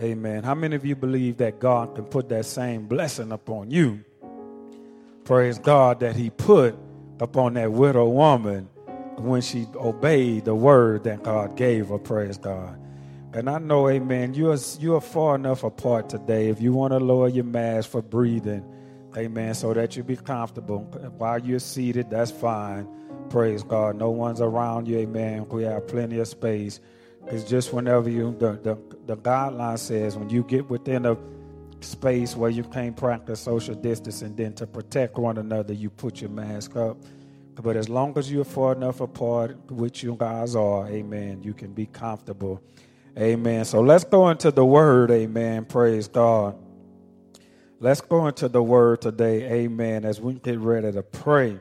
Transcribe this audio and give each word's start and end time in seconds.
Amen. 0.00 0.44
How 0.44 0.54
many 0.54 0.76
of 0.76 0.84
you 0.84 0.94
believe 0.94 1.38
that 1.38 1.58
God 1.58 1.96
can 1.96 2.04
put 2.04 2.28
that 2.28 2.46
same 2.46 2.86
blessing 2.86 3.32
upon 3.32 3.70
you? 3.70 4.04
Praise 5.24 5.58
God 5.58 6.00
that 6.00 6.14
He 6.14 6.30
put 6.30 6.76
upon 7.20 7.54
that 7.54 7.72
widow 7.72 8.08
woman 8.08 8.68
when 9.16 9.40
she 9.40 9.66
obeyed 9.74 10.44
the 10.44 10.54
word 10.54 11.04
that 11.04 11.24
God 11.24 11.56
gave 11.56 11.88
her. 11.88 11.98
Praise 11.98 12.38
God. 12.38 12.78
And 13.32 13.50
I 13.50 13.58
know, 13.58 13.88
amen, 13.88 14.34
you 14.34 14.52
are, 14.52 14.58
you 14.78 14.94
are 14.94 15.00
far 15.00 15.34
enough 15.34 15.64
apart 15.64 16.08
today. 16.08 16.48
If 16.48 16.62
you 16.62 16.72
want 16.72 16.92
to 16.92 16.98
lower 16.98 17.28
your 17.28 17.44
mask 17.44 17.90
for 17.90 18.00
breathing, 18.00 18.64
amen, 19.16 19.54
so 19.54 19.74
that 19.74 19.96
you 19.96 20.04
be 20.04 20.16
comfortable 20.16 20.78
while 21.18 21.38
you're 21.38 21.58
seated, 21.58 22.08
that's 22.08 22.30
fine. 22.30 22.88
Praise 23.28 23.62
God. 23.62 23.96
No 23.96 24.10
one's 24.10 24.40
around 24.40 24.88
you, 24.88 24.98
amen. 24.98 25.48
We 25.48 25.64
have 25.64 25.86
plenty 25.88 26.18
of 26.20 26.28
space. 26.28 26.80
It's 27.30 27.44
just 27.44 27.72
whenever 27.72 28.08
you, 28.08 28.34
the, 28.38 28.52
the, 28.52 28.78
the 29.06 29.16
guideline 29.16 29.78
says, 29.78 30.16
when 30.16 30.30
you 30.30 30.42
get 30.44 30.68
within 30.70 31.04
a 31.04 31.16
space 31.80 32.34
where 32.34 32.50
you 32.50 32.64
can't 32.64 32.96
practice 32.96 33.40
social 33.40 33.74
distancing, 33.74 34.34
then 34.34 34.54
to 34.54 34.66
protect 34.66 35.18
one 35.18 35.36
another, 35.36 35.74
you 35.74 35.90
put 35.90 36.22
your 36.22 36.30
mask 36.30 36.76
up. 36.76 36.96
But 37.62 37.76
as 37.76 37.88
long 37.88 38.16
as 38.16 38.30
you're 38.30 38.44
far 38.44 38.72
enough 38.72 39.00
apart, 39.00 39.70
which 39.70 40.02
you 40.02 40.16
guys 40.18 40.56
are, 40.56 40.88
amen, 40.88 41.42
you 41.42 41.52
can 41.52 41.72
be 41.72 41.86
comfortable. 41.86 42.62
Amen. 43.18 43.64
So 43.64 43.80
let's 43.80 44.04
go 44.04 44.28
into 44.30 44.50
the 44.50 44.64
word, 44.64 45.10
amen. 45.10 45.64
Praise 45.66 46.08
God. 46.08 46.56
Let's 47.80 48.00
go 48.00 48.26
into 48.26 48.48
the 48.48 48.62
word 48.62 49.02
today, 49.02 49.64
amen, 49.64 50.04
as 50.04 50.20
we 50.20 50.34
get 50.34 50.58
ready 50.60 50.92
to 50.92 51.02
pray. 51.02 51.60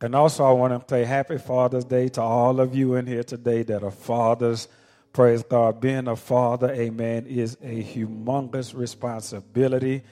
And 0.00 0.14
also, 0.14 0.44
I 0.44 0.52
want 0.52 0.88
to 0.88 0.94
say 0.94 1.04
happy 1.04 1.38
Father's 1.38 1.84
Day 1.84 2.08
to 2.10 2.22
all 2.22 2.60
of 2.60 2.74
you 2.74 2.94
in 2.94 3.06
here 3.06 3.24
today 3.24 3.62
that 3.64 3.82
are 3.82 3.90
fathers. 3.90 4.68
Praise 5.12 5.42
God. 5.42 5.80
Being 5.80 6.06
a 6.06 6.14
father, 6.14 6.70
amen, 6.70 7.26
is 7.26 7.56
a 7.62 7.82
humongous 7.82 8.76
responsibility, 8.76 10.02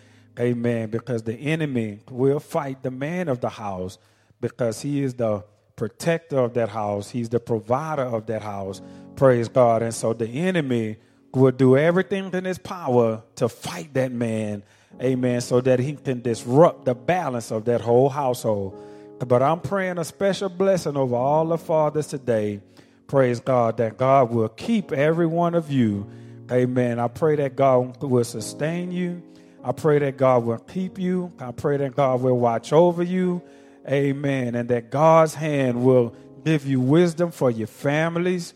amen, 0.40 0.90
because 0.90 1.22
the 1.22 1.34
enemy 1.34 2.00
will 2.10 2.40
fight 2.40 2.82
the 2.82 2.90
man 2.90 3.28
of 3.28 3.40
the 3.40 3.48
house 3.48 3.98
because 4.40 4.82
he 4.82 5.02
is 5.02 5.14
the 5.14 5.44
protector 5.76 6.38
of 6.38 6.54
that 6.54 6.70
house, 6.70 7.10
he's 7.10 7.28
the 7.28 7.38
provider 7.38 8.02
of 8.02 8.26
that 8.26 8.42
house. 8.42 8.80
Praise 9.14 9.48
God. 9.48 9.82
And 9.82 9.94
so 9.94 10.12
the 10.12 10.26
enemy 10.26 10.96
will 11.32 11.52
do 11.52 11.76
everything 11.76 12.32
in 12.32 12.44
his 12.44 12.58
power 12.58 13.22
to 13.36 13.48
fight 13.48 13.92
that 13.94 14.10
man. 14.10 14.62
Amen. 15.00 15.40
So 15.42 15.60
that 15.60 15.78
he 15.78 15.92
can 15.92 16.22
disrupt 16.22 16.86
the 16.86 16.94
balance 16.94 17.52
of 17.52 17.66
that 17.66 17.82
whole 17.82 18.08
household. 18.08 18.82
But 19.18 19.42
I'm 19.42 19.60
praying 19.60 19.98
a 19.98 20.04
special 20.04 20.48
blessing 20.48 20.96
over 20.96 21.16
all 21.16 21.46
the 21.46 21.58
fathers 21.58 22.06
today. 22.06 22.60
Praise 23.06 23.40
God 23.40 23.76
that 23.78 23.96
God 23.96 24.30
will 24.30 24.48
keep 24.48 24.92
every 24.92 25.26
one 25.26 25.54
of 25.54 25.70
you. 25.70 26.08
Amen. 26.50 26.98
I 26.98 27.08
pray 27.08 27.36
that 27.36 27.56
God 27.56 28.02
will 28.02 28.24
sustain 28.24 28.92
you. 28.92 29.22
I 29.64 29.72
pray 29.72 29.98
that 29.98 30.16
God 30.16 30.44
will 30.44 30.58
keep 30.58 30.98
you. 30.98 31.32
I 31.40 31.52
pray 31.52 31.76
that 31.78 31.96
God 31.96 32.20
will 32.20 32.38
watch 32.38 32.72
over 32.72 33.02
you. 33.02 33.42
Amen. 33.88 34.54
And 34.54 34.68
that 34.68 34.90
God's 34.90 35.34
hand 35.34 35.84
will 35.84 36.14
give 36.44 36.66
you 36.66 36.80
wisdom 36.80 37.30
for 37.30 37.50
your 37.50 37.66
families 37.66 38.54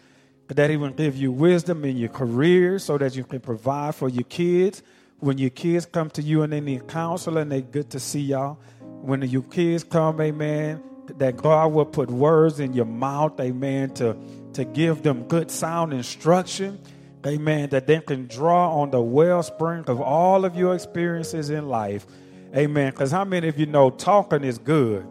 that 0.55 0.71
He 0.71 0.77
will 0.77 0.91
give 0.91 1.17
you 1.17 1.33
wisdom 1.33 1.85
in 1.85 1.97
your 1.97 2.09
career 2.09 2.79
so 2.79 2.99
that 2.99 3.15
you 3.15 3.25
can 3.25 3.41
provide 3.41 3.95
for 3.95 4.09
your 4.09 4.25
kids. 4.25 4.83
When 5.19 5.39
your 5.39 5.51
kids 5.51 5.87
come 5.87 6.11
to 6.11 6.23
you 6.23 6.43
and 6.43 6.53
they 6.53 6.61
need 6.61 6.89
counseling, 6.89 7.51
they 7.51 7.63
good 7.63 7.91
to 7.91 8.01
see 8.01 8.21
y'all. 8.21 8.59
When 9.03 9.23
your 9.23 9.43
kids 9.43 9.85
come, 9.85 10.21
amen, 10.21 10.83
that 11.19 11.37
God 11.37 11.73
will 11.73 11.87
put 11.87 12.11
words 12.11 12.61
in 12.61 12.73
your 12.73 12.85
mouth, 12.85 13.39
amen, 13.41 13.95
to, 13.95 14.17
to 14.55 14.65
give 14.65 15.03
them 15.03 15.25
good 15.25 15.51
sound 15.51 15.93
instruction, 15.93 16.79
amen, 17.27 17.71
that 17.71 17.87
they 17.87 18.01
can 18.01 18.27
draw 18.27 18.81
on 18.81 18.91
the 18.91 19.01
wellspring 19.01 19.85
of 19.87 20.01
all 20.01 20.45
of 20.45 20.55
your 20.55 20.75
experiences 20.75 21.51
in 21.51 21.69
life, 21.69 22.07
amen. 22.55 22.93
Because 22.93 23.11
how 23.11 23.25
many 23.25 23.49
of 23.49 23.59
you 23.59 23.67
know 23.67 23.91
talking 23.91 24.45
is 24.45 24.59
good, 24.59 25.07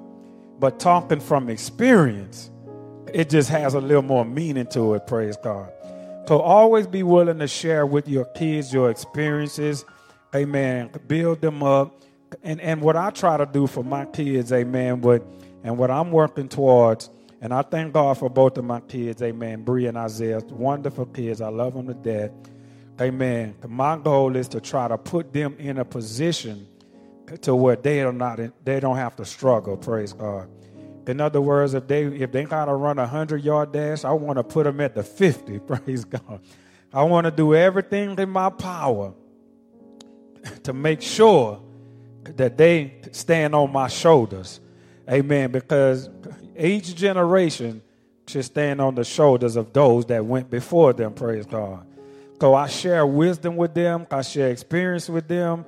but 0.59 0.79
talking 0.79 1.19
from 1.19 1.49
experience 1.49 2.51
it 3.13 3.29
just 3.29 3.49
has 3.49 3.73
a 3.73 3.81
little 3.81 4.01
more 4.01 4.25
meaning 4.25 4.67
to 4.67 4.93
it, 4.93 5.07
praise 5.07 5.37
God. 5.37 5.71
So 6.27 6.39
always 6.39 6.85
be 6.87 7.03
willing 7.03 7.39
to 7.39 7.47
share 7.47 7.85
with 7.85 8.07
your 8.07 8.25
kids 8.25 8.71
your 8.73 8.91
experiences. 8.91 9.83
Amen. 10.35 10.91
Build 11.07 11.41
them 11.41 11.63
up. 11.63 12.03
And 12.43 12.61
and 12.61 12.81
what 12.81 12.95
I 12.95 13.09
try 13.09 13.37
to 13.37 13.45
do 13.45 13.67
for 13.67 13.83
my 13.83 14.05
kids, 14.05 14.51
amen, 14.51 15.01
what 15.01 15.23
and 15.63 15.77
what 15.77 15.91
I'm 15.91 16.11
working 16.11 16.47
towards, 16.47 17.09
and 17.41 17.53
I 17.53 17.61
thank 17.63 17.93
God 17.93 18.17
for 18.17 18.29
both 18.29 18.57
of 18.57 18.65
my 18.65 18.79
kids, 18.81 19.21
amen, 19.21 19.63
Bree 19.63 19.87
and 19.87 19.97
Isaiah, 19.97 20.39
wonderful 20.49 21.07
kids. 21.07 21.41
I 21.41 21.49
love 21.49 21.73
them 21.73 21.87
to 21.87 21.93
death. 21.93 22.31
Amen. 23.01 23.55
My 23.67 23.97
goal 23.97 24.35
is 24.35 24.49
to 24.49 24.59
try 24.59 24.87
to 24.87 24.97
put 24.97 25.31
them 25.31 25.55
in 25.57 25.77
a 25.77 25.85
position 25.85 26.67
to 27.41 27.55
where 27.55 27.75
they 27.75 28.01
are 28.01 28.11
not 28.11 28.39
they 28.65 28.79
don't 28.79 28.97
have 28.97 29.15
to 29.17 29.25
struggle, 29.25 29.77
praise 29.77 30.13
God. 30.13 30.49
In 31.07 31.21
other 31.21 31.41
words, 31.41 31.73
if 31.73 31.87
they 31.87 32.03
if 32.05 32.31
they 32.31 32.43
gotta 32.43 32.73
run 32.73 32.99
a 32.99 33.07
hundred 33.07 33.43
yard 33.43 33.71
dash, 33.71 34.05
I 34.05 34.11
want 34.11 34.37
to 34.37 34.43
put 34.43 34.65
them 34.65 34.79
at 34.81 34.93
the 34.93 35.03
fifty. 35.03 35.57
Praise 35.67 36.05
God. 36.05 36.41
I 36.93 37.03
want 37.03 37.25
to 37.25 37.31
do 37.31 37.55
everything 37.55 38.17
in 38.19 38.29
my 38.29 38.49
power 38.49 39.13
to 40.63 40.73
make 40.73 41.01
sure 41.01 41.61
that 42.37 42.57
they 42.57 43.01
stand 43.11 43.55
on 43.55 43.71
my 43.71 43.87
shoulders. 43.87 44.59
Amen. 45.09 45.51
Because 45.51 46.09
each 46.57 46.95
generation 46.95 47.81
should 48.27 48.45
stand 48.45 48.79
on 48.79 48.95
the 48.95 49.03
shoulders 49.03 49.55
of 49.55 49.73
those 49.73 50.05
that 50.07 50.25
went 50.25 50.49
before 50.49 50.93
them. 50.93 51.13
Praise 51.13 51.45
God. 51.45 51.85
So 52.39 52.53
I 52.53 52.67
share 52.67 53.05
wisdom 53.05 53.55
with 53.55 53.73
them. 53.73 54.07
I 54.11 54.21
share 54.21 54.49
experience 54.49 55.09
with 55.09 55.27
them. 55.27 55.65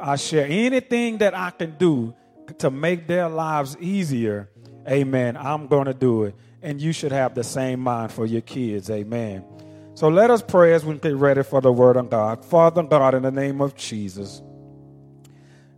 I 0.00 0.16
share 0.16 0.46
anything 0.48 1.18
that 1.18 1.36
I 1.36 1.50
can 1.50 1.76
do 1.76 2.14
to 2.58 2.70
make 2.70 3.06
their 3.06 3.28
lives 3.28 3.76
easier 3.78 4.48
Amen. 4.88 5.36
I'm 5.36 5.66
going 5.66 5.86
to 5.86 5.94
do 5.94 6.24
it. 6.24 6.34
And 6.62 6.80
you 6.80 6.92
should 6.92 7.12
have 7.12 7.34
the 7.34 7.44
same 7.44 7.80
mind 7.80 8.12
for 8.12 8.26
your 8.26 8.40
kids. 8.40 8.90
Amen. 8.90 9.44
So 9.94 10.08
let 10.08 10.30
us 10.30 10.42
pray 10.42 10.74
as 10.74 10.84
we 10.84 10.94
get 10.98 11.14
ready 11.16 11.42
for 11.42 11.60
the 11.60 11.72
word 11.72 11.96
of 11.96 12.10
God. 12.10 12.44
Father 12.44 12.82
God, 12.82 13.14
in 13.14 13.22
the 13.22 13.30
name 13.30 13.60
of 13.60 13.76
Jesus. 13.76 14.42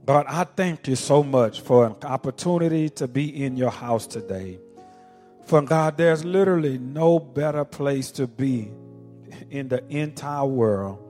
God, 0.07 0.27
I 0.29 0.45
thank 0.45 0.87
you 0.87 0.95
so 0.95 1.25
much 1.25 1.61
for 1.61 1.85
an 1.85 1.97
opportunity 2.05 2.89
to 2.91 3.09
be 3.09 3.45
in 3.45 3.57
your 3.57 3.73
house 3.73 4.07
today. 4.07 4.61
For 5.47 5.61
God, 5.63 5.97
there's 5.97 6.25
literally 6.25 6.79
no 6.79 7.19
better 7.19 7.65
place 7.65 8.13
to 8.13 8.29
be 8.29 8.71
in 9.51 9.69
the 9.69 9.85
entire 9.89 10.47
world. 10.47 11.03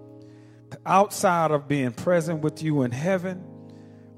Outside 0.87 1.51
of 1.51 1.69
being 1.69 1.93
present 1.93 2.41
with 2.41 2.63
you 2.63 2.83
in 2.83 2.91
heaven, 2.91 3.45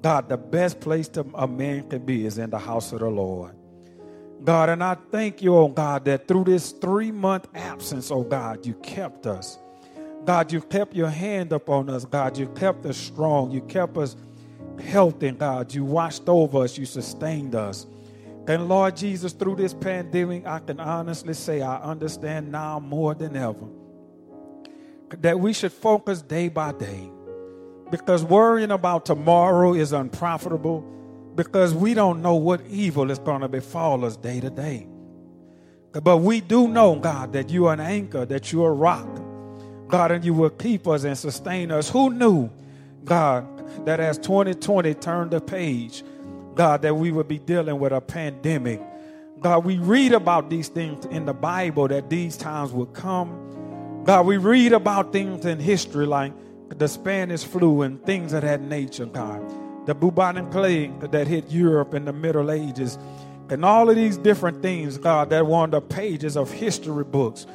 God, 0.00 0.28
the 0.28 0.36
best 0.36 0.78
place 0.78 1.08
to, 1.08 1.26
a 1.34 1.48
man 1.48 1.88
can 1.88 2.06
be 2.06 2.24
is 2.24 2.38
in 2.38 2.50
the 2.50 2.58
house 2.58 2.92
of 2.92 3.00
the 3.00 3.08
Lord. 3.08 3.56
God, 4.44 4.68
and 4.68 4.84
I 4.84 4.96
thank 5.10 5.42
you, 5.42 5.56
oh 5.56 5.68
God, 5.68 6.04
that 6.04 6.28
through 6.28 6.44
this 6.44 6.70
three 6.70 7.10
month 7.10 7.48
absence, 7.52 8.12
oh 8.12 8.22
God, 8.22 8.64
you 8.64 8.74
kept 8.74 9.26
us. 9.26 9.58
God, 10.24 10.52
you 10.52 10.60
kept 10.60 10.94
your 10.94 11.08
hand 11.08 11.52
upon 11.52 11.90
us, 11.90 12.04
God. 12.04 12.36
You 12.36 12.48
kept 12.48 12.86
us 12.86 12.96
strong. 12.96 13.50
You 13.50 13.62
kept 13.62 13.96
us 13.96 14.14
healthy, 14.78 15.30
God. 15.32 15.74
You 15.74 15.84
watched 15.84 16.28
over 16.28 16.64
us. 16.64 16.78
You 16.78 16.86
sustained 16.86 17.54
us. 17.54 17.86
And 18.46 18.68
Lord 18.68 18.96
Jesus, 18.96 19.32
through 19.32 19.56
this 19.56 19.74
pandemic, 19.74 20.46
I 20.46 20.60
can 20.60 20.80
honestly 20.80 21.34
say 21.34 21.60
I 21.60 21.76
understand 21.82 22.50
now 22.50 22.80
more 22.80 23.14
than 23.14 23.36
ever 23.36 23.66
that 25.20 25.38
we 25.38 25.52
should 25.52 25.72
focus 25.72 26.22
day 26.22 26.48
by 26.48 26.72
day 26.72 27.10
because 27.90 28.24
worrying 28.24 28.70
about 28.70 29.06
tomorrow 29.06 29.74
is 29.74 29.92
unprofitable 29.92 30.84
because 31.34 31.74
we 31.74 31.94
don't 31.94 32.20
know 32.20 32.34
what 32.34 32.60
evil 32.68 33.10
is 33.10 33.18
going 33.18 33.42
to 33.42 33.48
befall 33.48 34.04
us 34.04 34.16
day 34.16 34.40
to 34.40 34.50
day. 34.50 34.86
But 35.92 36.18
we 36.18 36.40
do 36.40 36.68
know, 36.68 36.96
God, 36.96 37.32
that 37.32 37.50
you 37.50 37.66
are 37.66 37.74
an 37.74 37.80
anchor, 37.80 38.24
that 38.26 38.52
you 38.52 38.64
are 38.64 38.70
a 38.70 38.74
rock. 38.74 39.08
God, 39.88 40.10
and 40.10 40.24
you 40.24 40.34
will 40.34 40.50
keep 40.50 40.86
us 40.86 41.04
and 41.04 41.16
sustain 41.16 41.70
us. 41.70 41.88
Who 41.88 42.10
knew, 42.12 42.50
God, 43.04 43.57
that 43.84 44.00
as 44.00 44.18
2020 44.18 44.94
turned 44.94 45.30
the 45.30 45.40
page, 45.40 46.02
God, 46.54 46.82
that 46.82 46.96
we 46.96 47.12
would 47.12 47.28
be 47.28 47.38
dealing 47.38 47.78
with 47.78 47.92
a 47.92 48.00
pandemic. 48.00 48.80
God, 49.40 49.64
we 49.64 49.78
read 49.78 50.12
about 50.12 50.50
these 50.50 50.68
things 50.68 51.04
in 51.06 51.24
the 51.24 51.34
Bible 51.34 51.88
that 51.88 52.10
these 52.10 52.36
times 52.36 52.72
would 52.72 52.92
come. 52.92 54.02
God, 54.04 54.26
we 54.26 54.36
read 54.36 54.72
about 54.72 55.12
things 55.12 55.46
in 55.46 55.60
history 55.60 56.06
like 56.06 56.32
the 56.70 56.88
Spanish 56.88 57.44
flu 57.44 57.82
and 57.82 58.04
things 58.04 58.32
of 58.32 58.42
that 58.42 58.60
nature, 58.60 59.06
God 59.06 59.42
the 59.88 59.94
bubonic 59.94 60.50
plague 60.50 61.00
that 61.12 61.26
hit 61.26 61.50
Europe 61.50 61.94
in 61.94 62.04
the 62.04 62.12
Middle 62.12 62.50
Ages, 62.50 62.98
and 63.48 63.64
all 63.64 63.88
of 63.88 63.96
these 63.96 64.18
different 64.18 64.60
things, 64.60 64.98
God, 64.98 65.30
that 65.30 65.46
were 65.46 65.54
on 65.54 65.70
the 65.70 65.80
pages 65.80 66.36
of 66.36 66.50
history 66.50 67.04
books. 67.04 67.46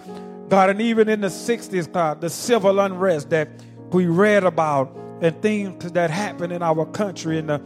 God, 0.49 0.71
and 0.71 0.81
even 0.81 1.09
in 1.09 1.21
the 1.21 1.27
60s, 1.27 1.91
God, 1.91 2.21
the 2.21 2.31
civil 2.31 2.79
unrest 2.79 3.29
that 3.29 3.49
we 3.91 4.07
read 4.07 4.43
about 4.43 4.97
and 5.23 5.41
things 5.41 5.91
that 5.93 6.09
happened 6.09 6.51
in 6.51 6.61
our 6.61 6.85
country 6.85 7.37
in 7.37 7.47
the 7.47 7.59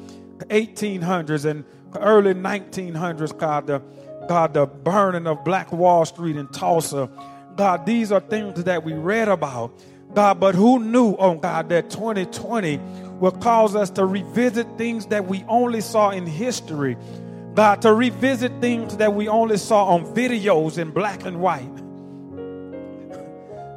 1800s 0.49 1.45
and 1.45 1.65
early 1.99 2.35
1900s, 2.35 3.35
God, 3.37 3.65
the, 3.65 3.81
God, 4.29 4.53
the 4.53 4.67
burning 4.67 5.25
of 5.25 5.43
Black 5.43 5.71
Wall 5.71 6.05
Street 6.05 6.35
in 6.35 6.47
Tulsa. 6.49 7.09
God, 7.55 7.87
these 7.87 8.11
are 8.11 8.19
things 8.19 8.63
that 8.65 8.83
we 8.83 8.93
read 8.93 9.27
about. 9.27 9.73
God, 10.13 10.39
but 10.39 10.53
who 10.53 10.79
knew, 10.79 11.15
oh 11.17 11.35
God, 11.35 11.69
that 11.69 11.89
2020 11.89 12.77
will 13.19 13.31
cause 13.31 13.75
us 13.75 13.89
to 13.91 14.05
revisit 14.05 14.67
things 14.77 15.07
that 15.07 15.25
we 15.25 15.43
only 15.47 15.81
saw 15.81 16.11
in 16.11 16.27
history. 16.27 16.95
God, 17.55 17.81
to 17.81 17.91
revisit 17.91 18.51
things 18.61 18.97
that 18.97 19.15
we 19.15 19.27
only 19.27 19.57
saw 19.57 19.85
on 19.85 20.05
videos 20.13 20.77
in 20.77 20.91
black 20.91 21.25
and 21.25 21.41
white. 21.41 21.75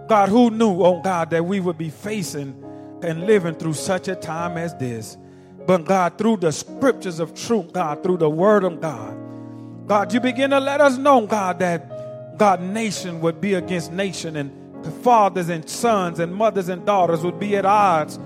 God, 0.06 0.28
who 0.28 0.50
knew, 0.50 0.82
oh 0.82 1.00
God, 1.00 1.30
that 1.30 1.46
we 1.46 1.60
would 1.60 1.78
be 1.78 1.88
facing 1.88 2.62
and 3.02 3.26
living 3.26 3.54
through 3.54 3.74
such 3.74 4.08
a 4.08 4.14
time 4.14 4.56
as 4.56 4.74
this? 4.76 5.16
But 5.66 5.84
God, 5.84 6.18
through 6.18 6.38
the 6.38 6.52
scriptures 6.52 7.20
of 7.20 7.34
truth, 7.34 7.72
God, 7.72 8.02
through 8.02 8.18
the 8.18 8.30
word 8.30 8.64
of 8.64 8.80
God, 8.80 9.16
God, 9.86 10.12
you 10.12 10.20
begin 10.20 10.50
to 10.50 10.60
let 10.60 10.80
us 10.80 10.96
know, 10.96 11.26
God, 11.26 11.58
that 11.58 12.38
God, 12.38 12.62
nation 12.62 13.20
would 13.20 13.40
be 13.40 13.54
against 13.54 13.92
nation 13.92 14.36
and 14.36 14.56
fathers 15.02 15.48
and 15.48 15.68
sons 15.68 16.18
and 16.18 16.34
mothers 16.34 16.68
and 16.68 16.86
daughters 16.86 17.22
would 17.22 17.38
be 17.38 17.56
at 17.56 17.66
odds 17.66 18.18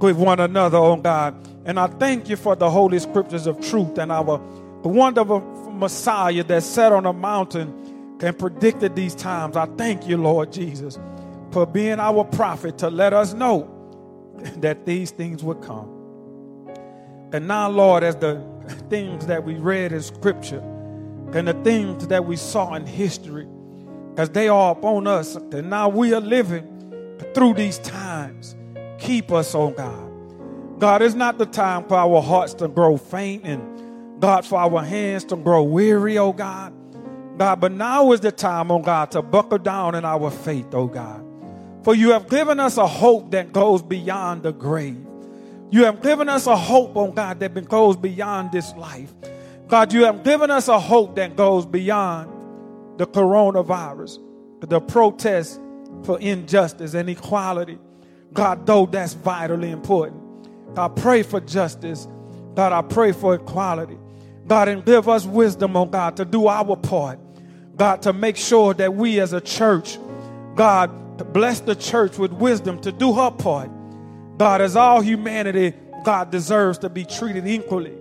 with 0.00 0.16
one 0.16 0.40
another, 0.40 0.78
oh 0.78 0.96
God. 0.96 1.34
And 1.64 1.78
I 1.78 1.86
thank 1.86 2.28
you 2.28 2.36
for 2.36 2.56
the 2.56 2.70
holy 2.70 2.98
scriptures 2.98 3.46
of 3.46 3.60
truth 3.60 3.98
and 3.98 4.10
our 4.10 4.38
wonderful 4.82 5.40
Messiah 5.72 6.42
that 6.44 6.62
sat 6.62 6.90
on 6.92 7.06
a 7.06 7.12
mountain 7.12 8.18
and 8.20 8.38
predicted 8.38 8.96
these 8.96 9.14
times. 9.14 9.56
I 9.56 9.66
thank 9.66 10.08
you, 10.08 10.16
Lord 10.16 10.52
Jesus 10.52 10.98
for 11.50 11.66
being 11.66 11.98
our 11.98 12.24
prophet 12.24 12.78
to 12.78 12.90
let 12.90 13.12
us 13.12 13.34
know 13.34 13.68
that 14.56 14.86
these 14.86 15.10
things 15.10 15.42
would 15.42 15.60
come. 15.62 15.88
And 17.32 17.46
now, 17.46 17.70
Lord, 17.70 18.02
as 18.02 18.16
the 18.16 18.42
things 18.88 19.26
that 19.26 19.44
we 19.44 19.54
read 19.54 19.92
in 19.92 20.02
Scripture 20.02 20.60
and 21.32 21.46
the 21.46 21.54
things 21.62 22.08
that 22.08 22.24
we 22.24 22.36
saw 22.36 22.74
in 22.74 22.86
history, 22.86 23.46
as 24.16 24.30
they 24.30 24.48
are 24.48 24.72
upon 24.72 25.06
us, 25.06 25.36
and 25.36 25.70
now 25.70 25.88
we 25.88 26.12
are 26.12 26.20
living 26.20 26.66
through 27.34 27.54
these 27.54 27.78
times. 27.78 28.56
Keep 28.98 29.30
us, 29.32 29.54
oh 29.54 29.70
God. 29.70 30.08
God, 30.80 31.02
it's 31.02 31.14
not 31.14 31.38
the 31.38 31.46
time 31.46 31.84
for 31.86 31.96
our 31.96 32.20
hearts 32.20 32.54
to 32.54 32.68
grow 32.68 32.96
faint 32.96 33.44
and 33.44 34.20
God, 34.20 34.44
for 34.44 34.58
our 34.58 34.82
hands 34.82 35.24
to 35.26 35.36
grow 35.36 35.62
weary, 35.62 36.18
oh 36.18 36.32
God. 36.32 36.74
God, 37.38 37.60
but 37.60 37.72
now 37.72 38.12
is 38.12 38.20
the 38.20 38.32
time, 38.32 38.70
oh 38.70 38.80
God, 38.80 39.10
to 39.12 39.22
buckle 39.22 39.58
down 39.58 39.94
in 39.94 40.04
our 40.04 40.30
faith, 40.30 40.74
oh 40.74 40.86
God. 40.86 41.24
For 41.82 41.94
you 41.94 42.12
have 42.12 42.28
given 42.28 42.60
us 42.60 42.76
a 42.76 42.86
hope 42.86 43.30
that 43.30 43.52
goes 43.52 43.82
beyond 43.82 44.42
the 44.42 44.52
grave. 44.52 45.06
You 45.70 45.84
have 45.84 46.02
given 46.02 46.28
us 46.28 46.46
a 46.46 46.56
hope, 46.56 46.92
oh 46.96 47.12
God, 47.12 47.40
that 47.40 47.68
goes 47.68 47.96
beyond 47.96 48.52
this 48.52 48.74
life. 48.74 49.12
God, 49.68 49.92
you 49.92 50.04
have 50.04 50.24
given 50.24 50.50
us 50.50 50.68
a 50.68 50.80
hope 50.80 51.14
that 51.16 51.36
goes 51.36 51.64
beyond 51.64 52.28
the 52.98 53.06
coronavirus, 53.06 54.18
the 54.60 54.80
protest 54.80 55.60
for 56.04 56.18
injustice 56.18 56.94
and 56.94 57.08
equality. 57.08 57.78
God, 58.32 58.66
though 58.66 58.86
that's 58.86 59.14
vitally 59.14 59.70
important. 59.70 60.20
God, 60.74 60.96
pray 60.96 61.22
for 61.22 61.40
justice. 61.40 62.06
God, 62.54 62.72
I 62.72 62.82
pray 62.82 63.12
for 63.12 63.34
equality. 63.34 63.96
God, 64.46 64.68
and 64.68 64.84
give 64.84 65.08
us 65.08 65.24
wisdom, 65.24 65.76
oh 65.76 65.86
God, 65.86 66.16
to 66.16 66.24
do 66.24 66.48
our 66.48 66.76
part. 66.76 67.20
God, 67.76 68.02
to 68.02 68.12
make 68.12 68.36
sure 68.36 68.74
that 68.74 68.94
we 68.94 69.20
as 69.20 69.32
a 69.32 69.40
church, 69.40 69.98
God, 70.56 70.90
to 71.20 71.24
bless 71.26 71.60
the 71.60 71.74
church 71.74 72.16
with 72.16 72.32
wisdom 72.32 72.80
to 72.80 72.90
do 72.90 73.12
her 73.12 73.30
part. 73.30 73.70
God, 74.38 74.62
as 74.62 74.74
all 74.74 75.02
humanity, 75.02 75.74
God 76.02 76.30
deserves 76.30 76.78
to 76.78 76.88
be 76.88 77.04
treated 77.04 77.46
equally. 77.46 77.92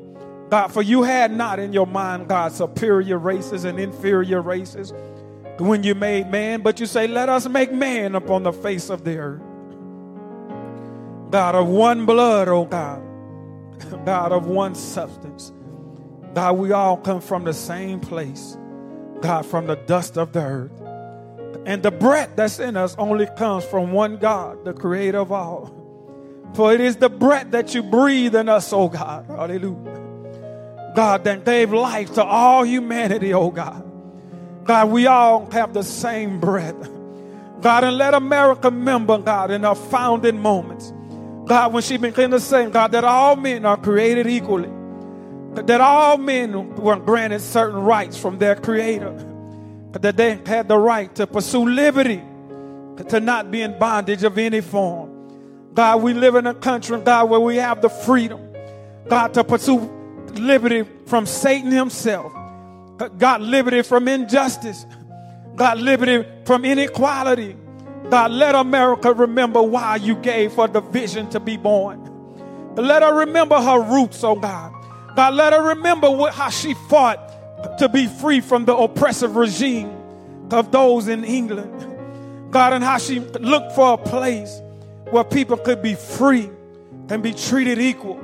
God, 0.49 0.69
for 0.69 0.81
you 0.81 1.03
had 1.03 1.29
not 1.29 1.59
in 1.59 1.73
your 1.73 1.85
mind, 1.85 2.29
God, 2.29 2.53
superior 2.53 3.17
races 3.17 3.65
and 3.65 3.77
inferior 3.77 4.41
races 4.41 4.93
when 5.57 5.83
you 5.83 5.95
made 5.95 6.31
man, 6.31 6.61
but 6.61 6.79
you 6.79 6.85
say, 6.85 7.07
let 7.07 7.27
us 7.27 7.45
make 7.49 7.73
man 7.73 8.15
upon 8.15 8.43
the 8.43 8.53
face 8.53 8.89
of 8.89 9.03
the 9.03 9.17
earth. 9.17 9.41
God 11.29 11.55
of 11.55 11.67
one 11.67 12.05
blood, 12.05 12.47
oh 12.47 12.63
God. 12.63 13.01
God 14.05 14.31
of 14.31 14.47
one 14.47 14.75
substance. 14.75 15.51
God, 16.33 16.53
we 16.53 16.71
all 16.71 16.95
come 16.95 17.19
from 17.19 17.43
the 17.43 17.53
same 17.53 17.99
place. 17.99 18.57
God, 19.19 19.45
from 19.45 19.67
the 19.67 19.75
dust 19.75 20.17
of 20.17 20.31
the 20.31 20.39
earth. 20.41 20.88
And 21.65 21.83
the 21.83 21.91
breath 21.91 22.31
that's 22.35 22.59
in 22.59 22.77
us 22.77 22.95
only 22.97 23.27
comes 23.37 23.65
from 23.65 23.91
one 23.91 24.17
God, 24.17 24.63
the 24.65 24.73
creator 24.73 25.19
of 25.19 25.31
all. 25.31 25.75
For 26.53 26.73
it 26.73 26.81
is 26.81 26.97
the 26.97 27.09
breath 27.09 27.51
that 27.51 27.75
you 27.75 27.83
breathe 27.83 28.35
in 28.35 28.49
us, 28.49 28.73
oh 28.73 28.89
God. 28.89 29.25
Hallelujah. 29.27 30.93
God, 30.95 31.23
that 31.25 31.45
gave 31.45 31.71
life 31.71 32.13
to 32.15 32.23
all 32.23 32.63
humanity, 32.63 33.33
oh 33.33 33.51
God. 33.51 33.85
God, 34.63 34.89
we 34.89 35.07
all 35.07 35.49
have 35.51 35.73
the 35.73 35.83
same 35.83 36.39
breath. 36.39 36.75
God, 37.61 37.83
and 37.83 37.97
let 37.97 38.13
America 38.13 38.69
remember, 38.69 39.17
God, 39.17 39.51
in 39.51 39.65
our 39.65 39.75
founding 39.75 40.39
moments. 40.39 40.93
God, 41.45 41.73
when 41.73 41.83
she 41.83 41.97
began 41.97 42.31
to 42.31 42.39
say, 42.39 42.69
God, 42.69 42.91
that 42.93 43.03
all 43.03 43.35
men 43.35 43.65
are 43.65 43.77
created 43.77 44.27
equally. 44.27 44.69
That 45.53 45.81
all 45.81 46.17
men 46.17 46.75
were 46.75 46.97
granted 46.97 47.41
certain 47.41 47.79
rights 47.79 48.17
from 48.17 48.37
their 48.37 48.55
creator 48.55 49.28
that 49.91 50.17
they 50.17 50.35
had 50.45 50.67
the 50.67 50.77
right 50.77 51.13
to 51.15 51.25
pursue 51.27 51.67
liberty, 51.67 52.21
to 53.07 53.19
not 53.19 53.49
be 53.49 53.61
in 53.61 53.77
bondage 53.79 54.23
of 54.23 54.37
any 54.37 54.61
form. 54.61 55.09
God, 55.73 56.01
we 56.01 56.13
live 56.13 56.35
in 56.35 56.47
a 56.47 56.53
country, 56.53 56.99
God, 56.99 57.29
where 57.29 57.39
we 57.39 57.57
have 57.57 57.81
the 57.81 57.89
freedom, 57.89 58.41
God, 59.07 59.33
to 59.35 59.43
pursue 59.43 59.79
liberty 60.33 60.85
from 61.05 61.25
Satan 61.25 61.71
himself. 61.71 62.31
God, 63.17 63.41
liberty 63.41 63.81
from 63.81 64.07
injustice. 64.07 64.85
God, 65.55 65.79
liberty 65.79 66.27
from 66.45 66.65
inequality. 66.65 67.55
God, 68.09 68.31
let 68.31 68.55
America 68.55 69.13
remember 69.13 69.61
why 69.61 69.97
you 69.97 70.15
gave 70.15 70.53
for 70.53 70.67
the 70.67 70.81
vision 70.81 71.29
to 71.29 71.39
be 71.39 71.57
born. 71.57 72.05
Let 72.75 73.03
her 73.03 73.19
remember 73.19 73.59
her 73.59 73.81
roots, 73.81 74.23
oh 74.23 74.35
God. 74.35 74.73
God, 75.15 75.33
let 75.33 75.53
her 75.53 75.69
remember 75.69 76.09
what, 76.09 76.33
how 76.33 76.49
she 76.49 76.73
fought 76.89 77.28
to 77.79 77.89
be 77.89 78.07
free 78.07 78.41
from 78.41 78.65
the 78.65 78.75
oppressive 78.75 79.35
regime 79.35 79.95
of 80.51 80.71
those 80.71 81.07
in 81.07 81.23
England. 81.23 82.51
God, 82.51 82.73
and 82.73 82.83
how 82.83 82.97
she 82.97 83.19
looked 83.19 83.73
for 83.73 83.93
a 83.93 83.97
place 83.97 84.61
where 85.11 85.23
people 85.23 85.57
could 85.57 85.81
be 85.81 85.95
free 85.95 86.49
and 87.09 87.21
be 87.21 87.33
treated 87.33 87.79
equal. 87.79 88.19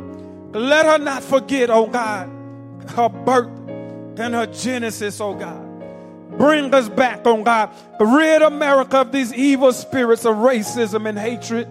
Let 0.52 0.86
her 0.86 0.98
not 0.98 1.24
forget, 1.24 1.70
oh 1.70 1.88
God, 1.88 2.30
her 2.92 3.10
birth 3.10 3.50
and 4.20 4.34
her 4.34 4.48
genesis, 4.48 5.20
oh 5.20 5.34
God. 5.34 5.64
Bring 6.38 6.74
us 6.74 6.90
back, 6.90 7.22
oh 7.26 7.44
God. 7.44 7.72
Rid 8.00 8.42
America 8.42 8.98
of 8.98 9.12
these 9.12 9.34
evil 9.34 9.72
spirits 9.74 10.26
of 10.26 10.36
racism 10.38 11.08
and 11.08 11.18
hatred. 11.18 11.68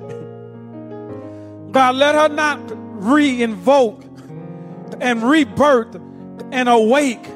God, 1.73 1.97
let 1.97 2.15
her 2.15 2.29
not 2.29 2.61
re 3.03 3.43
invoke 3.43 4.05
and 5.01 5.23
rebirth 5.23 5.97
and 6.53 6.69
awake 6.69 7.27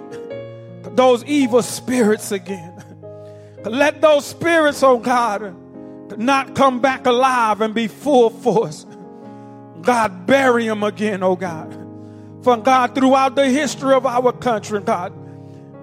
those 0.99 1.25
evil 1.26 1.62
spirits 1.62 2.33
again. 2.33 2.75
Let 3.64 4.00
those 4.00 4.26
spirits, 4.26 4.83
oh 4.83 4.99
God, 4.99 5.55
not 6.19 6.57
come 6.57 6.81
back 6.81 7.07
alive 7.07 7.61
and 7.61 7.73
be 7.73 7.87
full 7.87 8.31
force. 8.31 8.85
God, 9.81 10.26
bury 10.26 10.67
them 10.67 10.83
again, 10.83 11.23
oh 11.23 11.37
God. 11.37 11.73
For 12.43 12.57
God, 12.57 12.97
throughout 12.97 13.37
the 13.37 13.49
history 13.49 13.95
of 13.95 14.07
our 14.07 14.33
country, 14.33 14.81
God, 14.81 15.12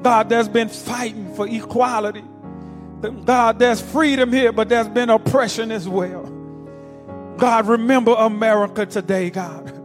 God, 0.04 0.28
there's 0.28 0.50
been 0.50 0.68
fighting 0.68 1.34
for 1.34 1.48
equality. 1.48 2.24
God, 3.24 3.58
there's 3.58 3.80
freedom 3.80 4.34
here, 4.34 4.52
but 4.52 4.68
there's 4.68 4.90
been 4.90 5.10
oppression 5.10 5.72
as 5.72 5.88
well. 5.88 6.26
God, 7.38 7.68
remember 7.68 8.14
America 8.18 8.86
today, 8.86 9.30
God. 9.30 9.82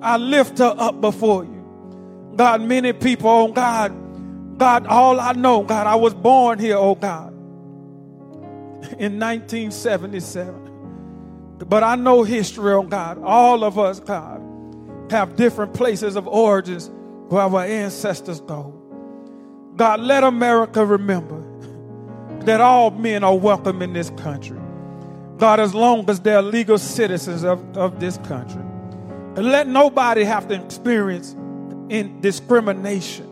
I 0.00 0.16
lift 0.16 0.58
her 0.58 0.74
up 0.78 1.02
before 1.02 1.44
you. 1.44 2.32
God, 2.36 2.62
many 2.62 2.94
people, 2.94 3.28
oh 3.28 3.52
God, 3.52 4.01
God, 4.62 4.86
all 4.86 5.18
I 5.18 5.32
know, 5.32 5.64
God, 5.64 5.88
I 5.88 5.96
was 5.96 6.14
born 6.14 6.60
here, 6.60 6.76
oh 6.76 6.94
God, 6.94 7.32
in 8.96 9.18
1977. 9.18 11.58
But 11.68 11.82
I 11.82 11.96
know 11.96 12.22
history, 12.22 12.72
oh 12.72 12.84
God. 12.84 13.20
All 13.24 13.64
of 13.64 13.76
us, 13.76 13.98
God, 13.98 14.40
have 15.10 15.34
different 15.34 15.74
places 15.74 16.14
of 16.14 16.28
origins 16.28 16.92
where 17.28 17.42
our 17.42 17.64
ancestors 17.64 18.40
go. 18.40 18.72
God, 19.74 19.98
let 19.98 20.22
America 20.22 20.86
remember 20.86 21.42
that 22.44 22.60
all 22.60 22.92
men 22.92 23.24
are 23.24 23.36
welcome 23.36 23.82
in 23.82 23.92
this 23.92 24.10
country. 24.10 24.60
God, 25.38 25.58
as 25.58 25.74
long 25.74 26.08
as 26.08 26.20
they're 26.20 26.40
legal 26.40 26.78
citizens 26.78 27.42
of, 27.42 27.76
of 27.76 27.98
this 27.98 28.16
country. 28.18 28.62
And 28.62 29.46
let 29.46 29.66
nobody 29.66 30.22
have 30.22 30.46
to 30.46 30.54
experience 30.54 31.32
in 31.88 32.20
discrimination 32.20 33.31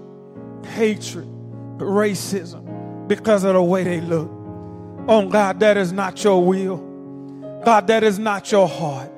hatred, 0.65 1.27
racism 1.79 3.09
because 3.09 3.45
of 3.45 3.55
the 3.55 3.63
way 3.63 3.85
they 3.85 4.01
look. 4.01 4.31
Oh 5.09 5.29
God, 5.29 5.61
that 5.61 5.77
is 5.77 5.93
not 5.93 6.23
your 6.23 6.45
will. 6.45 6.77
God, 7.65 7.87
that 7.89 8.03
is 8.03 8.19
not 8.19 8.51
your 8.53 8.69
heart. 8.69 9.11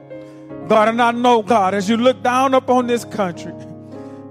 God, 0.69 0.89
and 0.89 1.03
I 1.03 1.11
know, 1.11 1.43
God, 1.43 1.75
as 1.75 1.89
you 1.89 1.97
look 1.97 2.23
down 2.23 2.55
upon 2.55 2.87
this 2.87 3.05
country, 3.05 3.53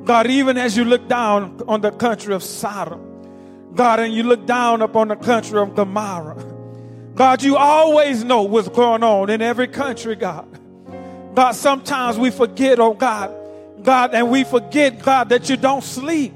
God, 0.05 0.27
even 0.27 0.57
as 0.57 0.75
you 0.75 0.83
look 0.83 1.07
down 1.07 1.61
on 1.67 1.81
the 1.81 1.91
country 1.91 2.33
of 2.33 2.43
Sodom, 2.43 3.71
God, 3.75 3.99
and 3.99 4.13
you 4.13 4.23
look 4.23 4.45
down 4.45 4.81
upon 4.81 5.09
the 5.09 5.15
country 5.15 5.59
of 5.59 5.75
Gomorrah, 5.75 6.43
God, 7.15 7.43
you 7.43 7.57
always 7.57 8.23
know 8.23 8.43
what's 8.43 8.69
going 8.69 9.03
on 9.03 9.29
in 9.29 9.41
every 9.41 9.67
country, 9.67 10.15
God. 10.15 10.47
God, 11.35 11.51
sometimes 11.51 12.17
we 12.17 12.31
forget, 12.31 12.79
oh 12.79 12.93
God, 12.93 13.33
God, 13.83 14.13
and 14.13 14.31
we 14.31 14.43
forget, 14.43 15.01
God, 15.01 15.29
that 15.29 15.49
you 15.49 15.57
don't 15.57 15.83
sleep. 15.83 16.33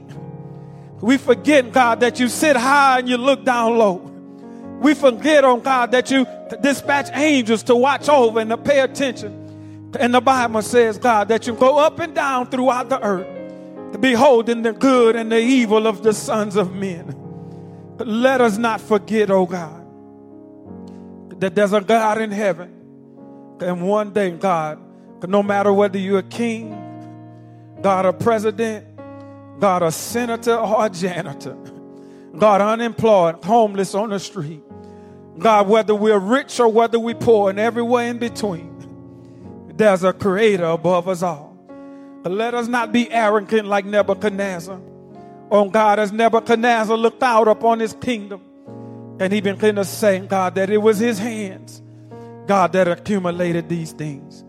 We 1.02 1.18
forget, 1.18 1.72
God, 1.72 2.00
that 2.00 2.20
you 2.20 2.30
sit 2.30 2.56
high 2.56 3.00
and 3.00 3.10
you 3.10 3.18
look 3.18 3.44
down 3.44 3.78
low. 3.78 3.98
We 4.80 4.94
forget, 4.94 5.44
oh 5.44 5.58
God, 5.58 5.92
that 5.92 6.12
you 6.12 6.25
dispatch 6.62 7.10
angels 7.14 7.64
to 7.64 7.75
watch 7.75 8.10
over 8.10 8.40
and 8.40 8.50
to 8.50 8.58
pay 8.58 8.80
attention. 8.80 9.92
And 10.00 10.14
the 10.14 10.22
Bible 10.22 10.62
says, 10.62 10.98
God, 10.98 11.30
that 11.30 11.48
you 11.48 11.54
go 11.54 11.78
up 11.78 12.00
and 12.00 12.14
down 12.14 12.50
throughout 12.50 12.90
the 12.90 13.02
earth, 13.02 13.28
beholding 14.00 14.62
the 14.62 14.74
good 14.74 15.16
and 15.16 15.32
the 15.32 15.40
evil 15.40 15.88
of 15.88 16.04
the 16.04 16.14
sons 16.14 16.56
of 16.56 16.74
men. 16.74 17.16
Let 17.98 18.42
us 18.42 18.58
not 18.58 18.82
forget, 18.82 19.32
oh 19.32 19.46
God, 19.46 19.86
that 21.40 21.56
there's 21.56 21.74
a 21.74 21.82
God 21.82 22.20
in 22.20 22.32
heaven. 22.32 22.72
And 23.62 23.88
one 23.88 24.12
day, 24.12 24.32
God, 24.32 24.80
no 25.25 25.42
matter 25.42 25.72
whether 25.72 25.98
you're 25.98 26.20
a 26.20 26.24
king, 26.24 26.72
God, 27.82 28.06
a 28.06 28.12
president, 28.12 28.86
God, 29.60 29.84
a 29.84 29.92
senator 29.92 30.56
or 30.56 30.86
a 30.86 30.90
janitor, 30.90 31.58
God, 32.38 32.62
unemployed, 32.62 33.44
homeless 33.44 33.96
on 33.96 34.10
the 34.10 34.20
street, 34.20 34.62
God, 35.38 35.68
whether 35.68 35.96
we're 35.96 36.20
rich 36.20 36.60
or 36.60 36.68
whether 36.68 37.00
we're 37.00 37.16
poor 37.16 37.50
and 37.50 37.60
everywhere 37.60 38.08
in 38.08 38.18
between, 38.20 38.72
there's 39.76 40.04
a 40.04 40.14
creator 40.14 40.66
above 40.66 41.08
us 41.08 41.24
all. 41.24 41.58
Let 42.24 42.54
us 42.54 42.68
not 42.68 42.92
be 42.92 43.12
arrogant 43.12 43.68
like 43.68 43.86
Nebuchadnezzar. 43.86 44.80
Oh 45.52 45.70
God, 45.70 46.00
as 46.00 46.12
Nebuchadnezzar 46.12 46.98
looked 46.98 47.22
out 47.22 47.48
upon 47.48 47.80
his 47.80 47.94
kingdom, 47.94 48.42
and 49.20 49.32
he 49.32 49.42
began 49.42 49.76
to 49.76 49.86
say, 49.86 50.20
God, 50.20 50.56
that 50.56 50.70
it 50.70 50.78
was 50.78 50.98
his 50.98 51.20
hands, 51.20 51.82
God, 52.48 52.74
that 52.74 52.88
accumulated 52.88 53.70
these 53.70 53.92
things. 53.92 54.44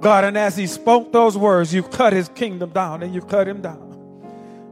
God, 0.00 0.24
and 0.24 0.38
as 0.38 0.56
he 0.56 0.66
spoke 0.66 1.12
those 1.12 1.36
words, 1.36 1.74
you 1.74 1.82
cut 1.82 2.12
his 2.12 2.28
kingdom 2.30 2.70
down 2.70 3.02
and 3.02 3.14
you 3.14 3.20
cut 3.20 3.46
him 3.46 3.60
down. 3.60 3.87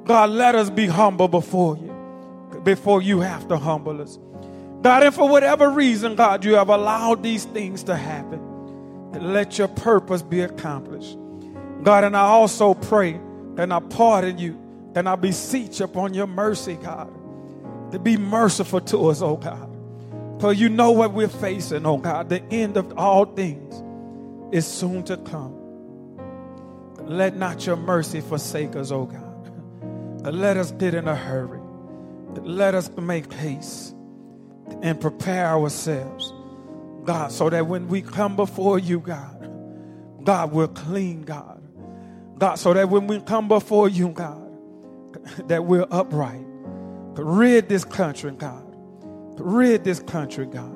God, 0.07 0.31
let 0.31 0.55
us 0.55 0.71
be 0.71 0.87
humble 0.87 1.29
before 1.29 1.77
you, 1.77 2.61
before 2.63 3.03
you 3.03 3.21
have 3.21 3.49
to 3.49 3.59
humble 3.59 4.01
us. 4.01 4.19
God, 4.83 5.03
and 5.03 5.15
for 5.15 5.29
whatever 5.29 5.69
reason, 5.69 6.15
God, 6.15 6.45
you 6.45 6.55
have 6.55 6.69
allowed 6.69 7.23
these 7.25 7.45
things 7.45 7.83
to 7.85 7.97
happen. 7.97 8.41
Let 9.13 9.59
your 9.59 9.69
purpose 9.69 10.23
be 10.23 10.41
accomplished. 10.43 11.19
God, 11.83 12.05
and 12.05 12.17
I 12.17 12.21
also 12.21 12.75
pray 12.75 13.15
and 13.57 13.73
I 13.73 13.81
pardon 13.81 14.39
you 14.39 14.61
and 14.95 15.09
I 15.09 15.17
beseech 15.17 15.81
upon 15.81 16.15
your 16.15 16.27
mercy, 16.27 16.75
God, 16.75 17.13
to 17.93 17.99
be 17.99 18.17
merciful 18.17 18.81
to 18.83 19.09
us, 19.09 19.23
oh 19.23 19.37
God. 19.37 19.73
For 20.41 20.53
you 20.53 20.69
know 20.69 20.93
what 20.93 21.13
we're 21.13 21.29
facing, 21.29 21.85
oh 21.85 21.99
God. 21.99 22.29
The 22.29 22.43
end 22.45 22.77
of 22.77 22.97
all 22.97 23.25
things 23.25 23.83
is 24.55 24.67
soon 24.67 25.03
to 25.05 25.17
come. 25.17 25.55
Let 27.03 27.37
not 27.37 27.67
your 27.67 27.77
mercy 27.77 28.21
forsake 28.21 28.77
us, 28.77 28.91
oh 28.91 29.07
God. 29.07 29.26
Let 30.35 30.57
us 30.57 30.73
get 30.73 30.95
in 30.95 31.09
a 31.09 31.15
hurry. 31.15 31.61
Let 32.43 32.75
us 32.75 32.91
make 32.97 33.33
haste 33.33 33.95
and 34.83 35.01
prepare 35.01 35.47
ourselves, 35.47 36.33
God, 37.05 37.33
so 37.33 37.49
that 37.51 37.67
when 37.67 37.89
we 37.89 38.03
come 38.03 38.37
before 38.37 38.79
you, 38.79 39.01
God, 39.01 39.51
God, 40.25 40.53
we're 40.53 40.69
clean, 40.69 41.23
God. 41.23 41.63
God, 42.39 42.57
so 42.57 42.75
that 42.75 42.91
when 42.91 43.07
we 43.07 43.21
come 43.21 43.49
before 43.49 43.89
you, 43.89 44.09
God, 44.09 44.43
that 45.49 45.65
we're 45.65 45.87
upright. 45.91 46.45
To 47.15 47.25
rid 47.25 47.69
this 47.69 47.85
country, 47.85 48.33
God. 48.33 48.65
To 49.39 49.43
rid 49.43 49.85
this 49.85 50.01
country, 50.01 50.47
God. 50.47 50.73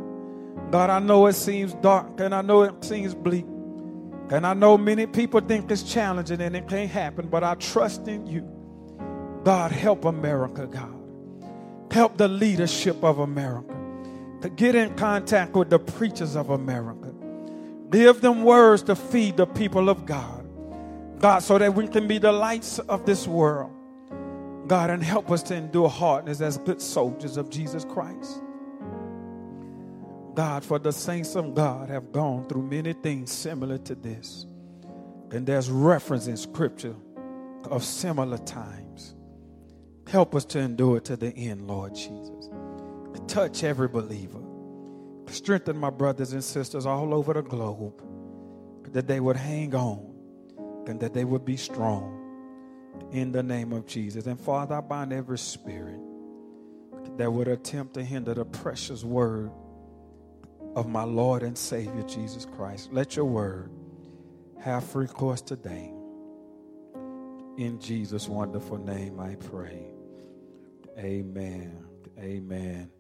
God, 0.71 0.89
I 0.89 1.01
know 1.01 1.27
it 1.27 1.35
seems 1.35 1.75
dark 1.75 2.21
and 2.21 2.35
I 2.35 2.43
know 2.43 2.63
it 2.63 2.83
seems 2.83 3.15
bleak. 3.15 3.45
And 4.31 4.47
I 4.47 4.55
know 4.55 4.79
many 4.79 5.07
people 5.07 5.41
think 5.41 5.71
it's 5.71 5.83
challenging 5.83 6.41
and 6.41 6.57
it 6.57 6.69
can't 6.69 6.91
happen, 6.91 7.29
but 7.29 7.43
I 7.43 7.57
trust 7.57 8.07
in 8.09 8.27
you. 8.27 8.49
God, 9.45 9.73
help 9.73 10.05
America, 10.05 10.67
God. 10.67 10.97
Help 11.91 12.17
the 12.17 12.29
leadership 12.29 13.03
of 13.03 13.19
America 13.19 13.77
to 14.43 14.49
get 14.49 14.75
in 14.75 14.95
contact 14.97 15.55
with 15.55 15.71
the 15.71 15.79
preachers 15.79 16.37
of 16.37 16.51
America. 16.51 17.13
Give 17.91 18.21
them 18.21 18.45
words 18.45 18.83
to 18.85 18.95
feed 18.95 19.37
the 19.37 19.47
people 19.47 19.89
of 19.89 20.07
God. 20.07 20.47
God, 21.19 21.41
so 21.41 21.59
that 21.59 21.75
we 21.75 21.87
can 21.89 22.07
be 22.07 22.19
the 22.19 22.33
lights 22.33 22.79
of 22.79 23.05
this 23.05 23.27
world. 23.27 23.73
God, 24.67 24.91
and 24.91 25.03
help 25.03 25.31
us 25.31 25.43
to 25.45 25.55
endure 25.55 25.89
hardness 25.89 26.41
as 26.41 26.57
good 26.59 26.81
soldiers 26.81 27.37
of 27.37 27.51
Jesus 27.51 27.85
Christ. 27.85 28.41
God, 30.35 30.65
for 30.65 30.79
the 30.79 30.93
saints 30.93 31.35
of 31.35 31.55
God 31.55 31.91
have 31.91 32.13
gone 32.13 32.47
through 32.49 32.63
many 32.63 32.93
things 32.93 33.33
similar 33.33 33.79
to 33.79 33.95
this. 33.95 34.47
And 35.33 35.47
there's 35.47 35.71
reference 35.71 36.29
in 36.29 36.37
Scripture 36.37 36.95
of 37.65 37.83
similar 37.85 38.39
times. 38.39 38.90
Help 40.11 40.35
us 40.35 40.45
to 40.45 40.59
endure 40.59 40.99
to 40.99 41.17
the 41.17 41.33
end, 41.37 41.69
Lord 41.69 41.95
Jesus. 41.95 42.51
Touch 43.29 43.63
every 43.63 43.87
believer. 43.87 44.41
Strengthen 45.29 45.77
my 45.77 45.91
brothers 45.91 46.33
and 46.33 46.43
sisters 46.43 46.85
all 46.85 47.15
over 47.15 47.33
the 47.33 47.43
globe 47.43 48.03
that 48.93 49.07
they 49.07 49.21
would 49.21 49.37
hang 49.37 49.73
on 49.73 50.13
and 50.89 50.99
that 50.99 51.15
they 51.15 51.25
would 51.25 51.45
be 51.45 51.57
strong 51.57 52.17
in 53.13 53.31
the 53.31 53.41
name 53.41 53.73
of 53.73 53.87
Jesus. 53.87 54.27
And 54.27 54.41
Father, 54.41 54.75
I 54.75 54.81
bind 54.81 55.13
every 55.13 55.39
spirit 55.39 56.01
that 57.17 57.33
would 57.33 57.47
attempt 57.47 57.95
to 57.95 58.03
hinder 58.03 58.35
the 58.35 58.45
precious 58.45 59.05
word 59.05 59.53
of 60.75 60.89
my 60.89 61.05
Lord 61.05 61.45
and 61.45 61.57
Savior 61.57 62.03
Jesus 62.03 62.45
Christ. 62.45 62.93
Let 62.93 63.15
your 63.15 63.27
word 63.27 63.71
have 64.59 64.83
free 64.83 65.07
course 65.07 65.41
today. 65.41 65.93
In 67.59 67.79
Jesus' 67.81 68.29
wonderful 68.29 68.79
name, 68.79 69.21
I 69.21 69.37
pray. 69.37 69.87
Amen. 71.01 71.85
Amen. 72.21 72.91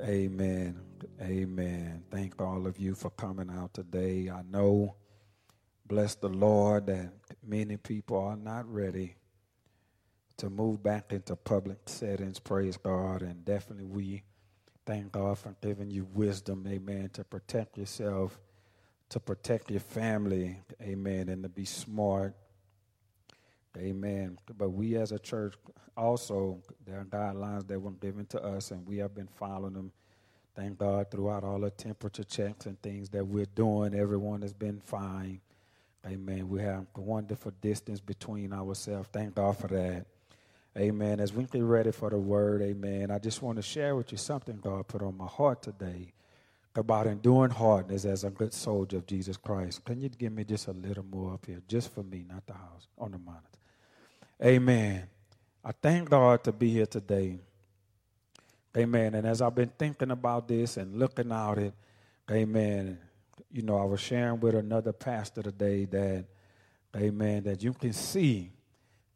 Amen. 0.00 0.80
Amen. 1.20 2.04
Thank 2.10 2.40
all 2.40 2.66
of 2.66 2.78
you 2.78 2.94
for 2.94 3.10
coming 3.10 3.50
out 3.50 3.74
today. 3.74 4.30
I 4.30 4.42
know, 4.42 4.96
bless 5.86 6.14
the 6.14 6.28
Lord, 6.28 6.86
that 6.86 7.12
many 7.42 7.78
people 7.78 8.18
are 8.18 8.36
not 8.36 8.70
ready 8.72 9.16
to 10.38 10.50
move 10.50 10.82
back 10.82 11.12
into 11.12 11.36
public 11.36 11.78
settings. 11.86 12.38
Praise 12.38 12.76
God. 12.76 13.22
And 13.22 13.44
definitely 13.44 13.86
we 13.86 14.22
thank 14.86 15.12
God 15.12 15.38
for 15.38 15.56
giving 15.62 15.90
you 15.90 16.06
wisdom, 16.12 16.66
amen, 16.68 17.10
to 17.14 17.24
protect 17.24 17.78
yourself, 17.78 18.40
to 19.10 19.20
protect 19.20 19.70
your 19.70 19.80
family, 19.80 20.60
amen, 20.82 21.30
and 21.30 21.42
to 21.44 21.48
be 21.48 21.64
smart 21.64 22.34
Amen. 23.76 24.38
But 24.56 24.70
we 24.70 24.96
as 24.96 25.12
a 25.12 25.18
church 25.18 25.54
also, 25.96 26.58
there 26.86 27.00
are 27.00 27.04
guidelines 27.04 27.66
that 27.68 27.80
were 27.80 27.90
given 27.92 28.26
to 28.26 28.42
us, 28.42 28.70
and 28.70 28.86
we 28.86 28.98
have 28.98 29.14
been 29.14 29.28
following 29.36 29.74
them. 29.74 29.92
Thank 30.54 30.78
God 30.78 31.10
throughout 31.10 31.44
all 31.44 31.60
the 31.60 31.70
temperature 31.70 32.24
checks 32.24 32.66
and 32.66 32.80
things 32.82 33.08
that 33.10 33.26
we're 33.26 33.46
doing, 33.54 33.94
everyone 33.94 34.42
has 34.42 34.52
been 34.52 34.80
fine. 34.80 35.40
Amen. 36.06 36.48
We 36.48 36.60
have 36.62 36.86
a 36.94 37.00
wonderful 37.00 37.52
distance 37.62 38.00
between 38.00 38.52
ourselves. 38.52 39.08
Thank 39.12 39.36
God 39.36 39.56
for 39.56 39.68
that. 39.68 40.06
Amen. 40.76 41.20
As 41.20 41.32
we 41.32 41.44
get 41.44 41.62
ready 41.62 41.92
for 41.92 42.10
the 42.10 42.18
word, 42.18 42.62
amen, 42.62 43.10
I 43.10 43.18
just 43.18 43.42
want 43.42 43.56
to 43.56 43.62
share 43.62 43.94
with 43.94 44.10
you 44.10 44.16
something 44.16 44.56
God 44.56 44.88
put 44.88 45.02
on 45.02 45.16
my 45.16 45.26
heart 45.26 45.62
today 45.62 46.12
about 46.74 47.06
enduring 47.06 47.50
hardness 47.50 48.06
as 48.06 48.24
a 48.24 48.30
good 48.30 48.54
soldier 48.54 48.96
of 48.96 49.06
Jesus 49.06 49.36
Christ. 49.36 49.84
Can 49.84 50.00
you 50.00 50.08
give 50.08 50.32
me 50.32 50.44
just 50.44 50.68
a 50.68 50.72
little 50.72 51.04
more 51.04 51.34
up 51.34 51.44
here, 51.44 51.60
just 51.68 51.92
for 51.92 52.02
me, 52.02 52.24
not 52.26 52.46
the 52.46 52.54
house, 52.54 52.88
on 52.98 53.12
the 53.12 53.18
monitor? 53.18 53.61
Amen. 54.42 55.04
I 55.64 55.70
thank 55.70 56.10
God 56.10 56.42
to 56.44 56.52
be 56.52 56.70
here 56.70 56.86
today. 56.86 57.38
Amen. 58.76 59.14
And 59.14 59.26
as 59.26 59.40
I've 59.40 59.54
been 59.54 59.70
thinking 59.78 60.10
about 60.10 60.48
this 60.48 60.76
and 60.76 60.98
looking 60.98 61.30
at 61.30 61.58
it, 61.58 61.74
amen, 62.30 62.98
you 63.52 63.62
know, 63.62 63.78
I 63.78 63.84
was 63.84 64.00
sharing 64.00 64.40
with 64.40 64.54
another 64.54 64.92
pastor 64.92 65.42
today 65.42 65.84
that, 65.84 66.24
amen, 66.96 67.44
that 67.44 67.62
you 67.62 67.72
can 67.72 67.92
see, 67.92 68.50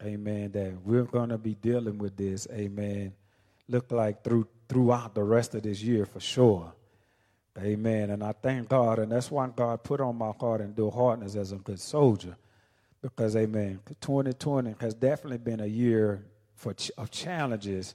amen, 0.02 0.52
that 0.52 0.74
we're 0.84 1.04
going 1.04 1.30
to 1.30 1.38
be 1.38 1.54
dealing 1.54 1.98
with 1.98 2.16
this, 2.16 2.46
amen, 2.52 3.14
look 3.68 3.90
like 3.90 4.22
through 4.22 4.46
throughout 4.68 5.14
the 5.14 5.22
rest 5.22 5.54
of 5.54 5.62
this 5.62 5.80
year 5.80 6.04
for 6.04 6.20
sure. 6.20 6.72
Amen. 7.58 8.10
And 8.10 8.22
I 8.22 8.32
thank 8.32 8.68
God, 8.68 8.98
and 8.98 9.10
that's 9.10 9.30
why 9.30 9.48
God 9.48 9.82
put 9.82 10.00
on 10.00 10.16
my 10.16 10.32
heart 10.38 10.60
and 10.60 10.74
do 10.74 10.90
hardness 10.90 11.36
as 11.36 11.52
a 11.52 11.56
good 11.56 11.80
soldier. 11.80 12.36
Because, 13.02 13.36
amen, 13.36 13.80
2020 14.00 14.74
has 14.80 14.94
definitely 14.94 15.38
been 15.38 15.60
a 15.60 15.66
year 15.66 16.24
for 16.54 16.74
ch- 16.74 16.90
of 16.98 17.10
challenges 17.10 17.94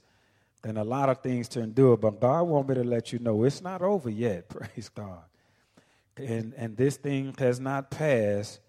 and 0.64 0.78
a 0.78 0.84
lot 0.84 1.08
of 1.08 1.20
things 1.22 1.48
to 1.48 1.60
endure. 1.60 1.96
But 1.96 2.20
God 2.20 2.42
wants 2.44 2.68
me 2.68 2.76
to 2.76 2.84
let 2.84 3.12
you 3.12 3.18
know 3.18 3.44
it's 3.44 3.60
not 3.60 3.82
over 3.82 4.08
yet. 4.08 4.48
Praise 4.48 4.88
God. 4.88 5.22
And, 6.16 6.54
and 6.56 6.76
this 6.76 6.96
thing 6.96 7.34
has 7.38 7.58
not 7.58 7.90
passed. 7.90 8.60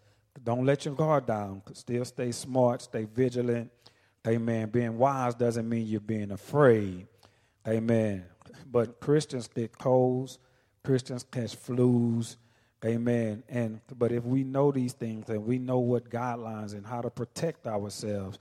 Don't 0.44 0.66
let 0.66 0.86
your 0.86 0.96
guard 0.96 1.28
down. 1.28 1.62
Still 1.74 2.06
stay 2.06 2.32
smart, 2.32 2.82
stay 2.82 3.06
vigilant. 3.06 3.72
Amen. 4.28 4.70
Being 4.70 4.98
wise 4.98 5.36
doesn't 5.36 5.68
mean 5.68 5.86
you're 5.86 6.00
being 6.00 6.32
afraid. 6.32 7.08
Amen. 7.68 8.26
But 8.70 9.00
Christians 9.00 9.48
get 9.48 9.78
colds, 9.78 10.40
Christians 10.84 11.26
catch 11.30 11.56
flus. 11.56 12.38
Amen. 12.86 13.44
And 13.48 13.80
but 13.98 14.12
if 14.12 14.26
we 14.26 14.44
know 14.44 14.72
these 14.72 14.94
things 14.94 15.30
and 15.30 15.46
we 15.46 15.58
know 15.58 15.80
what 15.80 16.10
guidelines 16.10 16.74
and 16.74 16.86
how 16.86 17.02
to 17.02 17.10
protect 17.10 17.66
ourselves, 17.66 18.40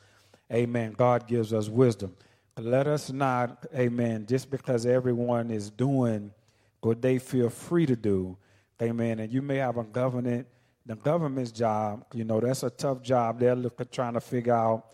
amen, 0.53 0.93
God 0.93 1.29
gives 1.29 1.53
us 1.53 1.69
wisdom. 1.69 2.15
Let 2.59 2.87
us 2.87 3.11
not, 3.11 3.67
amen, 3.75 4.27
just 4.27 4.51
because 4.51 4.85
everyone 4.85 5.51
is 5.51 5.71
doing 5.71 6.33
what 6.81 7.01
they 7.01 7.19
feel 7.19 7.49
free 7.49 7.87
to 7.87 7.97
do, 7.97 8.37
amen. 8.81 9.21
And 9.21 9.33
you 9.33 9.41
may 9.41 9.57
have 9.57 9.79
a 9.79 9.85
government, 9.85 10.47
the 10.85 10.97
government's 10.97 11.53
job, 11.53 12.05
you 12.13 12.25
know, 12.25 12.41
that's 12.41 12.63
a 12.63 12.71
tough 12.71 13.01
job. 13.01 13.39
They're 13.39 13.55
looking, 13.55 13.87
trying 13.91 14.15
to 14.15 14.21
figure 14.21 14.55
out 14.55 14.87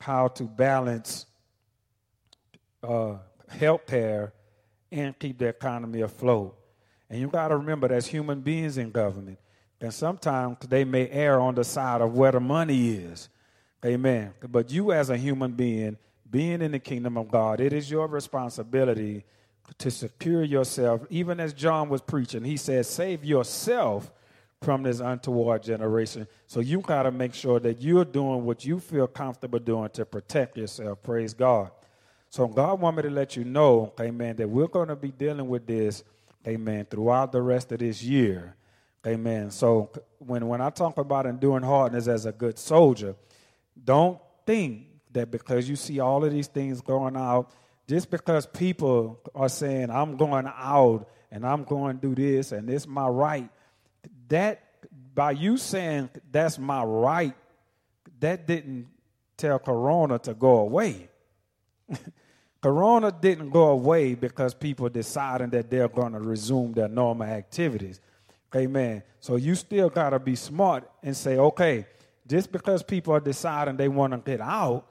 how 0.00 0.28
to 0.28 0.42
balance 0.42 1.26
uh, 2.82 3.14
health 3.48 3.86
care 3.86 4.32
and 4.90 5.18
keep 5.18 5.38
the 5.38 5.46
economy 5.46 6.02
afloat. 6.02 6.56
And 7.08 7.20
you 7.20 7.28
got 7.28 7.48
to 7.48 7.56
remember, 7.56 7.88
there's 7.88 8.06
human 8.06 8.40
beings 8.40 8.78
in 8.78 8.90
government. 8.90 9.38
And 9.80 9.92
sometimes 9.92 10.58
they 10.68 10.84
may 10.84 11.08
err 11.10 11.40
on 11.40 11.54
the 11.54 11.64
side 11.64 12.00
of 12.00 12.14
where 12.16 12.32
the 12.32 12.40
money 12.40 12.90
is. 12.90 13.28
Amen. 13.84 14.32
But 14.48 14.70
you, 14.70 14.92
as 14.92 15.10
a 15.10 15.16
human 15.16 15.52
being, 15.52 15.98
being 16.28 16.62
in 16.62 16.72
the 16.72 16.78
kingdom 16.78 17.16
of 17.16 17.30
God, 17.30 17.60
it 17.60 17.72
is 17.72 17.90
your 17.90 18.08
responsibility 18.08 19.24
to 19.78 19.90
secure 19.90 20.42
yourself. 20.42 21.02
Even 21.10 21.40
as 21.40 21.52
John 21.52 21.88
was 21.88 22.00
preaching, 22.00 22.44
he 22.44 22.56
said, 22.56 22.86
Save 22.86 23.24
yourself 23.24 24.10
from 24.62 24.82
this 24.82 25.00
untoward 25.00 25.62
generation. 25.62 26.26
So 26.46 26.60
you 26.60 26.80
got 26.80 27.02
to 27.04 27.10
make 27.10 27.34
sure 27.34 27.60
that 27.60 27.80
you're 27.80 28.04
doing 28.04 28.44
what 28.44 28.64
you 28.64 28.80
feel 28.80 29.06
comfortable 29.06 29.58
doing 29.58 29.90
to 29.90 30.04
protect 30.04 30.56
yourself. 30.56 31.02
Praise 31.02 31.34
God. 31.34 31.70
So 32.30 32.46
God 32.48 32.80
want 32.80 32.96
me 32.96 33.02
to 33.04 33.10
let 33.10 33.36
you 33.36 33.44
know, 33.44 33.92
amen, 34.00 34.36
that 34.36 34.48
we're 34.48 34.66
going 34.66 34.88
to 34.88 34.96
be 34.96 35.10
dealing 35.10 35.48
with 35.48 35.66
this, 35.66 36.02
amen, 36.46 36.86
throughout 36.90 37.32
the 37.32 37.42
rest 37.42 37.72
of 37.72 37.78
this 37.80 38.02
year. 38.02 38.56
Amen. 39.06 39.50
So 39.50 39.90
when, 40.18 40.48
when 40.48 40.60
I 40.60 40.70
talk 40.70 40.98
about 40.98 41.26
enduring 41.26 41.62
hardness 41.62 42.08
as 42.08 42.26
a 42.26 42.32
good 42.32 42.58
soldier, 42.58 43.14
don't 43.84 44.18
think 44.44 44.86
that 45.12 45.30
because 45.30 45.68
you 45.68 45.76
see 45.76 46.00
all 46.00 46.24
of 46.24 46.32
these 46.32 46.48
things 46.48 46.80
going 46.80 47.16
out, 47.16 47.50
just 47.88 48.10
because 48.10 48.46
people 48.46 49.20
are 49.34 49.48
saying, 49.48 49.90
I'm 49.90 50.16
going 50.16 50.46
out 50.46 51.08
and 51.30 51.46
I'm 51.46 51.64
going 51.64 52.00
to 52.00 52.08
do 52.08 52.14
this 52.14 52.52
and 52.52 52.68
it's 52.68 52.86
my 52.86 53.06
right, 53.06 53.48
that 54.28 54.62
by 55.14 55.32
you 55.32 55.56
saying 55.56 56.10
that's 56.30 56.58
my 56.58 56.82
right, 56.82 57.34
that 58.20 58.46
didn't 58.46 58.88
tell 59.36 59.58
Corona 59.58 60.18
to 60.20 60.34
go 60.34 60.58
away. 60.58 61.08
corona 62.66 63.12
didn't 63.12 63.50
go 63.50 63.66
away 63.66 64.16
because 64.16 64.52
people 64.52 64.88
deciding 64.88 65.50
that 65.50 65.70
they're 65.70 65.86
going 65.86 66.12
to 66.12 66.18
resume 66.18 66.72
their 66.72 66.88
normal 66.88 67.24
activities. 67.24 68.00
Amen. 68.56 69.04
So 69.20 69.36
you 69.36 69.54
still 69.54 69.88
got 69.88 70.10
to 70.10 70.18
be 70.18 70.34
smart 70.34 70.90
and 71.00 71.16
say, 71.16 71.38
okay, 71.38 71.86
just 72.26 72.50
because 72.50 72.82
people 72.82 73.14
are 73.14 73.20
deciding 73.20 73.76
they 73.76 73.86
want 73.86 74.14
to 74.14 74.18
get 74.18 74.40
out, 74.40 74.84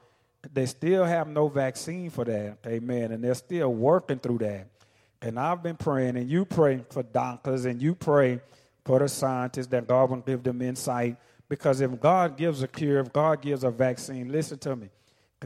they 0.53 0.67
still 0.67 1.03
have 1.03 1.27
no 1.27 1.49
vaccine 1.49 2.09
for 2.09 2.23
that. 2.23 2.59
Amen. 2.65 3.11
And 3.11 3.21
they're 3.21 3.35
still 3.35 3.73
working 3.73 4.19
through 4.19 4.37
that. 4.37 4.69
And 5.21 5.37
I've 5.37 5.61
been 5.61 5.75
praying, 5.75 6.15
and 6.15 6.29
you 6.29 6.45
pray 6.45 6.85
for 6.91 7.03
doctors, 7.03 7.65
and 7.65 7.81
you 7.81 7.93
pray 7.93 8.39
for 8.85 8.99
the 8.99 9.09
scientists 9.09 9.67
that 9.67 9.85
God 9.85 10.11
will 10.11 10.17
give 10.17 10.43
them 10.43 10.61
insight. 10.61 11.17
Because 11.49 11.81
if 11.81 11.99
God 11.99 12.37
gives 12.37 12.63
a 12.63 12.69
cure, 12.69 12.99
if 12.99 13.11
God 13.11 13.41
gives 13.41 13.65
a 13.65 13.69
vaccine, 13.69 14.31
listen 14.31 14.59
to 14.59 14.77
me, 14.77 14.87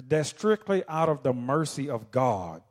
that's 0.08 0.30
strictly 0.30 0.84
out 0.88 1.10
of 1.10 1.24
the 1.24 1.34
mercy 1.34 1.90
of 1.90 2.12
God. 2.12 2.62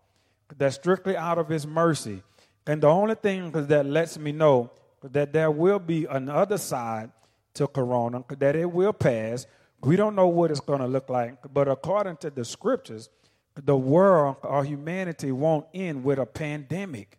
That's 0.56 0.76
strictly 0.76 1.16
out 1.16 1.38
of 1.38 1.48
His 1.48 1.66
mercy. 1.66 2.22
And 2.66 2.82
the 2.82 2.88
only 2.88 3.14
thing 3.14 3.50
that 3.52 3.86
lets 3.86 4.18
me 4.18 4.32
know 4.32 4.70
that 5.02 5.32
there 5.32 5.50
will 5.50 5.78
be 5.78 6.06
another 6.06 6.58
side 6.58 7.10
to 7.54 7.66
Corona, 7.66 8.24
that 8.38 8.56
it 8.56 8.70
will 8.70 8.92
pass, 8.92 9.46
we 9.82 9.96
don't 9.96 10.14
know 10.14 10.26
what 10.28 10.50
it's 10.50 10.60
going 10.60 10.80
to 10.80 10.86
look 10.86 11.08
like, 11.08 11.36
but 11.52 11.68
according 11.68 12.16
to 12.18 12.30
the 12.30 12.44
scriptures, 12.44 13.08
the 13.54 13.76
world 13.76 14.36
or 14.42 14.64
humanity 14.64 15.32
won't 15.32 15.66
end 15.74 16.04
with 16.04 16.18
a 16.18 16.26
pandemic. 16.26 17.18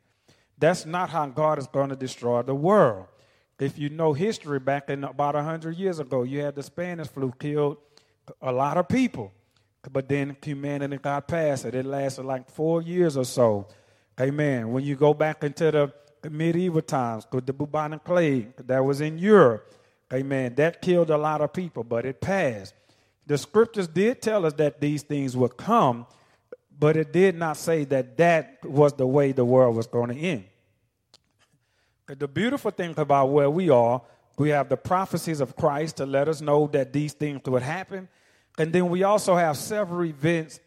That's 0.57 0.85
not 0.85 1.09
how 1.09 1.27
God 1.27 1.57
is 1.57 1.67
going 1.67 1.89
to 1.89 1.95
destroy 1.95 2.41
the 2.41 2.55
world. 2.55 3.07
If 3.59 3.77
you 3.77 3.89
know 3.89 4.13
history, 4.13 4.59
back 4.59 4.89
in 4.89 5.03
about 5.03 5.35
100 5.35 5.75
years 5.75 5.99
ago, 5.99 6.23
you 6.23 6.41
had 6.41 6.55
the 6.55 6.63
Spanish 6.63 7.07
flu 7.07 7.33
killed 7.37 7.77
a 8.41 8.51
lot 8.51 8.77
of 8.77 8.87
people. 8.87 9.33
But 9.91 10.09
then 10.09 10.35
humanity 10.43 10.97
got 10.97 11.27
past 11.27 11.65
it. 11.65 11.75
It 11.75 11.85
lasted 11.85 12.25
like 12.25 12.49
four 12.49 12.81
years 12.81 13.15
or 13.15 13.25
so. 13.25 13.67
Amen. 14.19 14.71
When 14.71 14.83
you 14.83 14.95
go 14.95 15.13
back 15.13 15.43
into 15.43 15.71
the 15.71 16.29
medieval 16.29 16.81
times, 16.81 17.25
with 17.31 17.45
the 17.45 17.53
bubonic 17.53 18.03
plague 18.03 18.55
that 18.67 18.83
was 18.83 18.99
in 18.99 19.17
Europe, 19.17 19.73
Amen. 20.11 20.55
That 20.55 20.81
killed 20.81 21.09
a 21.11 21.17
lot 21.17 21.41
of 21.41 21.53
people, 21.53 21.83
but 21.83 22.05
it 22.05 22.19
passed. 22.19 22.73
The 23.27 23.37
scriptures 23.37 23.87
did 23.87 24.21
tell 24.21 24.45
us 24.45 24.53
that 24.53 24.81
these 24.81 25.03
things 25.03 25.37
would 25.37 25.55
come, 25.55 26.07
but 26.79 26.97
it 26.97 27.13
did 27.13 27.35
not 27.35 27.57
say 27.57 27.83
that 27.85 28.17
that 28.17 28.57
was 28.63 28.93
the 28.93 29.05
way 29.05 29.31
the 29.31 29.45
world 29.45 29.75
was 29.75 29.85
going 29.85 30.09
to 30.09 30.15
end. 30.15 30.45
The 32.07 32.27
beautiful 32.27 32.71
thing 32.71 32.95
about 32.97 33.27
where 33.27 33.51
we 33.51 33.69
are, 33.69 34.01
we 34.39 34.49
have 34.49 34.67
the 34.67 34.77
prophecies 34.77 35.41
of 35.41 35.55
Christ 35.55 35.97
to 35.97 36.07
let 36.07 36.27
us 36.27 36.41
know 36.41 36.65
that 36.67 36.91
these 36.91 37.13
things 37.13 37.41
would 37.45 37.61
happen. 37.61 38.07
And 38.59 38.73
then 38.73 38.89
we 38.89 39.03
also 39.03 39.35
have 39.35 39.57
several 39.57 40.05
events 40.05 40.59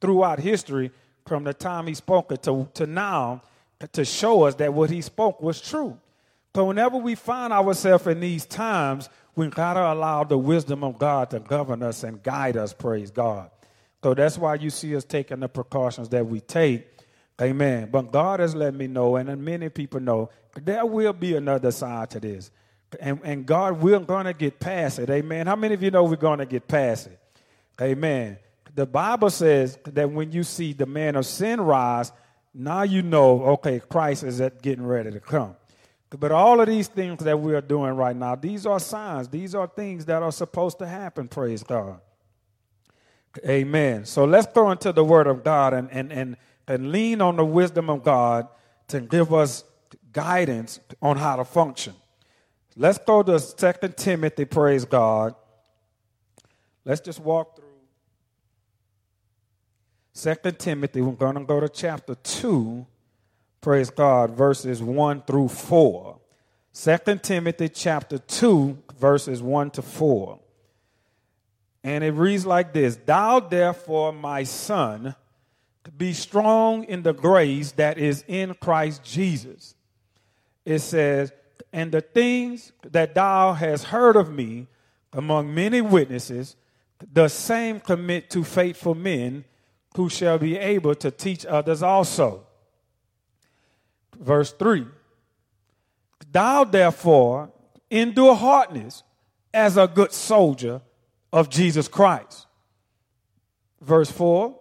throughout 0.00 0.38
history 0.38 0.92
from 1.26 1.44
the 1.44 1.52
time 1.52 1.88
he 1.88 1.94
spoke 1.94 2.30
it 2.30 2.44
to, 2.44 2.68
to 2.74 2.86
now 2.86 3.42
to 3.92 4.04
show 4.04 4.44
us 4.44 4.54
that 4.54 4.72
what 4.72 4.88
he 4.88 5.02
spoke 5.02 5.42
was 5.42 5.60
true. 5.60 5.98
So 6.54 6.66
whenever 6.66 6.96
we 6.96 7.16
find 7.16 7.52
ourselves 7.52 8.06
in 8.06 8.20
these 8.20 8.46
times, 8.46 9.08
we 9.34 9.48
gotta 9.48 9.92
allow 9.92 10.22
the 10.22 10.38
wisdom 10.38 10.84
of 10.84 10.96
God 10.98 11.30
to 11.30 11.40
govern 11.40 11.82
us 11.82 12.04
and 12.04 12.22
guide 12.22 12.56
us, 12.56 12.72
praise 12.72 13.10
God. 13.10 13.50
So 14.04 14.14
that's 14.14 14.38
why 14.38 14.54
you 14.54 14.70
see 14.70 14.94
us 14.94 15.04
taking 15.04 15.40
the 15.40 15.48
precautions 15.48 16.08
that 16.10 16.24
we 16.24 16.40
take. 16.40 16.86
Amen. 17.42 17.88
But 17.90 18.12
God 18.12 18.38
has 18.38 18.54
let 18.54 18.74
me 18.74 18.86
know, 18.86 19.16
and 19.16 19.44
many 19.44 19.68
people 19.70 19.98
know, 19.98 20.30
there 20.54 20.86
will 20.86 21.12
be 21.12 21.34
another 21.34 21.72
side 21.72 22.10
to 22.10 22.20
this. 22.20 22.52
And, 23.00 23.18
and 23.24 23.44
God, 23.44 23.80
we're 23.80 23.98
going 23.98 24.26
to 24.26 24.32
get 24.32 24.60
past 24.60 25.00
it. 25.00 25.10
Amen. 25.10 25.48
How 25.48 25.56
many 25.56 25.74
of 25.74 25.82
you 25.82 25.90
know 25.90 26.04
we're 26.04 26.14
going 26.14 26.38
to 26.38 26.46
get 26.46 26.68
past 26.68 27.08
it? 27.08 27.18
Amen. 27.80 28.38
The 28.74 28.86
Bible 28.86 29.30
says 29.30 29.78
that 29.84 30.10
when 30.10 30.32
you 30.32 30.42
see 30.42 30.72
the 30.72 30.86
man 30.86 31.16
of 31.16 31.26
sin 31.26 31.60
rise, 31.60 32.12
now 32.52 32.82
you 32.82 33.02
know, 33.02 33.42
okay, 33.44 33.80
Christ 33.80 34.24
is 34.24 34.40
getting 34.62 34.86
ready 34.86 35.10
to 35.10 35.20
come. 35.20 35.56
But 36.10 36.30
all 36.30 36.60
of 36.60 36.68
these 36.68 36.86
things 36.88 37.24
that 37.24 37.38
we 37.40 37.54
are 37.54 37.60
doing 37.60 37.94
right 37.94 38.14
now, 38.14 38.36
these 38.36 38.66
are 38.66 38.78
signs. 38.78 39.28
These 39.28 39.54
are 39.54 39.66
things 39.66 40.04
that 40.06 40.22
are 40.22 40.30
supposed 40.30 40.78
to 40.78 40.86
happen, 40.86 41.28
praise 41.28 41.62
God. 41.62 42.00
Amen. 43.44 44.04
So 44.04 44.24
let's 44.24 44.46
go 44.46 44.70
into 44.70 44.92
the 44.92 45.04
Word 45.04 45.26
of 45.26 45.42
God 45.42 45.74
and, 45.74 45.90
and, 45.90 46.12
and, 46.12 46.36
and 46.68 46.92
lean 46.92 47.20
on 47.20 47.36
the 47.36 47.44
wisdom 47.44 47.90
of 47.90 48.04
God 48.04 48.46
to 48.88 49.00
give 49.00 49.34
us 49.34 49.64
guidance 50.12 50.78
on 51.02 51.16
how 51.16 51.36
to 51.36 51.44
function. 51.44 51.94
Let's 52.76 52.98
go 52.98 53.22
to 53.22 53.38
Second 53.40 53.96
Timothy, 53.96 54.44
praise 54.44 54.84
God. 54.84 55.34
Let's 56.84 57.00
just 57.00 57.18
walk 57.18 57.56
through 57.56 57.63
Second 60.14 60.60
Timothy. 60.60 61.00
We're 61.02 61.12
going 61.12 61.34
to 61.34 61.44
go 61.44 61.60
to 61.60 61.68
chapter 61.68 62.14
2 62.14 62.86
praise 63.60 63.90
God, 63.90 64.30
verses 64.30 64.82
1 64.82 65.22
through 65.22 65.48
4. 65.48 66.18
2 66.72 66.98
Timothy 67.22 67.68
chapter 67.68 68.18
2, 68.18 68.78
verses 68.98 69.42
1 69.42 69.70
to 69.72 69.82
4. 69.82 70.38
And 71.82 72.04
it 72.04 72.12
reads 72.12 72.46
like 72.46 72.72
this 72.72 72.96
Thou 72.96 73.40
therefore, 73.40 74.12
my 74.12 74.44
son, 74.44 75.16
be 75.96 76.12
strong 76.12 76.84
in 76.84 77.02
the 77.02 77.12
grace 77.12 77.72
that 77.72 77.98
is 77.98 78.24
in 78.28 78.54
Christ 78.54 79.02
Jesus. 79.02 79.74
It 80.64 80.78
says, 80.78 81.32
And 81.72 81.90
the 81.90 82.00
things 82.02 82.72
that 82.82 83.14
thou 83.14 83.54
hast 83.54 83.84
heard 83.84 84.14
of 84.14 84.30
me 84.30 84.68
among 85.12 85.54
many 85.54 85.80
witnesses, 85.80 86.54
the 87.12 87.28
same 87.28 87.80
commit 87.80 88.30
to 88.30 88.44
faithful 88.44 88.94
men 88.94 89.44
who 89.96 90.08
shall 90.08 90.38
be 90.38 90.56
able 90.56 90.94
to 90.96 91.10
teach 91.10 91.46
others 91.46 91.82
also. 91.82 92.46
Verse 94.18 94.52
3 94.52 94.86
Thou 96.30 96.64
therefore 96.64 97.50
endure 97.90 98.34
hardness 98.34 99.02
as 99.52 99.76
a 99.76 99.86
good 99.86 100.12
soldier 100.12 100.80
of 101.32 101.48
Jesus 101.48 101.88
Christ. 101.88 102.46
Verse 103.80 104.10
4 104.10 104.54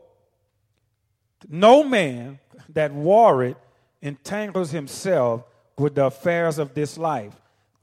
No 1.49 1.83
man 1.83 2.39
that 2.69 2.93
warreth 2.93 3.57
entangles 4.01 4.71
himself 4.71 5.43
with 5.77 5.95
the 5.95 6.05
affairs 6.05 6.59
of 6.59 6.73
this 6.73 6.97
life, 6.97 7.33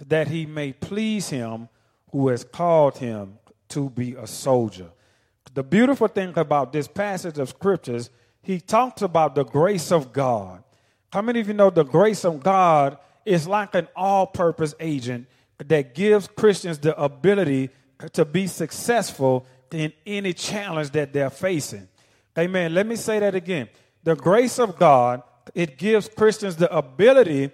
that 0.06 0.28
he 0.28 0.46
may 0.46 0.72
please 0.72 1.30
him 1.30 1.68
who 2.12 2.28
has 2.28 2.44
called 2.44 2.98
him 2.98 3.38
to 3.68 3.90
be 3.90 4.14
a 4.14 4.26
soldier. 4.26 4.90
The 5.52 5.62
beautiful 5.62 6.08
thing 6.08 6.32
about 6.36 6.72
this 6.72 6.86
passage 6.88 7.38
of 7.38 7.48
scriptures, 7.48 8.10
he 8.42 8.60
talks 8.60 9.02
about 9.02 9.34
the 9.34 9.44
grace 9.44 9.90
of 9.92 10.12
God 10.12 10.62
How 11.12 11.22
many 11.22 11.40
of 11.40 11.48
you 11.48 11.54
know 11.54 11.70
the 11.70 11.84
grace 11.84 12.24
of 12.24 12.42
God 12.42 12.98
is 13.24 13.46
like 13.46 13.74
an 13.74 13.88
all 13.96 14.26
purpose 14.26 14.74
agent 14.78 15.26
that 15.58 15.94
gives 15.94 16.28
Christians 16.28 16.78
the 16.78 16.98
ability 17.00 17.70
to 18.12 18.24
be 18.24 18.46
successful 18.46 19.46
in 19.72 19.92
any 20.06 20.32
challenge 20.32 20.90
that 20.90 21.12
they're 21.12 21.30
facing? 21.30 21.88
Amen. 22.38 22.74
Let 22.74 22.86
me 22.86 22.96
say 22.96 23.18
that 23.18 23.34
again. 23.34 23.68
The 24.04 24.14
grace 24.14 24.58
of 24.58 24.78
God, 24.78 25.22
it 25.54 25.78
gives 25.78 26.08
Christians 26.08 26.56
the 26.56 26.74
ability 26.74 27.50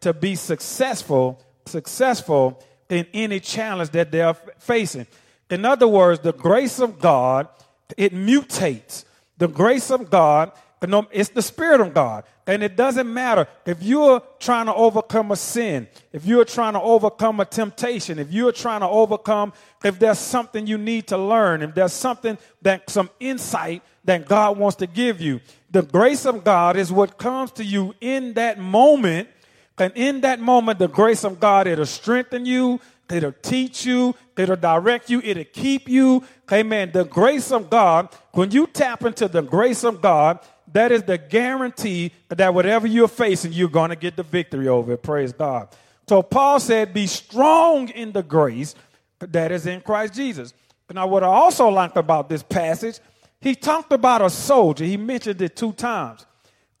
to 0.00 0.12
be 0.12 0.34
successful, 0.34 1.42
successful 1.64 2.62
in 2.90 3.06
any 3.14 3.40
challenge 3.40 3.90
that 3.90 4.12
they're 4.12 4.34
facing. 4.58 5.06
In 5.50 5.64
other 5.64 5.88
words, 5.88 6.20
the 6.20 6.32
grace 6.32 6.78
of 6.78 7.00
God, 7.00 7.48
it 7.96 8.12
mutates. 8.12 9.04
The 9.38 9.48
grace 9.48 9.90
of 9.90 10.10
God, 10.10 10.52
um, 10.82 11.08
it's 11.10 11.30
the 11.30 11.42
Spirit 11.42 11.80
of 11.80 11.94
God. 11.94 12.24
And 12.46 12.62
it 12.62 12.76
doesn't 12.76 13.12
matter 13.12 13.46
if 13.66 13.82
you're 13.82 14.22
trying 14.38 14.66
to 14.66 14.74
overcome 14.74 15.30
a 15.32 15.36
sin, 15.36 15.86
if 16.12 16.24
you're 16.24 16.46
trying 16.46 16.72
to 16.72 16.80
overcome 16.80 17.40
a 17.40 17.44
temptation, 17.44 18.18
if 18.18 18.32
you're 18.32 18.52
trying 18.52 18.80
to 18.80 18.88
overcome, 18.88 19.52
if 19.84 19.98
there's 19.98 20.18
something 20.18 20.66
you 20.66 20.78
need 20.78 21.08
to 21.08 21.18
learn, 21.18 21.62
if 21.62 21.74
there's 21.74 21.92
something 21.92 22.38
that 22.62 22.88
some 22.88 23.10
insight 23.20 23.82
that 24.04 24.26
God 24.26 24.56
wants 24.56 24.76
to 24.76 24.86
give 24.86 25.20
you. 25.20 25.40
The 25.70 25.82
grace 25.82 26.24
of 26.24 26.42
God 26.42 26.76
is 26.76 26.90
what 26.90 27.18
comes 27.18 27.52
to 27.52 27.64
you 27.64 27.94
in 28.00 28.32
that 28.34 28.58
moment. 28.58 29.28
And 29.76 29.92
in 29.94 30.22
that 30.22 30.40
moment, 30.40 30.78
the 30.78 30.88
grace 30.88 31.24
of 31.24 31.38
God, 31.38 31.66
it'll 31.66 31.84
strengthen 31.84 32.46
you, 32.46 32.80
it'll 33.10 33.32
teach 33.32 33.84
you, 33.84 34.14
it'll 34.36 34.56
direct 34.56 35.10
you, 35.10 35.20
it'll 35.22 35.44
keep 35.44 35.88
you. 35.88 36.24
Amen. 36.52 36.90
The 36.92 37.04
grace 37.04 37.50
of 37.52 37.70
God, 37.70 38.08
when 38.32 38.50
you 38.50 38.66
tap 38.66 39.04
into 39.04 39.28
the 39.28 39.42
grace 39.42 39.84
of 39.84 40.00
God, 40.00 40.40
that 40.72 40.92
is 40.92 41.02
the 41.02 41.18
guarantee 41.18 42.12
that 42.28 42.52
whatever 42.52 42.86
you're 42.86 43.08
facing, 43.08 43.52
you're 43.52 43.68
going 43.68 43.90
to 43.90 43.96
get 43.96 44.16
the 44.16 44.22
victory 44.22 44.68
over 44.68 44.92
it. 44.92 45.02
Praise 45.02 45.32
God. 45.32 45.68
So 46.08 46.22
Paul 46.22 46.60
said, 46.60 46.94
Be 46.94 47.06
strong 47.06 47.88
in 47.88 48.12
the 48.12 48.22
grace 48.22 48.74
that 49.20 49.52
is 49.52 49.66
in 49.66 49.80
Christ 49.80 50.14
Jesus. 50.14 50.54
Now, 50.92 51.06
what 51.06 51.22
I 51.22 51.26
also 51.26 51.68
like 51.68 51.96
about 51.96 52.28
this 52.28 52.42
passage, 52.42 52.98
he 53.40 53.54
talked 53.54 53.92
about 53.92 54.22
a 54.22 54.30
soldier. 54.30 54.84
He 54.84 54.96
mentioned 54.96 55.40
it 55.42 55.54
two 55.54 55.72
times. 55.72 56.24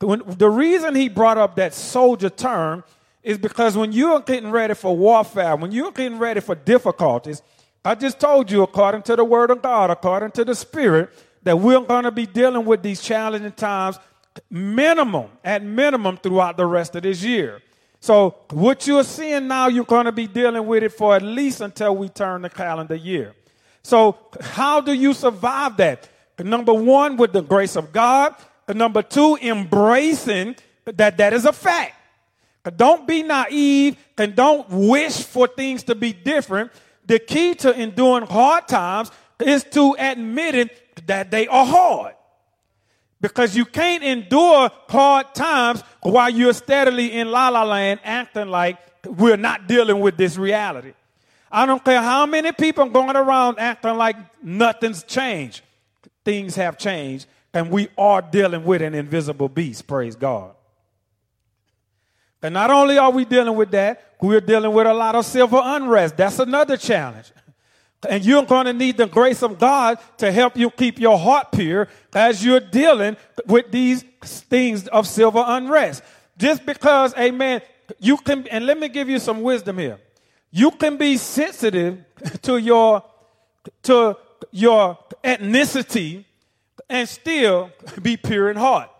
The 0.00 0.50
reason 0.50 0.94
he 0.94 1.08
brought 1.08 1.38
up 1.38 1.56
that 1.56 1.74
soldier 1.74 2.30
term 2.30 2.84
is 3.22 3.38
because 3.38 3.76
when 3.76 3.92
you're 3.92 4.20
getting 4.20 4.50
ready 4.50 4.74
for 4.74 4.96
warfare, 4.96 5.56
when 5.56 5.72
you're 5.72 5.92
getting 5.92 6.18
ready 6.18 6.40
for 6.40 6.54
difficulties, 6.54 7.42
I 7.84 7.94
just 7.94 8.20
told 8.20 8.50
you, 8.50 8.62
according 8.62 9.02
to 9.02 9.16
the 9.16 9.24
word 9.24 9.50
of 9.50 9.62
God, 9.62 9.90
according 9.90 10.32
to 10.32 10.44
the 10.44 10.54
Spirit, 10.54 11.10
that 11.42 11.58
we're 11.58 11.80
going 11.80 12.04
to 12.04 12.10
be 12.10 12.26
dealing 12.26 12.64
with 12.64 12.82
these 12.82 13.00
challenging 13.00 13.52
times 13.52 13.98
minimum, 14.50 15.26
at 15.44 15.62
minimum, 15.62 16.16
throughout 16.16 16.56
the 16.56 16.66
rest 16.66 16.94
of 16.96 17.02
this 17.02 17.22
year. 17.22 17.62
So, 18.00 18.36
what 18.50 18.86
you're 18.86 19.04
seeing 19.04 19.48
now, 19.48 19.66
you're 19.66 19.84
going 19.84 20.04
to 20.04 20.12
be 20.12 20.26
dealing 20.26 20.66
with 20.66 20.82
it 20.82 20.92
for 20.92 21.16
at 21.16 21.22
least 21.22 21.60
until 21.60 21.96
we 21.96 22.08
turn 22.08 22.42
the 22.42 22.50
calendar 22.50 22.94
year. 22.94 23.34
So, 23.82 24.18
how 24.40 24.80
do 24.80 24.92
you 24.92 25.14
survive 25.14 25.76
that? 25.78 26.08
Number 26.38 26.72
one, 26.72 27.16
with 27.16 27.32
the 27.32 27.42
grace 27.42 27.74
of 27.74 27.92
God. 27.92 28.34
Number 28.68 29.02
two, 29.02 29.36
embracing 29.40 30.54
that 30.84 31.16
that 31.16 31.32
is 31.32 31.44
a 31.44 31.52
fact. 31.52 31.94
Uh, 32.64 32.70
don't 32.70 33.06
be 33.06 33.22
naive 33.22 33.96
and 34.16 34.34
don't 34.34 34.68
wish 34.68 35.22
for 35.22 35.46
things 35.46 35.84
to 35.84 35.94
be 35.94 36.12
different. 36.12 36.70
The 37.06 37.18
key 37.18 37.54
to 37.56 37.72
enduring 37.72 38.26
hard 38.26 38.68
times 38.68 39.10
is 39.40 39.64
to 39.64 39.96
admit 39.98 40.54
it 40.54 41.06
that 41.06 41.30
they 41.30 41.46
are 41.46 41.64
hard. 41.64 42.14
Because 43.20 43.56
you 43.56 43.64
can't 43.64 44.04
endure 44.04 44.70
hard 44.88 45.34
times 45.34 45.82
while 46.02 46.30
you're 46.30 46.52
steadily 46.52 47.12
in 47.12 47.30
la 47.30 47.48
la 47.48 47.64
land 47.64 48.00
acting 48.04 48.48
like 48.48 48.78
we're 49.06 49.36
not 49.36 49.66
dealing 49.66 50.00
with 50.00 50.16
this 50.16 50.36
reality. 50.36 50.92
I 51.50 51.66
don't 51.66 51.84
care 51.84 52.02
how 52.02 52.26
many 52.26 52.52
people 52.52 52.84
are 52.84 52.90
going 52.90 53.16
around 53.16 53.58
acting 53.58 53.96
like 53.96 54.16
nothing's 54.42 55.02
changed. 55.02 55.62
Things 56.24 56.56
have 56.56 56.76
changed, 56.76 57.26
and 57.54 57.70
we 57.70 57.88
are 57.96 58.20
dealing 58.20 58.64
with 58.64 58.82
an 58.82 58.94
invisible 58.94 59.48
beast, 59.48 59.86
praise 59.86 60.14
God. 60.14 60.54
And 62.42 62.54
not 62.54 62.70
only 62.70 62.98
are 62.98 63.10
we 63.10 63.24
dealing 63.24 63.56
with 63.56 63.70
that, 63.72 64.14
we're 64.20 64.40
dealing 64.40 64.72
with 64.72 64.86
a 64.86 64.94
lot 64.94 65.14
of 65.14 65.24
civil 65.24 65.60
unrest. 65.62 66.16
That's 66.16 66.38
another 66.38 66.76
challenge. 66.76 67.32
And 68.08 68.24
you're 68.24 68.44
going 68.44 68.66
to 68.66 68.72
need 68.72 68.96
the 68.96 69.06
grace 69.06 69.42
of 69.42 69.58
God 69.58 69.98
to 70.18 70.30
help 70.30 70.56
you 70.56 70.70
keep 70.70 71.00
your 71.00 71.18
heart 71.18 71.50
pure 71.50 71.88
as 72.14 72.44
you're 72.44 72.60
dealing 72.60 73.16
with 73.46 73.72
these 73.72 74.04
things 74.22 74.86
of 74.88 75.06
civil 75.06 75.42
unrest. 75.44 76.02
Just 76.36 76.64
because, 76.64 77.16
amen, 77.16 77.60
you 77.98 78.16
can, 78.18 78.46
and 78.48 78.66
let 78.66 78.78
me 78.78 78.88
give 78.88 79.08
you 79.08 79.18
some 79.18 79.42
wisdom 79.42 79.78
here. 79.78 79.98
You 80.52 80.70
can 80.70 80.96
be 80.96 81.16
sensitive 81.16 82.04
to 82.42 82.58
your, 82.58 83.02
to 83.82 84.16
your 84.52 84.98
ethnicity 85.24 86.24
and 86.88 87.08
still 87.08 87.70
be 88.00 88.16
pure 88.16 88.50
in 88.50 88.56
heart. 88.56 88.90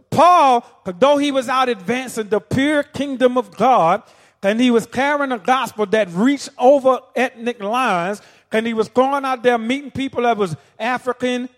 Paul, 0.00 0.64
though 0.98 1.16
he 1.18 1.30
was 1.30 1.48
out 1.48 1.68
advancing 1.68 2.28
the 2.28 2.40
pure 2.40 2.82
kingdom 2.82 3.36
of 3.38 3.56
God, 3.56 4.02
and 4.42 4.60
he 4.60 4.70
was 4.70 4.86
carrying 4.86 5.32
a 5.32 5.38
gospel 5.38 5.86
that 5.86 6.08
reached 6.10 6.50
over 6.58 7.00
ethnic 7.16 7.62
lines, 7.62 8.20
and 8.52 8.66
he 8.66 8.74
was 8.74 8.88
going 8.88 9.24
out 9.24 9.42
there 9.42 9.58
meeting 9.58 9.90
people 9.90 10.22
that 10.22 10.36
was 10.36 10.54
African, 10.78 11.48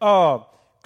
uh, 0.00 0.38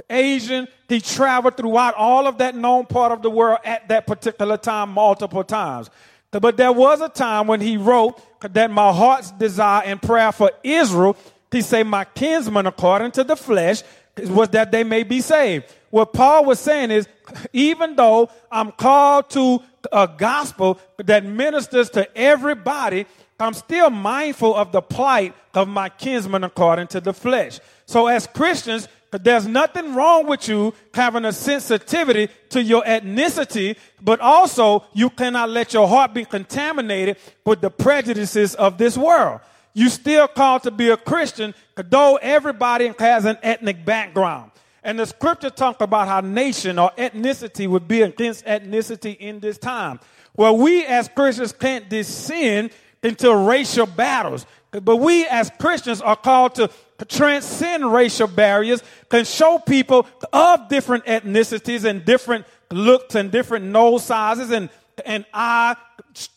Asian. 0.09 0.67
He 0.89 1.01
traveled 1.01 1.57
throughout 1.57 1.95
all 1.95 2.27
of 2.27 2.39
that 2.39 2.55
known 2.57 2.87
part 2.87 3.13
of 3.13 3.23
the 3.23 3.31
world 3.31 3.59
at 3.65 3.89
that 3.89 4.07
particular 4.07 4.57
time, 4.57 4.91
multiple 4.91 5.45
times. 5.45 5.91
But 6.31 6.57
there 6.57 6.73
was 6.73 7.01
a 7.01 7.09
time 7.09 7.47
when 7.47 7.61
he 7.61 7.77
wrote 7.77 8.21
that 8.41 8.71
my 8.71 8.93
heart's 8.93 9.31
desire 9.33 9.83
and 9.85 10.01
prayer 10.01 10.33
for 10.33 10.53
Israel, 10.63 11.17
he 11.51 11.61
said, 11.61 11.87
my 11.87 12.05
kinsmen 12.05 12.67
according 12.67 13.11
to 13.13 13.25
the 13.25 13.37
flesh, 13.37 13.83
was 14.17 14.49
that 14.51 14.71
they 14.71 14.85
may 14.85 15.03
be 15.03 15.21
saved. 15.21 15.67
What 15.91 16.13
Paul 16.13 16.45
was 16.45 16.61
saying 16.61 16.91
is, 16.91 17.09
even 17.53 17.97
though 17.97 18.31
I'm 18.51 18.73
called 18.73 19.31
to 19.31 19.61
a 19.93 20.09
gospel 20.09 20.81
that 20.99 21.25
ministers 21.25 21.91
to 21.91 22.17
everybody, 22.17 23.07
I'm 23.39 23.55
still 23.55 23.91
mindful 23.91 24.55
of 24.55 24.71
the 24.73 24.83
plight 24.83 25.35
of 25.55 25.67
my 25.67 25.89
kinsmen 25.89 26.45
according 26.45 26.89
to 26.89 27.01
the 27.01 27.13
flesh. 27.13 27.59
So 27.87 28.07
as 28.07 28.27
Christians, 28.27 28.87
there's 29.11 29.47
nothing 29.47 29.95
wrong 29.95 30.27
with 30.27 30.47
you 30.49 30.75
having 30.95 31.25
a 31.25 31.33
sensitivity 31.33 32.29
to 32.51 32.63
your 32.63 32.83
ethnicity, 32.83 33.77
but 34.01 34.21
also 34.21 34.85
you 34.93 35.11
cannot 35.11 35.51
let 35.51 35.75
your 35.75 35.89
heart 35.89 36.15
be 36.15 36.25
contaminated 36.25 37.17
with 37.45 37.61
the 37.61 37.71
prejudices 37.71 38.55
of 38.55 38.79
this 38.79 38.97
world. 38.97 39.41
You 39.73 39.89
still 39.89 40.29
called 40.29 40.63
to 40.65 40.71
be 40.71 40.91
a 40.91 40.97
Christian, 40.97 41.55
though 41.77 42.17
everybody 42.17 42.93
has 42.99 43.25
an 43.25 43.39
ethnic 43.43 43.85
background. 43.85 44.53
And 44.83 44.99
the 44.99 45.07
scripture 45.07 45.51
talk 45.51 45.81
about 45.81 46.09
how 46.09 46.21
nation 46.21 46.79
or 46.79 46.91
ethnicity 46.97 47.69
would 47.69 47.87
be 47.87 48.03
against 48.03 48.45
ethnicity 48.47 49.17
in 49.19 49.41
this 49.41 49.59
time. 49.59 50.01
Well, 50.37 50.57
we 50.57 50.85
as 50.87 51.09
Christians 51.09 51.53
can't 51.53 51.89
descend 51.89 52.71
into 53.03 53.35
racial 53.35 53.87
battles. 53.87 54.47
But 54.71 54.97
we 54.97 55.27
as 55.27 55.51
Christians 55.59 56.01
are 56.01 56.17
called 56.17 56.55
to 56.57 56.71
transcend 57.09 57.93
racial 57.93 58.29
barriers, 58.29 58.83
can 59.09 59.25
show 59.25 59.59
people 59.59 60.07
of 60.33 60.69
different 60.69 61.07
ethnicities 61.07 61.85
and 61.85 62.05
different 62.05 62.47
looks 62.71 63.15
and 63.15 63.31
different 63.31 63.67
nose 63.67 64.05
sizes 64.05 64.51
and, 64.51 64.71
and 65.05 65.25
eye 65.35 65.77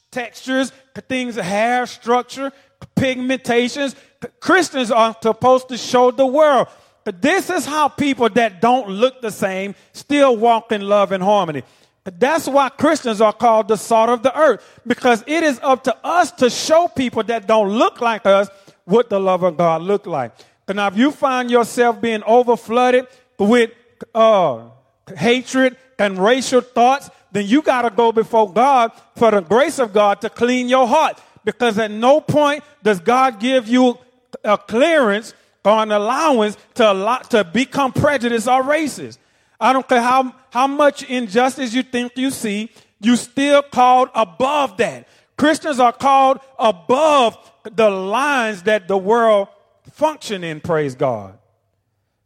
textures, 0.10 0.72
things, 1.08 1.36
hair 1.36 1.86
structure, 1.86 2.52
pigmentations. 2.96 3.96
Christians 4.40 4.90
are 4.90 5.16
supposed 5.22 5.70
to 5.70 5.78
show 5.78 6.12
the 6.12 6.26
world. 6.26 6.68
But 7.04 7.22
this 7.22 7.50
is 7.50 7.66
how 7.66 7.88
people 7.90 8.30
that 8.30 8.62
don't 8.62 8.90
look 8.90 9.22
the 9.22 9.32
same 9.32 9.76
still 9.92 10.38
walk 10.38 10.72
in 10.72 10.82
love 10.82 11.12
and 11.12 11.24
harmony. 11.24 11.64
That's 12.06 12.48
why 12.48 12.70
Christians 12.70 13.22
are 13.22 13.34
called 13.34 13.70
the 13.70 13.78
salt 13.78 14.10
of 14.10 14.24
the 14.24 14.38
earth, 14.38 14.82
because 14.86 15.24
it 15.26 15.44
is 15.44 15.60
up 15.64 15.86
to 15.86 15.96
us 16.04 16.32
to 16.34 16.50
show 16.50 16.88
people 16.90 17.24
that 17.24 17.48
don't 17.48 17.70
look 17.70 18.02
like 18.02 18.26
us 18.26 18.50
what 18.86 19.10
the 19.10 19.20
love 19.20 19.44
of 19.44 19.56
God 19.58 19.82
look 19.82 20.06
like. 20.06 20.34
And 20.68 20.78
now, 20.78 20.88
if 20.88 20.98
you 20.98 21.12
find 21.12 21.50
yourself 21.50 22.02
being 22.02 22.22
overflooded 22.22 23.08
with 23.38 23.72
uh, 24.14 24.70
hatred 25.18 25.78
and 26.00 26.18
racial 26.18 26.62
thoughts, 26.62 27.10
then 27.32 27.48
you 27.48 27.62
got 27.62 27.84
to 27.84 27.90
go 27.90 28.12
before 28.12 28.52
God 28.52 28.92
for 29.16 29.32
the 29.32 29.42
grace 29.42 29.80
of 29.80 29.94
God 29.94 30.22
to 30.22 30.30
clean 30.30 30.68
your 30.68 30.88
heart. 30.88 31.20
Because 31.44 31.78
at 31.78 31.92
no 31.92 32.22
point 32.22 32.64
does 32.82 33.00
God 33.00 33.40
give 33.40 33.68
you 33.68 33.98
a 34.44 34.58
clearance 34.58 35.34
or 35.66 35.82
an 35.82 35.92
allowance 35.92 36.58
to, 36.76 36.92
allow, 36.92 37.18
to 37.18 37.44
become 37.44 37.92
prejudiced 37.92 38.48
or 38.48 38.64
racist. 38.64 39.18
I 39.60 39.72
don't 39.72 39.88
care 39.88 40.02
how, 40.02 40.36
how 40.52 40.68
much 40.68 41.04
injustice 41.04 41.74
you 41.74 41.84
think 41.84 42.18
you 42.18 42.32
see, 42.32 42.70
you 43.00 43.16
still 43.16 43.62
called 43.62 44.10
above 44.14 44.78
that. 44.78 45.08
Christians 45.38 45.80
are 45.80 45.94
called 45.94 46.40
above 46.60 47.38
the 47.72 47.90
lines 47.90 48.64
that 48.64 48.88
the 48.88 48.98
world 48.98 49.48
function 49.92 50.44
in, 50.44 50.60
praise 50.60 50.96
God. 50.96 51.38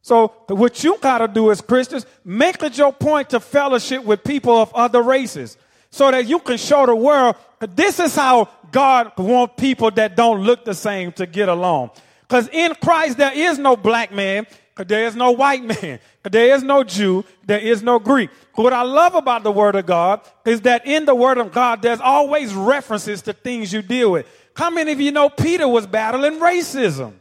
So 0.02 0.34
what 0.48 0.84
you 0.84 0.98
gotta 1.02 1.28
do 1.28 1.52
as 1.52 1.62
Christians, 1.62 2.06
make 2.24 2.64
it 2.64 2.78
your 2.78 2.94
point 2.94 3.30
to 3.32 3.40
fellowship 3.40 4.04
with 4.04 4.24
people 4.24 4.56
of 4.56 4.74
other 4.74 5.02
races 5.02 5.58
so 5.90 6.10
that 6.10 6.28
you 6.28 6.40
can 6.40 6.58
show 6.58 6.86
the 6.86 6.96
world 6.96 7.36
this 7.76 8.00
is 8.00 8.16
how 8.16 8.50
God 8.72 9.12
wants 9.18 9.56
people 9.58 9.92
that 9.92 10.16
don't 10.16 10.44
look 10.44 10.64
the 10.64 10.74
same 10.74 11.12
to 11.14 11.26
get 11.26 11.50
along. 11.50 11.92
Because 12.28 12.50
in 12.50 12.76
Christ 12.76 13.18
there 13.18 13.34
is 13.34 13.58
no 13.58 13.76
black 13.76 14.12
man, 14.12 14.46
because 14.76 14.88
there 14.88 15.06
is 15.06 15.16
no 15.16 15.32
white 15.32 15.64
man, 15.64 16.00
because 16.22 16.32
there 16.32 16.56
is 16.56 16.64
no 16.64 16.84
Jew, 16.84 17.24
there 17.46 17.60
is 17.60 17.82
no 17.82 18.00
Greek. 18.00 18.30
What 18.56 18.74
I 18.74 18.82
love 18.82 19.16
about 19.16 19.44
the 19.44 19.52
Word 19.52 19.76
of 19.76 19.86
God 19.86 20.22
is 20.46 20.62
that 20.62 20.86
in 20.86 21.06
the 21.06 21.16
Word 21.16 21.38
of 21.38 21.52
God 21.52 21.82
there's 21.82 22.02
always 22.02 22.54
references 22.54 23.22
to 23.24 23.34
things 23.34 23.72
you 23.72 23.82
deal 23.82 24.12
with. 24.12 24.28
How 24.56 24.70
many 24.70 24.92
of 24.92 25.00
you 25.00 25.12
know 25.12 25.30
Peter 25.30 25.68
was 25.68 25.88
battling 25.88 26.40
racism? 26.40 27.14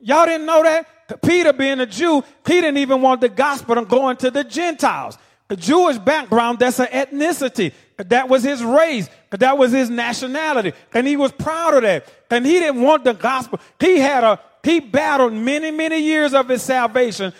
Y'all 0.00 0.26
didn't 0.26 0.46
know 0.46 0.62
that? 0.62 0.86
Peter, 1.22 1.52
being 1.52 1.80
a 1.80 1.86
Jew, 1.86 2.22
he 2.46 2.60
didn't 2.60 2.78
even 2.78 3.02
want 3.02 3.20
the 3.20 3.28
gospel 3.28 3.74
to 3.74 3.84
go 3.84 4.08
into 4.08 4.30
the 4.30 4.42
Gentiles. 4.42 5.18
Jewish 5.56 5.98
background, 5.98 6.58
that's 6.58 6.78
an 6.80 6.86
ethnicity. 6.86 7.72
That 7.96 8.28
was 8.28 8.42
his 8.42 8.62
race. 8.62 9.08
That 9.30 9.56
was 9.56 9.72
his 9.72 9.90
nationality. 9.90 10.72
And 10.92 11.06
he 11.06 11.16
was 11.16 11.32
proud 11.32 11.74
of 11.74 11.82
that. 11.82 12.06
And 12.30 12.44
he 12.44 12.58
didn't 12.58 12.82
want 12.82 13.04
the 13.04 13.14
gospel. 13.14 13.60
He 13.78 13.98
had 13.98 14.24
a, 14.24 14.40
he 14.62 14.80
battled 14.80 15.32
many, 15.32 15.70
many 15.70 16.00
years 16.00 16.34
of 16.34 16.48
his 16.48 16.62
salvation 16.62 17.32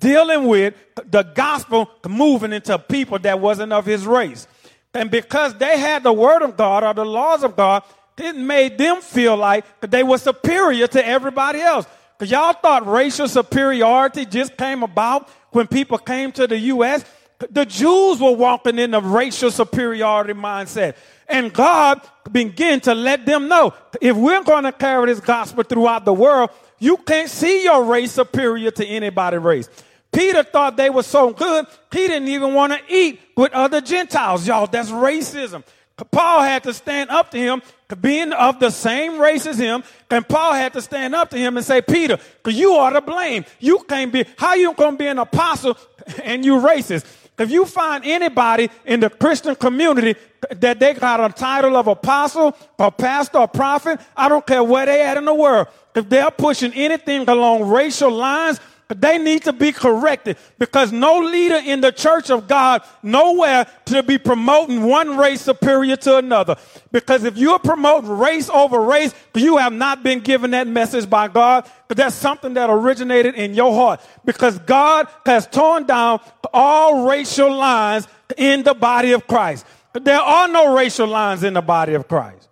dealing 0.00 0.46
with 0.46 0.74
the 1.10 1.22
gospel 1.22 1.90
moving 2.08 2.52
into 2.52 2.78
people 2.78 3.18
that 3.20 3.38
wasn't 3.38 3.72
of 3.72 3.86
his 3.86 4.06
race. 4.06 4.46
And 4.94 5.10
because 5.10 5.54
they 5.54 5.78
had 5.78 6.02
the 6.02 6.12
word 6.12 6.42
of 6.42 6.56
God 6.56 6.82
or 6.82 6.94
the 6.94 7.04
laws 7.04 7.44
of 7.44 7.54
God, 7.54 7.82
it 8.16 8.34
made 8.34 8.78
them 8.78 9.00
feel 9.00 9.36
like 9.36 9.64
they 9.80 10.02
were 10.02 10.18
superior 10.18 10.86
to 10.88 11.06
everybody 11.06 11.60
else. 11.60 11.86
Because 12.18 12.32
y'all 12.32 12.52
thought 12.52 12.86
racial 12.86 13.28
superiority 13.28 14.26
just 14.26 14.56
came 14.56 14.82
about 14.82 15.28
when 15.50 15.68
people 15.68 15.98
came 15.98 16.32
to 16.32 16.46
the 16.46 16.58
U.S. 16.58 17.04
The 17.50 17.64
Jews 17.64 18.20
were 18.20 18.32
walking 18.32 18.78
in 18.78 18.94
a 18.94 19.00
racial 19.00 19.50
superiority 19.50 20.32
mindset. 20.32 20.96
And 21.28 21.52
God 21.52 22.00
began 22.30 22.80
to 22.80 22.94
let 22.94 23.26
them 23.26 23.48
know 23.48 23.74
if 24.00 24.16
we're 24.16 24.42
going 24.42 24.64
to 24.64 24.72
carry 24.72 25.06
this 25.06 25.20
gospel 25.20 25.62
throughout 25.62 26.04
the 26.04 26.12
world, 26.12 26.50
you 26.78 26.96
can't 26.96 27.28
see 27.30 27.64
your 27.64 27.84
race 27.84 28.12
superior 28.12 28.70
to 28.72 28.86
anybody's 28.86 29.40
race. 29.40 29.68
Peter 30.10 30.42
thought 30.42 30.76
they 30.76 30.90
were 30.90 31.02
so 31.02 31.32
good, 31.32 31.66
he 31.92 32.06
didn't 32.06 32.28
even 32.28 32.54
want 32.54 32.72
to 32.72 32.80
eat 32.88 33.20
with 33.36 33.52
other 33.52 33.80
Gentiles. 33.80 34.46
Y'all, 34.46 34.66
that's 34.66 34.90
racism. 34.90 35.62
Paul 36.10 36.42
had 36.42 36.62
to 36.62 36.72
stand 36.72 37.10
up 37.10 37.30
to 37.32 37.38
him, 37.38 37.60
being 38.00 38.32
of 38.32 38.60
the 38.60 38.70
same 38.70 39.18
race 39.18 39.46
as 39.46 39.58
him, 39.58 39.82
and 40.10 40.26
Paul 40.26 40.52
had 40.52 40.72
to 40.74 40.82
stand 40.82 41.14
up 41.14 41.30
to 41.30 41.36
him 41.36 41.56
and 41.56 41.66
say, 41.66 41.82
Peter, 41.82 42.18
you 42.46 42.72
are 42.74 42.92
to 42.92 43.00
blame. 43.00 43.44
You 43.58 43.80
can't 43.80 44.12
be, 44.12 44.24
how 44.36 44.54
you 44.54 44.72
gonna 44.74 44.96
be 44.96 45.08
an 45.08 45.18
apostle 45.18 45.76
and 46.22 46.44
you 46.44 46.56
racist? 46.56 47.04
If 47.38 47.50
you 47.50 47.64
find 47.64 48.04
anybody 48.04 48.68
in 48.84 49.00
the 49.00 49.10
Christian 49.10 49.54
community 49.54 50.18
that 50.50 50.80
they 50.80 50.94
got 50.94 51.20
a 51.20 51.32
title 51.32 51.76
of 51.76 51.86
apostle 51.86 52.56
or 52.78 52.90
pastor 52.90 53.38
or 53.38 53.48
prophet, 53.48 54.00
I 54.16 54.28
don't 54.28 54.46
care 54.46 54.62
where 54.64 54.86
they 54.86 55.02
at 55.02 55.16
in 55.16 55.24
the 55.24 55.34
world. 55.34 55.68
If 55.94 56.08
they're 56.08 56.30
pushing 56.30 56.72
anything 56.74 57.28
along 57.28 57.68
racial 57.68 58.10
lines, 58.10 58.60
they 58.88 59.18
need 59.18 59.44
to 59.44 59.52
be 59.52 59.70
corrected 59.70 60.38
because 60.58 60.92
no 60.92 61.18
leader 61.18 61.56
in 61.56 61.82
the 61.82 61.92
church 61.92 62.30
of 62.30 62.48
God 62.48 62.82
nowhere 63.02 63.66
to 63.86 64.02
be 64.02 64.16
promoting 64.16 64.82
one 64.82 65.18
race 65.18 65.42
superior 65.42 65.96
to 65.96 66.16
another. 66.16 66.56
Because 66.90 67.24
if 67.24 67.36
you're 67.36 67.58
promoting 67.58 68.10
race 68.10 68.48
over 68.48 68.80
race, 68.80 69.14
you 69.34 69.58
have 69.58 69.74
not 69.74 70.02
been 70.02 70.20
given 70.20 70.52
that 70.52 70.66
message 70.66 71.08
by 71.08 71.28
God. 71.28 71.70
That's 71.88 72.16
something 72.16 72.54
that 72.54 72.70
originated 72.70 73.34
in 73.34 73.54
your 73.54 73.74
heart 73.74 74.00
because 74.24 74.58
God 74.60 75.06
has 75.26 75.46
torn 75.46 75.84
down 75.84 76.20
all 76.52 77.06
racial 77.06 77.54
lines 77.54 78.08
in 78.38 78.62
the 78.62 78.74
body 78.74 79.12
of 79.12 79.26
Christ. 79.26 79.66
There 79.92 80.20
are 80.20 80.48
no 80.48 80.74
racial 80.74 81.06
lines 81.06 81.44
in 81.44 81.54
the 81.54 81.62
body 81.62 81.94
of 81.94 82.08
Christ. 82.08 82.47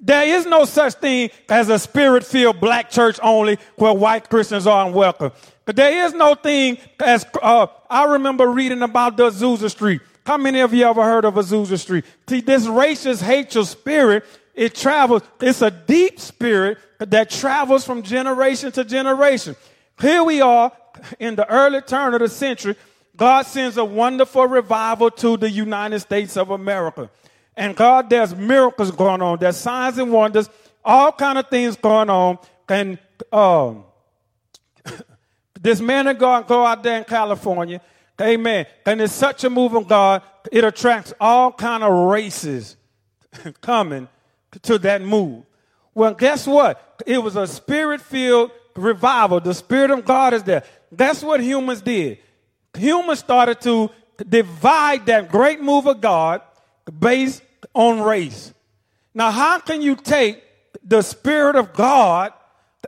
There 0.00 0.26
is 0.36 0.44
no 0.44 0.64
such 0.64 0.94
thing 0.94 1.30
as 1.48 1.68
a 1.70 1.78
spirit 1.78 2.24
filled 2.24 2.60
black 2.60 2.90
church 2.90 3.18
only 3.22 3.58
where 3.76 3.92
white 3.92 4.28
Christians 4.28 4.66
are 4.66 4.86
unwelcome. 4.86 5.32
There 5.64 6.06
is 6.06 6.12
no 6.14 6.34
thing 6.34 6.78
as, 7.00 7.26
uh, 7.42 7.66
I 7.88 8.04
remember 8.04 8.48
reading 8.48 8.82
about 8.82 9.16
the 9.16 9.30
Azusa 9.30 9.70
Street. 9.70 10.00
How 10.26 10.36
many 10.36 10.60
of 10.60 10.74
you 10.74 10.84
ever 10.84 11.02
heard 11.02 11.24
of 11.24 11.34
Azusa 11.34 11.78
Street? 11.78 12.04
See, 12.28 12.42
this 12.42 12.66
racist, 12.66 13.22
hateful 13.22 13.64
spirit, 13.64 14.24
it 14.54 14.74
travels, 14.74 15.22
it's 15.40 15.62
a 15.62 15.70
deep 15.70 16.20
spirit 16.20 16.78
that 16.98 17.30
travels 17.30 17.84
from 17.84 18.02
generation 18.02 18.72
to 18.72 18.84
generation. 18.84 19.56
Here 20.00 20.22
we 20.22 20.42
are 20.42 20.70
in 21.18 21.34
the 21.36 21.48
early 21.50 21.80
turn 21.80 22.12
of 22.12 22.20
the 22.20 22.28
century. 22.28 22.76
God 23.16 23.46
sends 23.46 23.76
a 23.76 23.84
wonderful 23.84 24.46
revival 24.46 25.10
to 25.12 25.36
the 25.36 25.50
United 25.50 26.00
States 26.00 26.36
of 26.36 26.50
America. 26.50 27.10
And 27.58 27.74
God, 27.74 28.08
there's 28.08 28.36
miracles 28.36 28.92
going 28.92 29.20
on. 29.20 29.40
There's 29.40 29.56
signs 29.56 29.98
and 29.98 30.12
wonders, 30.12 30.48
all 30.84 31.10
kind 31.10 31.38
of 31.38 31.48
things 31.48 31.76
going 31.76 32.08
on. 32.08 32.38
And 32.68 33.00
um, 33.32 33.82
this 35.60 35.80
man 35.80 36.06
of 36.06 36.18
God 36.18 36.46
go 36.46 36.64
out 36.64 36.84
there 36.84 36.96
in 36.98 37.04
California. 37.04 37.80
Amen. 38.20 38.66
And 38.86 39.00
it's 39.00 39.12
such 39.12 39.42
a 39.42 39.50
move 39.50 39.74
of 39.74 39.88
God, 39.88 40.22
it 40.52 40.62
attracts 40.62 41.12
all 41.20 41.50
kind 41.50 41.82
of 41.82 41.92
races 42.08 42.76
coming 43.60 44.06
to 44.62 44.78
that 44.78 45.02
move. 45.02 45.44
Well, 45.94 46.14
guess 46.14 46.46
what? 46.46 47.02
It 47.06 47.18
was 47.18 47.34
a 47.34 47.48
spirit-filled 47.48 48.52
revival. 48.76 49.40
The 49.40 49.52
Spirit 49.52 49.90
of 49.90 50.04
God 50.04 50.32
is 50.32 50.44
there. 50.44 50.62
That's 50.92 51.24
what 51.24 51.42
humans 51.42 51.80
did. 51.80 52.18
Humans 52.76 53.18
started 53.18 53.60
to 53.62 53.90
divide 54.28 55.06
that 55.06 55.28
great 55.28 55.60
move 55.60 55.86
of 55.86 56.00
God 56.00 56.42
based 56.96 57.42
on 57.74 58.00
race. 58.00 58.52
Now, 59.14 59.30
how 59.30 59.58
can 59.58 59.82
you 59.82 59.96
take 59.96 60.42
the 60.84 61.02
Spirit 61.02 61.56
of 61.56 61.72
God 61.72 62.32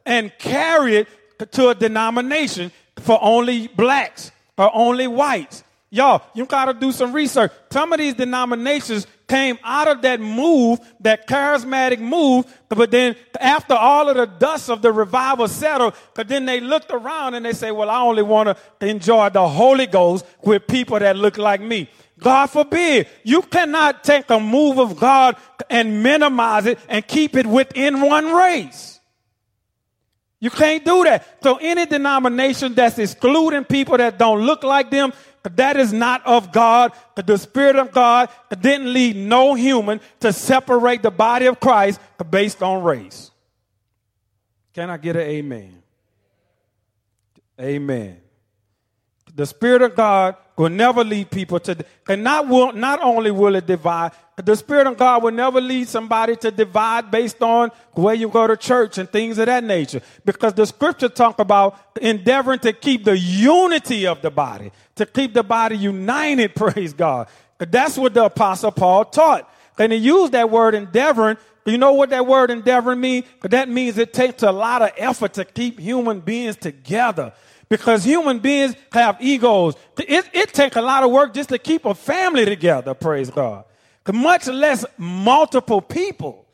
and 0.06 0.33
carry 0.38 0.96
it 0.96 1.09
to 1.52 1.68
a 1.68 1.74
denomination 1.74 2.72
for 2.98 3.18
only 3.22 3.68
blacks 3.68 4.30
or 4.56 4.70
only 4.74 5.06
whites? 5.06 5.64
Y'all, 5.92 6.22
you 6.35 6.46
got 6.46 6.66
to 6.66 6.74
do 6.74 6.92
some 6.92 7.12
research. 7.12 7.50
Some 7.72 7.92
of 7.92 7.98
these 7.98 8.14
denominations 8.14 9.09
came 9.26 9.59
out 9.64 9.88
of 9.88 10.02
that 10.02 10.20
move, 10.20 10.78
that 11.00 11.26
charismatic 11.26 11.98
move, 11.98 12.46
but 12.68 12.92
then 12.92 13.16
after 13.40 13.74
all 13.74 14.09
of 14.09 14.16
the 14.16 14.26
dust 14.26 14.70
of 14.70 14.83
the 14.83 14.92
revival 14.92 15.48
settled, 15.48 15.94
but 16.14 16.28
then 16.28 16.46
they 16.46 16.61
looked 16.61 16.92
around 16.92 17.35
and 17.35 17.44
they 17.44 17.52
say, 17.52 17.72
well, 17.72 17.90
I 17.90 18.00
only 18.02 18.22
want 18.22 18.56
to 18.80 18.87
enjoy 18.87 19.30
the 19.30 19.48
Holy 19.48 19.87
Ghost 19.87 20.24
with 20.44 20.68
people 20.68 20.98
that 21.00 21.16
look 21.16 21.38
like 21.38 21.61
me. 21.61 21.88
God 22.20 22.46
forbid. 22.46 23.09
You 23.24 23.42
cannot 23.42 24.04
take 24.04 24.30
a 24.30 24.38
move 24.38 24.78
of 24.78 24.98
God 24.98 25.37
and 25.68 26.02
minimize 26.02 26.66
it 26.66 26.78
and 26.88 27.06
keep 27.06 27.37
it 27.37 27.46
within 27.46 28.00
one 28.00 28.33
race. 28.33 29.00
You 30.38 30.50
can't 30.50 30.85
do 30.85 31.04
that. 31.04 31.42
So 31.42 31.59
any 31.61 31.85
denomination 31.85 32.74
that's 32.74 32.98
excluding 32.98 33.64
people 33.64 33.98
that 33.98 34.18
don't 34.18 34.40
look 34.40 34.62
like 34.62 34.90
them, 34.90 35.12
that 35.42 35.76
is 35.76 35.92
not 35.92 36.24
of 36.26 36.50
God. 36.52 36.92
The 37.14 37.37
Spirit 37.37 37.76
of 37.76 37.92
God 37.92 38.30
didn't 38.61 38.92
lead 38.92 39.16
no 39.16 39.54
human 39.54 40.00
to 40.20 40.33
separate 40.33 41.02
the 41.02 41.11
body 41.11 41.46
of 41.46 41.61
Christ 41.61 42.00
based 42.30 42.62
on 42.62 42.83
race. 42.83 43.30
Can 44.72 44.88
I 44.88 44.96
get 44.96 45.16
an 45.16 45.22
amen? 45.22 45.83
Amen. 47.61 48.20
The 49.35 49.46
Spirit 49.46 49.83
of 49.83 49.94
God 49.94 50.37
will 50.61 50.68
never 50.68 51.03
lead 51.03 51.31
people 51.31 51.59
to, 51.59 51.75
and 52.07 52.23
not, 52.23 52.46
will, 52.46 52.70
not 52.75 53.01
only 53.03 53.31
will 53.31 53.55
it 53.55 53.64
divide, 53.64 54.12
the 54.37 54.55
Spirit 54.55 54.87
of 54.87 54.99
God 54.99 55.23
will 55.23 55.33
never 55.33 55.59
lead 55.59 55.88
somebody 55.88 56.37
to 56.37 56.51
divide 56.51 57.11
based 57.11 57.42
on 57.42 57.70
where 57.92 58.14
you 58.14 58.29
go 58.29 58.46
to 58.46 58.59
church 58.59 58.99
and 58.99 59.09
things 59.09 59.38
of 59.38 59.46
that 59.46 59.64
nature. 59.64 60.03
Because 60.27 60.53
the 60.53 60.66
scripture 60.66 61.09
talk 61.09 61.38
about 61.38 61.79
endeavoring 62.03 62.59
to 62.59 62.75
keep 62.75 63.05
the 63.05 63.16
unity 63.16 64.07
of 64.07 64.20
the 64.20 64.31
body, 64.31 64.70
to 64.96 65.07
keep 65.07 65.33
the 65.33 65.42
body 65.42 65.79
united, 65.79 66.55
praise 66.55 66.92
God. 66.92 67.29
That's 67.57 67.96
what 67.96 68.12
the 68.12 68.27
apostle 68.27 68.70
Paul 68.70 69.07
taught. 69.07 69.51
And 69.79 69.92
he 69.92 69.99
used 69.99 70.33
that 70.33 70.51
word 70.51 70.75
endeavoring. 70.75 71.38
You 71.64 71.79
know 71.79 71.94
what 71.94 72.11
that 72.11 72.27
word 72.27 72.51
endeavoring 72.51 73.01
means? 73.01 73.25
That 73.42 73.70
means 73.70 73.96
it 73.96 74.12
takes 74.12 74.42
a 74.42 74.53
lot 74.53 74.83
of 74.83 74.90
effort 74.99 75.33
to 75.35 75.46
keep 75.46 75.81
human 75.81 76.20
beings 76.20 76.57
together 76.57 77.33
because 77.70 78.04
human 78.04 78.40
beings 78.40 78.74
have 78.92 79.16
egos. 79.20 79.76
It, 79.96 80.28
it 80.35 80.52
takes 80.52 80.76
a 80.76 80.83
lot 80.83 81.04
of 81.04 81.11
work 81.11 81.33
just 81.33 81.48
to 81.50 81.59
keep 81.59 81.87
a 81.87 81.94
family 81.94 82.44
together, 82.44 82.92
praise 82.92 83.30
God. 83.30 83.64
Much 84.12 84.48
less 84.48 84.85
multiple 84.98 85.80
people, 85.80 86.44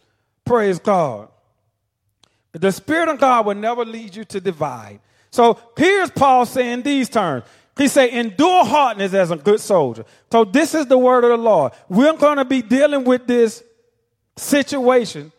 praise 0.44 0.78
God. 0.78 1.28
The 2.52 2.70
Spirit 2.70 3.08
of 3.08 3.18
God 3.18 3.46
will 3.46 3.54
never 3.54 3.84
lead 3.84 4.14
you 4.14 4.24
to 4.26 4.40
divide. 4.40 5.00
So 5.30 5.58
here's 5.76 6.10
Paul 6.10 6.44
saying 6.44 6.82
these 6.82 7.08
terms. 7.08 7.44
He 7.78 7.88
say, 7.88 8.10
endure 8.12 8.64
hardness 8.64 9.12
as 9.14 9.30
a 9.30 9.36
good 9.36 9.60
soldier. 9.60 10.04
So 10.30 10.44
this 10.44 10.74
is 10.74 10.86
the 10.86 10.96
word 10.96 11.24
of 11.24 11.30
the 11.30 11.36
Lord. 11.36 11.72
We're 11.88 12.16
going 12.16 12.38
to 12.38 12.44
be 12.44 12.62
dealing 12.62 13.04
with 13.04 13.26
this 13.26 13.62
situation 14.36 15.32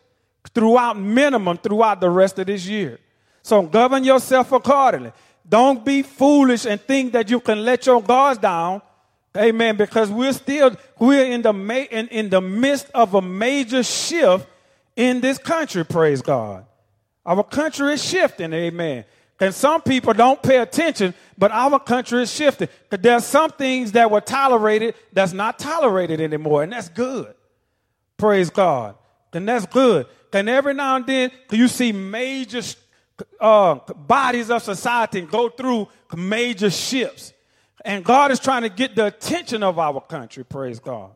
throughout 0.54 0.96
minimum 0.96 1.56
throughout 1.58 2.00
the 2.00 2.10
rest 2.10 2.38
of 2.38 2.46
this 2.46 2.66
year. 2.66 2.98
So 3.42 3.62
govern 3.62 4.04
yourself 4.04 4.52
accordingly. 4.52 5.12
Don't 5.48 5.84
be 5.84 6.02
foolish 6.02 6.66
and 6.66 6.80
think 6.80 7.12
that 7.14 7.30
you 7.30 7.40
can 7.40 7.64
let 7.64 7.86
your 7.86 8.02
guards 8.02 8.38
down. 8.38 8.82
Amen. 9.36 9.76
Because 9.76 10.10
we're 10.10 10.32
still, 10.32 10.76
we're 10.98 11.24
in 11.24 11.42
the, 11.42 11.52
ma- 11.52 11.74
in, 11.74 12.08
in 12.08 12.28
the 12.28 12.40
midst 12.40 12.90
of 12.94 13.14
a 13.14 13.22
major 13.22 13.82
shift 13.82 14.46
in 14.96 15.20
this 15.20 15.38
country, 15.38 15.84
praise 15.84 16.20
God. 16.20 16.66
Our 17.24 17.44
country 17.44 17.92
is 17.92 18.04
shifting, 18.04 18.52
amen. 18.52 19.04
And 19.40 19.54
some 19.54 19.80
people 19.82 20.12
don't 20.12 20.42
pay 20.42 20.58
attention, 20.58 21.14
but 21.36 21.52
our 21.52 21.78
country 21.78 22.22
is 22.22 22.34
shifting. 22.34 22.68
Because 22.90 23.02
there's 23.02 23.24
some 23.24 23.50
things 23.50 23.92
that 23.92 24.10
were 24.10 24.20
tolerated 24.20 24.96
that's 25.12 25.32
not 25.32 25.58
tolerated 25.58 26.20
anymore, 26.20 26.64
and 26.64 26.72
that's 26.72 26.88
good. 26.88 27.34
Praise 28.16 28.50
God. 28.50 28.96
And 29.32 29.48
that's 29.48 29.66
good. 29.66 30.06
And 30.32 30.48
every 30.48 30.74
now 30.74 30.96
and 30.96 31.06
then, 31.06 31.30
you 31.52 31.68
see 31.68 31.92
major 31.92 32.62
uh, 33.40 33.74
bodies 33.94 34.50
of 34.50 34.62
society 34.62 35.22
go 35.22 35.48
through 35.48 35.88
major 36.16 36.70
shifts. 36.70 37.32
And 37.84 38.04
God 38.04 38.30
is 38.30 38.40
trying 38.40 38.62
to 38.62 38.68
get 38.68 38.94
the 38.94 39.06
attention 39.06 39.62
of 39.62 39.78
our 39.78 40.00
country, 40.00 40.44
praise 40.44 40.78
God. 40.78 41.10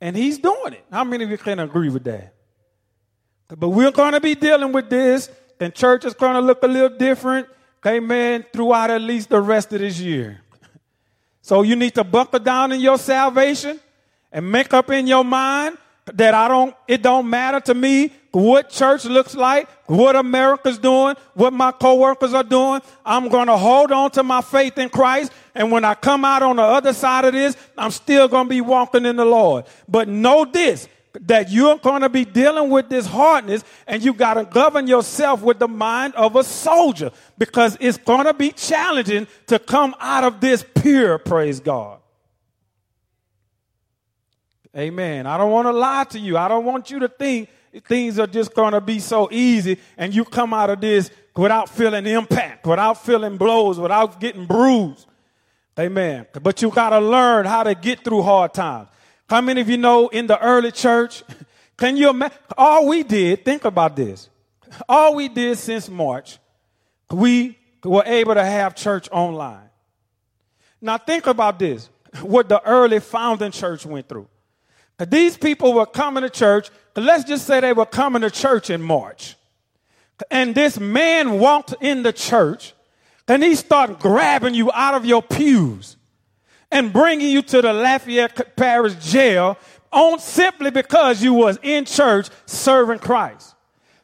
And 0.00 0.16
He's 0.16 0.38
doing 0.38 0.74
it. 0.74 0.84
How 0.90 1.04
many 1.04 1.24
of 1.24 1.30
you 1.30 1.38
can 1.38 1.58
agree 1.58 1.88
with 1.88 2.04
that? 2.04 2.34
But 3.48 3.70
we're 3.70 3.90
going 3.90 4.12
to 4.12 4.20
be 4.20 4.34
dealing 4.34 4.72
with 4.72 4.90
this, 4.90 5.30
and 5.58 5.74
church 5.74 6.04
is 6.04 6.14
going 6.14 6.34
to 6.34 6.40
look 6.40 6.62
a 6.62 6.66
little 6.66 6.96
different, 6.96 7.48
amen, 7.86 8.44
throughout 8.52 8.90
at 8.90 9.00
least 9.00 9.30
the 9.30 9.40
rest 9.40 9.72
of 9.72 9.80
this 9.80 9.98
year. 10.00 10.40
So 11.40 11.62
you 11.62 11.76
need 11.76 11.94
to 11.94 12.04
buckle 12.04 12.40
down 12.40 12.72
in 12.72 12.80
your 12.80 12.98
salvation 12.98 13.80
and 14.30 14.52
make 14.52 14.74
up 14.74 14.90
in 14.90 15.06
your 15.06 15.24
mind 15.24 15.78
that 16.14 16.34
I 16.34 16.48
don't, 16.48 16.74
it 16.86 17.02
don't 17.02 17.28
matter 17.28 17.60
to 17.60 17.74
me 17.74 18.12
what 18.32 18.70
church 18.70 19.04
looks 19.04 19.34
like, 19.34 19.68
what 19.86 20.16
America's 20.16 20.78
doing, 20.78 21.16
what 21.34 21.52
my 21.52 21.72
coworkers 21.72 22.34
are 22.34 22.44
doing. 22.44 22.80
I'm 23.04 23.28
going 23.28 23.46
to 23.46 23.56
hold 23.56 23.90
on 23.92 24.10
to 24.12 24.22
my 24.22 24.40
faith 24.40 24.78
in 24.78 24.88
Christ. 24.90 25.32
And 25.54 25.72
when 25.72 25.84
I 25.84 25.94
come 25.94 26.24
out 26.24 26.42
on 26.42 26.56
the 26.56 26.62
other 26.62 26.92
side 26.92 27.24
of 27.24 27.32
this, 27.32 27.56
I'm 27.76 27.90
still 27.90 28.28
going 28.28 28.46
to 28.46 28.50
be 28.50 28.60
walking 28.60 29.06
in 29.06 29.16
the 29.16 29.24
Lord. 29.24 29.64
But 29.88 30.08
know 30.08 30.44
this, 30.44 30.88
that 31.22 31.50
you're 31.50 31.78
going 31.78 32.02
to 32.02 32.08
be 32.08 32.24
dealing 32.24 32.70
with 32.70 32.88
this 32.88 33.06
hardness 33.06 33.64
and 33.86 34.02
you 34.02 34.12
got 34.12 34.34
to 34.34 34.44
govern 34.44 34.86
yourself 34.86 35.42
with 35.42 35.58
the 35.58 35.68
mind 35.68 36.14
of 36.14 36.36
a 36.36 36.44
soldier 36.44 37.10
because 37.38 37.76
it's 37.80 37.98
going 37.98 38.26
to 38.26 38.34
be 38.34 38.52
challenging 38.52 39.26
to 39.46 39.58
come 39.58 39.94
out 40.00 40.24
of 40.24 40.40
this 40.40 40.64
pure, 40.80 41.18
praise 41.18 41.60
God. 41.60 41.97
Amen. 44.78 45.26
I 45.26 45.36
don't 45.36 45.50
want 45.50 45.66
to 45.66 45.72
lie 45.72 46.04
to 46.04 46.18
you. 46.20 46.36
I 46.38 46.46
don't 46.46 46.64
want 46.64 46.90
you 46.90 47.00
to 47.00 47.08
think 47.08 47.48
things 47.84 48.18
are 48.18 48.28
just 48.28 48.54
going 48.54 48.72
to 48.74 48.80
be 48.80 49.00
so 49.00 49.28
easy 49.32 49.78
and 49.96 50.14
you 50.14 50.24
come 50.24 50.54
out 50.54 50.70
of 50.70 50.80
this 50.80 51.10
without 51.36 51.68
feeling 51.68 52.06
impact, 52.06 52.64
without 52.64 53.04
feeling 53.04 53.36
blows, 53.36 53.80
without 53.80 54.20
getting 54.20 54.46
bruised. 54.46 55.06
Amen. 55.78 56.26
But 56.40 56.62
you 56.62 56.70
got 56.70 56.90
to 56.90 57.00
learn 57.00 57.46
how 57.46 57.64
to 57.64 57.74
get 57.74 58.04
through 58.04 58.22
hard 58.22 58.54
times. 58.54 58.88
How 59.28 59.40
many 59.40 59.60
of 59.60 59.68
you 59.68 59.78
know 59.78 60.08
in 60.08 60.28
the 60.28 60.40
early 60.40 60.70
church, 60.70 61.24
can 61.76 61.96
you 61.96 62.10
imagine? 62.10 62.38
All 62.56 62.86
we 62.86 63.02
did, 63.02 63.44
think 63.44 63.64
about 63.64 63.96
this. 63.96 64.28
All 64.88 65.16
we 65.16 65.28
did 65.28 65.58
since 65.58 65.88
March, 65.88 66.38
we 67.10 67.58
were 67.82 68.04
able 68.06 68.34
to 68.34 68.44
have 68.44 68.76
church 68.76 69.08
online. 69.10 69.70
Now 70.80 70.98
think 70.98 71.26
about 71.26 71.58
this, 71.58 71.90
what 72.22 72.48
the 72.48 72.62
early 72.64 73.00
founding 73.00 73.50
church 73.50 73.84
went 73.84 74.08
through. 74.08 74.28
These 75.06 75.36
people 75.36 75.72
were 75.72 75.86
coming 75.86 76.22
to 76.22 76.30
church. 76.30 76.70
Let's 76.96 77.24
just 77.24 77.46
say 77.46 77.60
they 77.60 77.72
were 77.72 77.86
coming 77.86 78.22
to 78.22 78.30
church 78.30 78.70
in 78.70 78.82
March. 78.82 79.36
And 80.30 80.54
this 80.54 80.80
man 80.80 81.38
walked 81.38 81.74
in 81.80 82.02
the 82.02 82.12
church 82.12 82.74
and 83.28 83.42
he 83.42 83.54
started 83.54 83.98
grabbing 84.00 84.54
you 84.54 84.72
out 84.72 84.94
of 84.94 85.04
your 85.04 85.22
pews 85.22 85.96
and 86.70 86.92
bringing 86.92 87.30
you 87.30 87.42
to 87.42 87.62
the 87.62 87.72
Lafayette 87.72 88.56
Parish 88.56 88.94
jail 88.96 89.56
on 89.92 90.18
simply 90.18 90.70
because 90.70 91.22
you 91.22 91.34
was 91.34 91.58
in 91.62 91.84
church 91.84 92.28
serving 92.46 92.98
Christ. 92.98 93.54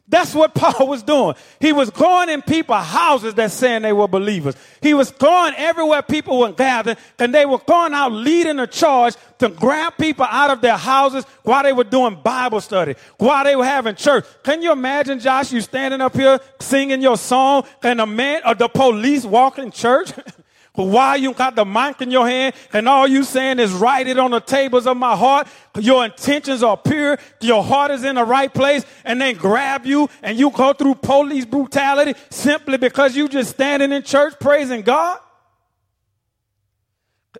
That's 0.07 0.35
what 0.35 0.53
Paul 0.55 0.87
was 0.87 1.03
doing. 1.03 1.35
He 1.59 1.73
was 1.73 1.89
going 1.89 2.29
in 2.29 2.41
people's 2.41 2.85
houses 2.85 3.33
that 3.35 3.51
saying 3.51 3.81
they 3.81 3.93
were 3.93 4.07
believers. 4.07 4.55
He 4.81 4.93
was 4.93 5.11
going 5.11 5.53
everywhere 5.57 6.01
people 6.01 6.39
were 6.39 6.51
gathered 6.51 6.97
and 7.17 7.33
they 7.33 7.45
were 7.45 7.57
going 7.59 7.93
out 7.93 8.11
leading 8.11 8.59
a 8.59 8.67
charge 8.67 9.15
to 9.39 9.49
grab 9.49 9.97
people 9.97 10.25
out 10.25 10.51
of 10.51 10.61
their 10.61 10.77
houses 10.77 11.25
while 11.43 11.63
they 11.63 11.73
were 11.73 11.83
doing 11.83 12.19
Bible 12.23 12.61
study, 12.61 12.95
while 13.17 13.43
they 13.43 13.55
were 13.55 13.65
having 13.65 13.95
church. 13.95 14.25
Can 14.43 14.61
you 14.61 14.71
imagine, 14.71 15.19
Josh, 15.19 15.51
you 15.51 15.61
standing 15.61 16.01
up 16.01 16.15
here 16.15 16.39
singing 16.59 17.01
your 17.01 17.17
song 17.17 17.65
and 17.83 17.99
a 17.99 18.05
man 18.05 18.41
or 18.45 18.55
the 18.55 18.69
police 18.69 19.25
walking 19.25 19.71
church? 19.71 20.11
While 20.75 21.17
you 21.17 21.33
got 21.33 21.55
the 21.55 21.65
mic 21.65 22.01
in 22.01 22.11
your 22.11 22.27
hand 22.27 22.53
and 22.73 22.87
all 22.87 23.07
you 23.07 23.23
saying 23.23 23.59
is 23.59 23.71
write 23.71 24.07
it 24.07 24.19
on 24.19 24.31
the 24.31 24.41
tables 24.41 24.85
of 24.87 24.97
my 24.97 25.15
heart, 25.15 25.47
your 25.79 26.05
intentions 26.05 26.63
are 26.63 26.77
pure, 26.77 27.17
your 27.41 27.63
heart 27.63 27.91
is 27.91 28.03
in 28.03 28.15
the 28.15 28.25
right 28.25 28.53
place, 28.53 28.85
and 29.03 29.21
they 29.21 29.33
grab 29.33 29.85
you 29.85 30.09
and 30.21 30.37
you 30.37 30.49
go 30.51 30.73
through 30.73 30.95
police 30.95 31.45
brutality 31.45 32.13
simply 32.29 32.77
because 32.77 33.15
you 33.15 33.29
just 33.29 33.51
standing 33.51 33.91
in 33.91 34.03
church 34.03 34.33
praising 34.39 34.81
God? 34.81 35.19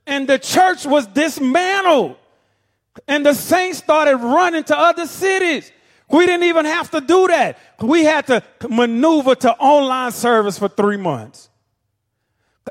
And 0.08 0.28
the 0.28 0.39
church 0.39 0.86
was 0.86 1.08
dismantled. 1.08 2.17
And 3.08 3.26
the 3.26 3.34
saints 3.34 3.80
started 3.80 4.17
running 4.17 4.63
to 4.65 4.78
other 4.78 5.06
cities. 5.06 5.71
We 6.10 6.26
didn't 6.26 6.43
even 6.43 6.65
have 6.65 6.91
to 6.91 7.02
do 7.02 7.28
that. 7.28 7.58
We 7.82 8.04
had 8.04 8.28
to 8.28 8.43
maneuver 8.69 9.36
to 9.36 9.54
online 9.58 10.12
service 10.12 10.60
for 10.60 10.69
three 10.69 10.98
months. 10.98 11.50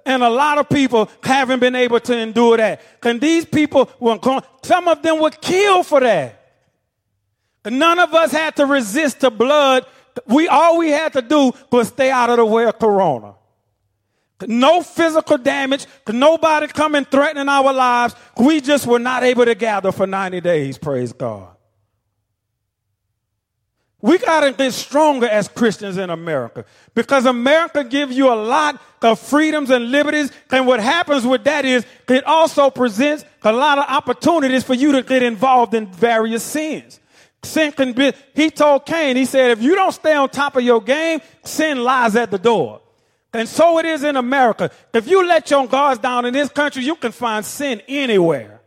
And 0.04 0.22
a 0.22 0.28
lot 0.28 0.58
of 0.58 0.68
people 0.68 1.08
haven't 1.22 1.60
been 1.60 1.74
able 1.74 2.00
to 2.00 2.16
endure 2.16 2.56
that. 2.56 2.82
And 3.02 3.20
these 3.20 3.44
people 3.44 3.90
were 4.00 4.18
some 4.62 4.88
of 4.88 5.02
them 5.02 5.20
were 5.20 5.30
killed 5.30 5.86
for 5.86 6.00
that. 6.00 6.40
None 7.64 7.98
of 7.98 8.12
us 8.12 8.32
had 8.32 8.56
to 8.56 8.66
resist 8.66 9.20
the 9.20 9.30
blood. 9.30 9.86
We, 10.26 10.48
all 10.48 10.78
we 10.78 10.90
had 10.90 11.12
to 11.14 11.22
do 11.22 11.52
was 11.70 11.88
stay 11.88 12.10
out 12.10 12.30
of 12.30 12.36
the 12.36 12.44
way 12.44 12.66
of 12.66 12.78
Corona. 12.78 13.34
No 14.46 14.82
physical 14.82 15.38
damage, 15.38 15.86
nobody 16.08 16.66
coming 16.66 17.04
threatening 17.04 17.48
our 17.48 17.72
lives. 17.72 18.14
We 18.36 18.60
just 18.60 18.86
were 18.86 18.98
not 18.98 19.22
able 19.22 19.44
to 19.44 19.54
gather 19.54 19.92
for 19.92 20.06
90 20.06 20.40
days, 20.40 20.76
praise 20.76 21.12
God. 21.12 21.53
We 24.04 24.18
got 24.18 24.40
to 24.40 24.52
get 24.52 24.74
stronger 24.74 25.26
as 25.26 25.48
Christians 25.48 25.96
in 25.96 26.10
America 26.10 26.66
because 26.94 27.24
America 27.24 27.82
gives 27.82 28.14
you 28.14 28.30
a 28.30 28.36
lot 28.36 28.78
of 29.00 29.18
freedoms 29.18 29.70
and 29.70 29.90
liberties. 29.90 30.30
And 30.50 30.66
what 30.66 30.78
happens 30.80 31.24
with 31.24 31.44
that 31.44 31.64
is 31.64 31.86
it 32.10 32.22
also 32.24 32.68
presents 32.68 33.24
a 33.42 33.50
lot 33.50 33.78
of 33.78 33.86
opportunities 33.88 34.62
for 34.62 34.74
you 34.74 34.92
to 34.92 35.02
get 35.02 35.22
involved 35.22 35.72
in 35.72 35.86
various 35.86 36.42
sins. 36.42 37.00
Sin 37.44 37.72
can 37.72 37.94
be, 37.94 38.12
he 38.34 38.50
told 38.50 38.84
Cain, 38.84 39.16
he 39.16 39.24
said, 39.24 39.52
if 39.52 39.62
you 39.62 39.74
don't 39.74 39.92
stay 39.92 40.12
on 40.12 40.28
top 40.28 40.56
of 40.56 40.62
your 40.62 40.82
game, 40.82 41.22
sin 41.42 41.82
lies 41.82 42.14
at 42.14 42.30
the 42.30 42.38
door. 42.38 42.82
And 43.32 43.48
so 43.48 43.78
it 43.78 43.86
is 43.86 44.04
in 44.04 44.16
America. 44.16 44.70
If 44.92 45.08
you 45.08 45.26
let 45.26 45.50
your 45.50 45.66
guards 45.66 45.98
down 45.98 46.26
in 46.26 46.34
this 46.34 46.50
country, 46.50 46.84
you 46.84 46.96
can 46.96 47.12
find 47.12 47.42
sin 47.42 47.80
anywhere. 47.88 48.60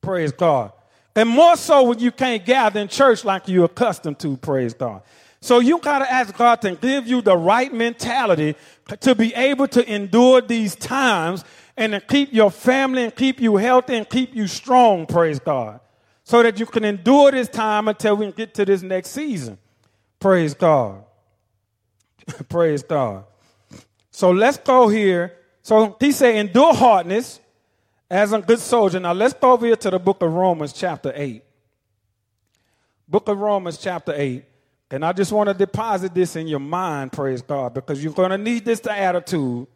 Praise 0.00 0.32
God. 0.32 0.72
And 1.14 1.28
more 1.28 1.56
so 1.56 1.84
when 1.84 1.98
you 1.98 2.10
can't 2.10 2.44
gather 2.44 2.80
in 2.80 2.88
church 2.88 3.24
like 3.24 3.48
you're 3.48 3.66
accustomed 3.66 4.18
to, 4.20 4.36
praise 4.36 4.74
God. 4.74 5.02
So 5.40 5.58
you 5.58 5.78
gotta 5.78 6.10
ask 6.10 6.36
God 6.36 6.62
to 6.62 6.76
give 6.76 7.06
you 7.06 7.20
the 7.20 7.36
right 7.36 7.72
mentality 7.72 8.54
to 9.00 9.14
be 9.14 9.34
able 9.34 9.68
to 9.68 9.92
endure 9.92 10.40
these 10.40 10.74
times 10.76 11.44
and 11.76 11.92
to 11.92 12.00
keep 12.00 12.32
your 12.32 12.50
family 12.50 13.04
and 13.04 13.14
keep 13.14 13.40
you 13.40 13.56
healthy 13.56 13.96
and 13.96 14.08
keep 14.08 14.34
you 14.34 14.46
strong, 14.46 15.06
praise 15.06 15.40
God. 15.40 15.80
So 16.24 16.42
that 16.42 16.60
you 16.60 16.66
can 16.66 16.84
endure 16.84 17.32
this 17.32 17.48
time 17.48 17.88
until 17.88 18.16
we 18.16 18.30
get 18.32 18.54
to 18.54 18.64
this 18.64 18.82
next 18.82 19.10
season. 19.10 19.58
Praise 20.20 20.54
God. 20.54 21.02
praise 22.48 22.84
God. 22.84 23.24
So 24.12 24.30
let's 24.30 24.58
go 24.58 24.88
here. 24.88 25.36
So 25.62 25.96
he 25.98 26.12
said, 26.12 26.36
endure 26.36 26.74
hardness 26.74 27.40
as 28.12 28.30
a 28.30 28.40
good 28.42 28.58
soldier. 28.58 29.00
Now 29.00 29.14
let's 29.14 29.32
go 29.32 29.52
over 29.52 29.64
here 29.64 29.76
to 29.76 29.90
the 29.90 29.98
book 29.98 30.22
of 30.22 30.32
Romans, 30.32 30.74
chapter 30.74 31.12
8. 31.14 31.42
Book 33.08 33.26
of 33.28 33.38
Romans, 33.38 33.78
chapter 33.78 34.12
8. 34.14 34.44
And 34.90 35.02
I 35.02 35.14
just 35.14 35.32
want 35.32 35.48
to 35.48 35.54
deposit 35.54 36.14
this 36.14 36.36
in 36.36 36.46
your 36.46 36.60
mind, 36.60 37.12
praise 37.12 37.40
God, 37.40 37.72
because 37.72 38.04
you're 38.04 38.12
going 38.12 38.30
to 38.30 38.36
need 38.36 38.66
this 38.66 38.80
to 38.80 38.92
attitude. 38.92 39.66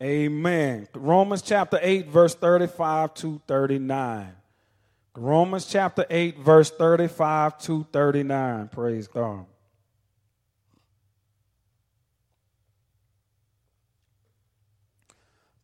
Amen. 0.00 0.86
Romans 0.94 1.42
chapter 1.42 1.80
8, 1.82 2.06
verse 2.06 2.36
35 2.36 3.14
to 3.14 3.42
39. 3.48 4.32
Romans 5.16 5.66
chapter 5.66 6.06
8, 6.08 6.38
verse 6.38 6.70
35 6.70 7.58
to 7.58 7.86
39. 7.92 8.68
Praise 8.68 9.08
God. 9.08 9.46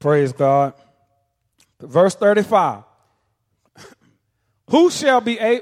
Praise 0.01 0.33
God. 0.33 0.75
Verse 1.81 2.15
35. 2.15 2.85
Who 4.71 4.91
shall 4.91 5.21
be 5.21 5.39
a 5.39 5.61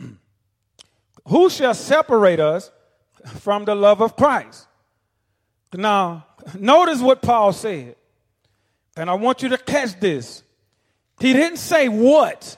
who 1.26 1.50
shall 1.50 1.74
separate 1.74 2.40
us 2.40 2.70
from 3.26 3.64
the 3.64 3.74
love 3.74 4.00
of 4.00 4.16
Christ. 4.16 4.66
Now, 5.74 6.26
notice 6.58 7.00
what 7.00 7.22
Paul 7.22 7.52
said. 7.52 7.96
And 8.96 9.10
I 9.10 9.14
want 9.14 9.42
you 9.42 9.50
to 9.50 9.58
catch 9.58 9.98
this. 10.00 10.42
He 11.20 11.32
didn't 11.32 11.58
say 11.58 11.88
what, 11.88 12.56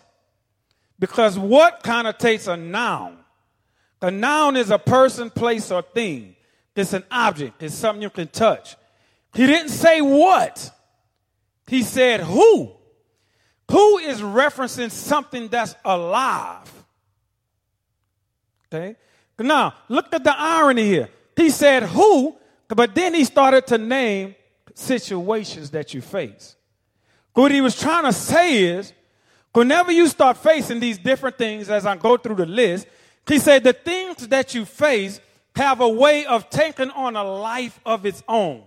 because 0.99 1.39
what 1.39 1.83
connotates 1.83 2.53
a 2.53 2.57
noun. 2.57 3.19
A 4.01 4.11
noun 4.11 4.57
is 4.57 4.71
a 4.71 4.79
person, 4.79 5.31
place, 5.31 5.71
or 5.73 5.83
thing. 5.83 6.37
It's 6.77 6.93
an 6.93 7.03
object, 7.11 7.63
it's 7.65 7.75
something 7.75 8.03
you 8.03 8.11
can 8.11 8.29
touch. 8.29 8.77
He 9.35 9.47
didn't 9.47 9.71
say 9.71 10.01
what, 10.01 10.71
he 11.69 11.83
said 11.83 12.21
who. 12.21 12.73
Who 13.71 13.99
is 13.99 14.21
referencing 14.21 14.91
something 14.91 15.49
that's 15.49 15.75
alive? 15.85 16.73
Okay? 18.73 18.97
Now, 19.39 19.75
look 19.89 20.13
at 20.13 20.25
the 20.25 20.35
irony 20.37 20.85
here. 20.85 21.11
He 21.37 21.51
said 21.51 21.85
who, 21.85 22.37
but 22.69 22.95
then 22.95 23.15
he 23.15 23.25
started 23.25 23.67
to 23.69 23.79
name 23.79 24.35
situations 24.75 25.71
that 25.71 25.95
you 25.95 26.01
face. 26.01 26.57
What 27.35 27.53
he 27.53 27.61
was 27.61 27.79
trying 27.79 28.05
to 28.05 28.13
say 28.13 28.65
is, 28.65 28.93
whenever 29.53 29.93
you 29.93 30.09
start 30.09 30.39
facing 30.39 30.81
these 30.81 30.99
different 30.99 31.39
things, 31.39 31.71
as 31.71 31.87
I 31.87 31.97
go 31.97 32.17
through 32.17 32.37
the 32.37 32.47
list, 32.47 32.87
he 33.29 33.39
said 33.39 33.63
the 33.63 33.75
things 33.75 34.27
that 34.29 34.55
you 34.55 34.65
face 34.65 35.21
have 35.55 35.81
a 35.81 35.89
way 35.89 36.25
of 36.25 36.51
taking 36.51 36.91
on 36.91 37.15
a 37.15 37.23
life 37.23 37.79
of 37.85 38.07
its 38.07 38.23
own. 38.27 38.63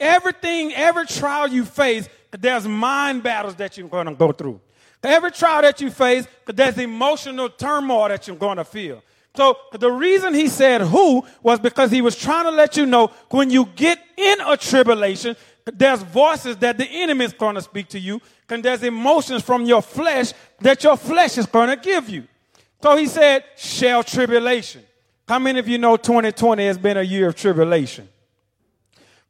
Everything, 0.00 0.72
every 0.72 1.06
trial 1.06 1.48
you 1.48 1.64
face, 1.64 2.08
there's 2.38 2.66
mind 2.66 3.22
battles 3.22 3.54
that 3.56 3.76
you're 3.76 3.88
going 3.88 4.06
to 4.06 4.14
go 4.14 4.32
through. 4.32 4.60
Every 5.02 5.32
trial 5.32 5.62
that 5.62 5.80
you 5.80 5.90
face, 5.90 6.26
there's 6.46 6.78
emotional 6.78 7.48
turmoil 7.48 8.08
that 8.08 8.26
you're 8.26 8.36
going 8.36 8.58
to 8.58 8.64
feel. 8.64 9.02
So 9.34 9.56
the 9.72 9.90
reason 9.90 10.34
he 10.34 10.48
said 10.48 10.82
who 10.82 11.24
was 11.42 11.58
because 11.58 11.90
he 11.90 12.02
was 12.02 12.16
trying 12.16 12.44
to 12.44 12.50
let 12.50 12.76
you 12.76 12.86
know 12.86 13.10
when 13.30 13.50
you 13.50 13.66
get 13.74 13.98
in 14.16 14.40
a 14.42 14.56
tribulation, 14.56 15.36
there's 15.64 16.02
voices 16.02 16.56
that 16.58 16.76
the 16.76 16.86
enemy 16.86 17.24
is 17.24 17.32
going 17.32 17.54
to 17.54 17.62
speak 17.62 17.88
to 17.88 17.98
you, 17.98 18.20
and 18.48 18.62
there's 18.62 18.82
emotions 18.82 19.42
from 19.42 19.64
your 19.64 19.80
flesh 19.80 20.32
that 20.60 20.84
your 20.84 20.96
flesh 20.96 21.38
is 21.38 21.46
going 21.46 21.70
to 21.70 21.76
give 21.76 22.10
you. 22.10 22.28
So 22.82 22.96
he 22.96 23.06
said, 23.06 23.44
shall 23.56 24.04
tribulation. 24.04 24.82
How 25.26 25.38
many 25.38 25.58
of 25.58 25.68
you 25.68 25.78
know 25.78 25.96
2020 25.96 26.66
has 26.66 26.76
been 26.76 26.98
a 26.98 27.02
year 27.02 27.28
of 27.28 27.36
tribulation? 27.36 28.08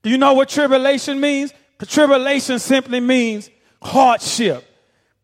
Do 0.02 0.10
you 0.10 0.18
know 0.18 0.32
what 0.34 0.48
tribulation 0.48 1.20
means? 1.20 1.52
Tribulation 1.86 2.58
simply 2.58 3.00
means 3.00 3.50
hardship. 3.80 4.64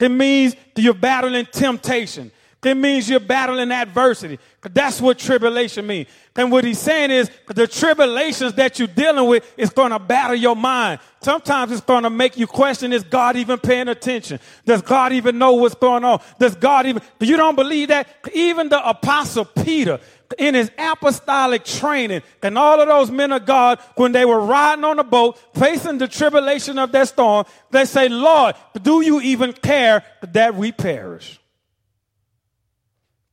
It 0.01 0.11
means 0.11 0.55
you're 0.77 0.95
battling 0.95 1.47
temptation. 1.47 2.31
It 2.65 2.77
means 2.77 3.09
you're 3.09 3.21
battling 3.21 3.71
adversity. 3.71 4.39
That's 4.63 5.01
what 5.01 5.19
tribulation 5.19 5.87
means. 5.87 6.09
And 6.35 6.51
what 6.51 6.65
he's 6.65 6.81
saying 6.81 7.13
is 7.13 7.31
the 7.47 7.69
tribulations 7.69 8.55
that 8.55 8.79
you're 8.79 8.89
dealing 8.89 9.29
with 9.29 9.49
is 9.57 9.71
going 9.71 9.93
to 9.93 10.01
battle 10.01 10.35
your 10.35 10.57
mind. 10.57 10.99
Sometimes 11.23 11.71
it's 11.71 11.81
going 11.81 12.03
to 12.03 12.11
make 12.11 12.37
you 12.37 12.49
question, 12.49 12.93
is 12.93 13.05
God 13.05 13.37
even 13.37 13.59
paying 13.59 13.87
attention? 13.87 14.41
Does 14.65 14.83
God 14.83 15.13
even 15.13 15.39
know 15.39 15.55
what's 15.55 15.77
going 15.77 16.05
on? 16.05 16.21
Does 16.41 16.57
God 16.57 16.87
even, 16.87 17.03
you 17.21 17.37
don't 17.37 17.55
believe 17.55 17.89
that? 17.89 18.09
Even 18.35 18.69
the 18.69 18.89
apostle 18.89 19.45
Peter, 19.45 20.01
in 20.37 20.55
his 20.55 20.71
apostolic 20.77 21.65
training, 21.65 22.23
and 22.43 22.59
all 22.59 22.81
of 22.81 22.89
those 22.89 23.11
men 23.11 23.33
of 23.33 23.47
God, 23.47 23.79
when 23.97 24.13
they 24.13 24.25
were 24.25 24.41
riding 24.41 24.85
on 24.85 24.99
a 24.99 25.05
boat, 25.05 25.39
facing 25.55 25.99
the 25.99 26.09
tribulation 26.09 26.79
of 26.79 26.93
that 26.93 27.09
storm, 27.09 27.47
they 27.71 27.85
say, 27.85 28.09
Lord, 28.09 28.55
do 28.83 29.01
you 29.01 29.21
even 29.21 29.53
care 29.53 30.05
that 30.33 30.55
we 30.55 30.73
perish? 30.73 31.41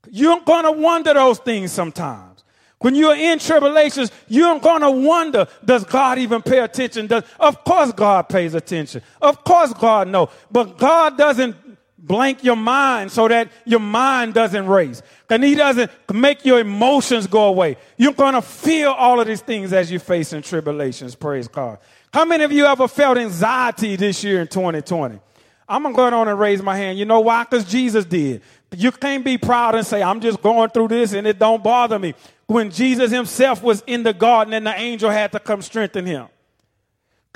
You're 0.10 0.42
going 0.42 0.64
to 0.64 0.72
wonder 0.72 1.14
those 1.14 1.40
things 1.40 1.72
sometimes. 1.72 2.44
When 2.80 2.94
you're 2.94 3.16
in 3.16 3.40
tribulations, 3.40 4.12
you're 4.28 4.60
going 4.60 4.82
to 4.82 4.92
wonder, 4.92 5.48
does 5.64 5.84
God 5.86 6.20
even 6.20 6.42
pay 6.42 6.60
attention? 6.60 7.08
Does, 7.08 7.24
of 7.40 7.64
course 7.64 7.92
God 7.94 8.30
pays 8.30 8.54
attention. 8.54 9.02
Of 9.22 9.44
course 9.44 9.74
God 9.74 10.08
knows. 10.08 10.30
But 10.52 10.78
God 10.78 11.18
doesn't 11.18 11.65
blank 12.06 12.44
your 12.44 12.56
mind 12.56 13.12
so 13.12 13.28
that 13.28 13.50
your 13.66 13.80
mind 13.80 14.34
doesn't 14.34 14.68
race. 14.68 15.02
And 15.30 15.44
he 15.44 15.56
doesn't 15.56 15.92
make 16.14 16.46
your 16.46 16.60
emotions 16.60 17.28
go 17.28 17.46
away. 17.46 17.78
You're 17.98 18.14
going 18.14 18.34
to 18.34 18.42
feel 18.42 18.92
all 18.92 19.20
of 19.20 19.28
these 19.28 19.42
things 19.42 19.74
as 19.74 19.92
you 19.92 20.00
face 20.00 20.34
in 20.34 20.42
tribulations. 20.42 21.16
Praise 21.16 21.48
God. 21.48 21.80
How 22.14 22.26
many 22.26 22.44
of 22.44 22.52
you 22.52 22.66
ever 22.66 22.88
felt 22.88 23.18
anxiety 23.18 23.96
this 23.96 24.24
year 24.24 24.42
in 24.42 24.48
2020? 24.48 25.20
I'm 25.68 25.82
going 25.82 25.96
to 25.96 25.98
go 25.98 26.06
on 26.06 26.28
and 26.28 26.40
raise 26.40 26.62
my 26.62 26.78
hand. 26.78 27.00
You 27.00 27.06
know 27.06 27.22
why? 27.22 27.44
Because 27.44 27.66
Jesus 27.66 28.06
did. 28.06 28.42
You 28.76 28.92
can't 28.92 29.26
be 29.26 29.38
proud 29.38 29.76
and 29.76 29.86
say, 29.86 30.04
I'm 30.04 30.20
just 30.20 30.42
going 30.42 30.70
through 30.70 30.90
this 30.90 31.14
and 31.14 31.26
it 31.26 31.40
don't 31.40 31.64
bother 31.64 31.98
me. 31.98 32.14
When 32.46 32.70
Jesus 32.70 33.12
himself 33.12 33.64
was 33.64 33.84
in 33.88 34.04
the 34.04 34.14
garden 34.14 34.54
and 34.54 34.68
the 34.68 34.78
angel 34.80 35.10
had 35.10 35.32
to 35.32 35.40
come 35.40 35.62
strengthen 35.62 36.06
him. 36.06 36.28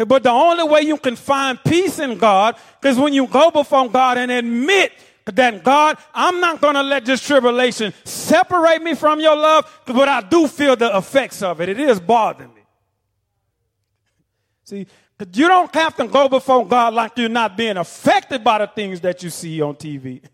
But 0.08 0.24
the 0.24 0.32
only 0.32 0.64
way 0.64 0.82
you 0.82 0.98
can 0.98 1.16
find 1.16 1.62
peace 1.64 2.00
in 2.00 2.18
God 2.18 2.56
is 2.84 2.98
when 2.98 3.14
you 3.14 3.28
go 3.28 3.52
before 3.52 3.90
God 3.90 4.18
and 4.18 4.32
admit 4.32 4.94
that 5.26 5.64
God, 5.64 5.98
I'm 6.14 6.40
not 6.40 6.62
going 6.62 6.76
to 6.76 6.84
let 6.84 7.06
this 7.06 7.26
tribulation 7.26 7.94
separate 8.04 8.82
me 8.82 8.96
from 8.96 9.20
your 9.20 9.36
love, 9.36 9.82
but 9.86 10.08
I 10.08 10.22
do 10.22 10.48
feel 10.48 10.76
the 10.76 10.96
effects 10.98 11.42
of 11.42 11.62
it. 11.62 11.70
It 11.70 11.80
is 11.80 12.00
bothering 12.00 12.54
me. 12.54 12.62
See, 14.64 14.88
you 15.34 15.48
don't 15.48 15.74
have 15.76 15.96
to 15.98 16.08
go 16.08 16.30
before 16.30 16.66
God 16.66 16.94
like 16.94 17.18
you're 17.18 17.30
not 17.30 17.58
being 17.58 17.78
affected 17.78 18.44
by 18.44 18.60
the 18.60 18.68
things 18.68 19.02
that 19.02 19.22
you 19.24 19.30
see 19.30 19.62
on 19.62 19.76
TV. 19.76 20.22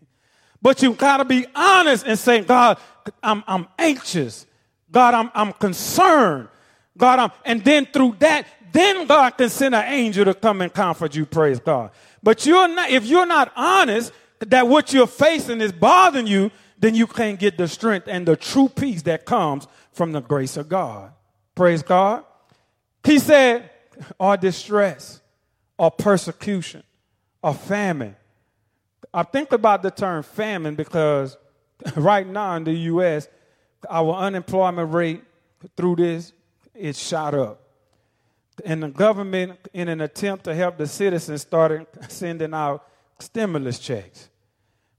But 0.62 0.82
you 0.82 0.94
got 0.94 1.18
to 1.18 1.24
be 1.24 1.46
honest 1.54 2.06
and 2.06 2.18
say, 2.18 2.40
God, 2.40 2.78
I'm, 3.22 3.44
I'm 3.46 3.68
anxious. 3.78 4.46
God, 4.90 5.14
I'm, 5.14 5.30
I'm 5.34 5.52
concerned. 5.52 6.48
God, 6.96 7.18
I'm, 7.18 7.30
and 7.44 7.62
then 7.62 7.86
through 7.86 8.16
that, 8.20 8.46
then 8.72 9.06
God 9.06 9.30
can 9.36 9.48
send 9.48 9.74
an 9.74 9.84
angel 9.92 10.24
to 10.24 10.34
come 10.34 10.60
and 10.62 10.72
comfort 10.72 11.14
you, 11.14 11.26
praise 11.26 11.60
God. 11.60 11.90
But 12.22 12.46
you're 12.46 12.68
not, 12.68 12.90
if 12.90 13.04
you're 13.04 13.26
not 13.26 13.52
honest 13.56 14.12
that 14.40 14.68
what 14.68 14.92
you're 14.92 15.06
facing 15.06 15.60
is 15.60 15.72
bothering 15.72 16.26
you, 16.26 16.50
then 16.78 16.94
you 16.94 17.06
can't 17.06 17.38
get 17.38 17.56
the 17.56 17.68
strength 17.68 18.06
and 18.08 18.26
the 18.26 18.36
true 18.36 18.68
peace 18.68 19.02
that 19.02 19.24
comes 19.24 19.66
from 19.92 20.12
the 20.12 20.20
grace 20.20 20.56
of 20.56 20.68
God. 20.68 21.12
Praise 21.54 21.82
God. 21.82 22.24
He 23.04 23.18
said, 23.18 23.70
or 24.18 24.36
distress, 24.36 25.20
or 25.78 25.90
persecution, 25.90 26.82
or 27.42 27.54
famine, 27.54 28.16
I 29.16 29.22
think 29.22 29.52
about 29.52 29.82
the 29.82 29.90
term 29.90 30.22
famine 30.22 30.74
because 30.74 31.38
right 31.96 32.26
now 32.26 32.56
in 32.56 32.64
the 32.64 32.72
U.S., 32.72 33.28
our 33.88 34.12
unemployment 34.14 34.92
rate 34.92 35.22
through 35.76 35.96
this 35.96 36.32
it 36.74 36.96
shot 36.96 37.34
up. 37.34 37.65
And 38.64 38.82
the 38.82 38.88
government, 38.88 39.58
in 39.72 39.88
an 39.88 40.00
attempt 40.00 40.44
to 40.44 40.54
help 40.54 40.78
the 40.78 40.86
citizens, 40.86 41.42
started 41.42 41.86
sending 42.08 42.54
out 42.54 42.86
stimulus 43.18 43.78
checks. 43.78 44.28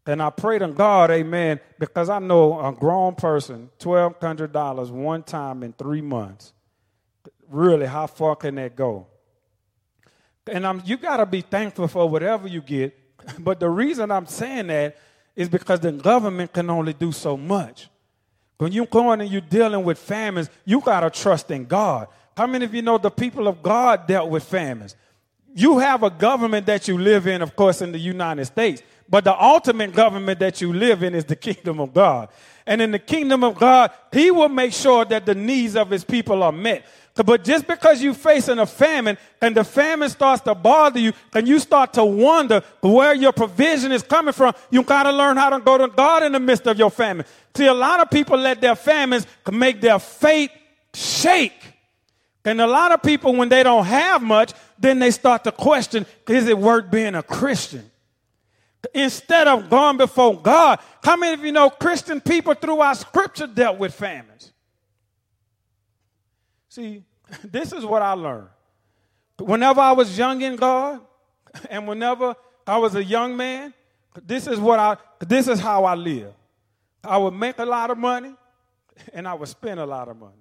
And 0.05 0.21
I 0.21 0.29
pray 0.29 0.59
to 0.59 0.67
God, 0.67 1.11
amen, 1.11 1.59
because 1.79 2.09
I 2.09 2.19
know 2.19 2.65
a 2.65 2.71
grown 2.71 3.15
person, 3.15 3.69
$1,200 3.79 4.91
one 4.91 5.23
time 5.23 5.63
in 5.63 5.73
three 5.73 6.01
months. 6.01 6.53
Really, 7.49 7.87
how 7.87 8.07
far 8.07 8.35
can 8.35 8.55
that 8.55 8.75
go? 8.75 9.07
And 10.49 10.65
I'm, 10.65 10.81
you 10.85 10.95
got 10.95 11.17
to 11.17 11.25
be 11.25 11.41
thankful 11.41 11.87
for 11.87 12.07
whatever 12.07 12.47
you 12.47 12.61
get 12.61 12.97
but 13.39 13.59
the 13.59 13.69
reason 13.69 14.11
I'm 14.11 14.25
saying 14.25 14.67
that 14.67 14.97
is 15.35 15.49
because 15.49 15.79
the 15.79 15.91
government 15.91 16.53
can 16.53 16.69
only 16.69 16.93
do 16.93 17.11
so 17.11 17.37
much. 17.37 17.89
When 18.57 18.71
you're 18.71 18.87
going 18.87 19.21
and 19.21 19.29
you're 19.29 19.41
dealing 19.41 19.83
with 19.83 19.99
famines, 19.99 20.49
you 20.65 20.81
got 20.81 21.01
to 21.01 21.09
trust 21.09 21.51
in 21.51 21.65
God. 21.65 22.07
How 22.37 22.45
many 22.45 22.65
of 22.65 22.75
you 22.75 22.83
know 22.83 22.99
the 22.99 23.09
people 23.09 23.47
of 23.47 23.63
God 23.63 24.05
dealt 24.05 24.29
with 24.29 24.43
famines? 24.43 24.95
You 25.55 25.79
have 25.79 26.03
a 26.03 26.11
government 26.11 26.67
that 26.67 26.87
you 26.87 26.95
live 26.95 27.25
in, 27.25 27.41
of 27.41 27.55
course, 27.55 27.81
in 27.81 27.91
the 27.91 27.97
United 27.97 28.45
States, 28.45 28.83
but 29.09 29.23
the 29.23 29.35
ultimate 29.35 29.91
government 29.91 30.39
that 30.41 30.61
you 30.61 30.71
live 30.71 31.01
in 31.01 31.15
is 31.15 31.25
the 31.25 31.35
kingdom 31.35 31.79
of 31.79 31.95
God. 31.95 32.29
And 32.67 32.79
in 32.79 32.91
the 32.91 32.99
kingdom 32.99 33.43
of 33.43 33.55
God, 33.55 33.89
He 34.13 34.29
will 34.29 34.49
make 34.49 34.73
sure 34.73 35.03
that 35.05 35.25
the 35.25 35.33
needs 35.33 35.75
of 35.75 35.89
His 35.89 36.03
people 36.03 36.43
are 36.43 36.51
met. 36.51 36.85
But 37.15 37.43
just 37.43 37.65
because 37.65 38.03
you're 38.03 38.13
facing 38.13 38.59
a 38.59 38.67
famine 38.67 39.17
and 39.41 39.57
the 39.57 39.63
famine 39.63 40.09
starts 40.09 40.43
to 40.43 40.53
bother 40.53 40.99
you 40.99 41.13
and 41.33 41.47
you 41.47 41.57
start 41.57 41.93
to 41.93 42.05
wonder 42.05 42.61
where 42.81 43.15
your 43.15 43.31
provision 43.31 43.91
is 43.91 44.03
coming 44.03 44.33
from, 44.33 44.53
you 44.69 44.83
got 44.83 45.03
to 45.03 45.11
learn 45.11 45.37
how 45.37 45.49
to 45.49 45.59
go 45.59 45.79
to 45.79 45.87
God 45.87 46.21
in 46.21 46.33
the 46.33 46.39
midst 46.39 46.67
of 46.67 46.77
your 46.77 46.91
famine. 46.91 47.25
See, 47.55 47.65
a 47.65 47.73
lot 47.73 47.99
of 47.99 48.11
people 48.11 48.37
let 48.37 48.61
their 48.61 48.75
famines 48.75 49.25
make 49.51 49.81
their 49.81 49.97
faith 49.97 50.51
shake. 50.93 51.76
And 52.45 52.61
a 52.61 52.67
lot 52.67 52.91
of 52.91 53.01
people, 53.01 53.35
when 53.35 53.49
they 53.49 53.63
don't 53.63 53.85
have 53.85 54.21
much, 54.21 54.53
then 54.79 54.99
they 54.99 55.11
start 55.11 55.43
to 55.43 55.51
question, 55.51 56.05
is 56.29 56.47
it 56.47 56.57
worth 56.57 56.89
being 56.89 57.15
a 57.15 57.23
Christian? 57.23 57.89
Instead 58.93 59.47
of 59.47 59.69
going 59.69 59.97
before 59.97 60.39
God, 60.39 60.79
how 61.03 61.17
many 61.17 61.33
of 61.33 61.43
you 61.43 61.51
know 61.51 61.69
Christian 61.69 62.21
people 62.21 62.53
through 62.53 62.79
our 62.79 62.95
scripture 62.95 63.47
dealt 63.47 63.77
with 63.77 63.93
famines? 63.93 64.53
See, 66.69 67.03
this 67.43 67.73
is 67.73 67.85
what 67.85 68.01
I 68.01 68.13
learned. 68.13 68.49
Whenever 69.39 69.81
I 69.81 69.91
was 69.91 70.17
young 70.17 70.41
in 70.41 70.55
God, 70.55 71.01
and 71.69 71.87
whenever 71.87 72.35
I 72.65 72.77
was 72.77 72.95
a 72.95 73.03
young 73.03 73.35
man, 73.35 73.73
this 74.25 74.47
is 74.47 74.59
what 74.59 74.79
I 74.79 74.97
this 75.19 75.47
is 75.47 75.59
how 75.59 75.85
I 75.85 75.95
live. 75.95 76.33
I 77.03 77.17
would 77.17 77.33
make 77.33 77.59
a 77.59 77.65
lot 77.65 77.91
of 77.91 77.97
money 77.97 78.33
and 79.13 79.27
I 79.27 79.33
would 79.33 79.49
spend 79.49 79.79
a 79.79 79.85
lot 79.85 80.07
of 80.07 80.17
money. 80.17 80.33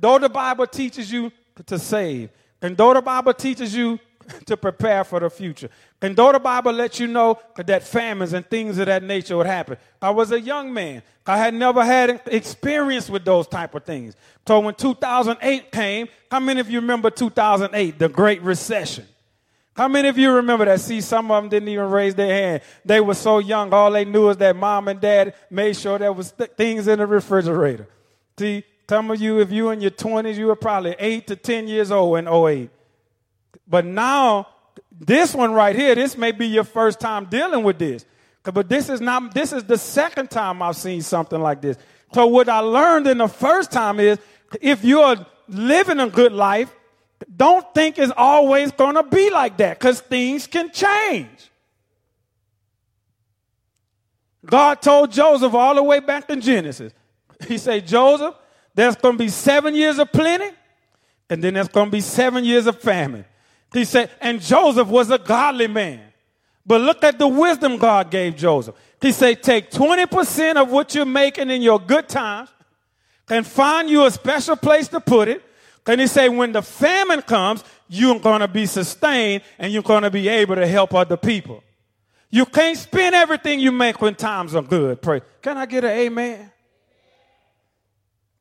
Though 0.00 0.18
the 0.18 0.28
Bible 0.28 0.66
teaches 0.66 1.10
you 1.10 1.32
to 1.66 1.78
save, 1.78 2.30
and 2.60 2.76
though 2.76 2.94
the 2.94 3.02
Bible 3.02 3.34
teaches 3.34 3.74
you 3.74 3.98
to 4.46 4.56
prepare 4.56 5.04
for 5.04 5.20
the 5.20 5.28
future, 5.28 5.68
and 6.00 6.16
though 6.16 6.32
the 6.32 6.40
Bible 6.40 6.72
lets 6.72 6.98
you 7.00 7.06
know 7.06 7.38
that 7.56 7.82
famines 7.82 8.32
and 8.32 8.48
things 8.48 8.78
of 8.78 8.86
that 8.86 9.02
nature 9.02 9.36
would 9.36 9.46
happen, 9.46 9.76
I 10.00 10.10
was 10.10 10.32
a 10.32 10.40
young 10.40 10.72
man. 10.72 11.02
I 11.26 11.38
had 11.38 11.54
never 11.54 11.84
had 11.84 12.22
experience 12.26 13.08
with 13.08 13.24
those 13.24 13.46
type 13.46 13.74
of 13.74 13.84
things. 13.84 14.16
So 14.46 14.58
when 14.60 14.74
2008 14.74 15.70
came, 15.70 16.08
how 16.30 16.40
many 16.40 16.60
of 16.60 16.68
you 16.68 16.80
remember 16.80 17.10
2008, 17.10 17.98
the 17.98 18.08
Great 18.08 18.42
Recession? 18.42 19.06
How 19.74 19.88
many 19.88 20.08
of 20.08 20.18
you 20.18 20.30
remember 20.32 20.66
that? 20.66 20.80
See, 20.80 21.00
some 21.00 21.30
of 21.30 21.42
them 21.42 21.48
didn't 21.48 21.68
even 21.68 21.88
raise 21.90 22.14
their 22.14 22.32
hand. 22.32 22.62
They 22.84 23.00
were 23.00 23.14
so 23.14 23.38
young, 23.38 23.72
all 23.72 23.90
they 23.90 24.04
knew 24.04 24.28
is 24.28 24.36
that 24.38 24.54
mom 24.54 24.88
and 24.88 25.00
dad 25.00 25.34
made 25.50 25.76
sure 25.76 25.98
there 25.98 26.12
was 26.12 26.32
th- 26.32 26.50
things 26.56 26.88
in 26.88 26.98
the 26.98 27.06
refrigerator. 27.06 27.88
See, 28.38 28.64
some 28.88 29.10
of 29.10 29.20
you, 29.20 29.40
if 29.40 29.50
you 29.50 29.70
in 29.70 29.80
your 29.80 29.90
20s, 29.90 30.36
you 30.36 30.46
were 30.46 30.56
probably 30.56 30.94
8 30.98 31.26
to 31.28 31.36
10 31.36 31.68
years 31.68 31.90
old 31.90 32.18
in 32.18 32.28
08. 32.28 32.68
But 33.66 33.86
now, 33.86 34.48
this 34.90 35.34
one 35.34 35.52
right 35.52 35.74
here, 35.74 35.94
this 35.94 36.16
may 36.16 36.32
be 36.32 36.46
your 36.46 36.64
first 36.64 37.00
time 37.00 37.26
dealing 37.26 37.64
with 37.64 37.78
this. 37.78 38.04
But 38.42 38.68
this 38.68 38.88
is 38.88 39.00
not, 39.00 39.34
this 39.34 39.52
is 39.52 39.64
the 39.64 39.78
second 39.78 40.30
time 40.30 40.62
I've 40.62 40.76
seen 40.76 41.00
something 41.00 41.40
like 41.40 41.60
this. 41.60 41.76
So 42.12 42.26
what 42.26 42.48
I 42.48 42.58
learned 42.58 43.06
in 43.06 43.18
the 43.18 43.28
first 43.28 43.72
time 43.72 44.00
is 44.00 44.18
if 44.60 44.84
you're 44.84 45.16
living 45.48 46.00
a 46.00 46.08
good 46.08 46.32
life, 46.32 46.74
don't 47.34 47.72
think 47.74 47.98
it's 47.98 48.12
always 48.16 48.72
going 48.72 48.96
to 48.96 49.04
be 49.04 49.30
like 49.30 49.56
that 49.58 49.78
because 49.78 50.00
things 50.00 50.46
can 50.46 50.70
change. 50.72 51.50
God 54.44 54.82
told 54.82 55.12
Joseph 55.12 55.54
all 55.54 55.76
the 55.76 55.82
way 55.82 56.00
back 56.00 56.28
in 56.28 56.40
Genesis. 56.40 56.92
He 57.46 57.58
said, 57.58 57.86
Joseph, 57.86 58.34
there's 58.74 58.96
going 58.96 59.14
to 59.14 59.18
be 59.18 59.28
seven 59.28 59.74
years 59.74 59.98
of 59.98 60.10
plenty, 60.12 60.50
and 61.28 61.42
then 61.42 61.54
there's 61.54 61.68
going 61.68 61.86
to 61.86 61.92
be 61.92 62.00
seven 62.00 62.44
years 62.44 62.66
of 62.66 62.80
famine. 62.80 63.24
He 63.72 63.84
said, 63.84 64.10
and 64.20 64.40
Joseph 64.40 64.88
was 64.88 65.10
a 65.10 65.18
godly 65.18 65.66
man. 65.66 66.00
But 66.64 66.80
look 66.80 67.02
at 67.02 67.18
the 67.18 67.26
wisdom 67.26 67.78
God 67.78 68.10
gave 68.10 68.36
Joseph. 68.36 68.74
He 69.00 69.12
said, 69.12 69.42
take 69.42 69.70
20% 69.70 70.56
of 70.56 70.70
what 70.70 70.94
you're 70.94 71.04
making 71.04 71.50
in 71.50 71.62
your 71.62 71.80
good 71.80 72.08
times 72.08 72.50
and 73.28 73.46
find 73.46 73.90
you 73.90 74.04
a 74.04 74.10
special 74.10 74.56
place 74.56 74.88
to 74.88 75.00
put 75.00 75.28
it 75.28 75.42
can 75.84 75.98
he 75.98 76.06
say 76.06 76.28
when 76.28 76.52
the 76.52 76.62
famine 76.62 77.22
comes, 77.22 77.64
you're 77.88 78.20
going 78.20 78.40
to 78.40 78.48
be 78.48 78.66
sustained 78.66 79.42
and 79.58 79.72
you're 79.72 79.82
going 79.82 80.04
to 80.04 80.10
be 80.10 80.28
able 80.28 80.54
to 80.54 80.66
help 80.66 80.94
other 80.94 81.16
people. 81.16 81.62
You 82.30 82.46
can't 82.46 82.78
spend 82.78 83.14
everything 83.14 83.60
you 83.60 83.72
make 83.72 84.00
when 84.00 84.14
times 84.14 84.54
are 84.54 84.62
good. 84.62 85.02
Pray. 85.02 85.20
Can 85.42 85.58
I 85.58 85.66
get 85.66 85.84
an 85.84 85.90
amen? 85.90 86.51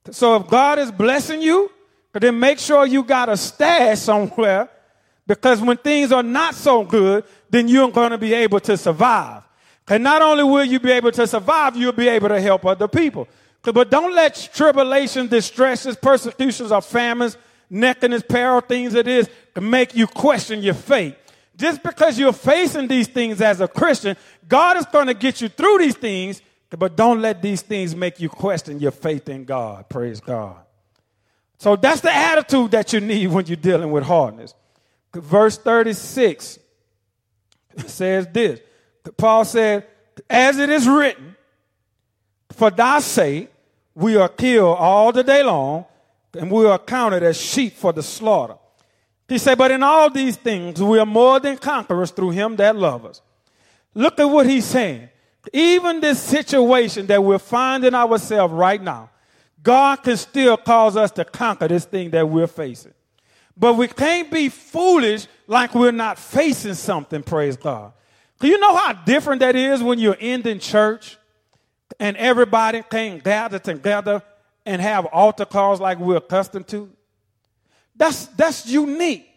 So 0.09 0.35
if 0.35 0.47
God 0.47 0.79
is 0.79 0.91
blessing 0.91 1.41
you, 1.41 1.71
then 2.13 2.39
make 2.39 2.59
sure 2.59 2.85
you 2.85 3.03
got 3.03 3.29
a 3.29 3.37
stash 3.37 3.99
somewhere 4.01 4.69
because 5.27 5.61
when 5.61 5.77
things 5.77 6.11
are 6.11 6.23
not 6.23 6.55
so 6.55 6.83
good, 6.83 7.23
then 7.49 7.67
you're 7.67 7.91
going 7.91 8.11
to 8.11 8.17
be 8.17 8.33
able 8.33 8.59
to 8.61 8.75
survive. 8.75 9.43
And 9.87 10.03
not 10.03 10.21
only 10.21 10.43
will 10.43 10.65
you 10.65 10.79
be 10.79 10.91
able 10.91 11.11
to 11.11 11.27
survive, 11.27 11.75
you'll 11.75 11.91
be 11.91 12.07
able 12.07 12.29
to 12.29 12.41
help 12.41 12.65
other 12.65 12.87
people. 12.87 13.27
But 13.61 13.91
don't 13.91 14.13
let 14.13 14.49
tribulation, 14.53 15.27
distresses, 15.27 15.95
persecutions, 15.95 16.71
or 16.71 16.81
famines, 16.81 17.37
nakedness, 17.69 18.23
peril, 18.27 18.61
things 18.61 18.95
it 18.95 19.07
is, 19.07 19.29
make 19.59 19.95
you 19.95 20.07
question 20.07 20.61
your 20.63 20.73
faith. 20.73 21.15
Just 21.55 21.83
because 21.83 22.17
you're 22.17 22.33
facing 22.33 22.87
these 22.87 23.07
things 23.07 23.41
as 23.41 23.61
a 23.61 23.67
Christian, 23.67 24.17
God 24.47 24.77
is 24.77 24.85
going 24.85 25.07
to 25.07 25.13
get 25.13 25.41
you 25.41 25.49
through 25.49 25.77
these 25.77 25.95
things, 25.95 26.41
but 26.79 26.95
don't 26.95 27.21
let 27.21 27.41
these 27.41 27.61
things 27.61 27.95
make 27.95 28.19
you 28.19 28.29
question 28.29 28.79
your 28.79 28.91
faith 28.91 29.27
in 29.29 29.43
God. 29.43 29.89
Praise 29.89 30.19
God. 30.19 30.57
So 31.57 31.75
that's 31.75 32.01
the 32.01 32.13
attitude 32.13 32.71
that 32.71 32.93
you 32.93 33.01
need 33.01 33.27
when 33.27 33.45
you're 33.45 33.55
dealing 33.55 33.91
with 33.91 34.03
hardness. 34.03 34.53
Verse 35.13 35.57
36 35.57 36.57
says 37.85 38.27
this 38.31 38.61
Paul 39.17 39.45
said, 39.45 39.85
As 40.29 40.57
it 40.57 40.69
is 40.69 40.87
written, 40.87 41.35
for 42.51 42.71
thy 42.71 42.99
sake, 42.99 43.51
we 43.93 44.15
are 44.15 44.29
killed 44.29 44.77
all 44.77 45.11
the 45.11 45.23
day 45.23 45.43
long, 45.43 45.85
and 46.33 46.49
we 46.49 46.65
are 46.65 46.79
counted 46.79 47.23
as 47.23 47.39
sheep 47.39 47.73
for 47.73 47.91
the 47.93 48.03
slaughter. 48.03 48.55
He 49.27 49.37
said, 49.37 49.57
But 49.57 49.71
in 49.71 49.83
all 49.83 50.09
these 50.09 50.37
things, 50.37 50.81
we 50.81 50.99
are 50.99 51.05
more 51.05 51.39
than 51.39 51.57
conquerors 51.57 52.11
through 52.11 52.31
him 52.31 52.55
that 52.55 52.75
loves 52.75 53.05
us. 53.05 53.21
Look 53.93 54.19
at 54.19 54.25
what 54.25 54.47
he's 54.47 54.65
saying. 54.65 55.09
Even 55.53 56.01
this 56.01 56.21
situation 56.21 57.07
that 57.07 57.23
we're 57.23 57.39
finding 57.39 57.95
ourselves 57.95 58.53
right 58.53 58.81
now, 58.81 59.09
God 59.63 59.97
can 59.97 60.17
still 60.17 60.57
cause 60.57 60.95
us 60.95 61.11
to 61.11 61.25
conquer 61.25 61.67
this 61.67 61.85
thing 61.85 62.11
that 62.11 62.27
we're 62.27 62.47
facing. 62.47 62.93
But 63.57 63.73
we 63.73 63.87
can't 63.87 64.31
be 64.31 64.49
foolish 64.49 65.27
like 65.47 65.75
we're 65.75 65.91
not 65.91 66.17
facing 66.17 66.73
something, 66.73 67.21
praise 67.23 67.57
God. 67.57 67.93
Do 68.39 68.47
you 68.47 68.59
know 68.59 68.75
how 68.75 68.93
different 68.93 69.41
that 69.41 69.55
is 69.55 69.83
when 69.83 69.99
you're 69.99 70.17
ending 70.19 70.59
church 70.59 71.17
and 71.99 72.17
everybody 72.17 72.83
can 72.89 73.19
gather 73.19 73.59
together 73.59 74.23
and 74.65 74.81
have 74.81 75.05
altar 75.07 75.45
calls 75.45 75.79
like 75.79 75.99
we're 75.99 76.17
accustomed 76.17 76.67
to. 76.69 76.89
That's, 77.95 78.27
that's 78.27 78.67
unique. 78.67 79.27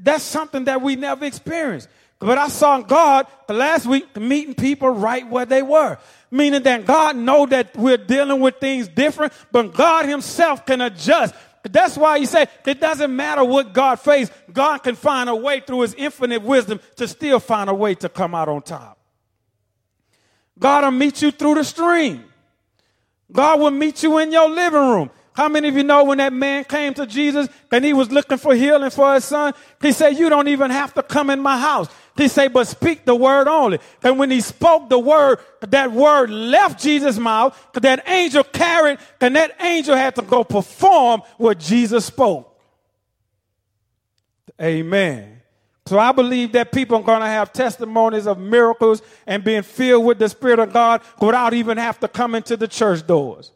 That's 0.00 0.24
something 0.24 0.64
that 0.64 0.80
we 0.80 0.96
never 0.96 1.24
experienced. 1.24 1.88
But 2.20 2.36
I 2.36 2.48
saw 2.48 2.82
God 2.82 3.26
last 3.48 3.86
week 3.86 4.14
meeting 4.16 4.54
people 4.54 4.90
right 4.90 5.26
where 5.28 5.46
they 5.46 5.62
were. 5.62 5.98
Meaning 6.30 6.62
that 6.62 6.84
God 6.84 7.16
know 7.16 7.46
that 7.46 7.74
we're 7.76 7.96
dealing 7.96 8.40
with 8.40 8.58
things 8.58 8.86
different, 8.88 9.32
but 9.50 9.74
God 9.74 10.06
himself 10.06 10.64
can 10.64 10.80
adjust. 10.82 11.34
That's 11.62 11.96
why 11.96 12.18
he 12.18 12.26
said 12.26 12.48
it 12.66 12.80
doesn't 12.80 13.14
matter 13.14 13.42
what 13.42 13.72
God 13.72 13.96
faced. 14.00 14.32
God 14.52 14.78
can 14.78 14.94
find 14.94 15.28
a 15.28 15.34
way 15.34 15.60
through 15.60 15.80
his 15.80 15.94
infinite 15.94 16.42
wisdom 16.42 16.78
to 16.96 17.08
still 17.08 17.40
find 17.40 17.68
a 17.68 17.74
way 17.74 17.94
to 17.96 18.08
come 18.08 18.34
out 18.34 18.48
on 18.48 18.62
top. 18.62 18.98
God 20.58 20.84
will 20.84 20.90
meet 20.90 21.22
you 21.22 21.30
through 21.30 21.54
the 21.54 21.64
stream. 21.64 22.24
God 23.32 23.60
will 23.60 23.70
meet 23.70 24.02
you 24.02 24.18
in 24.18 24.30
your 24.30 24.48
living 24.48 24.78
room. 24.78 25.10
How 25.32 25.48
many 25.48 25.68
of 25.68 25.76
you 25.76 25.84
know 25.84 26.04
when 26.04 26.18
that 26.18 26.32
man 26.32 26.64
came 26.64 26.92
to 26.94 27.06
Jesus 27.06 27.48
and 27.70 27.84
he 27.84 27.92
was 27.92 28.10
looking 28.10 28.36
for 28.36 28.54
healing 28.54 28.90
for 28.90 29.14
his 29.14 29.24
son? 29.24 29.54
He 29.80 29.92
said, 29.92 30.18
You 30.18 30.28
don't 30.28 30.48
even 30.48 30.70
have 30.70 30.92
to 30.94 31.02
come 31.02 31.30
in 31.30 31.40
my 31.40 31.58
house. 31.58 31.88
He 32.20 32.28
said, 32.28 32.52
But 32.52 32.68
speak 32.68 33.06
the 33.06 33.14
word 33.14 33.48
only. 33.48 33.78
And 34.02 34.18
when 34.18 34.30
he 34.30 34.42
spoke 34.42 34.90
the 34.90 34.98
word, 34.98 35.38
that 35.62 35.90
word 35.90 36.28
left 36.28 36.78
Jesus' 36.78 37.18
mouth, 37.18 37.58
that 37.72 38.06
angel 38.06 38.44
carried, 38.44 38.98
and 39.22 39.34
that 39.36 39.56
angel 39.58 39.96
had 39.96 40.16
to 40.16 40.22
go 40.22 40.44
perform 40.44 41.22
what 41.38 41.58
Jesus 41.58 42.04
spoke. 42.04 42.60
Amen. 44.60 45.40
So 45.86 45.98
I 45.98 46.12
believe 46.12 46.52
that 46.52 46.72
people 46.72 46.98
are 46.98 47.02
going 47.02 47.22
to 47.22 47.26
have 47.26 47.54
testimonies 47.54 48.26
of 48.26 48.38
miracles 48.38 49.00
and 49.26 49.42
being 49.42 49.62
filled 49.62 50.04
with 50.04 50.18
the 50.18 50.28
Spirit 50.28 50.58
of 50.58 50.74
God 50.74 51.00
without 51.22 51.54
even 51.54 51.78
have 51.78 51.98
to 52.00 52.08
come 52.08 52.34
into 52.34 52.54
the 52.54 52.68
church 52.68 53.06
doors. 53.06 53.50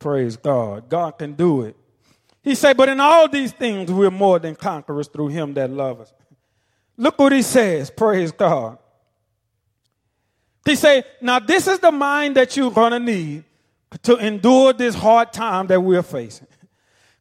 Praise 0.00 0.36
God. 0.36 0.88
God 0.88 1.12
can 1.18 1.34
do 1.34 1.62
it. 1.62 1.76
He 2.42 2.56
said, 2.56 2.76
but 2.76 2.88
in 2.88 2.98
all 2.98 3.28
these 3.28 3.52
things 3.52 3.92
we're 3.92 4.10
more 4.10 4.40
than 4.40 4.56
conquerors 4.56 5.06
through 5.06 5.28
him 5.28 5.54
that 5.54 5.70
loves 5.70 6.00
us. 6.00 6.12
Look 6.96 7.18
what 7.18 7.32
he 7.32 7.42
says. 7.42 7.90
Praise 7.90 8.32
God. 8.32 8.78
He 10.64 10.76
say, 10.76 11.04
now 11.20 11.40
this 11.40 11.66
is 11.66 11.78
the 11.78 11.92
mind 11.92 12.36
that 12.36 12.56
you're 12.56 12.70
going 12.70 12.92
to 12.92 13.00
need 13.00 13.44
to 14.02 14.16
endure 14.16 14.72
this 14.72 14.94
hard 14.94 15.32
time 15.32 15.66
that 15.66 15.80
we're 15.80 16.02
facing. 16.02 16.46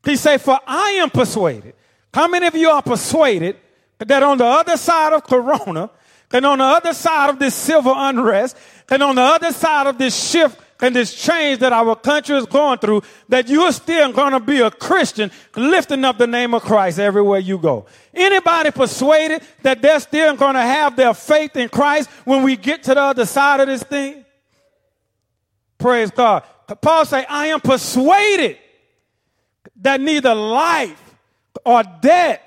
He 0.05 0.15
say, 0.15 0.37
for 0.37 0.59
I 0.65 0.91
am 1.01 1.09
persuaded 1.09 1.73
how 2.13 2.27
many 2.27 2.45
of 2.45 2.55
you 2.55 2.69
are 2.69 2.81
persuaded 2.81 3.57
that 3.97 4.21
on 4.21 4.37
the 4.37 4.45
other 4.45 4.77
side 4.77 5.13
of 5.13 5.23
Corona, 5.23 5.89
and 6.31 6.45
on 6.45 6.57
the 6.57 6.63
other 6.63 6.93
side 6.93 7.29
of 7.29 7.39
this 7.39 7.55
civil 7.55 7.93
unrest, 7.95 8.57
and 8.89 9.01
on 9.01 9.15
the 9.15 9.21
other 9.21 9.51
side 9.51 9.87
of 9.87 9.97
this 9.97 10.29
shift 10.29 10.59
and 10.83 10.93
this 10.93 11.13
change 11.13 11.59
that 11.59 11.71
our 11.71 11.95
country 11.95 12.35
is 12.35 12.45
going 12.45 12.77
through, 12.77 13.01
that 13.29 13.47
you're 13.47 13.71
still 13.71 14.11
going 14.11 14.33
to 14.33 14.39
be 14.41 14.59
a 14.59 14.69
Christian 14.69 15.31
lifting 15.55 16.03
up 16.03 16.17
the 16.17 16.27
name 16.27 16.53
of 16.53 16.61
Christ 16.61 16.99
everywhere 16.99 17.39
you 17.39 17.57
go. 17.57 17.85
Anybody 18.13 18.69
persuaded 18.69 19.43
that 19.61 19.81
they're 19.81 20.01
still 20.01 20.35
going 20.35 20.55
to 20.55 20.61
have 20.61 20.97
their 20.97 21.13
faith 21.13 21.55
in 21.55 21.69
Christ 21.69 22.09
when 22.25 22.43
we 22.43 22.57
get 22.57 22.83
to 22.83 22.93
the 22.95 22.99
other 22.99 23.25
side 23.25 23.61
of 23.61 23.67
this 23.67 23.81
thing? 23.83 24.25
Praise 25.77 26.11
God. 26.11 26.43
Paul 26.81 27.05
say, 27.05 27.25
I 27.29 27.47
am 27.47 27.61
persuaded 27.61 28.57
that 29.77 30.01
neither 30.01 30.35
life 30.35 31.15
or 31.65 31.83
death, 32.01 32.41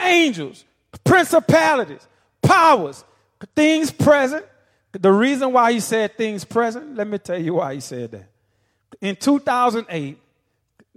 angels, 0.00 0.64
principalities, 1.02 2.06
powers, 2.40 3.04
things 3.56 3.90
present. 3.90 4.46
The 4.92 5.12
reason 5.12 5.52
why 5.52 5.72
he 5.72 5.80
said 5.80 6.16
things 6.16 6.44
present, 6.44 6.96
let 6.96 7.06
me 7.06 7.18
tell 7.18 7.40
you 7.40 7.54
why 7.54 7.74
he 7.74 7.80
said 7.80 8.12
that. 8.12 8.30
In 9.00 9.16
2008, 9.16 10.18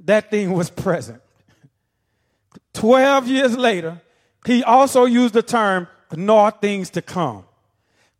that 0.06 0.32
thing 0.32 0.54
was 0.54 0.70
present. 0.70 1.22
12 2.74 3.28
years 3.28 3.58
later, 3.58 4.02
he 4.46 4.64
also 4.64 5.06
used 5.06 5.34
the 5.34 5.44
term 5.44 5.88
nor 6.16 6.52
things 6.52 6.90
to 6.92 7.02
come. 7.02 7.46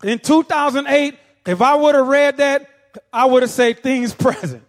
In 0.04 0.20
2008, 0.20 1.18
if 1.46 1.62
I 1.62 1.76
would 1.76 1.96
have 1.96 2.08
read 2.08 2.38
that, 2.38 2.68
I 3.12 3.26
would 3.26 3.44
have 3.44 3.52
said 3.52 3.82
things 3.82 4.14
present. 4.16 4.64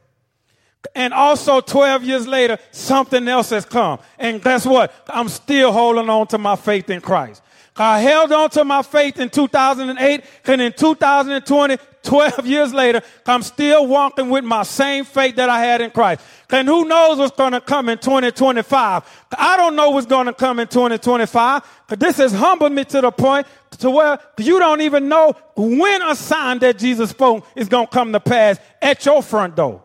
And 0.94 1.14
also 1.14 1.60
12 1.60 2.04
years 2.04 2.26
later, 2.26 2.58
something 2.70 3.26
else 3.28 3.50
has 3.50 3.64
come. 3.64 4.00
And 4.18 4.42
guess 4.42 4.66
what? 4.66 4.92
I'm 5.08 5.28
still 5.28 5.72
holding 5.72 6.08
on 6.08 6.26
to 6.28 6.38
my 6.38 6.56
faith 6.56 6.90
in 6.90 7.00
Christ. 7.00 7.42
I 7.76 8.00
held 8.00 8.32
on 8.32 8.50
to 8.50 8.64
my 8.64 8.82
faith 8.82 9.18
in 9.18 9.30
2008 9.30 10.24
and 10.44 10.60
in 10.60 10.72
2020, 10.72 11.78
12 12.02 12.46
years 12.46 12.74
later, 12.74 13.00
I'm 13.26 13.42
still 13.42 13.86
walking 13.86 14.28
with 14.28 14.44
my 14.44 14.62
same 14.62 15.04
faith 15.04 15.36
that 15.36 15.48
I 15.48 15.60
had 15.60 15.80
in 15.80 15.90
Christ. 15.90 16.20
And 16.50 16.68
who 16.68 16.84
knows 16.84 17.18
what's 17.18 17.36
going 17.36 17.52
to 17.52 17.60
come 17.60 17.88
in 17.88 17.98
2025? 17.98 19.26
I 19.38 19.56
don't 19.56 19.76
know 19.76 19.90
what's 19.90 20.06
going 20.06 20.26
to 20.26 20.34
come 20.34 20.58
in 20.58 20.68
2025. 20.68 21.62
But 21.88 22.00
this 22.00 22.18
has 22.18 22.32
humbled 22.32 22.72
me 22.72 22.84
to 22.86 23.00
the 23.00 23.10
point 23.10 23.46
to 23.78 23.90
where 23.90 24.18
you 24.38 24.58
don't 24.58 24.80
even 24.82 25.08
know 25.08 25.34
when 25.56 26.02
a 26.02 26.14
sign 26.14 26.58
that 26.58 26.78
Jesus 26.78 27.10
spoke 27.10 27.46
is 27.56 27.68
going 27.68 27.86
to 27.86 27.92
come 27.92 28.12
to 28.12 28.20
pass 28.20 28.58
at 28.82 29.04
your 29.06 29.22
front 29.22 29.56
door. 29.56 29.82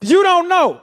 You 0.00 0.22
don't 0.22 0.48
know. 0.48 0.82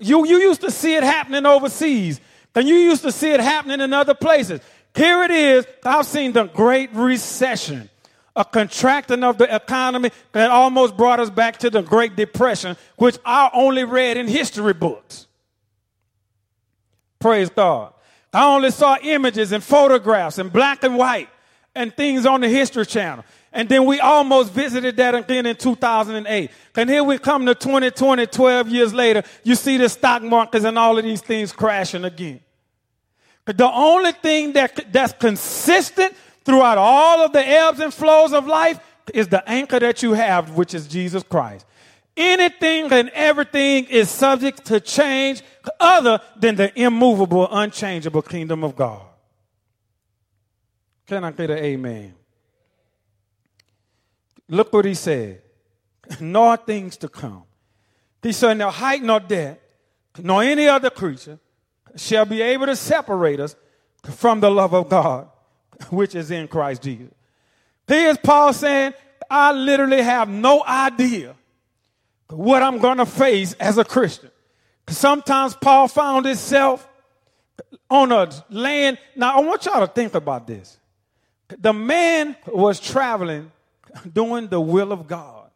You, 0.00 0.26
you 0.26 0.38
used 0.38 0.60
to 0.62 0.70
see 0.70 0.94
it 0.94 1.02
happening 1.02 1.46
overseas, 1.46 2.20
and 2.54 2.66
you 2.66 2.74
used 2.74 3.02
to 3.02 3.12
see 3.12 3.30
it 3.30 3.40
happening 3.40 3.80
in 3.80 3.92
other 3.92 4.14
places. 4.14 4.60
Here 4.94 5.22
it 5.22 5.30
is. 5.30 5.66
I've 5.84 6.06
seen 6.06 6.32
the 6.32 6.44
Great 6.44 6.92
Recession, 6.92 7.88
a 8.36 8.44
contracting 8.44 9.24
of 9.24 9.38
the 9.38 9.54
economy 9.54 10.10
that 10.32 10.50
almost 10.50 10.96
brought 10.96 11.20
us 11.20 11.30
back 11.30 11.58
to 11.58 11.70
the 11.70 11.82
Great 11.82 12.16
Depression, 12.16 12.76
which 12.96 13.16
I 13.24 13.50
only 13.54 13.84
read 13.84 14.16
in 14.16 14.28
history 14.28 14.74
books. 14.74 15.26
Praise 17.18 17.50
God. 17.50 17.94
I 18.32 18.46
only 18.46 18.70
saw 18.70 18.96
images 19.02 19.52
and 19.52 19.62
photographs 19.62 20.38
in 20.38 20.48
black 20.48 20.82
and 20.84 20.96
white 20.96 21.28
and 21.74 21.94
things 21.94 22.26
on 22.26 22.40
the 22.40 22.48
History 22.48 22.86
Channel. 22.86 23.24
And 23.52 23.68
then 23.68 23.84
we 23.84 24.00
almost 24.00 24.52
visited 24.52 24.96
that 24.96 25.14
again 25.14 25.44
in 25.44 25.56
2008. 25.56 26.50
And 26.74 26.90
here 26.90 27.04
we 27.04 27.18
come 27.18 27.44
to 27.46 27.54
2020, 27.54 28.26
12 28.26 28.68
years 28.68 28.94
later. 28.94 29.22
You 29.44 29.54
see 29.54 29.76
the 29.76 29.88
stock 29.88 30.22
markets 30.22 30.64
and 30.64 30.78
all 30.78 30.96
of 30.96 31.04
these 31.04 31.20
things 31.20 31.52
crashing 31.52 32.04
again. 32.04 32.40
The 33.44 33.70
only 33.70 34.12
thing 34.12 34.52
that, 34.52 34.92
that's 34.92 35.12
consistent 35.14 36.14
throughout 36.44 36.78
all 36.78 37.24
of 37.24 37.32
the 37.32 37.46
ebbs 37.46 37.80
and 37.80 37.92
flows 37.92 38.32
of 38.32 38.46
life 38.46 38.78
is 39.12 39.28
the 39.28 39.48
anchor 39.48 39.80
that 39.80 40.02
you 40.02 40.12
have, 40.12 40.56
which 40.56 40.74
is 40.74 40.86
Jesus 40.86 41.22
Christ. 41.22 41.66
Anything 42.16 42.92
and 42.92 43.08
everything 43.10 43.86
is 43.86 44.10
subject 44.10 44.64
to 44.66 44.78
change 44.78 45.42
other 45.80 46.20
than 46.36 46.56
the 46.56 46.78
immovable, 46.80 47.48
unchangeable 47.50 48.22
kingdom 48.22 48.62
of 48.62 48.76
God. 48.76 49.02
Can 51.06 51.24
I 51.24 51.30
get 51.32 51.50
an 51.50 51.58
amen? 51.58 52.14
Look 54.48 54.72
what 54.72 54.84
he 54.84 54.94
said. 54.94 55.42
Nor 56.20 56.56
things 56.58 56.96
to 56.98 57.08
come. 57.08 57.44
He 58.22 58.32
said, 58.32 58.58
"No 58.58 58.70
height 58.70 59.02
nor 59.02 59.20
depth, 59.20 59.60
nor 60.18 60.42
any 60.42 60.68
other 60.68 60.90
creature 60.90 61.38
shall 61.96 62.24
be 62.24 62.42
able 62.42 62.66
to 62.66 62.76
separate 62.76 63.40
us 63.40 63.56
from 64.16 64.40
the 64.40 64.50
love 64.50 64.74
of 64.74 64.88
God, 64.88 65.28
which 65.90 66.14
is 66.14 66.30
in 66.30 66.48
Christ 66.48 66.82
Jesus. 66.82 67.12
Here's 67.86 68.18
Paul 68.18 68.52
saying, 68.52 68.94
I 69.30 69.52
literally 69.52 70.02
have 70.02 70.28
no 70.28 70.64
idea 70.64 71.34
what 72.28 72.62
I'm 72.62 72.78
going 72.78 72.98
to 72.98 73.06
face 73.06 73.52
as 73.54 73.78
a 73.78 73.84
Christian. 73.84 74.30
Sometimes 74.88 75.54
Paul 75.54 75.88
found 75.88 76.26
himself 76.26 76.88
on 77.90 78.12
a 78.12 78.30
land. 78.50 78.98
Now, 79.16 79.38
I 79.38 79.40
want 79.40 79.64
y'all 79.66 79.86
to 79.86 79.92
think 79.92 80.14
about 80.14 80.46
this. 80.46 80.78
The 81.58 81.72
man 81.72 82.36
was 82.46 82.80
traveling 82.80 83.52
doing 84.10 84.48
the 84.48 84.60
will 84.60 84.92
of 84.92 85.06
God. 85.06 85.50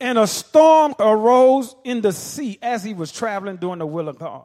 And 0.00 0.18
a 0.18 0.26
storm 0.26 0.94
arose 0.98 1.74
in 1.84 2.00
the 2.00 2.12
sea 2.12 2.58
as 2.62 2.84
he 2.84 2.94
was 2.94 3.10
traveling 3.10 3.56
doing 3.56 3.78
the 3.78 3.86
will 3.86 4.08
of 4.08 4.18
God. 4.18 4.44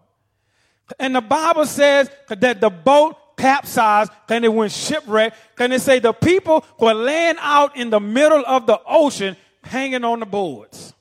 And 1.00 1.16
the 1.16 1.22
Bible 1.22 1.66
says 1.66 2.10
that 2.30 2.62
the 2.62 2.70
boat 2.70 3.18
capsized 3.38 4.12
and 4.30 4.44
it 4.44 4.50
went 4.50 4.72
shipwrecked. 4.72 5.38
And 5.60 5.72
they 5.72 5.78
say 5.78 6.00
the 6.00 6.14
people 6.14 6.66
were 6.80 6.94
laying 6.94 7.38
out 7.40 7.78
in 7.78 7.90
the 7.90 8.00
middle 8.00 8.44
of 8.46 8.66
the 8.66 8.80
ocean 8.86 9.38
hanging 9.64 10.04
on 10.04 10.20
the 10.20 10.26
boards. 10.26 10.94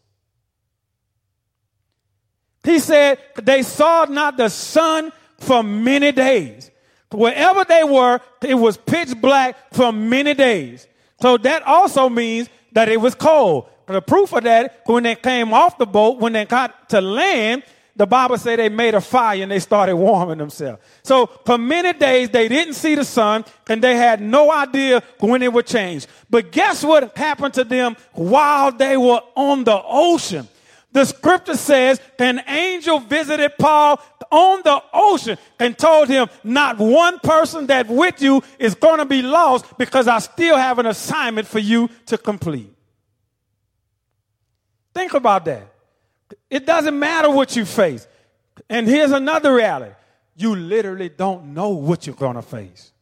He 2.64 2.78
said 2.80 3.18
they 3.41 3.62
saw 3.62 4.07
not 4.07 4.37
the 4.37 4.49
sun 4.49 5.12
for 5.39 5.62
many 5.62 6.12
days. 6.12 6.70
Wherever 7.12 7.64
they 7.64 7.84
were, 7.84 8.20
it 8.43 8.55
was 8.55 8.76
pitch 8.76 9.18
black 9.20 9.72
for 9.72 9.93
many 9.93 10.34
days. 10.34 10.89
So 11.20 11.39
that 11.39 11.62
also 11.62 12.09
means 12.09 12.49
that 12.72 12.89
it 12.89 13.01
was 13.01 13.14
cold. 13.14 13.70
The 13.87 14.03
proof 14.03 14.32
of 14.32 14.43
that, 14.43 14.82
when 14.87 15.05
they 15.05 15.14
came 15.14 15.55
off 15.55 15.78
the 15.78 15.87
boat, 15.87 16.18
when 16.18 16.32
they 16.32 16.45
got 16.45 16.89
to 16.91 17.01
land, 17.01 17.62
the 17.97 18.07
Bible 18.07 18.36
said 18.36 18.59
they 18.59 18.68
made 18.68 18.94
a 18.94 19.01
fire 19.01 19.42
and 19.42 19.51
they 19.51 19.59
started 19.59 19.97
warming 19.97 20.38
themselves. 20.38 20.82
So 21.03 21.26
for 21.44 21.57
many 21.57 21.94
days 21.94 22.28
they 22.28 22.47
didn't 22.47 22.74
see 22.74 22.94
the 22.94 23.05
sun 23.05 23.44
and 23.68 23.82
they 23.82 23.97
had 23.97 24.20
no 24.20 24.53
idea 24.53 25.03
when 25.18 25.42
it 25.42 25.53
would 25.53 25.66
change. 25.66 26.07
But 26.28 26.53
guess 26.53 26.84
what 26.84 27.16
happened 27.16 27.55
to 27.55 27.64
them 27.64 27.97
while 28.12 28.70
they 28.70 28.97
were 28.97 29.20
on 29.34 29.64
the 29.64 29.80
ocean? 29.82 30.47
The 30.92 31.05
scripture 31.05 31.57
says 31.57 32.01
an 32.18 32.42
angel 32.47 33.01
visited 33.01 33.53
Paul 33.59 34.01
on 34.30 34.61
the 34.62 34.82
ocean 34.92 35.38
and 35.59 35.76
told 35.76 36.09
him, 36.09 36.28
not 36.44 36.78
one 36.78 37.18
person 37.20 37.66
that 37.66 37.88
with 37.88 38.20
you 38.20 38.42
is 38.59 38.74
going 38.74 38.99
to 38.99 39.05
be 39.05 39.22
lost 39.22 39.78
because 39.78 40.09
I 40.09 40.18
still 40.18 40.57
have 40.57 40.78
an 40.78 40.86
assignment 40.86 41.49
for 41.49 41.59
you 41.59 41.88
to 42.07 42.18
complete. 42.18 42.72
Think 44.94 45.14
about 45.14 45.44
that. 45.47 45.75
It 46.50 46.66
doesn't 46.66 46.98
matter 46.98 47.30
what 47.30 47.56
you 47.56 47.64
face. 47.64 48.06
And 48.68 48.86
here's 48.86 49.12
another 49.12 49.54
reality 49.54 49.92
you 50.36 50.54
literally 50.54 51.08
don't 51.08 51.54
know 51.54 51.70
what 51.70 52.06
you're 52.06 52.16
going 52.16 52.36
to 52.36 52.42
face. 52.42 52.92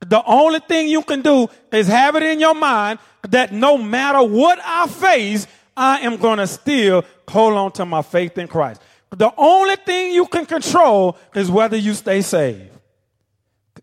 The 0.00 0.22
only 0.24 0.60
thing 0.60 0.88
you 0.88 1.02
can 1.02 1.22
do 1.22 1.48
is 1.72 1.86
have 1.88 2.16
it 2.16 2.22
in 2.22 2.40
your 2.40 2.54
mind 2.54 2.98
that 3.28 3.52
no 3.52 3.76
matter 3.78 4.22
what 4.22 4.58
I 4.64 4.86
face, 4.86 5.46
I 5.76 6.00
am 6.00 6.16
going 6.16 6.38
to 6.38 6.46
still 6.46 7.04
hold 7.28 7.54
on 7.54 7.72
to 7.72 7.86
my 7.86 8.02
faith 8.02 8.36
in 8.38 8.48
Christ. 8.48 8.80
The 9.10 9.32
only 9.36 9.76
thing 9.76 10.12
you 10.12 10.26
can 10.26 10.46
control 10.46 11.16
is 11.34 11.50
whether 11.50 11.76
you 11.76 11.94
stay 11.94 12.22
saved. 12.22 12.70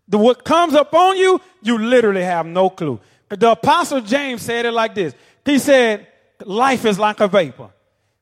The, 0.08 0.18
what 0.18 0.44
comes 0.44 0.74
upon 0.74 1.18
you, 1.18 1.40
you 1.62 1.78
literally 1.78 2.22
have 2.22 2.46
no 2.46 2.70
clue. 2.70 3.00
The 3.28 3.52
apostle 3.52 4.00
James 4.00 4.42
said 4.42 4.64
it 4.64 4.72
like 4.72 4.94
this. 4.94 5.14
He 5.44 5.58
said, 5.58 6.06
life 6.44 6.84
is 6.84 6.98
like 6.98 7.20
a 7.20 7.28
vapor. 7.28 7.70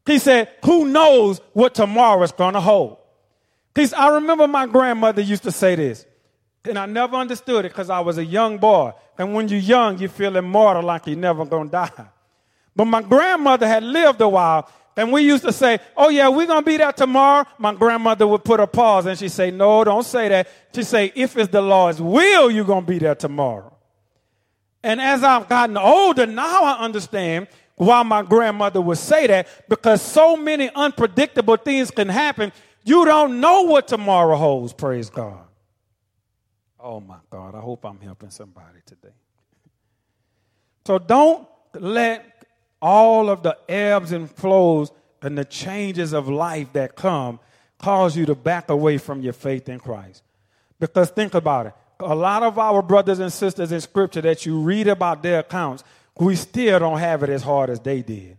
He 0.06 0.18
said, 0.18 0.48
Who 0.64 0.86
knows 0.86 1.40
what 1.52 1.74
tomorrow 1.74 2.22
is 2.22 2.32
going 2.32 2.54
to 2.54 2.60
hold? 2.60 2.98
He 3.74 3.86
said, 3.86 3.98
I 3.98 4.14
remember 4.14 4.46
my 4.46 4.66
grandmother 4.66 5.20
used 5.20 5.42
to 5.42 5.52
say 5.52 5.74
this, 5.74 6.06
and 6.64 6.78
I 6.78 6.86
never 6.86 7.16
understood 7.16 7.64
it 7.64 7.70
because 7.70 7.90
I 7.90 8.00
was 8.00 8.16
a 8.16 8.24
young 8.24 8.58
boy. 8.58 8.92
And 9.18 9.34
when 9.34 9.48
you're 9.48 9.60
young, 9.60 9.98
you 9.98 10.08
feel 10.08 10.36
immortal 10.36 10.82
like 10.82 11.06
you're 11.06 11.16
never 11.16 11.44
going 11.44 11.68
to 11.68 11.72
die. 11.72 12.06
But 12.74 12.84
my 12.84 13.02
grandmother 13.02 13.66
had 13.66 13.82
lived 13.82 14.20
a 14.20 14.28
while, 14.28 14.70
and 14.96 15.12
we 15.12 15.22
used 15.22 15.44
to 15.44 15.52
say, 15.52 15.78
Oh, 15.96 16.08
yeah, 16.08 16.28
we're 16.28 16.46
going 16.46 16.62
to 16.62 16.70
be 16.70 16.76
there 16.76 16.92
tomorrow. 16.92 17.46
My 17.58 17.74
grandmother 17.74 18.26
would 18.26 18.44
put 18.44 18.60
a 18.60 18.66
pause 18.66 19.06
and 19.06 19.18
she'd 19.18 19.30
say, 19.30 19.50
No, 19.50 19.84
don't 19.84 20.04
say 20.04 20.28
that. 20.28 20.48
She'd 20.74 20.86
say, 20.86 21.12
If 21.14 21.36
it's 21.36 21.50
the 21.50 21.60
Lord's 21.60 22.00
will, 22.00 22.50
you're 22.50 22.64
going 22.64 22.84
to 22.84 22.90
be 22.90 22.98
there 22.98 23.14
tomorrow. 23.14 23.76
And 24.82 25.00
as 25.00 25.22
I've 25.22 25.48
gotten 25.48 25.76
older, 25.76 26.26
now 26.26 26.62
I 26.62 26.78
understand 26.78 27.48
why 27.76 28.02
my 28.02 28.22
grandmother 28.22 28.80
would 28.80 28.98
say 28.98 29.26
that 29.26 29.48
because 29.68 30.02
so 30.02 30.36
many 30.36 30.70
unpredictable 30.74 31.56
things 31.56 31.90
can 31.90 32.08
happen. 32.08 32.52
You 32.84 33.04
don't 33.04 33.40
know 33.40 33.62
what 33.62 33.88
tomorrow 33.88 34.36
holds, 34.36 34.72
praise 34.72 35.10
God. 35.10 35.44
Oh 36.80 37.00
my 37.00 37.18
God, 37.30 37.54
I 37.54 37.60
hope 37.60 37.84
I'm 37.84 38.00
helping 38.00 38.30
somebody 38.30 38.78
today. 38.84 39.14
So 40.86 40.98
don't 40.98 41.48
let 41.74 42.44
all 42.80 43.28
of 43.28 43.42
the 43.42 43.58
ebbs 43.68 44.12
and 44.12 44.30
flows 44.30 44.92
and 45.20 45.36
the 45.36 45.44
changes 45.44 46.12
of 46.12 46.28
life 46.28 46.72
that 46.74 46.94
come 46.94 47.40
cause 47.78 48.16
you 48.16 48.24
to 48.26 48.34
back 48.34 48.70
away 48.70 48.98
from 48.98 49.20
your 49.20 49.32
faith 49.32 49.68
in 49.68 49.78
Christ. 49.78 50.22
Because 50.78 51.10
think 51.10 51.34
about 51.34 51.66
it. 51.66 51.72
A 52.00 52.14
lot 52.14 52.42
of 52.42 52.58
our 52.58 52.82
brothers 52.82 53.18
and 53.18 53.32
sisters 53.32 53.72
in 53.72 53.80
scripture 53.80 54.20
that 54.20 54.46
you 54.46 54.60
read 54.60 54.86
about 54.86 55.22
their 55.22 55.40
accounts, 55.40 55.82
we 56.18 56.36
still 56.36 56.78
don't 56.78 56.98
have 56.98 57.22
it 57.22 57.30
as 57.30 57.42
hard 57.42 57.70
as 57.70 57.80
they 57.80 58.02
did. 58.02 58.38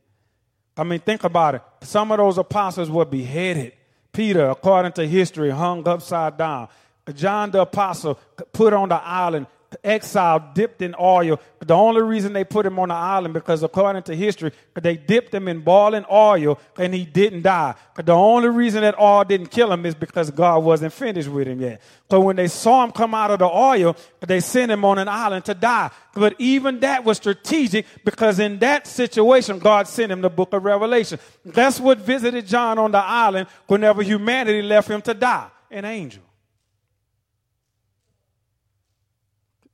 I 0.75 0.83
mean, 0.83 0.99
think 0.99 1.23
about 1.23 1.55
it. 1.55 1.61
Some 1.81 2.11
of 2.11 2.17
those 2.17 2.37
apostles 2.37 2.89
were 2.89 3.05
beheaded. 3.05 3.73
Peter, 4.11 4.49
according 4.49 4.93
to 4.93 5.07
history, 5.07 5.49
hung 5.49 5.87
upside 5.87 6.37
down. 6.37 6.67
John 7.13 7.51
the 7.51 7.61
apostle 7.61 8.19
put 8.51 8.73
on 8.73 8.89
the 8.89 8.95
island 8.95 9.47
exiled, 9.83 10.53
dipped 10.53 10.81
in 10.81 10.95
oil. 10.99 11.39
The 11.67 11.73
only 11.73 12.01
reason 12.01 12.31
they 12.31 12.45
put 12.45 12.65
him 12.65 12.79
on 12.79 12.87
the 12.87 12.95
island 12.95 13.33
because 13.33 13.61
according 13.61 14.03
to 14.03 14.15
history, 14.15 14.53
they 14.73 14.95
dipped 14.95 15.33
him 15.33 15.49
in 15.49 15.59
boiling 15.59 16.05
oil 16.09 16.59
and 16.77 16.93
he 16.93 17.03
didn't 17.03 17.41
die. 17.41 17.75
The 17.95 18.13
only 18.13 18.47
reason 18.47 18.81
that 18.81 18.97
oil 18.97 19.25
didn't 19.25 19.47
kill 19.47 19.73
him 19.73 19.85
is 19.85 19.93
because 19.93 20.31
God 20.31 20.63
wasn't 20.63 20.93
finished 20.93 21.27
with 21.27 21.45
him 21.45 21.59
yet. 21.59 21.81
So 22.09 22.21
when 22.21 22.37
they 22.37 22.47
saw 22.47 22.85
him 22.85 22.91
come 22.91 23.13
out 23.13 23.31
of 23.31 23.39
the 23.39 23.45
oil, 23.45 23.97
they 24.21 24.39
sent 24.39 24.71
him 24.71 24.85
on 24.85 24.97
an 24.97 25.09
island 25.09 25.43
to 25.45 25.53
die. 25.53 25.91
But 26.13 26.35
even 26.39 26.79
that 26.79 27.03
was 27.03 27.17
strategic 27.17 27.85
because 28.05 28.39
in 28.39 28.59
that 28.59 28.87
situation, 28.87 29.59
God 29.59 29.89
sent 29.89 30.09
him 30.09 30.21
the 30.21 30.29
book 30.29 30.53
of 30.53 30.63
Revelation. 30.63 31.19
That's 31.43 31.81
what 31.81 31.97
visited 31.97 32.47
John 32.47 32.79
on 32.79 32.91
the 32.91 33.03
island 33.03 33.49
whenever 33.67 34.01
humanity 34.03 34.61
left 34.61 34.89
him 34.89 35.01
to 35.01 35.13
die. 35.13 35.49
An 35.69 35.83
angel. 35.83 36.23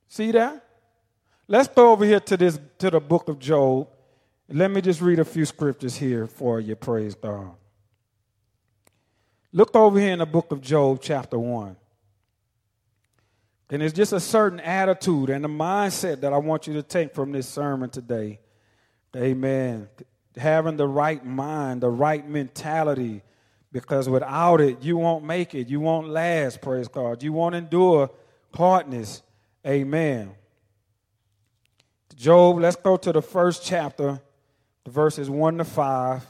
See 0.08 0.32
that? 0.32 0.63
Let's 1.46 1.68
go 1.68 1.92
over 1.92 2.04
here 2.04 2.20
to 2.20 2.36
this 2.36 2.58
to 2.78 2.90
the 2.90 3.00
book 3.00 3.28
of 3.28 3.38
Job. 3.38 3.88
Let 4.48 4.70
me 4.70 4.80
just 4.80 5.00
read 5.00 5.18
a 5.18 5.24
few 5.24 5.44
scriptures 5.44 5.96
here 5.96 6.26
for 6.26 6.60
you, 6.60 6.74
praise 6.74 7.14
God. 7.14 7.52
Look 9.52 9.76
over 9.76 9.98
here 9.98 10.12
in 10.12 10.18
the 10.18 10.26
book 10.26 10.52
of 10.52 10.60
Job, 10.60 11.00
chapter 11.02 11.38
1. 11.38 11.76
And 13.70 13.82
it's 13.82 13.94
just 13.94 14.12
a 14.12 14.20
certain 14.20 14.60
attitude 14.60 15.30
and 15.30 15.44
a 15.44 15.48
mindset 15.48 16.20
that 16.20 16.32
I 16.32 16.38
want 16.38 16.66
you 16.66 16.74
to 16.74 16.82
take 16.82 17.14
from 17.14 17.32
this 17.32 17.48
sermon 17.48 17.90
today. 17.90 18.40
Amen. 19.16 19.88
Having 20.36 20.76
the 20.76 20.88
right 20.88 21.24
mind, 21.24 21.82
the 21.82 21.90
right 21.90 22.26
mentality, 22.28 23.22
because 23.70 24.08
without 24.08 24.60
it, 24.60 24.82
you 24.82 24.96
won't 24.96 25.24
make 25.24 25.54
it. 25.54 25.68
You 25.68 25.80
won't 25.80 26.08
last, 26.08 26.60
praise 26.60 26.88
God. 26.88 27.22
You 27.22 27.32
won't 27.32 27.54
endure 27.54 28.10
hardness. 28.54 29.22
Amen. 29.66 30.34
Job, 32.14 32.60
let's 32.60 32.76
go 32.76 32.96
to 32.96 33.12
the 33.12 33.22
first 33.22 33.64
chapter, 33.64 34.20
verses 34.86 35.28
1 35.28 35.58
to 35.58 35.64
5. 35.64 36.26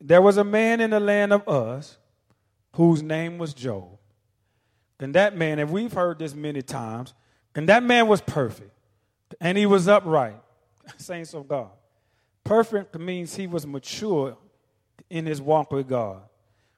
There 0.00 0.22
was 0.22 0.36
a 0.36 0.44
man 0.44 0.80
in 0.80 0.90
the 0.90 1.00
land 1.00 1.32
of 1.32 1.42
Uz 1.48 1.98
whose 2.74 3.02
name 3.02 3.38
was 3.38 3.52
Job. 3.52 3.98
And 5.00 5.14
that 5.14 5.36
man, 5.36 5.58
and 5.58 5.70
we've 5.70 5.92
heard 5.92 6.18
this 6.18 6.34
many 6.34 6.62
times, 6.62 7.14
and 7.54 7.68
that 7.68 7.82
man 7.82 8.06
was 8.06 8.20
perfect. 8.20 8.70
And 9.40 9.56
he 9.56 9.66
was 9.66 9.88
upright. 9.88 10.36
Saints 10.98 11.34
of 11.34 11.48
God. 11.48 11.70
Perfect 12.44 12.98
means 12.98 13.34
he 13.34 13.46
was 13.46 13.66
mature 13.66 14.36
in 15.08 15.26
his 15.26 15.40
walk 15.40 15.72
with 15.72 15.88
God. 15.88 16.22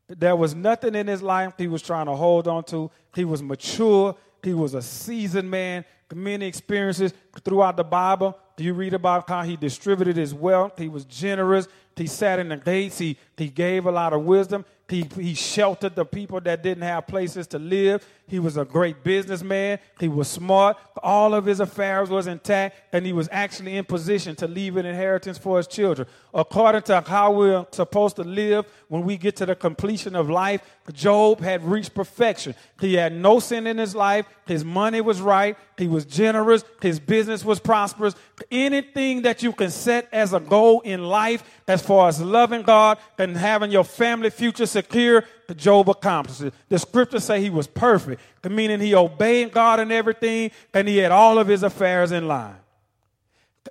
There 0.08 0.36
was 0.36 0.54
nothing 0.54 0.94
in 0.94 1.06
his 1.06 1.22
life 1.22 1.54
he 1.56 1.66
was 1.66 1.82
trying 1.82 2.06
to 2.06 2.14
hold 2.14 2.46
on 2.46 2.64
to. 2.64 2.90
He 3.14 3.24
was 3.24 3.42
mature 3.42 4.16
he 4.42 4.54
was 4.54 4.74
a 4.74 4.82
seasoned 4.82 5.50
man, 5.50 5.84
many 6.14 6.46
experiences 6.46 7.14
throughout 7.44 7.76
the 7.76 7.84
Bible. 7.84 8.38
You 8.58 8.74
read 8.74 8.94
about 8.94 9.28
how 9.28 9.42
he 9.42 9.56
distributed 9.56 10.16
his 10.16 10.34
wealth. 10.34 10.78
He 10.78 10.88
was 10.88 11.04
generous. 11.04 11.68
He 11.96 12.06
sat 12.06 12.38
in 12.38 12.48
the 12.48 12.56
gates. 12.56 12.98
He, 12.98 13.16
he 13.36 13.48
gave 13.48 13.86
a 13.86 13.92
lot 13.92 14.12
of 14.12 14.22
wisdom. 14.22 14.64
He, 14.88 15.08
he 15.16 15.34
sheltered 15.34 15.96
the 15.96 16.04
people 16.04 16.40
that 16.42 16.62
didn't 16.62 16.82
have 16.82 17.06
places 17.06 17.46
to 17.48 17.58
live. 17.58 18.06
He 18.32 18.38
was 18.38 18.56
a 18.56 18.64
great 18.64 19.04
businessman. 19.04 19.78
He 20.00 20.08
was 20.08 20.26
smart. 20.26 20.78
All 21.02 21.34
of 21.34 21.44
his 21.44 21.60
affairs 21.60 22.08
was 22.08 22.26
intact, 22.26 22.94
and 22.94 23.04
he 23.04 23.12
was 23.12 23.28
actually 23.30 23.76
in 23.76 23.84
position 23.84 24.34
to 24.36 24.48
leave 24.48 24.78
an 24.78 24.86
inheritance 24.86 25.36
for 25.36 25.58
his 25.58 25.66
children. 25.66 26.08
According 26.32 26.80
to 26.84 27.02
how 27.02 27.32
we're 27.32 27.66
supposed 27.72 28.16
to 28.16 28.24
live 28.24 28.64
when 28.88 29.02
we 29.02 29.18
get 29.18 29.36
to 29.36 29.44
the 29.44 29.54
completion 29.54 30.16
of 30.16 30.30
life, 30.30 30.62
Job 30.94 31.40
had 31.42 31.62
reached 31.62 31.92
perfection. 31.92 32.54
He 32.80 32.94
had 32.94 33.12
no 33.12 33.38
sin 33.38 33.66
in 33.66 33.76
his 33.76 33.94
life. 33.94 34.24
His 34.46 34.64
money 34.64 35.02
was 35.02 35.20
right. 35.20 35.54
He 35.76 35.86
was 35.86 36.06
generous. 36.06 36.64
His 36.80 36.98
business 36.98 37.44
was 37.44 37.60
prosperous. 37.60 38.14
Anything 38.50 39.22
that 39.22 39.42
you 39.42 39.52
can 39.52 39.70
set 39.70 40.08
as 40.10 40.32
a 40.32 40.40
goal 40.40 40.80
in 40.80 41.04
life, 41.04 41.44
as 41.68 41.82
far 41.82 42.08
as 42.08 42.20
loving 42.20 42.62
God 42.62 42.96
and 43.18 43.36
having 43.36 43.70
your 43.70 43.84
family 43.84 44.30
future 44.30 44.66
secure, 44.66 45.24
Job 45.54 45.88
accomplished. 45.88 46.54
The 46.68 46.78
scriptures 46.78 47.24
say 47.24 47.40
he 47.40 47.50
was 47.50 47.66
perfect, 47.66 48.20
meaning 48.48 48.80
he 48.80 48.94
obeyed 48.94 49.52
God 49.52 49.80
in 49.80 49.92
everything 49.92 50.50
and 50.74 50.88
he 50.88 50.98
had 50.98 51.12
all 51.12 51.38
of 51.38 51.48
his 51.48 51.62
affairs 51.62 52.12
in 52.12 52.28
line. 52.28 52.56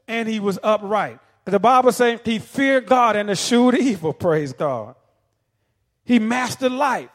And 0.07 0.27
he 0.27 0.39
was 0.39 0.59
upright. 0.63 1.19
The 1.45 1.59
Bible 1.59 1.91
saying 1.91 2.21
he 2.23 2.39
feared 2.39 2.85
God 2.85 3.15
and 3.15 3.29
eschewed 3.29 3.75
evil, 3.75 4.13
praise 4.13 4.53
God. 4.53 4.95
He 6.05 6.19
mastered 6.19 6.71
life. 6.71 7.09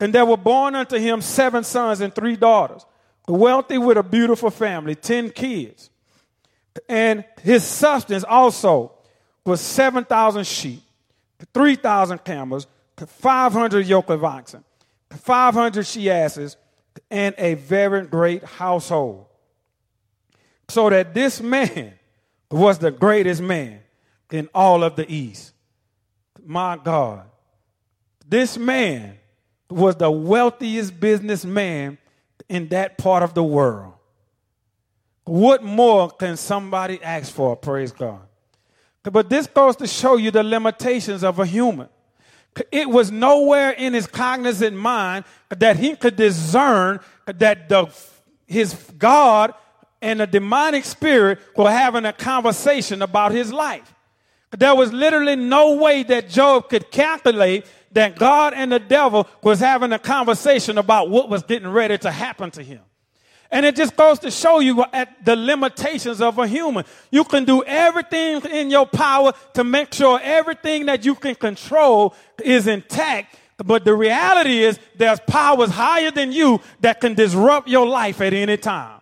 And 0.00 0.12
there 0.12 0.24
were 0.24 0.36
born 0.36 0.74
unto 0.74 0.96
him 0.96 1.20
seven 1.20 1.62
sons 1.62 2.00
and 2.00 2.14
three 2.14 2.36
daughters, 2.36 2.86
The 3.26 3.34
wealthy 3.34 3.78
with 3.78 3.98
a 3.98 4.02
beautiful 4.02 4.50
family, 4.50 4.94
ten 4.94 5.30
kids. 5.30 5.90
And 6.88 7.24
his 7.42 7.64
substance 7.64 8.24
also 8.24 8.92
was 9.44 9.60
7,000 9.60 10.46
sheep, 10.46 10.82
3,000 11.52 12.24
camels, 12.24 12.66
500 13.06 13.86
yoke 13.86 14.10
of 14.10 14.24
oxen, 14.24 14.64
500 15.10 15.86
she 15.86 16.10
asses, 16.10 16.56
and 17.10 17.34
a 17.38 17.54
very 17.54 18.06
great 18.06 18.44
household. 18.44 19.26
So 20.68 20.90
that 20.90 21.14
this 21.14 21.40
man 21.40 21.94
was 22.50 22.78
the 22.78 22.90
greatest 22.90 23.42
man 23.42 23.80
in 24.30 24.48
all 24.54 24.84
of 24.84 24.96
the 24.96 25.10
East. 25.12 25.52
My 26.44 26.76
God. 26.76 27.26
This 28.26 28.56
man 28.56 29.18
was 29.68 29.96
the 29.96 30.10
wealthiest 30.10 30.98
businessman 30.98 31.98
in 32.48 32.68
that 32.68 32.98
part 32.98 33.22
of 33.22 33.34
the 33.34 33.42
world. 33.42 33.94
What 35.24 35.62
more 35.62 36.10
can 36.10 36.36
somebody 36.36 37.02
ask 37.02 37.32
for? 37.32 37.56
Praise 37.56 37.92
God. 37.92 38.20
But 39.02 39.30
this 39.30 39.46
goes 39.46 39.76
to 39.76 39.86
show 39.86 40.16
you 40.16 40.30
the 40.30 40.42
limitations 40.42 41.24
of 41.24 41.38
a 41.38 41.46
human. 41.46 41.88
It 42.72 42.88
was 42.88 43.10
nowhere 43.10 43.70
in 43.70 43.94
his 43.94 44.06
cognizant 44.06 44.76
mind 44.76 45.24
that 45.50 45.76
he 45.76 45.96
could 45.96 46.16
discern 46.16 47.00
that 47.26 47.68
the, 47.68 47.92
his 48.46 48.74
God 48.98 49.54
and 50.02 50.20
a 50.20 50.26
demonic 50.26 50.84
spirit 50.84 51.38
were 51.56 51.70
having 51.70 52.04
a 52.04 52.12
conversation 52.12 53.02
about 53.02 53.32
his 53.32 53.52
life. 53.52 53.94
There 54.56 54.74
was 54.74 54.92
literally 54.92 55.36
no 55.36 55.76
way 55.76 56.02
that 56.04 56.28
Job 56.28 56.68
could 56.68 56.90
calculate 56.90 57.66
that 57.92 58.16
God 58.16 58.52
and 58.54 58.72
the 58.72 58.78
devil 58.78 59.28
was 59.42 59.60
having 59.60 59.92
a 59.92 59.98
conversation 59.98 60.78
about 60.78 61.08
what 61.08 61.28
was 61.28 61.42
getting 61.42 61.68
ready 61.68 61.98
to 61.98 62.10
happen 62.10 62.50
to 62.52 62.62
him. 62.62 62.80
And 63.52 63.66
it 63.66 63.74
just 63.74 63.96
goes 63.96 64.20
to 64.20 64.30
show 64.30 64.60
you 64.60 64.84
at 64.92 65.24
the 65.24 65.34
limitations 65.34 66.20
of 66.20 66.38
a 66.38 66.46
human. 66.46 66.84
You 67.10 67.24
can 67.24 67.44
do 67.44 67.64
everything 67.64 68.42
in 68.50 68.70
your 68.70 68.86
power 68.86 69.32
to 69.54 69.64
make 69.64 69.92
sure 69.92 70.20
everything 70.22 70.86
that 70.86 71.04
you 71.04 71.16
can 71.16 71.34
control 71.34 72.14
is 72.44 72.68
intact. 72.68 73.36
But 73.58 73.84
the 73.84 73.94
reality 73.94 74.62
is 74.62 74.78
there's 74.96 75.20
powers 75.20 75.70
higher 75.70 76.10
than 76.10 76.32
you 76.32 76.60
that 76.80 77.00
can 77.00 77.14
disrupt 77.14 77.68
your 77.68 77.86
life 77.86 78.20
at 78.20 78.32
any 78.32 78.56
time. 78.56 79.00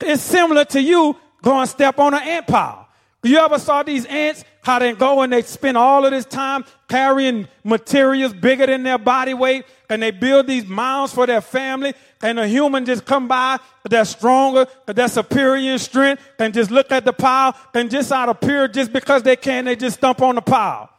It's 0.00 0.22
similar 0.22 0.64
to 0.66 0.80
you 0.80 1.16
going 1.42 1.66
step 1.66 1.98
on 1.98 2.14
an 2.14 2.22
ant 2.22 2.46
pile. 2.46 2.88
You 3.24 3.38
ever 3.38 3.58
saw 3.58 3.82
these 3.82 4.06
ants, 4.06 4.44
how 4.62 4.78
they 4.78 4.92
go 4.92 5.22
and 5.22 5.32
they 5.32 5.42
spend 5.42 5.76
all 5.76 6.04
of 6.04 6.12
this 6.12 6.24
time 6.24 6.64
carrying 6.88 7.48
materials 7.64 8.32
bigger 8.32 8.66
than 8.66 8.84
their 8.84 8.98
body 8.98 9.34
weight, 9.34 9.64
and 9.90 10.02
they 10.02 10.12
build 10.12 10.46
these 10.46 10.66
mounds 10.66 11.12
for 11.12 11.26
their 11.26 11.40
family, 11.40 11.94
and 12.22 12.38
a 12.38 12.48
human 12.48 12.84
just 12.84 13.04
come 13.04 13.28
by, 13.28 13.58
they're 13.88 14.04
stronger, 14.04 14.66
they're 14.86 15.08
superior 15.08 15.72
in 15.72 15.78
strength, 15.78 16.22
and 16.38 16.52
just 16.52 16.70
look 16.70 16.90
at 16.92 17.04
the 17.04 17.12
pile, 17.12 17.56
and 17.74 17.90
just 17.90 18.10
out 18.12 18.28
of 18.28 18.40
pure, 18.40 18.68
just 18.68 18.92
because 18.92 19.22
they 19.22 19.36
can, 19.36 19.64
they 19.64 19.76
just 19.76 19.98
stomp 19.98 20.20
on 20.22 20.34
the 20.34 20.42
pile. 20.42 20.90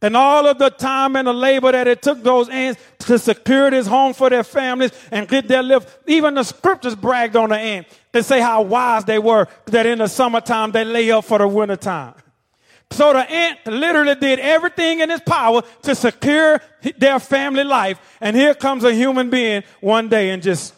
And 0.00 0.16
all 0.16 0.46
of 0.46 0.58
the 0.58 0.70
time 0.70 1.16
and 1.16 1.26
the 1.26 1.32
labor 1.32 1.72
that 1.72 1.88
it 1.88 2.02
took 2.02 2.22
those 2.22 2.48
ants 2.48 2.80
to 3.00 3.18
secure 3.18 3.70
this 3.70 3.86
home 3.86 4.14
for 4.14 4.30
their 4.30 4.44
families 4.44 4.92
and 5.10 5.26
get 5.26 5.48
their 5.48 5.62
live. 5.62 5.98
Even 6.06 6.34
the 6.34 6.44
scriptures 6.44 6.94
bragged 6.94 7.34
on 7.34 7.48
the 7.48 7.58
ant 7.58 7.86
and 8.14 8.24
say 8.24 8.40
how 8.40 8.62
wise 8.62 9.04
they 9.04 9.18
were 9.18 9.48
that 9.66 9.86
in 9.86 9.98
the 9.98 10.06
summertime 10.06 10.70
they 10.70 10.84
lay 10.84 11.10
up 11.10 11.24
for 11.24 11.38
the 11.38 11.48
wintertime. 11.48 12.14
So 12.90 13.12
the 13.12 13.30
ant 13.30 13.66
literally 13.66 14.14
did 14.14 14.38
everything 14.40 15.00
in 15.00 15.10
his 15.10 15.20
power 15.20 15.62
to 15.82 15.94
secure 15.94 16.60
their 16.96 17.18
family 17.18 17.64
life. 17.64 18.00
And 18.20 18.34
here 18.34 18.54
comes 18.54 18.82
a 18.84 18.92
human 18.92 19.30
being 19.30 19.62
one 19.80 20.08
day 20.08 20.30
and 20.30 20.42
just 20.42 20.74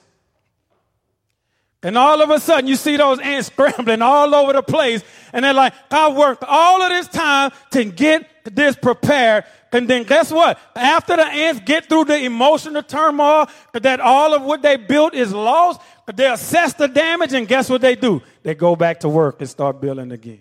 and 1.83 1.97
all 1.97 2.21
of 2.21 2.29
a 2.29 2.39
sudden, 2.39 2.67
you 2.67 2.77
see 2.77 2.97
those 2.97 3.21
ants 3.21 3.47
scrambling 3.53 4.03
all 4.03 4.35
over 4.35 4.53
the 4.53 4.63
place. 4.63 5.03
And 5.33 5.45
they're 5.45 5.55
like, 5.55 5.73
I 5.91 6.11
worked 6.11 6.45
all 6.47 6.83
of 6.83 6.91
this 6.91 7.09
time 7.09 7.53
to 7.71 7.85
get 7.85 8.29
this 8.45 8.77
prepared. 8.77 9.45
And 9.73 9.89
then 9.89 10.03
guess 10.03 10.31
what? 10.31 10.59
After 10.75 11.17
the 11.17 11.25
ants 11.25 11.63
get 11.65 11.89
through 11.89 12.07
the 12.07 12.19
emotional 12.19 12.83
turmoil, 12.83 13.47
that 13.73 14.01
all 14.01 14.35
of 14.35 14.43
what 14.43 14.63
they 14.63 14.77
built 14.77 15.15
is 15.15 15.33
lost, 15.33 15.81
they 16.13 16.31
assess 16.31 16.75
the 16.75 16.89
damage, 16.89 17.33
and 17.33 17.47
guess 17.47 17.71
what 17.71 17.81
they 17.81 17.95
do? 17.95 18.21
They 18.43 18.55
go 18.55 18.75
back 18.75 19.01
to 19.01 19.09
work 19.09 19.41
and 19.41 19.49
start 19.49 19.81
building 19.81 20.11
again. 20.11 20.41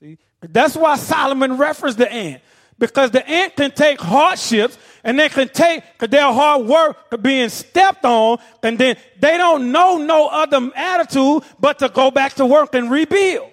See? 0.00 0.16
That's 0.40 0.76
why 0.76 0.96
Solomon 0.96 1.58
referenced 1.58 1.98
the 1.98 2.10
ant. 2.10 2.42
Because 2.78 3.10
the 3.10 3.26
ant 3.28 3.56
can 3.56 3.70
take 3.72 4.00
hardships 4.00 4.78
and 5.04 5.18
they 5.18 5.28
can 5.28 5.48
take 5.48 5.82
their 5.98 6.32
hard 6.32 6.66
work 6.66 7.20
being 7.20 7.50
stepped 7.50 8.06
on, 8.06 8.38
and 8.62 8.78
then 8.78 8.96
they 9.18 9.36
don't 9.36 9.70
know 9.70 9.98
no 9.98 10.28
other 10.28 10.70
attitude 10.74 11.42
but 11.58 11.78
to 11.80 11.90
go 11.90 12.10
back 12.10 12.34
to 12.34 12.46
work 12.46 12.74
and 12.74 12.90
rebuild. 12.90 13.50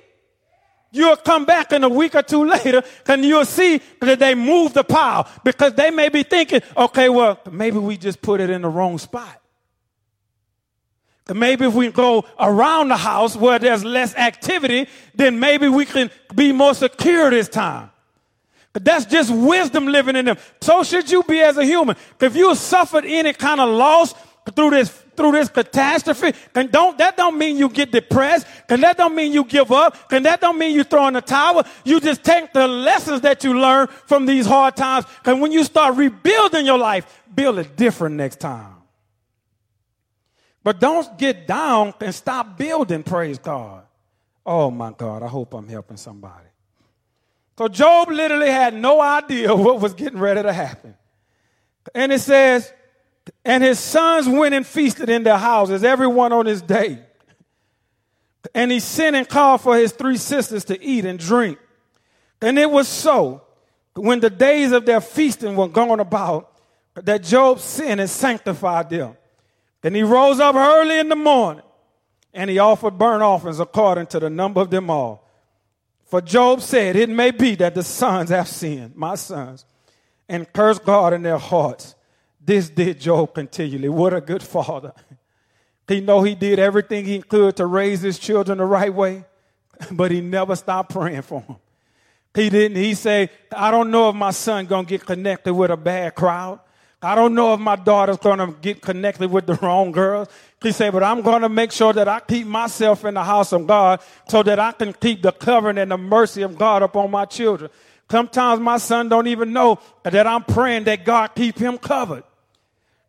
You'll 0.92 1.18
come 1.18 1.44
back 1.44 1.74
in 1.74 1.84
a 1.84 1.90
week 1.90 2.16
or 2.16 2.24
two 2.24 2.46
later 2.50 2.82
and 3.08 3.26
you'll 3.26 3.44
see 3.44 3.82
that 4.00 4.20
they 4.20 4.34
moved 4.34 4.74
the 4.74 4.86
pile 4.86 5.28
because 5.44 5.74
they 5.74 5.92
may 5.92 6.08
be 6.08 6.24
thinking, 6.24 6.62
okay, 6.78 7.10
well, 7.10 7.40
maybe 7.52 7.78
we 7.78 7.98
just 7.98 8.22
put 8.22 8.40
it 8.40 8.50
in 8.50 8.62
the 8.62 8.70
wrong 8.70 8.98
spot. 8.98 9.42
Maybe 11.34 11.66
if 11.66 11.74
we 11.74 11.92
go 11.92 12.26
around 12.40 12.90
the 12.90 12.98
house 12.98 13.36
where 13.36 13.60
there's 13.60 13.84
less 13.84 14.16
activity, 14.16 14.88
then 15.14 15.40
maybe 15.40 15.68
we 15.68 15.86
can 15.86 16.10
be 16.34 16.52
more 16.52 16.74
secure 16.74 17.30
this 17.30 17.50
time. 17.50 17.90
But 18.74 18.86
that's 18.86 19.06
just 19.06 19.34
wisdom 19.34 19.88
living 19.88 20.16
in 20.16 20.26
them. 20.26 20.38
So 20.62 20.84
should 20.84 21.10
you 21.10 21.24
be 21.24 21.42
as 21.42 21.58
a 21.58 21.66
human. 21.66 21.96
If 22.22 22.36
you 22.36 22.54
suffered 22.56 23.06
any 23.06 23.34
kind 23.34 23.60
of 23.60 23.70
loss 23.70 24.14
through 24.56 24.70
this 24.70 24.90
through 25.16 25.32
this 25.32 25.50
catastrophe, 25.50 26.32
can 26.54 26.68
don't 26.68 26.96
that 27.00 27.18
don't 27.18 27.38
mean 27.40 27.58
you 27.58 27.70
get 27.70 27.92
depressed? 27.92 28.46
Can 28.68 28.82
that 28.82 28.96
don't 28.96 29.16
mean 29.16 29.34
you 29.34 29.44
give 29.46 29.72
up? 29.72 30.08
Can 30.10 30.22
that 30.24 30.40
don't 30.42 30.60
mean 30.60 30.76
you 30.76 30.84
throw 30.84 31.08
in 31.08 31.16
the 31.16 31.22
towel? 31.22 31.64
You 31.84 32.00
just 32.00 32.24
take 32.24 32.54
the 32.54 32.68
lessons 32.68 33.22
that 33.22 33.44
you 33.44 33.60
learn 33.60 33.88
from 34.06 34.28
these 34.28 34.46
hard 34.46 34.76
times. 34.76 35.08
And 35.26 35.42
when 35.42 35.52
you 35.52 35.64
start 35.64 35.96
rebuilding 35.96 36.68
your 36.68 36.78
life, 36.78 37.24
build 37.34 37.58
it 37.58 37.76
different 37.76 38.16
next 38.16 38.40
time. 38.40 38.77
But 40.68 40.82
don't 40.82 41.18
get 41.18 41.48
down 41.48 41.94
and 42.02 42.14
stop 42.14 42.58
building, 42.58 43.02
praise 43.02 43.40
God. 43.40 43.86
Oh 44.46 44.70
my 44.70 44.92
God, 44.92 45.24
I 45.24 45.28
hope 45.28 45.54
I'm 45.54 45.70
helping 45.70 45.96
somebody. 45.96 46.50
So 47.58 47.70
Job 47.70 48.10
literally 48.10 48.52
had 48.52 48.74
no 48.74 49.00
idea 49.00 49.56
what 49.56 49.80
was 49.80 49.94
getting 49.94 50.20
ready 50.20 50.44
to 50.44 50.52
happen. 50.52 50.94
And 51.96 52.12
it 52.12 52.20
says, 52.20 52.70
and 53.46 53.64
his 53.64 53.80
sons 53.80 54.28
went 54.28 54.56
and 54.56 54.68
feasted 54.68 55.08
in 55.08 55.24
their 55.24 55.38
houses, 55.38 55.86
everyone 55.86 56.34
on 56.34 56.46
his 56.46 56.62
day. 56.62 57.00
And 58.54 58.70
he 58.70 58.82
sent 58.82 59.16
and 59.16 59.26
called 59.26 59.62
for 59.62 59.78
his 59.78 59.94
three 59.94 60.18
sisters 60.18 60.66
to 60.66 60.84
eat 60.84 61.06
and 61.06 61.18
drink. 61.18 61.60
And 62.42 62.60
it 62.60 62.70
was 62.70 62.90
so, 62.90 63.42
when 63.94 64.20
the 64.20 64.30
days 64.30 64.74
of 64.74 64.86
their 64.86 65.00
feasting 65.00 65.56
were 65.56 65.70
gone 65.70 66.02
about, 66.02 66.52
that 66.96 67.24
Job 67.24 67.62
sinned 67.62 68.02
and 68.02 68.10
sanctified 68.10 68.90
them. 68.90 69.16
And 69.88 69.96
he 69.96 70.04
rose 70.04 70.42
up 70.42 70.54
early 70.54 71.00
in 71.00 71.08
the 71.08 71.16
morning, 71.16 71.64
and 72.34 72.50
he 72.50 72.60
offered 72.60 72.98
burnt 72.98 73.24
offerings 73.24 73.62
according 73.62 74.08
to 74.08 74.20
the 74.20 74.30
number 74.30 74.60
of 74.60 74.70
them 74.70 74.90
all. 74.90 75.26
For 76.08 76.20
Job 76.20 76.60
said, 76.60 76.98
It 76.98 77.08
may 77.10 77.32
be 77.32 77.56
that 77.56 77.74
the 77.74 77.84
sons 77.84 78.30
have 78.30 78.50
sinned, 78.50 78.98
my 78.98 79.16
sons, 79.16 79.64
and 80.28 80.52
cursed 80.52 80.84
God 80.84 81.14
in 81.14 81.22
their 81.22 81.38
hearts. 81.38 81.96
This 82.44 82.70
did 82.70 83.00
Job 83.00 83.34
continually. 83.34 83.88
What 83.88 84.14
a 84.14 84.20
good 84.20 84.44
father. 84.44 84.92
He 85.88 86.02
know 86.02 86.22
he 86.22 86.36
did 86.36 86.60
everything 86.60 87.06
he 87.06 87.22
could 87.22 87.56
to 87.56 87.66
raise 87.66 88.02
his 88.02 88.20
children 88.20 88.58
the 88.58 88.66
right 88.66 88.94
way, 88.94 89.24
but 89.92 90.12
he 90.12 90.20
never 90.20 90.58
stopped 90.58 90.92
praying 90.92 91.22
for 91.22 91.40
them. 91.48 91.56
He 92.36 92.50
didn't. 92.50 92.76
He 92.76 92.94
said, 92.94 93.30
I 93.56 93.72
don't 93.72 93.90
know 93.90 94.10
if 94.10 94.16
my 94.16 94.32
son 94.32 94.66
gonna 94.66 94.86
get 94.86 95.06
connected 95.06 95.54
with 95.54 95.72
a 95.72 95.78
bad 95.78 96.14
crowd. 96.14 96.60
I 97.08 97.16
don't 97.16 97.34
know 97.36 97.54
if 97.54 97.60
my 97.62 97.78
daughter's 97.78 98.18
gonna 98.18 98.52
get 98.62 98.82
connected 98.82 99.32
with 99.32 99.46
the 99.46 99.56
wrong 99.56 99.94
girls. 99.94 100.28
He 100.62 100.74
said, 100.74 100.92
but 100.92 101.04
I'm 101.04 101.22
gonna 101.22 101.48
make 101.48 101.72
sure 101.72 101.94
that 101.94 102.10
I 102.10 102.20
keep 102.20 102.46
myself 102.46 103.06
in 103.06 103.14
the 103.14 103.24
house 103.24 103.54
of 103.54 103.66
God 103.66 104.02
so 104.28 104.44
that 104.44 104.60
I 104.60 104.74
can 104.74 104.92
keep 104.92 105.22
the 105.22 105.32
covering 105.32 105.78
and 105.78 105.90
the 105.90 105.98
mercy 105.98 106.42
of 106.42 106.58
God 106.58 106.84
upon 106.84 107.10
my 107.10 107.24
children. 107.24 107.72
Sometimes 108.12 108.60
my 108.60 108.78
son 108.78 109.08
don't 109.08 109.28
even 109.28 109.54
know 109.54 109.80
that 110.04 110.28
I'm 110.28 110.44
praying 110.44 110.84
that 110.84 111.06
God 111.06 111.30
keep 111.34 111.58
him 111.58 111.78
covered. 111.78 112.24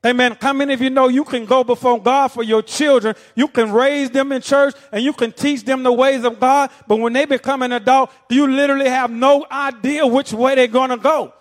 Amen. 0.07 0.37
How 0.41 0.53
many 0.53 0.75
of 0.75 0.81
you 0.81 0.91
know 0.91 1.09
you 1.09 1.25
can 1.25 1.45
go 1.45 1.65
before 1.65 2.01
God 2.01 2.29
for 2.29 2.45
your 2.45 2.63
children? 2.63 3.17
You 3.35 3.49
can 3.49 3.73
raise 3.73 4.11
them 4.11 4.31
in 4.31 4.43
church 4.43 4.77
and 4.93 5.03
you 5.03 5.13
can 5.13 5.33
teach 5.33 5.65
them 5.65 5.83
the 5.83 5.93
ways 5.93 6.23
of 6.23 6.39
God. 6.39 6.71
But 6.87 7.01
when 7.01 7.15
they 7.15 7.25
become 7.25 7.63
an 7.63 7.73
adult, 7.73 8.13
you 8.31 8.47
literally 8.47 8.89
have 8.89 9.11
no 9.11 9.45
idea 9.51 10.07
which 10.07 10.33
way 10.33 10.55
they're 10.55 10.69
going 10.69 10.91
to 10.91 10.99
go. 10.99 11.33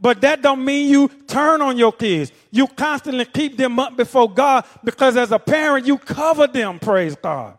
But 0.00 0.22
that 0.22 0.40
don't 0.40 0.64
mean 0.64 0.88
you 0.88 1.08
turn 1.26 1.60
on 1.60 1.76
your 1.76 1.92
kids. 1.92 2.32
You 2.50 2.66
constantly 2.66 3.26
keep 3.26 3.56
them 3.56 3.78
up 3.78 3.96
before 3.96 4.32
God 4.32 4.64
because 4.82 5.16
as 5.16 5.30
a 5.30 5.38
parent, 5.38 5.86
you 5.86 5.98
cover 5.98 6.46
them, 6.46 6.78
praise 6.78 7.14
God. 7.16 7.58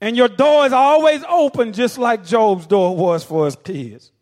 And 0.00 0.16
your 0.16 0.28
door 0.28 0.66
is 0.66 0.72
always 0.72 1.22
open 1.28 1.72
just 1.72 1.98
like 1.98 2.24
Job's 2.24 2.66
door 2.66 2.96
was 2.96 3.24
for 3.24 3.46
his 3.46 3.56
kids. 3.56 4.12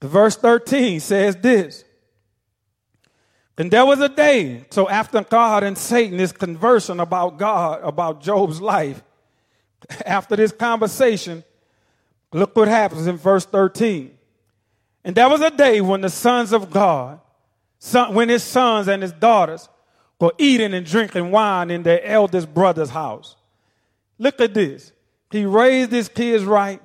The 0.00 0.08
verse 0.08 0.36
13 0.36 1.00
says 1.00 1.36
this. 1.36 1.84
And 3.56 3.70
there 3.70 3.86
was 3.86 4.00
a 4.00 4.08
day, 4.08 4.64
so 4.70 4.88
after 4.88 5.22
God 5.22 5.62
and 5.62 5.78
Satan 5.78 6.18
is 6.18 6.32
conversing 6.32 6.98
about 6.98 7.38
God, 7.38 7.80
about 7.84 8.20
Job's 8.20 8.60
life, 8.60 9.02
after 10.04 10.34
this 10.34 10.50
conversation, 10.50 11.44
look 12.32 12.56
what 12.56 12.66
happens 12.66 13.06
in 13.06 13.16
verse 13.16 13.46
13. 13.46 14.18
And 15.04 15.14
there 15.14 15.28
was 15.28 15.42
a 15.42 15.50
day 15.50 15.80
when 15.80 16.00
the 16.00 16.08
sons 16.08 16.52
of 16.52 16.70
God, 16.70 17.20
son, 17.78 18.14
when 18.14 18.28
his 18.28 18.42
sons 18.42 18.88
and 18.88 19.02
his 19.02 19.12
daughters 19.12 19.68
were 20.18 20.32
eating 20.38 20.72
and 20.72 20.86
drinking 20.86 21.30
wine 21.30 21.70
in 21.70 21.82
their 21.82 22.02
eldest 22.02 22.52
brother's 22.54 22.90
house. 22.90 23.36
Look 24.18 24.40
at 24.40 24.54
this. 24.54 24.92
He 25.30 25.44
raised 25.44 25.92
his 25.92 26.08
kids 26.08 26.44
right, 26.44 26.80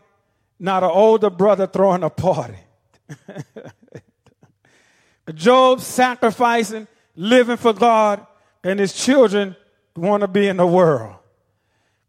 not 0.59 0.83
an 0.83 0.89
older 0.89 1.29
brother 1.29 1.67
throwing 1.67 2.03
a 2.03 2.09
party. 2.09 2.57
Job 5.33 5.79
sacrificing, 5.79 6.87
living 7.15 7.57
for 7.57 7.71
God, 7.71 8.25
and 8.63 8.79
his 8.79 8.93
children 8.93 9.55
want 9.95 10.21
to 10.21 10.27
be 10.27 10.47
in 10.47 10.57
the 10.57 10.67
world. 10.67 11.15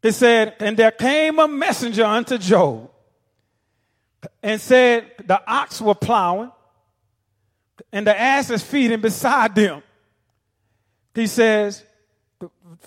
It 0.02 0.12
said, 0.12 0.56
and 0.58 0.76
there 0.76 0.90
came 0.90 1.38
a 1.38 1.46
messenger 1.46 2.04
unto 2.04 2.38
Job 2.38 2.89
and 4.42 4.60
said, 4.60 5.10
the 5.24 5.40
ox 5.50 5.80
were 5.80 5.94
plowing 5.94 6.50
and 7.92 8.06
the 8.06 8.18
ass 8.18 8.50
is 8.50 8.62
feeding 8.62 9.00
beside 9.00 9.54
them. 9.54 9.82
He 11.14 11.26
says, 11.26 11.84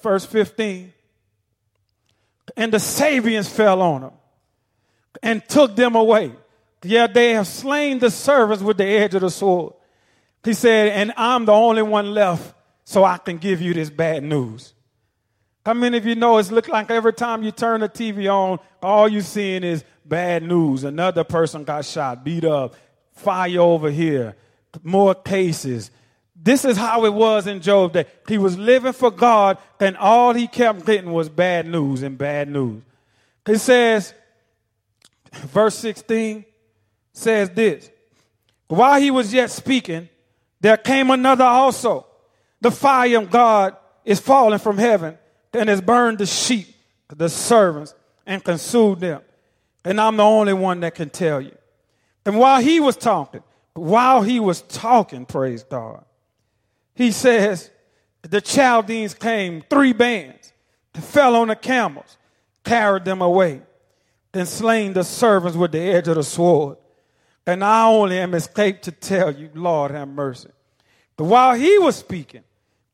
verse 0.02 0.26
15, 0.26 0.94
and 2.56 2.72
the 2.72 2.78
Sabeans 2.78 3.50
fell 3.50 3.82
on 3.82 4.02
them 4.02 4.12
and 5.22 5.48
took 5.48 5.76
them 5.76 5.96
away. 5.96 6.32
Yeah, 6.84 7.08
they 7.08 7.32
have 7.32 7.48
slain 7.48 8.00
the 8.00 8.12
servants 8.12 8.64
with 8.64 8.78
the 8.78 8.86
edge 8.86 9.16
of 9.16 9.22
the 9.22 9.30
sword. 9.30 9.74
He 10.44 10.54
said, 10.54 10.90
and 10.90 11.14
I'm 11.16 11.46
the 11.46 11.54
only 11.54 11.82
one 11.82 12.14
left 12.14 12.54
so 12.84 13.04
I 13.04 13.18
can 13.18 13.38
give 13.38 13.62
you 13.62 13.74
this 13.74 13.90
bad 13.90 14.24
news. 14.24 14.74
How 15.66 15.74
many 15.74 15.98
of 15.98 16.06
you 16.06 16.16
know 16.16 16.38
it's 16.38 16.52
look 16.52 16.68
like 16.68 16.92
every 16.92 17.14
time 17.14 17.44
you 17.44 17.52
turn 17.52 17.80
the 17.80 17.88
TV 17.88 18.30
on, 18.30 18.60
all 18.82 19.08
you're 19.08 19.22
seeing 19.22 19.64
is 19.64 19.86
bad 20.08 20.44
news. 20.44 20.84
Another 20.84 21.24
person 21.24 21.64
got 21.64 21.86
shot, 21.86 22.24
beat 22.24 22.46
up, 22.46 22.76
fire 23.14 23.62
over 23.62 23.90
here, 23.90 24.36
more 24.82 25.16
cases. 25.16 25.92
This 26.36 26.66
is 26.66 26.76
how 26.76 27.06
it 27.06 27.14
was 27.14 27.48
in 27.48 27.62
Job 27.62 27.94
that 27.94 28.10
he 28.28 28.38
was 28.38 28.58
living 28.58 28.94
for 28.94 29.12
God 29.12 29.58
and 29.80 29.96
all 29.98 30.34
he 30.34 30.48
kept 30.48 30.86
getting 30.86 31.14
was 31.14 31.30
bad 31.30 31.68
news 31.68 32.02
and 32.02 32.18
bad 32.18 32.50
news. 32.50 32.84
It 33.48 33.60
says, 33.60 34.14
verse 35.32 35.76
16 35.76 36.44
says 37.14 37.50
this, 37.52 37.90
while 38.68 39.00
he 39.00 39.12
was 39.12 39.34
yet 39.34 39.52
speaking, 39.52 40.10
there 40.60 40.78
came 40.78 41.12
another 41.12 41.44
also. 41.44 42.08
The 42.62 42.72
fire 42.72 43.18
of 43.20 43.30
God 43.30 43.76
is 44.06 44.20
falling 44.20 44.60
from 44.60 44.78
heaven 44.78 45.18
and 45.54 45.70
has 45.70 45.82
burned 45.82 46.18
the 46.18 46.26
sheep, 46.26 46.68
the 47.10 47.30
servants, 47.30 47.94
and 48.26 48.44
consumed 48.44 49.02
them. 49.02 49.22
And 49.86 50.00
I'm 50.00 50.18
the 50.18 50.24
only 50.24 50.54
one 50.54 50.80
that 50.82 50.96
can 50.96 51.10
tell 51.10 51.42
you. 51.42 51.56
And 52.26 52.38
while 52.38 52.62
he 52.62 52.80
was 52.80 52.96
talking, 52.96 53.44
while 53.74 54.22
he 54.22 54.40
was 54.40 54.62
talking, 54.62 55.26
praise 55.26 55.64
God, 55.64 56.06
he 56.96 57.12
says, 57.12 57.70
the 58.22 58.40
Chaldeans 58.40 59.14
came, 59.14 59.64
three 59.70 59.94
bands, 59.94 60.54
fell 60.94 61.36
on 61.36 61.50
the 61.50 61.56
camels, 61.56 62.18
carried 62.64 63.04
them 63.04 63.22
away, 63.22 63.62
then 64.32 64.46
slain 64.46 64.94
the 64.94 65.04
servants 65.04 65.58
with 65.58 65.72
the 65.72 65.80
edge 65.80 66.08
of 66.08 66.16
the 66.16 66.24
sword. 66.24 66.78
And 67.46 67.64
I 67.64 67.86
only 67.88 68.18
am 68.20 68.34
escaped 68.34 68.84
to 68.84 68.92
tell 68.92 69.32
you, 69.32 69.50
Lord, 69.54 69.92
have 69.92 70.08
mercy. 70.08 70.50
But 71.18 71.26
while 71.26 71.56
he 71.56 71.78
was 71.78 71.98
speaking, 71.98 72.44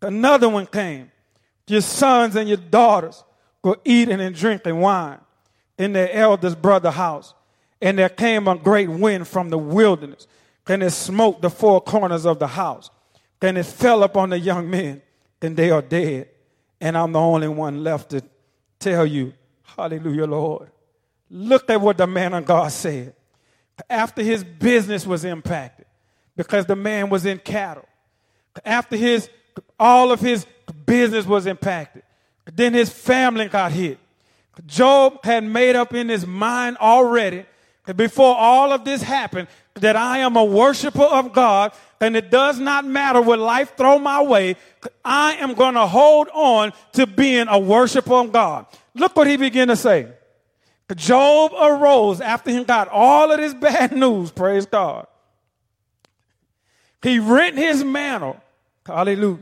another 0.01 0.49
one 0.49 0.65
came. 0.65 1.11
Your 1.67 1.81
sons 1.81 2.35
and 2.35 2.49
your 2.49 2.57
daughters 2.57 3.23
were 3.63 3.79
eating 3.85 4.19
and 4.19 4.35
drinking 4.35 4.79
wine 4.79 5.19
in 5.79 5.93
their 5.93 6.11
eldest 6.11 6.61
brother's 6.61 6.93
house. 6.93 7.33
And 7.81 7.97
there 7.97 8.09
came 8.09 8.47
a 8.47 8.55
great 8.55 8.89
wind 8.89 9.27
from 9.27 9.49
the 9.49 9.57
wilderness, 9.57 10.27
and 10.67 10.83
it 10.83 10.91
smote 10.91 11.41
the 11.41 11.49
four 11.49 11.81
corners 11.81 12.25
of 12.25 12.37
the 12.37 12.47
house. 12.47 12.91
And 13.41 13.57
it 13.57 13.65
fell 13.65 14.03
upon 14.03 14.29
the 14.29 14.37
young 14.37 14.69
men, 14.69 15.01
and 15.41 15.55
they 15.55 15.71
are 15.71 15.81
dead. 15.81 16.27
And 16.81 16.97
I'm 16.97 17.13
the 17.13 17.19
only 17.19 17.47
one 17.47 17.83
left 17.83 18.09
to 18.11 18.21
tell 18.77 19.05
you, 19.05 19.33
Hallelujah, 19.63 20.25
Lord. 20.25 20.69
Look 21.29 21.69
at 21.69 21.79
what 21.79 21.97
the 21.97 22.07
man 22.07 22.33
of 22.33 22.45
God 22.45 22.71
said. 22.71 23.13
after 23.89 24.21
his 24.21 24.43
business 24.43 25.07
was 25.07 25.23
impacted 25.23 25.85
because 26.35 26.65
the 26.65 26.75
man 26.75 27.09
was 27.09 27.25
in 27.25 27.37
cattle, 27.37 27.87
after 28.65 28.97
his 28.97 29.29
all 29.79 30.11
of 30.11 30.19
his 30.19 30.45
business 30.85 31.25
was 31.25 31.45
impacted, 31.45 32.03
then 32.53 32.73
his 32.73 32.89
family 32.89 33.47
got 33.47 33.71
hit. 33.71 33.99
Job 34.65 35.23
had 35.23 35.43
made 35.43 35.75
up 35.75 35.93
in 35.93 36.09
his 36.09 36.25
mind 36.25 36.77
already 36.77 37.45
before 37.95 38.35
all 38.35 38.71
of 38.71 38.85
this 38.85 39.01
happened 39.01 39.47
that 39.75 39.95
I 39.95 40.19
am 40.19 40.35
a 40.35 40.43
worshiper 40.43 41.03
of 41.03 41.33
God 41.33 41.71
and 42.01 42.15
it 42.15 42.29
does 42.29 42.59
not 42.59 42.85
matter 42.85 43.21
what 43.21 43.39
life 43.39 43.75
throw 43.77 43.99
my 43.99 44.21
way. 44.21 44.55
I 45.03 45.33
am 45.35 45.53
going 45.53 45.75
to 45.75 45.87
hold 45.87 46.29
on 46.33 46.73
to 46.93 47.07
being 47.07 47.47
a 47.47 47.59
worshiper 47.59 48.13
of 48.13 48.31
God. 48.31 48.65
Look 48.93 49.15
what 49.15 49.27
he 49.27 49.37
began 49.37 49.69
to 49.69 49.75
say. 49.75 50.07
Job 50.95 51.53
arose 51.53 52.19
after 52.19 52.51
he 52.51 52.63
got 52.63 52.87
all 52.87 53.31
of 53.31 53.37
this 53.37 53.53
bad 53.53 53.91
news, 53.95 54.31
praise 54.31 54.65
God. 54.65 55.07
He 57.01 57.19
rent 57.19 57.57
his 57.57 57.83
mantle, 57.83 58.41
hallelujah, 58.85 59.37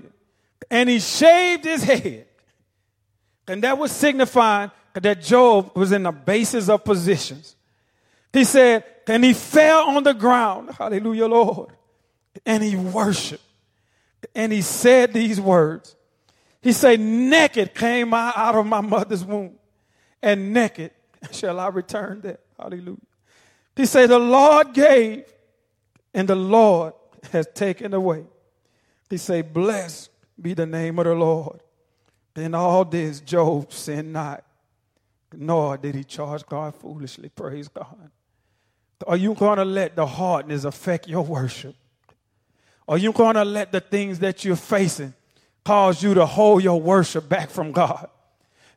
and 0.69 0.89
he 0.89 0.99
shaved 0.99 1.63
his 1.63 1.83
head. 1.83 2.27
And 3.47 3.63
that 3.63 3.77
was 3.77 3.91
signifying 3.91 4.71
that 5.03 5.21
Job 5.21 5.71
was 5.75 5.91
in 5.91 6.03
the 6.03 6.11
basis 6.11 6.69
of 6.69 6.83
positions. 6.83 7.55
He 8.33 8.43
said, 8.43 8.83
and 9.07 9.23
he 9.23 9.33
fell 9.33 9.89
on 9.89 10.03
the 10.03 10.13
ground, 10.13 10.71
hallelujah, 10.77 11.27
Lord, 11.27 11.71
and 12.45 12.63
he 12.63 12.75
worshiped. 12.75 13.43
And 14.35 14.51
he 14.51 14.61
said 14.61 15.13
these 15.13 15.39
words. 15.39 15.95
He 16.61 16.73
said, 16.73 16.99
naked 16.99 17.73
came 17.73 18.13
I 18.13 18.33
out 18.35 18.55
of 18.55 18.65
my 18.65 18.81
mother's 18.81 19.23
womb, 19.23 19.53
and 20.21 20.53
naked 20.53 20.91
shall 21.31 21.59
I 21.59 21.67
return 21.69 22.21
there. 22.21 22.39
Hallelujah. 22.59 22.97
He 23.75 23.85
said, 23.85 24.09
the 24.09 24.19
Lord 24.19 24.73
gave, 24.73 25.25
and 26.13 26.27
the 26.27 26.35
Lord 26.35 26.93
has 27.31 27.47
taken 27.53 27.93
away. 27.93 28.25
He 29.09 29.17
said, 29.17 29.53
blessed 29.53 30.09
be 30.41 30.53
the 30.53 30.65
name 30.65 30.99
of 30.99 31.05
the 31.05 31.13
Lord. 31.13 31.61
In 32.35 32.53
all 32.53 32.83
this, 32.85 33.19
Job 33.19 33.71
sinned 33.71 34.13
not, 34.13 34.43
nor 35.39 35.77
did 35.77 35.93
he 35.93 36.03
charge 36.03 36.45
God 36.47 36.75
foolishly. 36.75 37.29
Praise 37.29 37.67
God. 37.67 38.09
Are 39.05 39.15
you 39.15 39.35
going 39.35 39.57
to 39.57 39.65
let 39.65 39.95
the 39.95 40.05
hardness 40.05 40.63
affect 40.63 41.07
your 41.07 41.23
worship? 41.23 41.75
Are 42.87 42.97
you 42.97 43.11
going 43.11 43.35
to 43.35 43.45
let 43.45 43.71
the 43.71 43.79
things 43.79 44.19
that 44.19 44.43
you're 44.43 44.55
facing 44.55 45.13
cause 45.63 46.01
you 46.01 46.15
to 46.15 46.25
hold 46.25 46.63
your 46.63 46.81
worship 46.81 47.29
back 47.29 47.51
from 47.51 47.71
God? 47.71 48.09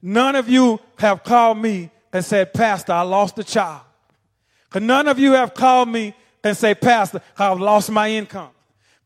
None 0.03 0.37
of 0.37 0.49
you 0.49 0.79
have 0.99 1.25
called 1.25 1.59
me 1.59 1.91
and 2.13 2.23
said, 2.23 2.53
Pastor, 2.53 2.93
I 2.93 3.03
lost 3.03 3.39
a 3.39 3.45
child. 3.45 3.83
None 4.75 5.09
of 5.09 5.19
you 5.19 5.33
have 5.33 5.55
called 5.55 5.89
me 5.89 6.15
and 6.45 6.57
said, 6.57 6.81
Pastor, 6.81 7.23
I've 7.39 7.59
lost 7.59 7.91
my 7.91 8.11
income. 8.11 8.51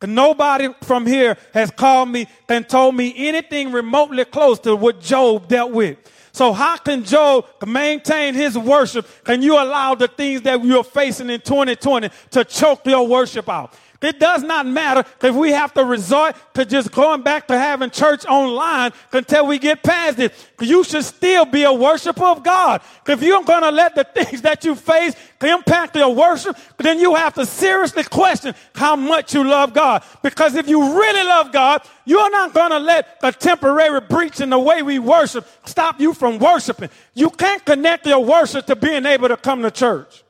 Nobody 0.03 0.69
from 0.83 1.07
here 1.07 1.37
has 1.55 1.71
called 1.71 2.11
me 2.11 2.27
and 2.49 2.69
told 2.69 2.95
me 2.95 3.15
anything 3.17 3.73
remotely 3.73 4.25
close 4.27 4.59
to 4.61 4.77
what 4.77 5.01
Job 5.01 5.49
dealt 5.49 5.73
with. 5.73 5.97
So 6.35 6.53
how 6.53 6.77
can 6.79 7.05
Job 7.05 7.47
maintain 7.65 8.35
his 8.35 8.59
worship? 8.59 9.07
Can 9.23 9.41
you 9.41 9.55
allow 9.55 9.95
the 9.95 10.09
things 10.09 10.43
that 10.43 10.65
you're 10.65 10.83
facing 10.83 11.31
in 11.31 11.41
2020 11.41 12.11
to 12.33 12.45
choke 12.45 12.85
your 12.87 13.07
worship 13.07 13.49
out? 13.49 13.73
It 14.05 14.21
does 14.21 14.43
not 14.43 14.67
matter 14.67 15.05
if 15.23 15.35
we 15.35 15.53
have 15.53 15.73
to 15.75 15.85
resort 15.85 16.37
to 16.55 16.65
just 16.65 16.93
going 16.93 17.23
back 17.23 17.47
to 17.49 17.59
having 17.59 17.91
church 17.91 18.27
online 18.27 18.93
until 19.13 19.47
we 19.47 19.59
get 19.59 19.83
past 19.83 20.19
it. 20.19 20.33
You 20.61 20.85
should 20.85 21.05
still 21.05 21.45
be 21.47 21.63
a 21.63 21.73
worshiper 21.73 22.25
of 22.25 22.43
God. 22.43 22.83
If 23.07 23.23
you're 23.23 23.45
going 23.45 23.63
to 23.63 23.71
let 23.71 23.95
the 23.95 24.05
things 24.15 24.43
that 24.43 24.65
you 24.65 24.75
face 24.75 25.15
impact 25.43 25.97
your 25.97 26.15
worship, 26.15 26.57
then 26.79 26.99
you 26.99 27.15
have 27.15 27.35
to 27.35 27.47
seriously 27.47 28.05
question 28.05 28.55
how 28.75 28.97
much 28.97 29.35
you 29.35 29.45
love 29.45 29.73
God. 29.73 30.03
Because 30.23 30.55
if 30.55 30.69
you 30.69 30.99
really 30.99 31.27
love 31.27 31.53
God, 31.53 31.83
you're 32.05 32.31
not 32.31 32.53
going 32.53 32.71
to 32.71 32.79
let 32.79 33.19
a 33.23 33.33
temporary 33.33 34.01
breach 34.03 34.41
in 34.41 34.51
the 34.51 34.59
way 34.59 34.83
we 34.83 34.99
worship 34.99 35.47
stop 35.65 36.01
you 36.01 36.13
from 36.13 36.39
worshiping. 36.39 36.91
You 37.15 37.31
can't 37.31 37.65
connect 37.65 38.07
your 38.07 38.23
worship 38.23 38.67
to 38.67 38.77
being 38.77 39.07
able 39.07 39.29
to 39.29 39.37
come 39.37 39.63
to 39.63 39.71
church. 39.71 40.24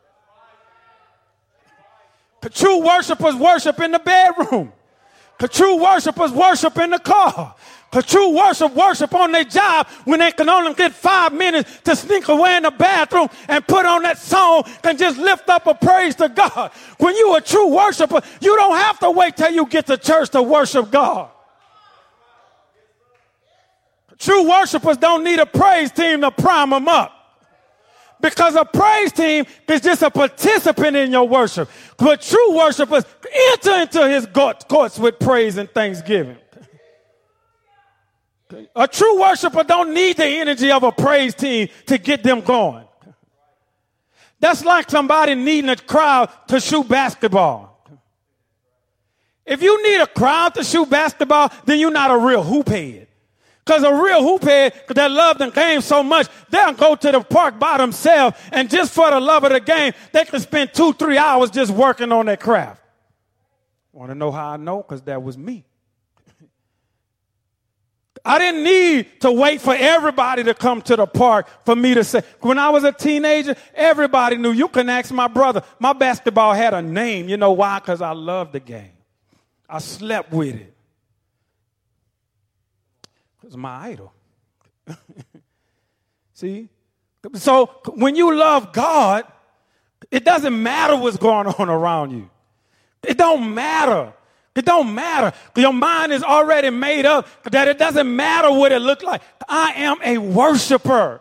True 2.52 2.84
worshipers 2.84 3.34
worship 3.34 3.80
in 3.80 3.92
the 3.92 3.98
bedroom. 3.98 4.72
True 5.50 5.82
worshipers 5.82 6.32
worship 6.32 6.78
in 6.78 6.90
the 6.90 6.98
car. 6.98 7.54
True 8.02 8.34
worship 8.36 8.74
worship 8.74 9.14
on 9.14 9.30
their 9.30 9.44
job 9.44 9.86
when 10.04 10.18
they 10.18 10.32
can 10.32 10.48
only 10.48 10.74
get 10.74 10.92
five 10.92 11.32
minutes 11.32 11.80
to 11.84 11.94
sneak 11.94 12.26
away 12.28 12.56
in 12.56 12.64
the 12.64 12.70
bathroom 12.72 13.28
and 13.48 13.66
put 13.66 13.86
on 13.86 14.02
that 14.02 14.18
song 14.18 14.64
and 14.82 14.98
just 14.98 15.18
lift 15.18 15.48
up 15.48 15.66
a 15.66 15.74
praise 15.74 16.16
to 16.16 16.28
God. 16.28 16.72
When 16.98 17.14
you 17.14 17.36
a 17.36 17.40
true 17.40 17.68
worshiper, 17.68 18.20
you 18.40 18.56
don't 18.56 18.76
have 18.76 18.98
to 19.00 19.10
wait 19.10 19.36
till 19.36 19.52
you 19.52 19.66
get 19.66 19.86
to 19.86 19.96
church 19.96 20.30
to 20.30 20.42
worship 20.42 20.90
God. 20.90 21.30
True 24.18 24.48
worshipers 24.48 24.96
don't 24.96 25.22
need 25.22 25.38
a 25.38 25.46
praise 25.46 25.92
team 25.92 26.22
to 26.22 26.30
prime 26.30 26.70
them 26.70 26.88
up. 26.88 27.12
Because 28.24 28.54
a 28.54 28.64
praise 28.64 29.12
team 29.12 29.44
is 29.68 29.82
just 29.82 30.00
a 30.00 30.10
participant 30.10 30.96
in 30.96 31.12
your 31.12 31.28
worship. 31.28 31.68
But 31.98 32.22
true 32.22 32.56
worshipers 32.56 33.04
enter 33.52 33.82
into 33.82 34.08
his 34.08 34.26
courts 34.66 34.98
with 34.98 35.18
praise 35.18 35.58
and 35.58 35.68
thanksgiving. 35.70 36.38
A 38.74 38.88
true 38.88 39.20
worshiper 39.20 39.62
don't 39.64 39.92
need 39.92 40.16
the 40.16 40.24
energy 40.24 40.70
of 40.70 40.84
a 40.84 40.90
praise 40.90 41.34
team 41.34 41.68
to 41.84 41.98
get 41.98 42.22
them 42.22 42.40
going. 42.40 42.86
That's 44.40 44.64
like 44.64 44.88
somebody 44.88 45.34
needing 45.34 45.68
a 45.68 45.76
crowd 45.76 46.30
to 46.48 46.60
shoot 46.60 46.88
basketball. 46.88 47.86
If 49.44 49.62
you 49.62 49.82
need 49.82 50.00
a 50.00 50.06
crowd 50.06 50.54
to 50.54 50.64
shoot 50.64 50.88
basketball, 50.88 51.52
then 51.66 51.78
you're 51.78 51.90
not 51.90 52.10
a 52.10 52.16
real 52.16 52.42
hoop 52.42 52.68
head. 52.68 53.06
Because 53.64 53.82
a 53.82 53.94
real 53.94 54.22
hoophead 54.22 54.74
that 54.88 55.10
love 55.10 55.38
the 55.38 55.48
game 55.50 55.80
so 55.80 56.02
much, 56.02 56.28
they'll 56.50 56.74
go 56.74 56.94
to 56.96 57.12
the 57.12 57.20
park 57.20 57.58
by 57.58 57.78
themselves 57.78 58.36
and 58.52 58.68
just 58.68 58.92
for 58.92 59.10
the 59.10 59.18
love 59.18 59.44
of 59.44 59.52
the 59.52 59.60
game, 59.60 59.94
they 60.12 60.24
can 60.24 60.38
spend 60.40 60.74
two, 60.74 60.92
three 60.92 61.16
hours 61.16 61.50
just 61.50 61.70
working 61.70 62.12
on 62.12 62.26
their 62.26 62.36
craft. 62.36 62.82
Want 63.92 64.10
to 64.10 64.14
know 64.14 64.30
how 64.30 64.50
I 64.50 64.56
know? 64.58 64.82
Because 64.82 65.02
that 65.02 65.22
was 65.22 65.38
me. 65.38 65.64
I 68.24 68.38
didn't 68.38 68.64
need 68.64 69.20
to 69.20 69.32
wait 69.32 69.62
for 69.62 69.74
everybody 69.74 70.44
to 70.44 70.52
come 70.52 70.82
to 70.82 70.96
the 70.96 71.06
park 71.06 71.48
for 71.64 71.74
me 71.74 71.94
to 71.94 72.04
say. 72.04 72.22
When 72.40 72.58
I 72.58 72.68
was 72.68 72.84
a 72.84 72.92
teenager, 72.92 73.54
everybody 73.72 74.36
knew. 74.36 74.52
You 74.52 74.68
can 74.68 74.90
ask 74.90 75.10
my 75.10 75.28
brother. 75.28 75.62
My 75.78 75.94
basketball 75.94 76.52
had 76.52 76.74
a 76.74 76.82
name. 76.82 77.28
You 77.28 77.38
know 77.38 77.52
why? 77.52 77.78
Because 77.78 78.02
I 78.02 78.12
loved 78.12 78.52
the 78.52 78.60
game. 78.60 78.90
I 79.68 79.78
slept 79.78 80.32
with 80.32 80.56
it. 80.56 80.73
It's 83.54 83.60
my 83.60 83.86
idol. 83.86 84.12
See? 86.34 86.68
So 87.34 87.66
when 87.94 88.16
you 88.16 88.34
love 88.34 88.72
God, 88.72 89.26
it 90.10 90.24
doesn't 90.24 90.60
matter 90.60 90.96
what's 90.96 91.18
going 91.18 91.46
on 91.46 91.68
around 91.68 92.10
you. 92.10 92.28
It 93.04 93.16
don't 93.16 93.54
matter. 93.54 94.12
It 94.56 94.64
don't 94.64 94.92
matter. 94.92 95.32
Your 95.54 95.72
mind 95.72 96.10
is 96.12 96.24
already 96.24 96.70
made 96.70 97.06
up 97.06 97.28
that 97.44 97.68
it 97.68 97.78
doesn't 97.78 98.16
matter 98.16 98.50
what 98.50 98.72
it 98.72 98.80
looks 98.80 99.04
like. 99.04 99.22
I 99.48 99.74
am 99.74 99.98
a 100.02 100.18
worshiper. 100.18 101.20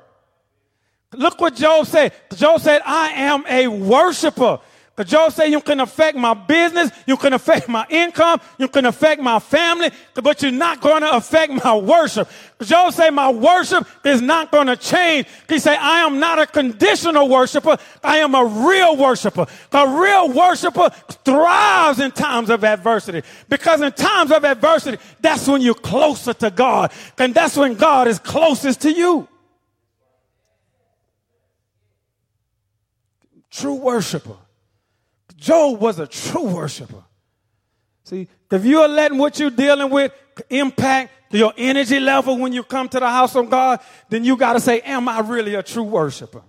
Look 1.12 1.40
what 1.40 1.54
Job 1.54 1.86
said. 1.86 2.14
Job 2.34 2.62
said, 2.62 2.82
I 2.84 3.10
am 3.10 3.46
a 3.48 3.68
worshiper. 3.68 4.60
Because 4.96 5.12
Job 5.12 5.32
said 5.32 5.46
you 5.46 5.62
can 5.62 5.80
affect 5.80 6.16
my 6.16 6.36
business, 6.36 6.91
you 7.08 7.18
can 7.18 7.34
affect 7.34 7.68
my 7.68 7.84
income, 7.89 8.39
you 8.60 8.68
can 8.68 8.86
affect 8.86 9.20
my 9.24 9.39
family, 9.39 9.89
but 10.14 10.44
you're 10.44 10.52
not 10.52 10.82
going 10.82 11.02
to 11.02 11.12
affect 11.16 11.52
my 11.64 11.76
worship. 11.76 12.30
Job 12.62 12.94
said 12.94 13.10
my 13.10 13.32
worship 13.32 13.88
is 14.06 14.22
not 14.22 14.52
going 14.52 14.68
to 14.68 14.78
change. 14.78 15.26
He 15.50 15.58
said 15.58 15.78
I 15.80 16.02
am 16.02 16.20
not 16.20 16.38
a 16.38 16.46
conditional 16.46 17.28
worshiper, 17.28 17.78
I 18.04 18.20
am 18.20 18.36
a 18.36 18.46
real 18.46 18.96
worshiper. 18.96 19.48
A 19.72 20.00
real 20.00 20.32
worshiper 20.32 20.89
thrives 21.24 22.00
in 22.00 22.12
times 22.12 22.52
of 22.52 22.64
adversity. 22.64 23.24
Because 23.50 23.82
in 23.82 23.91
times 23.94 24.32
of 24.32 24.46
adversity, 24.46 25.02
that's 25.20 25.48
when 25.48 25.62
you're 25.62 25.74
closer 25.74 26.36
to 26.36 26.52
God. 26.52 26.91
And 27.18 27.34
that's 27.34 27.58
when 27.58 27.74
God 27.74 28.08
is 28.08 28.20
closest 28.20 28.82
to 28.82 28.91
you. 28.91 29.28
True 33.50 33.76
worshiper 33.76 34.38
Job 35.44 35.82
was 35.82 36.00
a 36.00 36.08
true 36.08 36.48
worshiper. 36.48 37.04
See, 38.06 38.30
if 38.50 38.64
you're 38.64 38.88
letting 38.88 39.18
what 39.18 39.39
you're 39.39 39.50
dealing 39.50 39.89
with 39.89 40.14
impact 40.50 41.12
your 41.32 41.54
energy 41.58 42.00
level 42.00 42.38
when 42.38 42.54
you 42.54 42.64
come 42.64 42.88
to 42.88 43.00
the 43.00 43.10
house 43.10 43.36
of 43.36 43.50
God, 43.50 43.82
then 44.08 44.24
you 44.24 44.38
got 44.38 44.54
to 44.54 44.62
say, 44.62 44.80
Am 44.82 45.10
I 45.10 45.20
really 45.20 45.56
a 45.56 45.64
true 45.64 45.84
worshiper? 45.84 46.44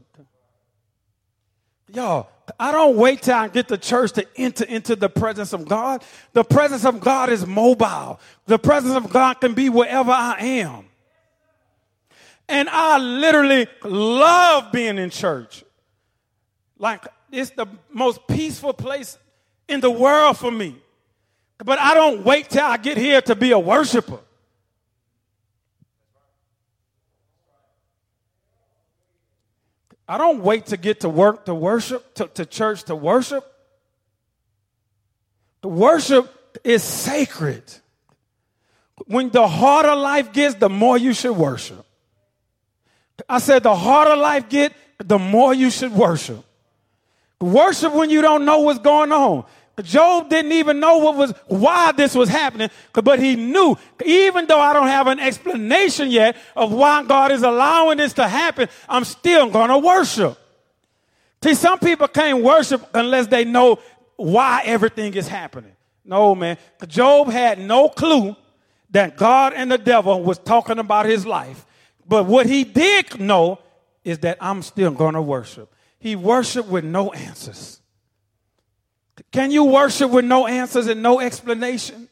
Y'all, 1.93 2.29
I 2.59 2.71
don't 2.71 2.97
wait 2.97 3.23
till 3.23 3.35
I 3.35 3.49
get 3.49 3.67
to 3.69 3.79
church 3.79 4.13
to 4.13 4.27
enter 4.37 4.65
into 4.65 4.95
the 4.95 5.09
presence 5.09 5.53
of 5.53 5.67
God. 5.67 6.05
The 6.33 6.45
presence 6.45 6.85
of 6.85 7.01
God 7.01 7.31
is 7.31 7.45
mobile. 7.45 8.21
The 8.47 8.59
presence 8.61 8.95
of 8.95 9.13
God 9.13 9.35
can 9.41 9.55
be 9.55 9.71
wherever 9.71 10.13
I 10.13 10.37
am. 10.39 10.87
And 12.49 12.69
I 12.69 12.99
literally 12.99 13.67
love 13.83 14.71
being 14.71 14.99
in 14.99 15.11
church. 15.11 15.65
Like 16.79 17.07
is 17.35 17.51
the 17.51 17.67
most 17.93 18.27
peaceful 18.27 18.73
place 18.73 19.19
in 19.69 19.81
the 19.81 19.91
world 19.91 20.39
for 20.39 20.51
me. 20.51 20.77
But 21.59 21.79
I 21.79 21.95
don't 21.95 22.25
wait 22.25 22.51
till 22.51 22.65
I 22.65 22.77
get 22.77 22.97
here 22.97 23.21
to 23.23 23.35
be 23.35 23.53
a 23.53 23.59
worshiper. 23.59 24.19
I 30.07 30.19
don't 30.19 30.43
wait 30.43 30.67
to 30.67 30.77
get 30.77 31.01
to 31.01 31.09
work 31.09 31.47
to 31.47 31.55
worship, 31.55 32.15
to, 32.15 32.27
to 32.29 32.45
church 32.45 32.85
to 32.85 32.95
worship. 32.95 33.45
The 35.63 35.69
worship 35.69 36.59
is 36.63 36.83
sacred. 36.83 37.63
When 39.07 39.31
the 39.31 39.49
harder 39.49 39.97
life 39.97 40.33
gets, 40.33 40.57
the 40.57 40.69
more 40.69 40.99
you 40.99 41.15
should 41.15 41.37
worship. 41.37 41.85
I 43.29 43.39
said, 43.39 43.63
the 43.63 43.75
harder 43.75 44.17
life 44.17 44.49
get, 44.49 44.75
the 44.99 45.19
more 45.19 45.55
you 45.55 45.71
should 45.71 45.93
worship. 45.93 46.45
Worship 47.41 47.93
when 47.93 48.11
you 48.11 48.23
don't 48.23 48.45
know 48.45 48.61
what's 48.61 48.79
going 48.79 49.13
on. 49.13 49.45
Job 49.83 50.31
didn't 50.31 50.53
even 50.53 50.79
know 50.79 50.99
what 50.99 51.17
was 51.17 51.33
why 51.49 51.91
this 51.93 52.15
was 52.15 52.29
happening, 52.29 52.71
but 52.93 53.19
he 53.19 53.35
knew, 53.35 53.77
even 54.05 54.47
though 54.47 54.61
I 54.61 54.73
don't 54.73 54.87
have 54.87 55.09
an 55.09 55.19
explanation 55.19 56.11
yet 56.11 56.37
of 56.55 56.73
why 56.73 57.03
God 57.03 57.33
is 57.33 57.43
allowing 57.43 57.99
this 57.99 58.13
to 58.15 58.29
happen, 58.29 58.69
I'm 58.89 59.05
still 59.05 59.51
gonna 59.51 59.79
worship. 59.79 60.39
See, 61.43 61.55
some 61.55 61.81
people 61.81 62.07
can't 62.07 62.43
worship 62.43 62.89
unless 62.95 63.27
they 63.27 63.45
know 63.45 63.81
why 64.17 64.63
everything 64.65 65.15
is 65.15 65.27
happening. 65.27 65.73
No, 66.05 66.35
man. 66.37 66.57
Job 66.87 67.29
had 67.29 67.59
no 67.59 67.89
clue 67.89 68.37
that 68.91 69.17
God 69.17 69.55
and 69.55 69.73
the 69.73 69.79
devil 69.79 70.23
was 70.23 70.39
talking 70.39 70.79
about 70.79 71.07
his 71.07 71.27
life. 71.27 71.67
But 72.07 72.27
what 72.27 72.47
he 72.47 72.63
did 72.63 73.19
know 73.19 73.59
is 74.05 74.21
that 74.21 74.39
I'm 74.41 74.63
still 74.63 74.93
gonna 74.93 75.21
worship. 75.21 75.74
He 76.05 76.17
worshiped 76.17 76.69
with 76.69 76.85
no 76.85 77.13
answers. 77.13 77.81
Can 79.33 79.51
you 79.51 79.65
worship 79.65 80.11
with 80.11 80.27
no 80.27 80.47
answers 80.47 80.87
and 80.87 81.03
no 81.03 81.19
explanation? 81.19 82.11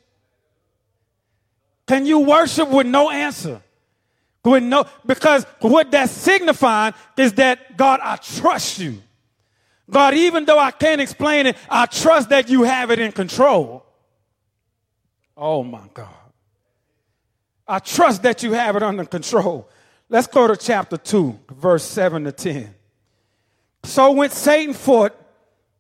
Can 1.87 2.07
you 2.07 2.21
worship 2.21 2.71
with 2.71 2.87
no 2.87 3.11
answer? 3.11 3.61
With 4.47 4.63
no, 4.63 4.87
because 5.05 5.45
what 5.61 5.91
that's 5.91 6.11
signifying 6.11 6.95
is 7.19 7.35
that 7.35 7.77
God, 7.77 8.01
I 8.03 8.17
trust 8.17 8.79
you. 8.79 9.03
God, 9.91 10.15
even 10.15 10.47
though 10.47 10.59
I 10.59 10.71
can't 10.71 11.03
explain 11.03 11.45
it, 11.45 11.59
I 11.69 11.85
trust 11.85 12.31
that 12.31 12.49
you 12.49 12.63
have 12.63 12.91
it 12.91 12.99
in 12.99 13.13
control. 13.13 13.85
Oh 15.37 15.63
my 15.63 15.87
God. 15.93 16.09
I 17.69 17.79
trust 17.79 18.23
that 18.23 18.43
you 18.43 18.55
have 18.55 18.75
it 18.75 18.83
under 18.83 19.05
control. 19.05 19.69
Let's 20.09 20.29
go 20.29 20.47
to 20.47 20.57
chapter 20.57 20.97
2, 20.97 21.41
verse 21.51 21.85
7 21.85 22.25
to 22.25 22.33
10. 22.33 22.77
So 23.85 24.13
went 24.13 24.33
Satan 24.33 24.75
forth 24.75 25.13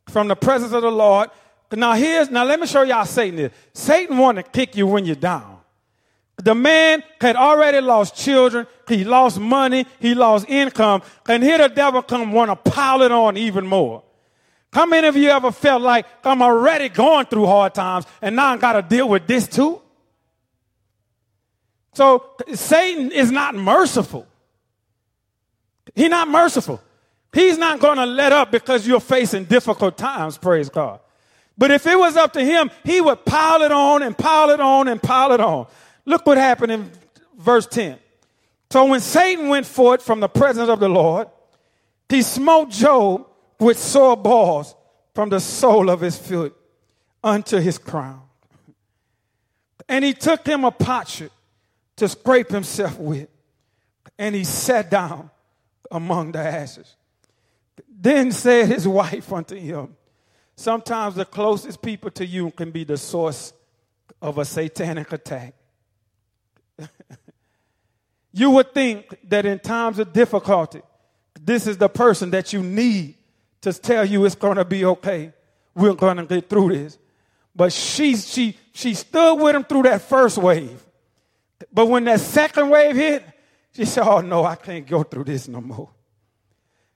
from 0.09 0.29
the 0.29 0.37
presence 0.37 0.73
of 0.73 0.83
the 0.83 0.91
Lord. 0.91 1.31
Now 1.73 1.95
here's 1.95 2.31
now 2.31 2.45
let 2.45 2.61
me 2.61 2.67
show 2.67 2.83
y'all 2.83 3.07
Satan 3.07 3.39
is. 3.39 3.51
Satan 3.73 4.19
want 4.19 4.37
to 4.37 4.43
kick 4.43 4.77
you 4.77 4.87
when 4.87 5.05
you're 5.07 5.17
down. 5.17 5.61
The 6.37 6.55
man 6.55 7.03
had 7.21 7.37
already 7.37 7.81
lost 7.81 8.17
children, 8.17 8.67
he 8.89 9.05
lost 9.05 9.39
money, 9.39 9.87
he 10.01 10.15
lost 10.15 10.49
income, 10.49 11.03
and 11.29 11.43
here 11.43 11.59
the 11.59 11.69
devil 11.69 12.03
come 12.03 12.33
want 12.33 12.51
to 12.51 12.71
pile 12.71 13.03
it 13.03 13.13
on 13.13 13.37
even 13.37 13.67
more. 13.67 14.03
How 14.73 14.87
many 14.87 15.07
of 15.07 15.17
you 15.17 15.29
ever 15.29 15.53
felt 15.53 15.83
like 15.83 16.07
I'm 16.25 16.43
already 16.43 16.89
going 16.89 17.27
through 17.27 17.47
hard 17.47 17.75
times 17.75 18.07
and 18.21 18.35
now 18.37 18.53
I 18.53 18.57
got 18.57 18.73
to 18.73 18.83
deal 18.83 19.09
with 19.09 19.27
this 19.27 19.47
too? 19.47 19.81
So 21.95 22.31
Satan 22.55 23.13
is 23.13 23.31
not 23.31 23.55
merciful. 23.55 24.27
He's 25.95 26.09
not 26.09 26.29
merciful. 26.29 26.81
He's 27.33 27.57
not 27.57 27.81
going 27.81 27.97
to 27.97 28.07
let 28.07 28.33
up 28.33 28.51
because 28.51 28.87
you're 28.87 29.01
facing 29.01 29.45
difficult 29.45 29.97
times, 29.97 30.37
praise 30.37 30.69
God. 30.69 31.01
But 31.57 31.71
if 31.71 31.87
it 31.87 31.99
was 31.99 32.17
up 32.17 32.33
to 32.35 32.45
him, 32.45 32.71
he 32.85 33.01
would 33.01 33.25
pile 33.25 33.63
it 33.63 33.73
on 33.73 34.03
and 34.03 34.17
pile 34.17 34.51
it 34.51 34.61
on 34.61 34.89
and 34.89 35.03
pile 35.03 35.33
it 35.33 35.41
on. 35.41 35.67
Look 36.05 36.27
what 36.27 36.39
happened 36.39 36.73
in 36.73 36.91
verse 37.39 37.67
10. 37.67 37.99
So 38.71 38.87
when 38.87 39.01
Satan 39.01 39.49
went 39.49 39.67
forth 39.67 40.03
from 40.03 40.21
the 40.21 40.29
presence 40.29 40.69
of 40.69 40.81
the 40.81 40.89
Lord, 40.89 41.29
he 42.09 42.23
smote 42.23 42.71
Job 42.71 43.27
with 43.61 43.79
sore 43.79 44.17
balls 44.17 44.75
from 45.15 45.29
the 45.29 45.41
sole 45.41 45.91
of 45.91 46.01
his 46.01 46.17
foot 46.17 46.55
unto 47.23 47.59
his 47.59 47.79
crown. 47.79 48.23
And 49.89 50.05
he 50.05 50.15
took 50.15 50.47
him 50.47 50.65
a 50.65 50.71
potsherd 50.71 51.31
to 51.97 52.09
scrape 52.09 52.51
himself 52.51 52.99
with, 52.99 53.29
and 54.19 54.35
he 54.35 54.45
sat 54.45 54.91
down 54.91 55.31
among 55.91 56.33
the 56.33 56.39
ashes. 56.39 56.97
Then 57.89 58.33
said 58.33 58.69
his 58.69 58.87
wife 59.01 59.33
unto 59.33 59.57
him, 59.57 59.97
Sometimes 60.55 61.15
the 61.15 61.25
closest 61.25 61.81
people 61.81 62.11
to 62.13 62.27
you 62.27 62.51
can 62.51 62.71
be 62.71 62.85
the 62.85 62.97
source 62.97 63.53
of 64.21 64.39
a 64.39 64.45
satanic 64.45 65.13
attack. 65.13 65.55
you 68.33 68.51
would 68.51 68.73
think 68.75 69.19
that 69.29 69.47
in 69.47 69.59
times 69.59 69.99
of 69.99 70.13
difficulty, 70.13 70.83
this 71.41 71.67
is 71.67 71.79
the 71.79 71.89
person 71.89 72.31
that 72.31 72.53
you 72.53 72.63
need 72.63 73.17
to 73.63 73.73
tell 73.73 74.05
you 74.05 74.25
it's 74.25 74.35
going 74.35 74.57
to 74.57 74.65
be 74.65 74.85
okay. 74.85 75.33
We're 75.75 75.95
going 75.95 76.19
to 76.19 76.25
get 76.25 76.49
through 76.49 76.75
this. 76.75 76.99
But 77.55 77.73
she, 77.73 78.17
she, 78.17 78.57
she 78.73 78.95
stood 78.95 79.35
with 79.37 79.55
him 79.55 79.65
through 79.65 79.83
that 79.85 80.03
first 80.03 80.39
wave. 80.39 80.83
But 81.73 81.87
when 81.87 82.05
that 82.05 82.21
second 82.21 82.71
wave 82.71 82.97
hit, 82.97 83.25
she 83.75 83.85
said, 83.85 84.05
Oh 84.05 84.21
no, 84.21 84.45
I 84.45 84.57
can't 84.57 84.87
go 84.87 85.03
through 85.03 85.25
this 85.25 85.49
no 85.49 85.61
more. 85.61 85.91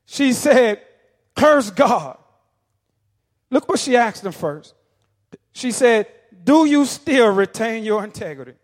She 0.07 0.33
said, 0.33 0.81
Curse 1.35 1.71
God. 1.71 2.17
Look 3.51 3.69
what 3.69 3.79
she 3.79 3.97
asked 3.97 4.25
him 4.25 4.33
first. 4.33 4.75
She 5.53 5.73
said, 5.73 6.07
Do 6.45 6.65
you 6.65 6.85
still 6.87 7.29
retain 7.33 7.85
your 7.85 8.03
integrity? 8.03 8.55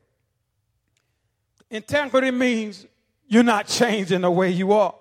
Integrity 1.70 2.30
means 2.30 2.86
you're 3.26 3.42
not 3.42 3.66
changing 3.66 4.22
the 4.22 4.30
way 4.30 4.50
you 4.50 4.72
are. 4.72 4.94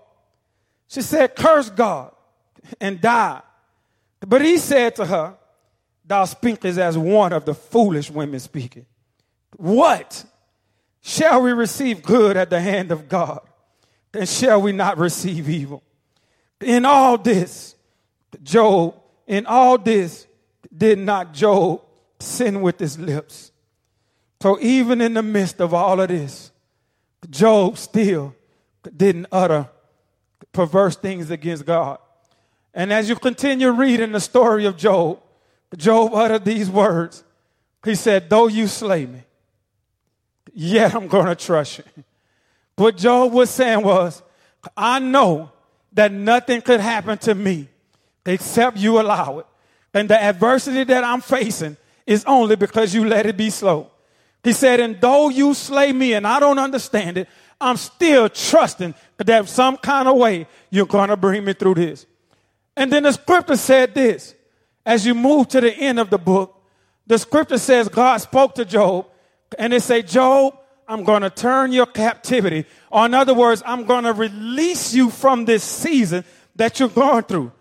She 0.87 1.01
said, 1.01 1.35
Curse 1.35 1.69
God 1.69 2.11
and 2.79 2.99
die. 2.99 3.41
But 4.19 4.41
he 4.41 4.57
said 4.57 4.95
to 4.97 5.05
her, 5.05 5.35
Thou 6.05 6.25
speakest 6.25 6.79
as 6.79 6.97
one 6.97 7.33
of 7.33 7.45
the 7.45 7.53
foolish 7.53 8.09
women 8.09 8.39
speaking. 8.39 8.85
What? 9.57 10.25
Shall 11.01 11.41
we 11.41 11.51
receive 11.51 12.03
good 12.03 12.37
at 12.37 12.49
the 12.49 12.59
hand 12.59 12.91
of 12.91 13.07
God? 13.07 13.41
Then 14.11 14.25
shall 14.25 14.61
we 14.61 14.71
not 14.71 14.97
receive 14.97 15.49
evil? 15.49 15.83
In 16.63 16.85
all 16.85 17.17
this, 17.17 17.75
Job, 18.43 18.95
in 19.27 19.45
all 19.45 19.77
this, 19.77 20.27
did 20.75 20.99
not 20.99 21.33
Job 21.33 21.81
sin 22.19 22.61
with 22.61 22.79
his 22.79 22.97
lips? 22.97 23.51
So 24.41 24.59
even 24.59 25.01
in 25.01 25.13
the 25.13 25.21
midst 25.21 25.61
of 25.61 25.73
all 25.73 25.99
of 25.99 26.07
this, 26.07 26.51
Job 27.29 27.77
still 27.77 28.35
didn't 28.95 29.27
utter 29.31 29.69
perverse 30.51 30.95
things 30.95 31.29
against 31.29 31.65
God. 31.65 31.99
And 32.73 32.91
as 32.91 33.09
you 33.09 33.15
continue 33.15 33.69
reading 33.69 34.11
the 34.11 34.19
story 34.19 34.65
of 34.65 34.77
Job, 34.77 35.19
Job 35.75 36.13
uttered 36.13 36.45
these 36.45 36.69
words. 36.69 37.23
He 37.83 37.95
said, 37.95 38.29
Though 38.29 38.47
you 38.47 38.67
slay 38.67 39.05
me, 39.05 39.23
yet 40.53 40.95
I'm 40.95 41.07
going 41.07 41.27
to 41.27 41.35
trust 41.35 41.79
you. 41.79 42.03
What 42.75 42.97
Job 42.97 43.31
was 43.31 43.49
saying 43.49 43.83
was, 43.83 44.23
I 44.75 44.99
know 44.99 45.51
that 45.93 46.11
nothing 46.11 46.61
could 46.61 46.79
happen 46.79 47.17
to 47.19 47.35
me 47.35 47.67
except 48.25 48.77
you 48.77 48.99
allow 48.99 49.39
it. 49.39 49.45
And 49.93 50.09
the 50.09 50.21
adversity 50.21 50.83
that 50.85 51.03
I'm 51.03 51.21
facing 51.21 51.77
is 52.07 52.23
only 52.25 52.55
because 52.55 52.93
you 52.93 53.05
let 53.05 53.25
it 53.25 53.37
be 53.37 53.49
slow. 53.49 53.91
He 54.43 54.53
said, 54.53 54.79
and 54.79 54.99
though 54.99 55.29
you 55.29 55.53
slay 55.53 55.91
me 55.91 56.13
and 56.13 56.25
I 56.25 56.39
don't 56.39 56.59
understand 56.59 57.17
it, 57.17 57.27
I'm 57.59 57.77
still 57.77 58.27
trusting 58.27 58.95
that 59.17 59.47
some 59.47 59.77
kind 59.77 60.07
of 60.07 60.17
way 60.17 60.47
you're 60.71 60.87
going 60.87 61.09
to 61.09 61.17
bring 61.17 61.45
me 61.45 61.53
through 61.53 61.75
this. 61.75 62.07
And 62.75 62.91
then 62.91 63.03
the 63.03 63.11
scripture 63.11 63.57
said 63.57 63.93
this 63.93 64.33
as 64.85 65.05
you 65.05 65.13
move 65.13 65.49
to 65.49 65.61
the 65.61 65.71
end 65.71 65.99
of 65.99 66.09
the 66.09 66.17
book, 66.17 66.59
the 67.05 67.19
scripture 67.19 67.59
says 67.59 67.87
God 67.87 68.17
spoke 68.17 68.55
to 68.55 68.65
Job 68.65 69.07
and 69.59 69.73
it 69.73 69.83
said, 69.83 70.07
Job, 70.07 70.57
I'm 70.91 71.05
going 71.05 71.21
to 71.21 71.29
turn 71.29 71.71
your 71.71 71.85
captivity. 71.85 72.65
Or 72.91 73.05
in 73.05 73.13
other 73.13 73.33
words, 73.33 73.63
I'm 73.65 73.85
going 73.85 74.03
to 74.03 74.11
release 74.11 74.93
you 74.93 75.09
from 75.09 75.45
this 75.45 75.63
season 75.63 76.25
that 76.57 76.79
you're 76.79 76.89
going 76.89 77.23
through. 77.23 77.53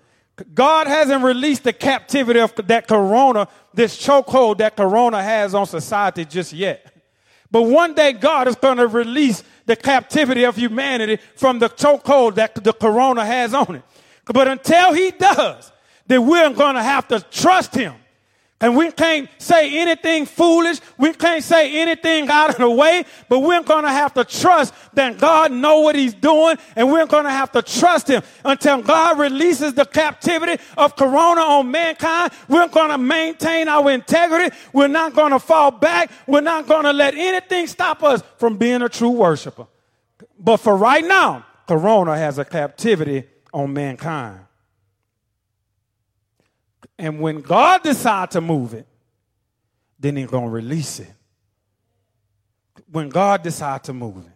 God 0.52 0.88
hasn't 0.88 1.22
released 1.22 1.62
the 1.62 1.72
captivity 1.72 2.40
of 2.40 2.52
that 2.66 2.88
corona, 2.88 3.46
this 3.72 3.96
chokehold 4.04 4.58
that 4.58 4.76
corona 4.76 5.22
has 5.22 5.54
on 5.54 5.66
society 5.66 6.24
just 6.24 6.52
yet. 6.52 6.92
But 7.52 7.62
one 7.62 7.94
day 7.94 8.14
God 8.14 8.48
is 8.48 8.56
going 8.56 8.78
to 8.78 8.88
release 8.88 9.44
the 9.66 9.76
captivity 9.76 10.44
of 10.44 10.56
humanity 10.56 11.18
from 11.36 11.60
the 11.60 11.68
chokehold 11.68 12.34
that 12.34 12.56
the 12.56 12.72
corona 12.72 13.24
has 13.24 13.54
on 13.54 13.76
it. 13.76 13.82
But 14.24 14.48
until 14.48 14.92
he 14.92 15.12
does, 15.12 15.70
then 16.06 16.26
we're 16.26 16.50
going 16.50 16.74
to 16.74 16.82
have 16.82 17.06
to 17.08 17.20
trust 17.20 17.74
him. 17.76 17.94
And 18.62 18.76
we 18.76 18.92
can't 18.92 19.28
say 19.38 19.78
anything 19.78 20.26
foolish. 20.26 20.80
We 20.98 21.14
can't 21.14 21.42
say 21.42 21.80
anything 21.80 22.28
out 22.28 22.50
of 22.50 22.56
the 22.56 22.70
way, 22.70 23.04
but 23.30 23.40
we're 23.40 23.62
going 23.62 23.84
to 23.84 23.90
have 23.90 24.12
to 24.14 24.24
trust 24.24 24.74
that 24.94 25.16
God 25.16 25.50
know 25.50 25.80
what 25.80 25.96
he's 25.96 26.12
doing 26.12 26.58
and 26.76 26.92
we're 26.92 27.06
going 27.06 27.24
to 27.24 27.30
have 27.30 27.50
to 27.52 27.62
trust 27.62 28.08
him 28.08 28.22
until 28.44 28.82
God 28.82 29.18
releases 29.18 29.72
the 29.72 29.86
captivity 29.86 30.62
of 30.76 30.94
corona 30.94 31.40
on 31.40 31.70
mankind. 31.70 32.32
We're 32.48 32.68
going 32.68 32.90
to 32.90 32.98
maintain 32.98 33.66
our 33.66 33.90
integrity. 33.90 34.54
We're 34.74 34.88
not 34.88 35.14
going 35.14 35.32
to 35.32 35.38
fall 35.38 35.70
back. 35.70 36.10
We're 36.26 36.42
not 36.42 36.66
going 36.66 36.84
to 36.84 36.92
let 36.92 37.14
anything 37.14 37.66
stop 37.66 38.02
us 38.02 38.22
from 38.36 38.58
being 38.58 38.82
a 38.82 38.90
true 38.90 39.10
worshiper. 39.10 39.68
But 40.38 40.58
for 40.58 40.76
right 40.76 41.04
now, 41.04 41.46
corona 41.66 42.16
has 42.18 42.36
a 42.36 42.44
captivity 42.44 43.24
on 43.54 43.72
mankind. 43.72 44.40
And 47.00 47.18
when 47.18 47.40
God 47.40 47.82
decides 47.82 48.34
to 48.34 48.42
move 48.42 48.74
it, 48.74 48.86
then 49.98 50.16
He's 50.16 50.26
going 50.26 50.44
to 50.44 50.50
release 50.50 51.00
it. 51.00 51.10
When 52.92 53.08
God 53.08 53.42
decides 53.42 53.86
to 53.86 53.94
move 53.94 54.18
it. 54.18 54.32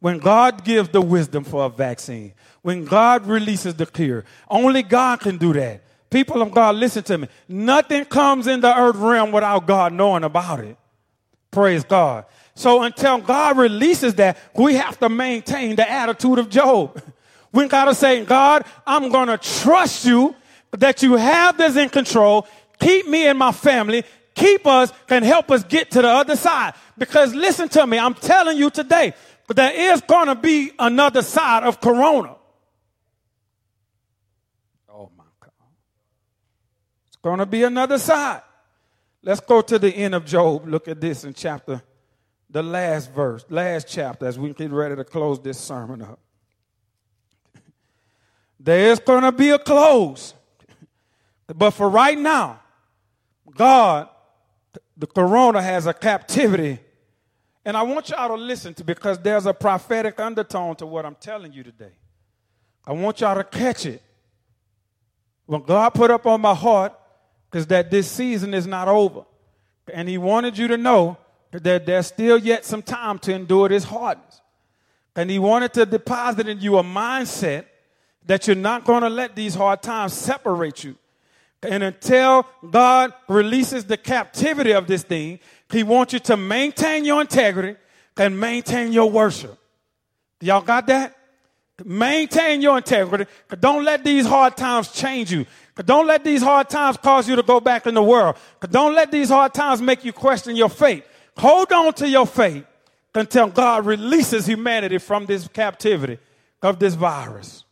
When 0.00 0.18
God 0.18 0.64
gives 0.64 0.90
the 0.90 1.00
wisdom 1.00 1.44
for 1.44 1.64
a 1.64 1.70
vaccine. 1.70 2.34
When 2.60 2.84
God 2.84 3.26
releases 3.26 3.74
the 3.74 3.86
cure. 3.86 4.26
Only 4.50 4.82
God 4.82 5.20
can 5.20 5.38
do 5.38 5.54
that. 5.54 5.82
People 6.10 6.42
of 6.42 6.50
God, 6.50 6.76
listen 6.76 7.02
to 7.04 7.18
me. 7.18 7.28
Nothing 7.48 8.04
comes 8.04 8.46
in 8.48 8.60
the 8.60 8.78
earth 8.78 8.96
realm 8.96 9.32
without 9.32 9.66
God 9.66 9.94
knowing 9.94 10.24
about 10.24 10.60
it. 10.60 10.76
Praise 11.50 11.84
God. 11.84 12.26
So 12.54 12.82
until 12.82 13.18
God 13.18 13.56
releases 13.56 14.14
that, 14.16 14.36
we 14.54 14.74
have 14.74 14.98
to 15.00 15.08
maintain 15.08 15.76
the 15.76 15.90
attitude 15.90 16.38
of 16.38 16.50
Job. 16.50 17.02
We 17.52 17.68
got 17.68 17.84
to 17.84 17.94
say, 17.94 18.24
God, 18.24 18.64
I'm 18.84 19.12
to 19.12 19.38
trust 19.38 20.04
you 20.04 20.34
that 20.80 21.02
you 21.02 21.16
have 21.16 21.56
this 21.58 21.76
in 21.76 21.88
control. 21.88 22.46
Keep 22.80 23.08
me 23.08 23.26
and 23.26 23.38
my 23.38 23.52
family. 23.52 24.04
Keep 24.34 24.66
us, 24.66 24.92
can 25.06 25.22
help 25.22 25.50
us 25.50 25.62
get 25.64 25.92
to 25.92 26.02
the 26.02 26.08
other 26.08 26.36
side. 26.36 26.74
Because 26.98 27.34
listen 27.34 27.68
to 27.70 27.86
me, 27.86 27.98
I'm 27.98 28.14
telling 28.14 28.58
you 28.58 28.70
today, 28.70 29.14
but 29.46 29.56
there 29.56 29.92
is 29.92 30.00
going 30.02 30.26
to 30.26 30.34
be 30.34 30.72
another 30.78 31.22
side 31.22 31.62
of 31.62 31.80
Corona. 31.80 32.36
Oh 34.88 35.10
my 35.16 35.24
God. 35.40 35.52
It's 37.06 37.16
going 37.16 37.38
to 37.38 37.46
be 37.46 37.62
another 37.62 37.98
side. 37.98 38.42
Let's 39.22 39.40
go 39.40 39.62
to 39.62 39.78
the 39.78 39.88
end 39.88 40.14
of 40.14 40.24
Job. 40.24 40.68
Look 40.68 40.88
at 40.88 41.00
this 41.00 41.24
in 41.24 41.32
chapter, 41.32 41.82
the 42.50 42.62
last 42.62 43.12
verse, 43.12 43.44
last 43.48 43.86
chapter, 43.88 44.26
as 44.26 44.38
we 44.38 44.52
get 44.52 44.70
ready 44.70 44.96
to 44.96 45.04
close 45.04 45.40
this 45.40 45.58
sermon 45.58 46.02
up. 46.02 46.18
There 48.60 48.92
is 48.92 48.98
going 48.98 49.22
to 49.22 49.32
be 49.32 49.50
a 49.50 49.58
close. 49.58 50.34
But 51.46 51.72
for 51.72 51.88
right 51.88 52.18
now, 52.18 52.60
God, 53.56 54.08
the 54.96 55.06
corona 55.06 55.62
has 55.62 55.86
a 55.86 55.92
captivity. 55.92 56.78
And 57.64 57.76
I 57.76 57.82
want 57.82 58.10
y'all 58.10 58.28
to 58.28 58.42
listen 58.42 58.74
to 58.74 58.84
because 58.84 59.18
there's 59.18 59.46
a 59.46 59.54
prophetic 59.54 60.20
undertone 60.20 60.76
to 60.76 60.86
what 60.86 61.04
I'm 61.04 61.16
telling 61.16 61.52
you 61.52 61.62
today. 61.62 61.92
I 62.86 62.92
want 62.92 63.20
y'all 63.20 63.36
to 63.36 63.44
catch 63.44 63.86
it. 63.86 64.02
When 65.46 65.62
God 65.62 65.90
put 65.90 66.10
up 66.10 66.26
on 66.26 66.40
my 66.40 66.54
heart 66.54 66.92
is 67.52 67.66
that 67.68 67.90
this 67.90 68.10
season 68.10 68.54
is 68.54 68.66
not 68.66 68.88
over. 68.88 69.24
And 69.92 70.08
he 70.08 70.18
wanted 70.18 70.58
you 70.58 70.68
to 70.68 70.76
know 70.76 71.18
that 71.52 71.86
there's 71.86 72.06
still 72.06 72.38
yet 72.38 72.64
some 72.64 72.82
time 72.82 73.18
to 73.20 73.32
endure 73.32 73.68
this 73.68 73.84
hardness. 73.84 74.40
And 75.14 75.30
he 75.30 75.38
wanted 75.38 75.72
to 75.74 75.86
deposit 75.86 76.48
in 76.48 76.60
you 76.60 76.78
a 76.78 76.82
mindset 76.82 77.66
that 78.26 78.46
you're 78.46 78.56
not 78.56 78.84
going 78.84 79.02
to 79.02 79.08
let 79.08 79.36
these 79.36 79.54
hard 79.54 79.82
times 79.82 80.14
separate 80.14 80.82
you. 80.82 80.96
And 81.64 81.82
until 81.82 82.46
God 82.70 83.12
releases 83.28 83.84
the 83.84 83.96
captivity 83.96 84.72
of 84.72 84.86
this 84.86 85.02
thing, 85.02 85.40
He 85.70 85.82
wants 85.82 86.12
you 86.12 86.18
to 86.20 86.36
maintain 86.36 87.04
your 87.04 87.20
integrity 87.20 87.78
and 88.16 88.38
maintain 88.38 88.92
your 88.92 89.10
worship. 89.10 89.58
Y'all 90.40 90.60
got 90.60 90.86
that? 90.88 91.16
Maintain 91.84 92.62
your 92.62 92.76
integrity. 92.76 93.26
Don't 93.58 93.84
let 93.84 94.04
these 94.04 94.26
hard 94.26 94.56
times 94.56 94.92
change 94.92 95.32
you. 95.32 95.46
Don't 95.84 96.06
let 96.06 96.22
these 96.22 96.42
hard 96.42 96.70
times 96.70 96.96
cause 96.98 97.28
you 97.28 97.34
to 97.34 97.42
go 97.42 97.58
back 97.58 97.86
in 97.86 97.94
the 97.94 98.02
world. 98.02 98.36
Don't 98.70 98.94
let 98.94 99.10
these 99.10 99.28
hard 99.28 99.54
times 99.54 99.82
make 99.82 100.04
you 100.04 100.12
question 100.12 100.54
your 100.54 100.68
faith. 100.68 101.04
Hold 101.38 101.72
on 101.72 101.92
to 101.94 102.08
your 102.08 102.26
faith 102.26 102.64
until 103.14 103.48
God 103.48 103.86
releases 103.86 104.46
humanity 104.46 104.98
from 104.98 105.26
this 105.26 105.48
captivity 105.48 106.18
of 106.62 106.78
this 106.78 106.94
virus. 106.94 107.64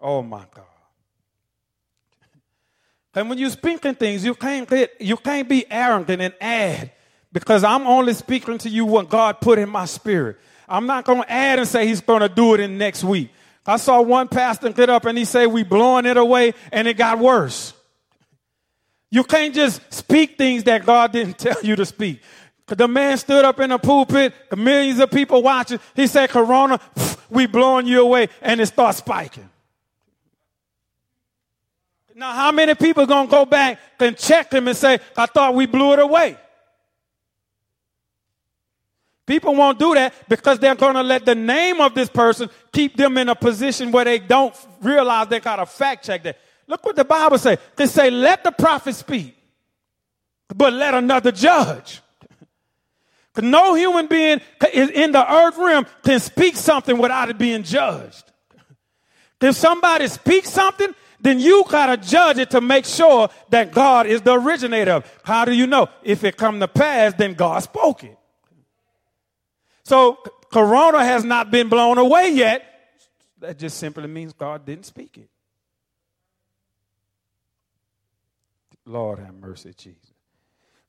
Oh 0.00 0.22
my 0.22 0.44
God. 0.52 0.73
And 3.14 3.28
when 3.28 3.38
you're 3.38 3.50
speaking 3.50 3.94
things, 3.94 4.24
you 4.24 4.34
can't 4.34 4.68
get, 4.68 5.00
you 5.00 5.16
can't 5.16 5.48
be 5.48 5.70
arrogant 5.70 6.20
and 6.20 6.34
add 6.40 6.90
because 7.32 7.64
I'm 7.64 7.86
only 7.86 8.14
speaking 8.14 8.58
to 8.58 8.68
you 8.68 8.84
what 8.84 9.08
God 9.08 9.40
put 9.40 9.58
in 9.58 9.68
my 9.68 9.84
spirit. 9.84 10.38
I'm 10.68 10.86
not 10.86 11.04
going 11.04 11.22
to 11.22 11.30
add 11.30 11.58
and 11.58 11.68
say 11.68 11.86
he's 11.86 12.00
going 12.00 12.20
to 12.20 12.28
do 12.28 12.54
it 12.54 12.60
in 12.60 12.78
next 12.78 13.04
week. 13.04 13.30
I 13.66 13.76
saw 13.76 14.00
one 14.02 14.28
pastor 14.28 14.70
get 14.70 14.90
up 14.90 15.04
and 15.04 15.16
he 15.16 15.24
said, 15.24 15.46
we 15.46 15.62
blowing 15.62 16.06
it 16.06 16.16
away 16.16 16.54
and 16.72 16.88
it 16.88 16.96
got 16.96 17.18
worse. 17.18 17.72
You 19.10 19.22
can't 19.24 19.54
just 19.54 19.80
speak 19.92 20.36
things 20.36 20.64
that 20.64 20.84
God 20.84 21.12
didn't 21.12 21.38
tell 21.38 21.62
you 21.62 21.76
to 21.76 21.86
speak. 21.86 22.20
The 22.66 22.88
man 22.88 23.18
stood 23.18 23.44
up 23.44 23.60
in 23.60 23.70
the 23.70 23.78
pulpit, 23.78 24.32
millions 24.56 24.98
of 24.98 25.10
people 25.10 25.42
watching. 25.42 25.78
He 25.94 26.06
said, 26.06 26.30
Corona, 26.30 26.80
we 27.30 27.46
blowing 27.46 27.86
you 27.86 28.00
away, 28.00 28.28
and 28.40 28.60
it 28.60 28.66
starts 28.66 28.98
spiking. 28.98 29.50
Now, 32.14 32.32
how 32.32 32.52
many 32.52 32.74
people 32.74 33.06
gonna 33.06 33.28
go 33.28 33.44
back 33.44 33.78
and 33.98 34.16
check 34.16 34.52
him 34.52 34.68
and 34.68 34.76
say, 34.76 35.00
I 35.16 35.26
thought 35.26 35.54
we 35.54 35.66
blew 35.66 35.92
it 35.94 35.98
away? 35.98 36.36
People 39.26 39.54
won't 39.54 39.78
do 39.78 39.94
that 39.94 40.12
because 40.28 40.58
they're 40.58 40.74
going 40.74 40.94
to 40.94 41.02
let 41.02 41.24
the 41.24 41.34
name 41.34 41.80
of 41.80 41.94
this 41.94 42.10
person 42.10 42.50
keep 42.72 42.96
them 42.96 43.16
in 43.16 43.30
a 43.30 43.34
position 43.34 43.90
where 43.90 44.04
they 44.04 44.18
don't 44.18 44.54
realize 44.82 45.28
they 45.28 45.40
got 45.40 45.56
to 45.56 45.66
fact 45.66 46.04
check 46.04 46.22
that. 46.24 46.38
Look 46.66 46.84
what 46.84 46.96
the 46.96 47.04
Bible 47.04 47.38
says. 47.38 47.58
They 47.76 47.86
say, 47.86 48.10
let 48.10 48.44
the 48.44 48.52
prophet 48.52 48.94
speak, 48.94 49.34
but 50.54 50.72
let 50.72 50.94
another 50.94 51.32
judge. 51.32 52.00
No 53.42 53.74
human 53.74 54.06
being 54.06 54.40
in 54.72 55.10
the 55.10 55.24
earth 55.28 55.58
realm 55.58 55.86
can 56.04 56.20
speak 56.20 56.54
something 56.54 56.96
without 56.96 57.30
it 57.30 57.36
being 57.36 57.64
judged. 57.64 58.30
If 59.40 59.56
somebody 59.56 60.06
speaks 60.06 60.50
something, 60.50 60.94
then 61.24 61.40
you 61.40 61.64
gotta 61.70 61.96
judge 61.96 62.36
it 62.36 62.50
to 62.50 62.60
make 62.60 62.84
sure 62.84 63.30
that 63.48 63.72
God 63.72 64.06
is 64.06 64.20
the 64.20 64.34
originator. 64.34 65.02
How 65.22 65.46
do 65.46 65.52
you 65.52 65.66
know? 65.66 65.88
If 66.02 66.22
it 66.22 66.36
come 66.36 66.60
to 66.60 66.68
pass, 66.68 67.14
then 67.14 67.32
God 67.32 67.62
spoke 67.62 68.04
it. 68.04 68.18
So 69.84 70.18
Corona 70.52 71.02
has 71.02 71.24
not 71.24 71.50
been 71.50 71.70
blown 71.70 71.96
away 71.96 72.28
yet. 72.28 72.62
That 73.40 73.58
just 73.58 73.78
simply 73.78 74.06
means 74.06 74.34
God 74.34 74.66
didn't 74.66 74.84
speak 74.84 75.16
it. 75.16 75.30
Lord 78.84 79.18
have 79.18 79.34
mercy, 79.34 79.72
Jesus. 79.74 80.12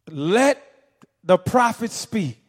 Let 0.10 0.62
the 1.24 1.38
prophet 1.38 1.92
speak, 1.92 2.44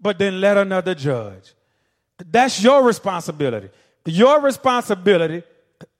but 0.00 0.16
then 0.16 0.40
let 0.40 0.56
another 0.56 0.94
judge. 0.94 1.54
That's 2.18 2.62
your 2.62 2.84
responsibility. 2.84 3.70
Your 4.04 4.40
responsibility 4.40 5.42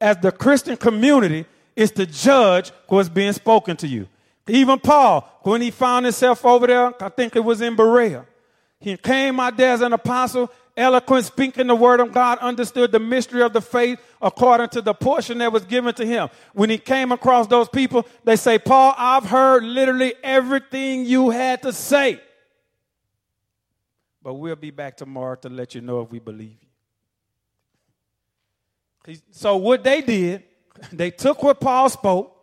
as 0.00 0.18
the 0.18 0.32
Christian 0.32 0.76
community 0.76 1.46
is 1.74 1.90
to 1.92 2.06
judge 2.06 2.72
what's 2.88 3.08
being 3.08 3.32
spoken 3.32 3.76
to 3.78 3.86
you. 3.86 4.08
Even 4.48 4.78
Paul, 4.78 5.28
when 5.42 5.60
he 5.60 5.70
found 5.70 6.06
himself 6.06 6.44
over 6.44 6.66
there, 6.66 7.02
I 7.02 7.08
think 7.08 7.36
it 7.36 7.44
was 7.44 7.60
in 7.60 7.76
Berea, 7.76 8.24
he 8.78 8.96
came 8.96 9.40
out 9.40 9.56
there 9.56 9.72
as 9.72 9.80
an 9.80 9.92
apostle, 9.92 10.50
eloquent, 10.76 11.24
speaking 11.24 11.66
the 11.66 11.74
word 11.74 12.00
of 12.00 12.12
God, 12.12 12.38
understood 12.38 12.92
the 12.92 13.00
mystery 13.00 13.42
of 13.42 13.52
the 13.52 13.60
faith 13.60 13.98
according 14.20 14.68
to 14.70 14.82
the 14.82 14.94
portion 14.94 15.38
that 15.38 15.52
was 15.52 15.64
given 15.64 15.94
to 15.94 16.06
him. 16.06 16.28
When 16.52 16.70
he 16.70 16.78
came 16.78 17.10
across 17.10 17.46
those 17.46 17.68
people, 17.68 18.06
they 18.24 18.36
say, 18.36 18.58
Paul, 18.58 18.94
I've 18.96 19.24
heard 19.24 19.64
literally 19.64 20.14
everything 20.22 21.06
you 21.06 21.30
had 21.30 21.62
to 21.62 21.72
say. 21.72 22.20
But 24.22 24.34
we'll 24.34 24.56
be 24.56 24.70
back 24.70 24.96
tomorrow 24.96 25.36
to 25.36 25.48
let 25.48 25.74
you 25.74 25.80
know 25.80 26.00
if 26.02 26.10
we 26.10 26.18
believe 26.18 26.56
you. 26.60 26.68
So 29.30 29.56
what 29.56 29.84
they 29.84 30.00
did, 30.00 30.42
they 30.92 31.10
took 31.10 31.42
what 31.42 31.60
Paul 31.60 31.88
spoke 31.88 32.36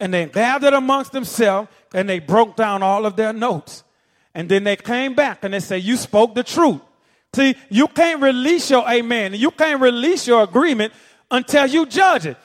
and 0.00 0.12
they 0.12 0.26
gathered 0.26 0.72
amongst 0.74 1.12
themselves 1.12 1.68
and 1.94 2.08
they 2.08 2.18
broke 2.18 2.56
down 2.56 2.82
all 2.82 3.06
of 3.06 3.16
their 3.16 3.32
notes. 3.32 3.84
And 4.34 4.48
then 4.48 4.64
they 4.64 4.76
came 4.76 5.14
back 5.14 5.44
and 5.44 5.54
they 5.54 5.60
said, 5.60 5.82
you 5.82 5.96
spoke 5.96 6.34
the 6.34 6.42
truth. 6.42 6.80
See, 7.34 7.54
you 7.70 7.86
can't 7.88 8.20
release 8.20 8.70
your 8.70 8.88
amen. 8.88 9.34
You 9.34 9.50
can't 9.50 9.80
release 9.80 10.26
your 10.26 10.42
agreement 10.42 10.92
until 11.30 11.66
you 11.66 11.86
judge 11.86 12.26
it. 12.26 12.36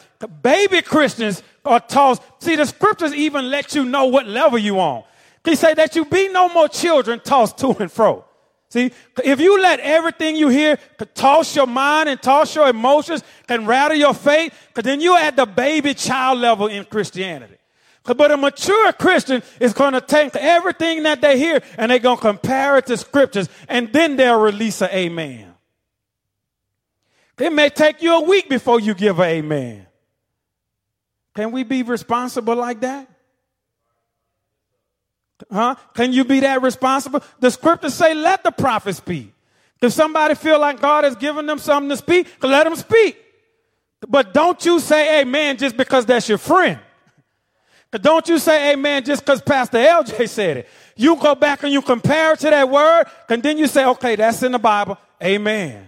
Baby 0.41 0.81
Christians 0.81 1.43
are 1.65 1.79
tossed. 1.79 2.21
See, 2.39 2.55
the 2.55 2.65
scriptures 2.65 3.13
even 3.13 3.49
let 3.49 3.75
you 3.75 3.85
know 3.85 4.05
what 4.05 4.27
level 4.27 4.57
you 4.57 4.79
on. 4.79 5.03
He 5.43 5.55
say 5.55 5.73
that 5.73 5.95
you 5.95 6.05
be 6.05 6.29
no 6.29 6.49
more 6.49 6.67
children 6.67 7.19
tossed 7.19 7.57
to 7.59 7.71
and 7.79 7.91
fro. 7.91 8.25
See, 8.69 8.91
if 9.23 9.39
you 9.39 9.61
let 9.61 9.79
everything 9.79 10.35
you 10.35 10.49
hear 10.49 10.77
toss 11.15 11.55
your 11.55 11.67
mind 11.67 12.09
and 12.09 12.21
toss 12.21 12.53
your 12.53 12.67
emotions 12.67 13.23
and 13.47 13.65
rattle 13.65 13.97
your 13.97 14.13
faith, 14.13 14.53
because 14.67 14.83
then 14.83 14.99
you're 14.99 15.17
at 15.17 15.37
the 15.37 15.45
baby 15.45 15.93
child 15.93 16.39
level 16.39 16.67
in 16.67 16.83
Christianity. 16.85 17.55
But 18.03 18.31
a 18.31 18.37
mature 18.37 18.93
Christian 18.93 19.43
is 19.59 19.73
going 19.73 19.93
to 19.93 20.01
take 20.01 20.35
everything 20.35 21.03
that 21.03 21.19
they 21.19 21.37
hear 21.37 21.61
and 21.77 21.91
they're 21.91 21.99
going 21.99 22.17
to 22.17 22.21
compare 22.21 22.77
it 22.77 22.85
to 22.87 22.97
scriptures 22.97 23.49
and 23.67 23.91
then 23.91 24.15
they'll 24.15 24.39
release 24.39 24.81
an 24.81 24.89
amen. 24.91 25.53
It 27.37 27.51
may 27.51 27.69
take 27.69 28.01
you 28.01 28.15
a 28.15 28.21
week 28.21 28.49
before 28.49 28.79
you 28.79 28.93
give 28.93 29.19
an 29.19 29.25
amen. 29.25 29.87
Can 31.35 31.51
we 31.51 31.63
be 31.63 31.83
responsible 31.83 32.55
like 32.55 32.79
that? 32.81 33.09
Huh? 35.51 35.75
Can 35.93 36.13
you 36.13 36.23
be 36.23 36.39
that 36.41 36.61
responsible? 36.61 37.23
The 37.39 37.51
scriptures 37.51 37.93
say, 37.93 38.13
let 38.13 38.43
the 38.43 38.51
prophet 38.51 38.95
speak. 38.95 39.33
If 39.81 39.93
somebody 39.93 40.35
feel 40.35 40.59
like 40.59 40.81
God 40.81 41.03
has 41.03 41.15
given 41.15 41.45
them 41.45 41.59
something 41.59 41.89
to 41.89 41.97
speak, 41.97 42.27
let 42.41 42.63
them 42.63 42.75
speak. 42.75 43.17
But 44.07 44.33
don't 44.33 44.63
you 44.65 44.79
say 44.79 45.21
amen 45.21 45.57
just 45.57 45.77
because 45.77 46.05
that's 46.05 46.27
your 46.27 46.37
friend. 46.37 46.79
Don't 47.91 48.27
you 48.27 48.37
say 48.37 48.73
amen 48.73 49.05
just 49.05 49.23
because 49.23 49.41
Pastor 49.41 49.77
LJ 49.77 50.27
said 50.29 50.57
it. 50.57 50.69
You 50.95 51.15
go 51.15 51.35
back 51.35 51.63
and 51.63 51.71
you 51.71 51.81
compare 51.81 52.33
it 52.33 52.39
to 52.39 52.49
that 52.49 52.69
word, 52.69 53.05
and 53.29 53.41
then 53.41 53.57
you 53.57 53.67
say, 53.67 53.85
okay, 53.85 54.15
that's 54.15 54.43
in 54.43 54.51
the 54.51 54.59
Bible. 54.59 54.97
Amen. 55.23 55.87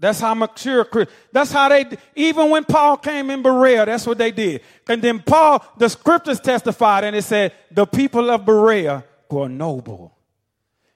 That's 0.00 0.18
how 0.18 0.32
mature 0.34 0.86
That's 1.30 1.52
how 1.52 1.68
they, 1.68 1.84
even 2.16 2.48
when 2.48 2.64
Paul 2.64 2.96
came 2.96 3.28
in 3.28 3.42
Berea, 3.42 3.84
that's 3.84 4.06
what 4.06 4.16
they 4.16 4.30
did. 4.32 4.62
And 4.88 5.02
then 5.02 5.20
Paul, 5.20 5.62
the 5.76 5.90
scriptures 5.90 6.40
testified 6.40 7.04
and 7.04 7.14
it 7.14 7.22
said, 7.22 7.52
the 7.70 7.84
people 7.84 8.30
of 8.30 8.46
Berea 8.46 9.04
were 9.30 9.50
noble. 9.50 10.16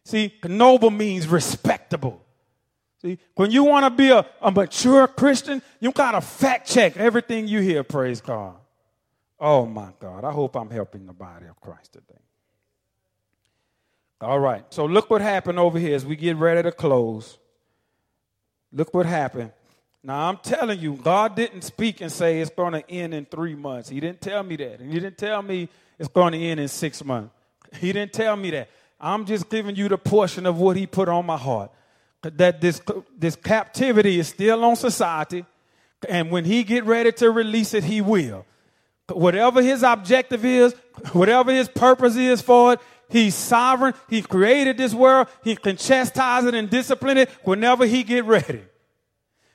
See, 0.07 0.35
noble 0.43 0.91
means 0.91 1.29
respectable. 1.29 2.23
See, 3.03 3.19
when 3.35 3.51
you 3.51 3.65
want 3.65 3.85
to 3.85 3.91
be 3.91 4.09
a, 4.09 4.25
a 4.41 4.51
mature 4.51 5.07
Christian, 5.07 5.61
you 5.81 5.93
got 5.93 6.13
to 6.13 6.23
fact 6.23 6.67
check 6.67 6.97
everything 6.97 7.47
you 7.47 7.61
hear, 7.61 7.85
praise 7.85 8.23
God. 8.23 8.57
Oh 9.39 9.67
my 9.67 9.91
God, 10.01 10.25
I 10.25 10.33
hope 10.33 10.57
I'm 10.57 10.71
helping 10.71 11.05
the 11.05 11.13
body 11.13 11.45
of 11.47 11.61
Christ 11.61 11.93
today. 11.93 12.21
All 14.23 14.39
right, 14.39 14.65
so 14.71 14.87
look 14.87 15.11
what 15.11 15.21
happened 15.21 15.59
over 15.59 15.79
here 15.79 15.95
as 15.95 16.07
we 16.07 16.17
get 16.17 16.37
ready 16.37 16.63
to 16.63 16.73
close. 16.73 17.37
Look 18.75 18.93
what 18.93 19.07
happened. 19.07 19.53
Now 20.03 20.29
I'm 20.29 20.37
telling 20.39 20.79
you, 20.81 20.97
God 20.97 21.35
didn't 21.35 21.63
speak 21.63 22.03
and 22.03 22.13
say 22.13 22.41
it's 22.41 22.51
going 22.51 22.73
to 22.75 22.91
end 22.91 23.15
in 23.15 23.25
three 23.25 23.55
months. 23.55 23.89
He 23.89 24.01
didn't 24.01 24.21
tell 24.21 24.43
me 24.43 24.57
that. 24.57 24.81
And 24.81 24.93
He 24.93 25.01
didn't 25.01 25.17
tell 25.17 25.41
me 25.41 25.69
it's 25.99 26.09
going 26.09 26.33
to 26.33 26.39
end 26.39 26.61
in 26.61 26.69
six 26.69 27.03
months. 27.03 27.33
He 27.81 27.93
didn't 27.93 28.13
tell 28.13 28.37
me 28.37 28.51
that. 28.51 28.69
I'm 29.01 29.25
just 29.25 29.49
giving 29.49 29.77
you 29.77 29.89
the 29.89 29.97
portion 29.97 30.45
of 30.45 30.59
what 30.59 30.77
He 30.77 30.87
put 30.87 31.09
on 31.09 31.25
my 31.25 31.39
heart 31.39 31.71
that 32.31 32.61
this, 32.61 32.81
this 33.17 33.37
captivity 33.37 34.19
is 34.19 34.29
still 34.29 34.65
on 34.65 34.77
society. 34.77 35.45
And 36.09 36.31
when 36.31 36.45
he 36.45 36.65
get 36.65 36.85
ready 36.85 37.13
to 37.13 37.31
release 37.31 37.75
it, 37.75 37.85
he 37.85 38.01
will. 38.01 38.45
Whatever 39.11 39.63
his 39.63 39.83
objective 39.83 40.45
is, 40.45 40.75
whatever 41.13 41.53
his 41.53 41.69
purpose 41.69 42.17
is 42.17 42.41
for 42.41 42.75
it, 42.75 42.81
he's 43.09 43.35
sovereign. 43.35 43.95
He 44.09 44.23
created 44.23 44.77
this 44.79 44.95
world. 44.95 45.29
He 45.43 45.57
can 45.57 45.77
chastise 45.77 46.45
it 46.45 46.55
and 46.55 46.69
discipline 46.69 47.19
it 47.19 47.31
whenever 47.43 47.87
he 47.87 48.03
get 48.03 48.25
ready. 48.25 48.63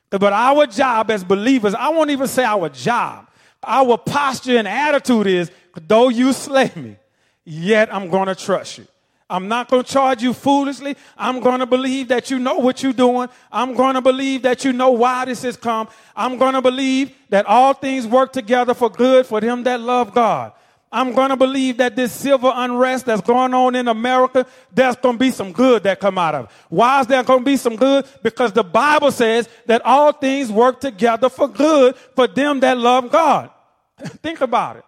But 0.10 0.34
our 0.34 0.66
job 0.66 1.12
as 1.12 1.24
believers, 1.24 1.74
I 1.74 1.90
won't 1.90 2.10
even 2.10 2.28
say 2.28 2.44
our 2.44 2.70
job. 2.70 3.28
Our 3.64 3.98
posture 3.98 4.58
and 4.58 4.68
attitude 4.68 5.28
is, 5.28 5.52
though 5.88 6.10
you 6.10 6.34
slay 6.34 6.72
me, 6.76 6.98
yet 7.44 7.94
I'm 7.94 8.10
going 8.10 8.28
to 8.28 8.36
trust 8.36 8.78
you. 8.80 8.88
I'm 9.30 9.48
not 9.48 9.70
going 9.70 9.84
to 9.84 9.92
charge 9.92 10.24
you 10.24 10.34
foolishly. 10.34 10.96
I'm 11.16 11.40
going 11.40 11.60
to 11.60 11.68
believe 11.68 12.08
that 12.08 12.32
you 12.32 12.40
know 12.40 12.56
what 12.56 12.82
you're 12.82 12.94
doing. 12.94 13.30
I'm 13.52 13.76
going 13.76 13.94
to 13.94 14.02
believe 14.02 14.42
that 14.42 14.66
you 14.66 14.74
know 14.74 14.90
why 14.90 15.26
this 15.26 15.44
has 15.44 15.56
come. 15.56 15.88
I'm 16.16 16.40
going 16.40 16.54
to 16.54 16.64
believe 16.64 17.16
that 17.30 17.46
all 17.46 17.74
things 17.74 18.08
work 18.08 18.34
together 18.34 18.74
for 18.74 18.90
good 18.90 19.28
for 19.28 19.40
them 19.40 19.64
that 19.64 19.82
love 19.82 20.16
God. 20.16 20.54
I'm 20.91 21.14
going 21.14 21.30
to 21.30 21.36
believe 21.36 21.78
that 21.78 21.95
this 21.95 22.11
civil 22.11 22.52
unrest 22.53 23.06
that's 23.06 23.22
going 23.22 23.53
on 23.53 23.76
in 23.76 23.88
America, 23.88 24.48
there's 24.74 24.95
going 24.95 25.16
to 25.16 25.20
be 25.20 25.30
some 25.30 25.52
good 25.52 25.84
that 25.84 25.99
come 25.99 26.18
out 26.18 26.34
of 26.34 26.45
it. 26.45 26.52
Why 26.70 27.02
is 27.02 27.07
there 27.07 27.22
going 27.24 27.40
to 27.40 27.45
be 27.45 27.57
some 27.57 27.76
good? 27.76 28.06
Because 28.24 28.53
the 28.53 28.64
Bible 28.64 29.11
says 29.11 29.48
that 29.68 29.84
all 29.86 30.11
things 30.11 30.52
work 30.52 30.82
together 30.82 31.30
for 31.30 31.48
good 31.48 31.95
for 32.16 32.28
them 32.28 32.61
that 32.61 32.78
love 32.78 33.11
God. 33.11 33.52
Think 34.24 34.41
about 34.41 34.78
it. 34.78 34.84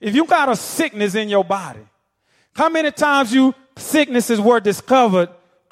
If 0.00 0.14
you 0.14 0.26
got 0.26 0.48
a 0.48 0.54
sickness 0.54 1.16
in 1.16 1.28
your 1.28 1.44
body, 1.44 1.80
how 2.52 2.68
many 2.68 2.92
times 2.92 3.32
you 3.34 3.54
sicknesses 3.76 4.40
were 4.40 4.60
discovered 4.60 5.28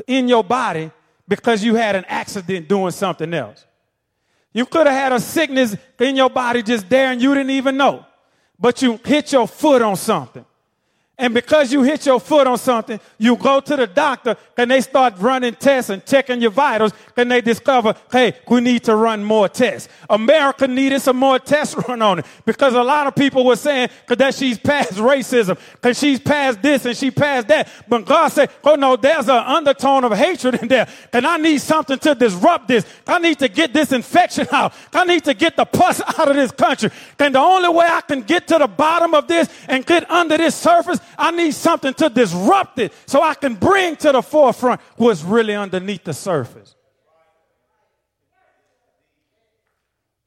in 0.07 0.29
your 0.29 0.43
body 0.43 0.91
because 1.29 1.63
you 1.63 1.77
had 1.77 1.95
an 1.95 2.05
accident 2.09 2.69
doing 2.69 2.91
something 2.91 3.33
else? 3.33 3.65
You 4.53 4.67
could 4.67 4.87
have 4.87 4.97
had 4.97 5.13
a 5.13 5.21
sickness 5.21 5.77
in 6.01 6.17
your 6.17 6.31
body 6.31 6.63
just 6.63 6.89
there 6.89 7.13
and 7.13 7.23
you 7.23 7.35
didn't 7.35 7.51
even 7.51 7.77
know, 7.77 8.05
but 8.59 8.83
you 8.83 9.01
hit 9.05 9.33
your 9.33 9.49
foot 9.49 9.83
on 9.83 9.97
something. 9.97 10.45
And 11.17 11.33
because 11.33 11.73
you 11.73 11.85
hit 11.85 12.07
your 12.07 12.19
foot 12.19 12.49
on 12.49 12.59
something, 12.59 12.99
you 13.19 13.37
go 13.37 13.61
to 13.61 13.77
the 13.77 13.87
doctor 13.87 14.37
and 14.57 14.69
they 14.69 14.81
start 14.81 15.15
running 15.19 15.55
tests 15.55 15.89
and 15.89 16.05
checking 16.05 16.43
your 16.43 16.51
vitals 16.51 16.91
and 17.17 17.31
they 17.31 17.41
discover, 17.41 17.95
hey, 18.11 18.35
we 18.49 18.61
need 18.61 18.83
to 18.85 18.97
run 18.97 19.23
more 19.23 19.49
tests. 19.49 19.89
America 20.11 20.67
needed 20.67 21.01
some 21.01 21.17
more 21.17 21.39
tests 21.39 21.77
run 21.89 22.03
on 22.03 22.19
it 22.19 22.27
because 22.45 22.75
a 22.75 22.83
lot 22.83 23.07
of 23.07 23.15
people 23.15 23.45
were 23.45 23.55
saying 23.55 23.91
that 24.09 24.35
she's 24.35 24.59
past 24.59 24.95
racism, 24.95 25.57
because 25.75 25.97
she's 25.97 26.19
past 26.19 26.61
this 26.63 26.85
and 26.85 26.97
she 26.97 27.13
passed 27.13 27.47
that. 27.47 27.69
But 27.89 28.07
God 28.07 28.33
said, 28.33 28.51
oh 28.65 28.75
no, 28.75 28.97
there's 28.97 29.29
an 29.29 29.37
undertone 29.37 30.03
of 30.03 30.11
hatred 30.13 30.63
in 30.63 30.67
there 30.67 30.89
and 31.13 31.25
I 31.25 31.37
need 31.37 31.61
something 31.61 31.99
to 32.01 32.17
disrupt 32.17 32.67
this. 32.67 32.85
I 33.07 33.21
need 33.21 33.39
to 33.39 33.49
get 33.49 33.73
this 33.73 33.93
infection 33.93 34.49
out. 34.51 34.75
I 34.93 35.05
need 35.05 35.23
to 35.25 35.35
get 35.35 35.55
the 35.55 35.65
pus 35.65 36.01
out 36.19 36.29
of 36.29 36.35
this 36.35 36.51
country. 36.51 36.91
And 37.21 37.37
the 37.37 37.41
only 37.41 37.69
way 37.69 37.87
I 37.89 38.01
can 38.01 38.23
get 38.23 38.49
to 38.49 38.59
the 38.59 38.67
bottom 38.67 39.15
of 39.15 39.29
this 39.29 39.49
and 39.69 39.87
get 39.87 40.11
under 40.11 40.37
this 40.37 40.57
surface 40.57 40.99
I 41.19 41.31
need 41.31 41.55
something 41.55 41.95
to 41.95 42.09
disrupt 42.09 42.79
it 42.79 42.93
so 43.07 43.23
I 43.23 43.35
can 43.35 43.55
bring 43.55 43.97
to 43.97 44.13
the 44.13 44.23
forefront 44.23 44.81
what's 44.97 45.23
really 45.23 45.55
underneath 45.55 46.05
the 46.05 46.15
surface. 46.15 46.75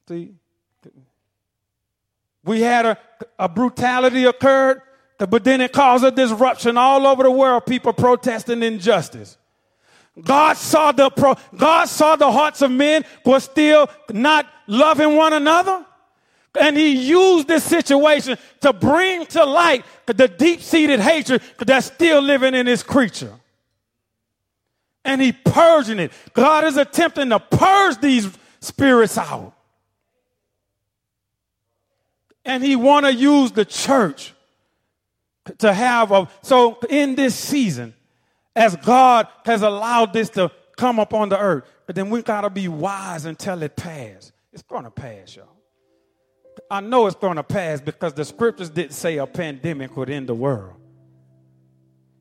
See, 0.08 0.34
we 2.44 2.62
had 2.62 2.86
a, 2.86 2.98
a 3.38 3.48
brutality 3.48 4.24
occurred, 4.24 4.80
but 5.18 5.44
then 5.44 5.60
it 5.60 5.72
caused 5.72 6.04
a 6.04 6.10
disruption 6.10 6.78
all 6.78 7.06
over 7.06 7.22
the 7.22 7.30
world, 7.30 7.66
people 7.66 7.92
protesting 7.92 8.62
injustice. 8.62 9.36
God 10.20 10.56
saw 10.56 10.92
the 10.92 11.10
pro, 11.10 11.36
God 11.56 11.88
saw 11.88 12.16
the 12.16 12.30
hearts 12.32 12.62
of 12.62 12.70
men 12.70 13.04
were 13.24 13.40
still 13.40 13.88
not 14.10 14.46
loving 14.66 15.14
one 15.16 15.32
another. 15.32 15.84
And 16.58 16.76
he 16.76 17.08
used 17.08 17.46
this 17.46 17.62
situation 17.62 18.38
to 18.60 18.72
bring 18.72 19.26
to 19.26 19.44
light 19.44 19.84
the 20.16 20.28
deep 20.28 20.60
seated 20.60 21.00
hatred 21.00 21.42
that's 21.58 21.86
still 21.86 22.20
living 22.20 22.54
in 22.54 22.66
this 22.66 22.82
creature. 22.82 23.32
And 25.04 25.20
he 25.20 25.32
purging 25.32 25.98
it. 25.98 26.12
God 26.34 26.64
is 26.64 26.76
attempting 26.76 27.30
to 27.30 27.38
purge 27.38 27.98
these 28.00 28.28
spirits 28.60 29.16
out. 29.16 29.54
And 32.44 32.62
he 32.64 32.76
want 32.76 33.06
to 33.06 33.14
use 33.14 33.52
the 33.52 33.64
church 33.64 34.34
to 35.58 35.72
have 35.72 36.12
a, 36.12 36.28
so 36.42 36.78
in 36.88 37.14
this 37.14 37.34
season, 37.34 37.94
as 38.54 38.76
God 38.76 39.28
has 39.44 39.62
allowed 39.62 40.12
this 40.12 40.30
to 40.30 40.50
come 40.76 40.98
upon 40.98 41.28
the 41.28 41.38
earth, 41.38 41.64
but 41.86 41.94
then 41.94 42.10
we 42.10 42.22
got 42.22 42.42
to 42.42 42.50
be 42.50 42.68
wise 42.68 43.24
until 43.24 43.62
it 43.62 43.76
pass. 43.76 44.32
It's 44.52 44.62
going 44.62 44.84
to 44.84 44.90
pass, 44.90 45.36
y'all. 45.36 45.57
I 46.70 46.80
know 46.80 47.06
it's 47.06 47.16
going 47.16 47.36
to 47.36 47.42
pass 47.42 47.80
because 47.80 48.12
the 48.12 48.24
scriptures 48.24 48.68
didn't 48.68 48.92
say 48.92 49.16
a 49.18 49.26
pandemic 49.26 49.96
would 49.96 50.10
end 50.10 50.28
the 50.28 50.34
world. 50.34 50.74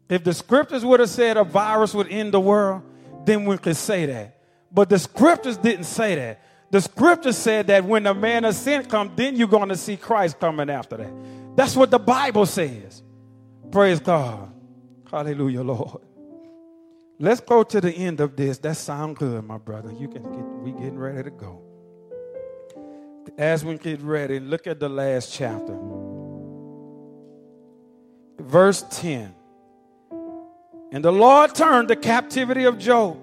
If 0.09 0.23
the 0.23 0.33
scriptures 0.33 0.85
would 0.85 1.01
have 1.01 1.09
said 1.09 1.35
a 1.35 1.43
virus 1.43 1.93
would 1.93 2.07
end 2.07 2.33
the 2.33 2.39
world, 2.39 2.81
then 3.25 3.45
we 3.45 3.57
could 3.57 3.75
say 3.75 4.05
that. 4.05 4.41
But 4.71 4.89
the 4.89 4.99
scriptures 4.99 5.57
didn't 5.57 5.83
say 5.83 6.15
that. 6.15 6.41
The 6.71 6.81
scriptures 6.81 7.37
said 7.37 7.67
that 7.67 7.83
when 7.83 8.03
the 8.03 8.13
man 8.13 8.45
of 8.45 8.55
sin 8.55 8.85
comes, 8.85 9.11
then 9.15 9.35
you're 9.35 9.47
going 9.47 9.69
to 9.69 9.77
see 9.77 9.97
Christ 9.97 10.39
coming 10.39 10.69
after 10.69 10.97
that. 10.97 11.11
That's 11.55 11.75
what 11.75 11.91
the 11.91 11.99
Bible 11.99 12.45
says. 12.45 13.01
Praise 13.71 13.99
God. 13.99 14.53
Hallelujah, 15.09 15.63
Lord. 15.63 16.01
Let's 17.19 17.41
go 17.41 17.63
to 17.63 17.81
the 17.81 17.91
end 17.91 18.19
of 18.19 18.35
this. 18.35 18.59
That 18.59 18.77
sound 18.77 19.17
good, 19.17 19.43
my 19.43 19.57
brother. 19.57 19.91
You 19.91 20.07
can 20.07 20.23
get 20.23 20.45
we 20.63 20.71
getting 20.71 20.99
ready 20.99 21.23
to 21.23 21.31
go 21.31 21.66
as 23.37 23.63
we 23.65 23.77
get 23.77 24.01
ready, 24.01 24.39
look 24.39 24.67
at 24.67 24.79
the 24.79 24.89
last 24.89 25.33
chapter. 25.33 25.77
Verse 28.39 28.83
10. 28.91 29.33
And 30.91 31.03
the 31.03 31.11
Lord 31.11 31.53
turned 31.53 31.89
the 31.89 31.95
captivity 31.95 32.63
of 32.63 32.77
Job 32.77 33.17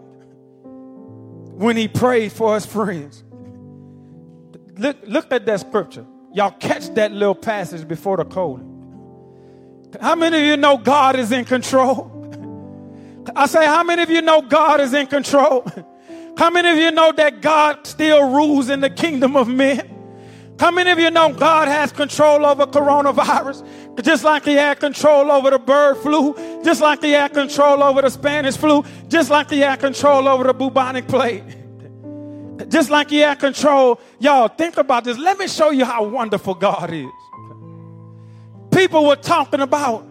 when 1.55 1.76
he 1.76 1.89
prayed 1.89 2.32
for 2.32 2.55
his 2.55 2.66
friends. 2.66 3.22
Look, 4.76 4.97
look 5.06 5.32
at 5.32 5.47
that 5.47 5.60
scripture. 5.60 6.05
Y'all 6.32 6.51
catch 6.51 6.93
that 6.94 7.12
little 7.12 7.35
passage 7.35 7.86
before 7.86 8.16
the 8.16 8.24
colon. 8.24 8.70
How 10.01 10.16
many 10.16 10.36
of 10.36 10.43
you 10.44 10.56
know 10.56 10.76
God 10.76 11.16
is 11.16 11.31
in 11.31 11.44
control? 11.44 12.10
I 13.36 13.47
say, 13.47 13.64
how 13.64 13.85
many 13.85 14.02
of 14.02 14.10
you 14.10 14.20
know 14.20 14.43
God 14.43 14.81
is 14.81 14.93
in 14.93 15.06
control? 15.06 15.64
How 16.36 16.51
many 16.51 16.68
of 16.70 16.76
you 16.76 16.90
know 16.90 17.12
that 17.12 17.40
God 17.40 17.86
still 17.86 18.31
rules 18.32 18.68
in 18.68 18.81
the 18.81 18.90
kingdom 18.90 19.36
of 19.36 19.47
men? 19.47 19.94
How 20.59 20.70
many 20.70 20.90
of 20.90 20.98
you 20.98 21.10
know 21.10 21.32
God 21.32 21.66
has 21.66 21.90
control 21.90 22.47
over 22.47 22.66
coronavirus? 22.66 24.02
Just 24.02 24.22
like 24.22 24.44
he 24.44 24.55
had 24.55 24.78
control 24.78 25.31
over 25.31 25.51
the 25.51 25.59
bird 25.59 25.97
flu, 25.98 26.35
just 26.64 26.81
like 26.81 27.02
he 27.02 27.10
had 27.10 27.32
control 27.32 27.82
over 27.82 28.02
the 28.02 28.10
Spanish 28.10 28.56
flu, 28.56 28.85
just 29.09 29.31
like 29.31 29.51
he 29.51 29.60
had 29.60 29.81
control 29.81 30.28
over 30.28 30.44
the 30.44 30.55
bubonic 30.55 31.09
plague. 31.09 31.43
Just 32.68 32.89
like 32.89 33.10
he 33.10 33.18
had 33.18 33.40
control. 33.40 34.01
Y'all, 34.20 34.47
think 34.47 34.76
about 34.76 35.05
this. 35.05 35.18
Let 35.18 35.39
me 35.39 35.48
show 35.48 35.70
you 35.70 35.85
how 35.85 36.05
wonderful 36.05 36.55
God 36.55 36.93
is. 36.93 37.10
People 38.70 39.06
were 39.06 39.16
talking 39.16 39.60
about 39.60 40.06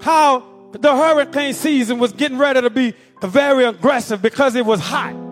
how 0.00 0.44
the 0.72 0.94
hurricane 0.94 1.54
season 1.54 1.98
was 1.98 2.12
getting 2.12 2.38
ready 2.38 2.60
to 2.60 2.70
be 2.70 2.94
very 3.22 3.64
aggressive 3.64 4.20
because 4.20 4.56
it 4.56 4.66
was 4.66 4.80
hot 4.80 5.29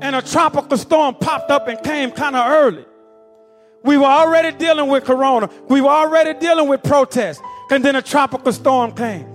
and 0.00 0.16
a 0.16 0.22
tropical 0.22 0.78
storm 0.78 1.14
popped 1.14 1.50
up 1.50 1.68
and 1.68 1.82
came 1.82 2.10
kind 2.10 2.34
of 2.34 2.50
early. 2.50 2.84
We 3.82 3.96
were 3.96 4.04
already 4.04 4.56
dealing 4.56 4.88
with 4.88 5.04
corona. 5.04 5.48
We 5.68 5.80
were 5.80 5.90
already 5.90 6.38
dealing 6.38 6.68
with 6.68 6.82
protests. 6.82 7.40
And 7.70 7.84
then 7.84 7.96
a 7.96 8.02
tropical 8.02 8.52
storm 8.52 8.92
came. 8.92 9.26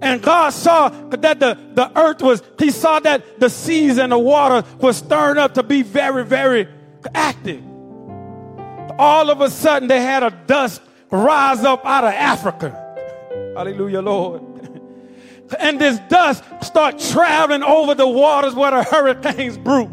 And 0.00 0.20
God 0.22 0.50
saw 0.50 0.88
that 0.88 1.40
the, 1.40 1.58
the 1.74 1.98
earth 1.98 2.20
was, 2.20 2.42
He 2.58 2.70
saw 2.70 3.00
that 3.00 3.40
the 3.40 3.48
seas 3.48 3.98
and 3.98 4.12
the 4.12 4.18
water 4.18 4.66
was 4.78 4.96
stirred 4.96 5.38
up 5.38 5.54
to 5.54 5.62
be 5.62 5.82
very, 5.82 6.24
very 6.24 6.68
active. 7.14 7.62
All 8.98 9.30
of 9.30 9.40
a 9.40 9.50
sudden, 9.50 9.88
they 9.88 10.00
had 10.00 10.22
a 10.22 10.30
dust 10.30 10.82
rise 11.10 11.64
up 11.64 11.84
out 11.84 12.04
of 12.04 12.12
Africa. 12.12 12.80
Hallelujah, 13.56 14.02
Lord 14.02 14.53
and 15.58 15.80
this 15.80 15.98
dust 16.08 16.44
start 16.62 16.98
traveling 16.98 17.62
over 17.62 17.94
the 17.94 18.08
waters 18.08 18.54
where 18.54 18.70
the 18.70 18.82
hurricanes 18.82 19.58
brew. 19.58 19.90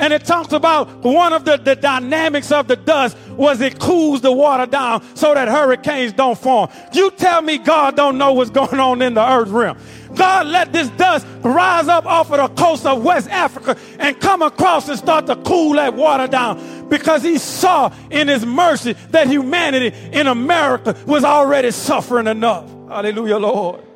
And 0.00 0.14
it 0.14 0.24
talks 0.24 0.52
about 0.54 1.04
one 1.04 1.34
of 1.34 1.44
the, 1.44 1.58
the 1.58 1.76
dynamics 1.76 2.50
of 2.50 2.68
the 2.68 2.76
dust 2.76 3.16
was 3.32 3.60
it 3.60 3.78
cools 3.78 4.22
the 4.22 4.32
water 4.32 4.64
down 4.64 5.04
so 5.14 5.34
that 5.34 5.46
hurricanes 5.46 6.14
don't 6.14 6.38
form. 6.38 6.70
You 6.94 7.10
tell 7.10 7.42
me 7.42 7.58
God 7.58 7.96
don't 7.96 8.16
know 8.16 8.32
what's 8.32 8.48
going 8.48 8.80
on 8.80 9.02
in 9.02 9.12
the 9.12 9.30
earth 9.30 9.50
realm. 9.50 9.78
God 10.14 10.46
let 10.46 10.72
this 10.72 10.88
dust 10.90 11.26
rise 11.42 11.86
up 11.86 12.06
off 12.06 12.30
of 12.32 12.38
the 12.38 12.48
coast 12.60 12.86
of 12.86 13.04
West 13.04 13.28
Africa 13.28 13.76
and 13.98 14.18
come 14.18 14.40
across 14.40 14.88
and 14.88 14.98
start 14.98 15.26
to 15.26 15.36
cool 15.36 15.74
that 15.74 15.94
water 15.94 16.26
down 16.26 16.88
because 16.88 17.22
he 17.22 17.36
saw 17.36 17.92
in 18.10 18.26
his 18.26 18.44
mercy 18.44 18.94
that 19.10 19.28
humanity 19.28 19.94
in 20.12 20.26
America 20.26 20.96
was 21.06 21.24
already 21.24 21.70
suffering 21.72 22.26
enough. 22.26 22.66
Hallelujah, 22.88 23.36
Lord. 23.36 23.89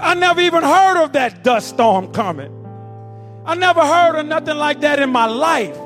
I 0.00 0.14
never 0.14 0.40
even 0.40 0.62
heard 0.62 1.04
of 1.04 1.12
that 1.12 1.42
dust 1.44 1.68
storm 1.70 2.12
coming. 2.12 2.56
I 3.44 3.54
never 3.54 3.80
heard 3.80 4.16
of 4.16 4.26
nothing 4.26 4.56
like 4.56 4.80
that 4.80 4.98
in 4.98 5.10
my 5.10 5.26
life. 5.26 5.76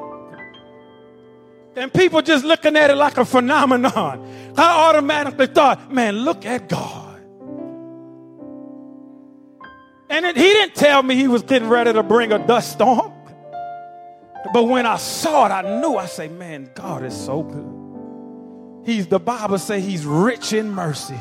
And 1.77 1.93
people 1.93 2.23
just 2.23 2.45
looking 2.45 2.77
at 2.77 2.91
it 2.91 2.95
like 2.95 3.17
a 3.19 3.25
phenomenon. 3.25 4.53
I 4.57 4.89
automatically 4.89 5.47
thought, 5.47 5.93
man, 5.93 6.19
look 6.19 6.47
at 6.47 6.69
God. 6.69 7.21
And 10.09 10.25
it, 10.27 10.37
he 10.37 10.43
didn't 10.43 10.77
tell 10.77 11.03
me 11.03 11.17
he 11.17 11.27
was 11.27 11.43
getting 11.43 11.69
ready 11.69 11.93
to 11.93 12.03
bring 12.03 12.33
a 12.33 12.45
dust 12.47 12.73
storm. 12.73 13.13
But 14.53 14.69
when 14.69 14.87
I 14.87 14.97
saw 14.99 15.47
it, 15.47 15.51
I 15.51 15.81
knew. 15.81 15.97
I 15.97 16.07
say, 16.07 16.29
man, 16.29 16.71
God 16.75 17.03
is 17.03 17.17
so 17.17 17.43
good. 17.43 18.87
He's 18.87 19.07
the 19.07 19.19
Bible 19.19 19.59
say 19.59 19.81
he's 19.81 20.05
rich 20.05 20.53
in 20.53 20.71
mercy. 20.71 21.21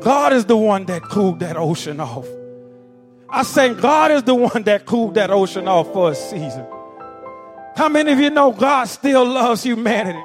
God 0.00 0.32
is 0.32 0.44
the 0.44 0.56
one 0.56 0.86
that 0.86 1.02
cooled 1.02 1.40
that 1.40 1.56
ocean 1.56 2.00
off. 2.00 2.26
I 3.28 3.42
say 3.42 3.74
God 3.74 4.10
is 4.10 4.22
the 4.22 4.34
one 4.34 4.62
that 4.62 4.86
cooled 4.86 5.14
that 5.14 5.30
ocean 5.30 5.68
off 5.68 5.92
for 5.92 6.12
a 6.12 6.14
season. 6.14 6.64
How 7.76 7.88
many 7.88 8.12
of 8.12 8.18
you 8.18 8.30
know 8.30 8.52
God 8.52 8.84
still 8.84 9.24
loves 9.24 9.62
humanity? 9.62 10.22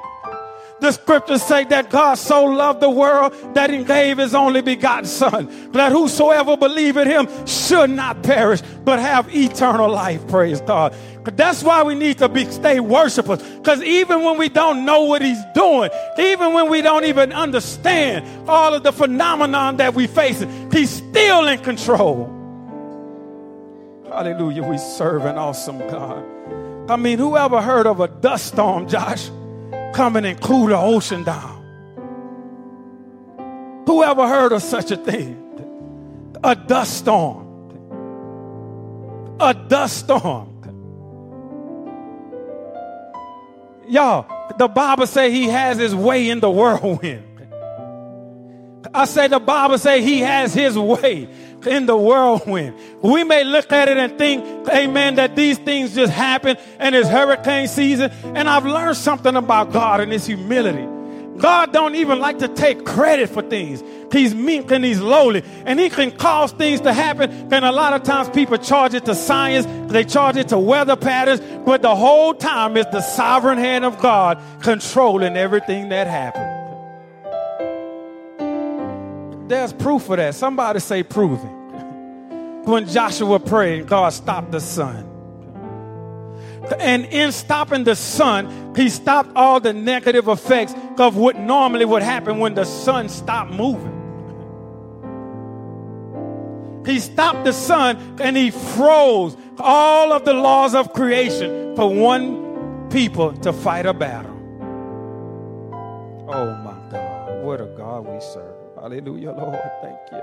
The 0.79 0.91
scriptures 0.91 1.41
say 1.41 1.63
that 1.65 1.89
God 1.89 2.15
so 2.15 2.43
loved 2.43 2.81
the 2.81 2.89
world 2.89 3.33
that 3.53 3.69
he 3.69 3.83
gave 3.83 4.17
his 4.17 4.35
only 4.35 4.61
begotten 4.61 5.05
son, 5.05 5.71
that 5.71 5.91
whosoever 5.91 6.57
believe 6.57 6.97
in 6.97 7.07
him 7.07 7.27
should 7.45 7.89
not 7.89 8.21
perish, 8.21 8.61
but 8.83 8.99
have 8.99 9.33
eternal 9.33 9.89
life. 9.89 10.27
Praise 10.27 10.59
God. 10.61 10.93
That's 11.25 11.63
why 11.63 11.83
we 11.83 11.95
need 11.95 12.17
to 12.19 12.29
be 12.29 12.45
stay 12.51 12.79
worshipers. 12.79 13.41
Because 13.41 13.81
even 13.81 14.23
when 14.23 14.37
we 14.37 14.49
don't 14.49 14.85
know 14.85 15.03
what 15.03 15.21
he's 15.21 15.41
doing, 15.53 15.89
even 16.19 16.53
when 16.53 16.69
we 16.69 16.81
don't 16.81 17.05
even 17.05 17.31
understand 17.31 18.49
all 18.49 18.73
of 18.73 18.83
the 18.83 18.91
phenomenon 18.91 19.77
that 19.77 19.93
we 19.93 20.07
face, 20.07 20.45
he's 20.71 20.89
still 20.89 21.47
in 21.47 21.59
control. 21.59 22.25
Hallelujah. 24.07 24.63
We 24.63 24.77
serve 24.77 25.25
an 25.25 25.37
awesome 25.37 25.79
God. 25.79 26.23
I 26.89 26.97
mean, 26.97 27.17
whoever 27.17 27.61
heard 27.61 27.87
of 27.87 27.99
a 28.01 28.07
dust 28.07 28.47
storm, 28.47 28.87
Josh, 28.87 29.29
coming 29.93 30.25
and 30.25 30.39
cool 30.41 30.67
the 30.67 30.77
ocean 30.77 31.23
down? 31.23 31.61
Whoever 33.87 34.27
heard 34.27 34.51
of 34.51 34.61
such 34.61 34.91
a 34.91 34.97
thing? 34.97 35.39
A 36.43 36.55
dust 36.55 36.97
storm. 36.97 37.47
A 39.39 39.53
dust 39.53 39.97
storm. 39.99 40.52
Y'all, 43.93 44.25
the 44.57 44.67
Bible 44.67 45.05
say 45.05 45.29
he 45.29 45.47
has 45.49 45.77
his 45.77 45.93
way 45.93 46.31
in 46.31 46.39
the 46.39 46.49
whirlwind. 46.49 47.23
I 48.91 49.05
say 49.05 49.27
the 49.27 49.39
Bible 49.39 49.77
say 49.77 50.01
he 50.01 50.21
has 50.21 50.51
his 50.51 50.75
way 50.75 51.29
in 51.67 51.85
the 51.85 51.95
whirlwind. 51.95 52.75
We 53.03 53.23
may 53.23 53.43
look 53.43 53.71
at 53.71 53.89
it 53.89 53.97
and 53.97 54.17
think, 54.17 54.67
amen, 54.67 55.15
that 55.15 55.35
these 55.35 55.59
things 55.59 55.93
just 55.93 56.11
happen 56.11 56.57
and 56.79 56.95
it's 56.95 57.07
hurricane 57.07 57.67
season. 57.67 58.09
And 58.23 58.49
I've 58.49 58.65
learned 58.65 58.97
something 58.97 59.35
about 59.35 59.71
God 59.71 59.99
and 59.99 60.11
his 60.11 60.25
humility. 60.25 60.87
God 61.37 61.73
don't 61.73 61.95
even 61.95 62.19
like 62.19 62.39
to 62.39 62.47
take 62.47 62.85
credit 62.85 63.29
for 63.29 63.41
things. 63.41 63.83
He's 64.11 64.35
meek 64.35 64.71
and 64.71 64.85
he's 64.85 64.99
lowly. 64.99 65.43
And 65.65 65.79
he 65.79 65.89
can 65.89 66.11
cause 66.11 66.51
things 66.51 66.81
to 66.81 66.93
happen. 66.93 67.31
And 67.51 67.65
a 67.65 67.71
lot 67.71 67.93
of 67.93 68.03
times 68.03 68.29
people 68.29 68.57
charge 68.57 68.93
it 68.93 69.05
to 69.05 69.15
science. 69.15 69.65
They 69.91 70.03
charge 70.03 70.37
it 70.37 70.49
to 70.49 70.59
weather 70.59 70.95
patterns. 70.95 71.41
But 71.65 71.81
the 71.81 71.95
whole 71.95 72.33
time 72.33 72.77
it's 72.77 72.91
the 72.91 73.01
sovereign 73.01 73.57
hand 73.57 73.83
of 73.85 73.99
God 73.99 74.39
controlling 74.61 75.35
everything 75.35 75.89
that 75.89 76.07
happened. 76.07 76.61
There's 79.49 79.73
proof 79.73 80.09
of 80.09 80.17
that. 80.17 80.35
Somebody 80.35 80.79
say 80.79 81.03
proving. 81.03 81.59
When 82.63 82.87
Joshua 82.87 83.39
prayed, 83.39 83.87
God 83.87 84.13
stopped 84.13 84.53
the 84.53 84.61
sun. 84.61 85.12
And 86.79 87.05
in 87.05 87.31
stopping 87.31 87.83
the 87.83 87.95
sun, 87.95 88.73
he 88.75 88.89
stopped 88.89 89.31
all 89.35 89.59
the 89.59 89.73
negative 89.73 90.27
effects 90.27 90.73
of 90.97 91.17
what 91.17 91.37
normally 91.37 91.85
would 91.85 92.03
happen 92.03 92.39
when 92.39 92.53
the 92.53 92.65
sun 92.65 93.09
stopped 93.09 93.51
moving. 93.51 93.91
He 96.85 96.99
stopped 96.99 97.45
the 97.45 97.53
sun 97.53 98.17
and 98.21 98.35
he 98.35 98.51
froze 98.51 99.37
all 99.59 100.11
of 100.11 100.25
the 100.25 100.33
laws 100.33 100.75
of 100.75 100.93
creation 100.93 101.75
for 101.75 101.93
one 101.93 102.89
people 102.89 103.33
to 103.37 103.53
fight 103.53 103.85
a 103.85 103.93
battle. 103.93 104.31
Oh 106.27 106.55
my 106.63 106.77
God, 106.89 107.43
what 107.43 107.61
a 107.61 107.65
God 107.77 108.05
we 108.07 108.19
serve. 108.19 108.55
Hallelujah, 108.75 109.31
Lord. 109.31 109.59
Thank 109.81 109.99
you. 110.11 110.21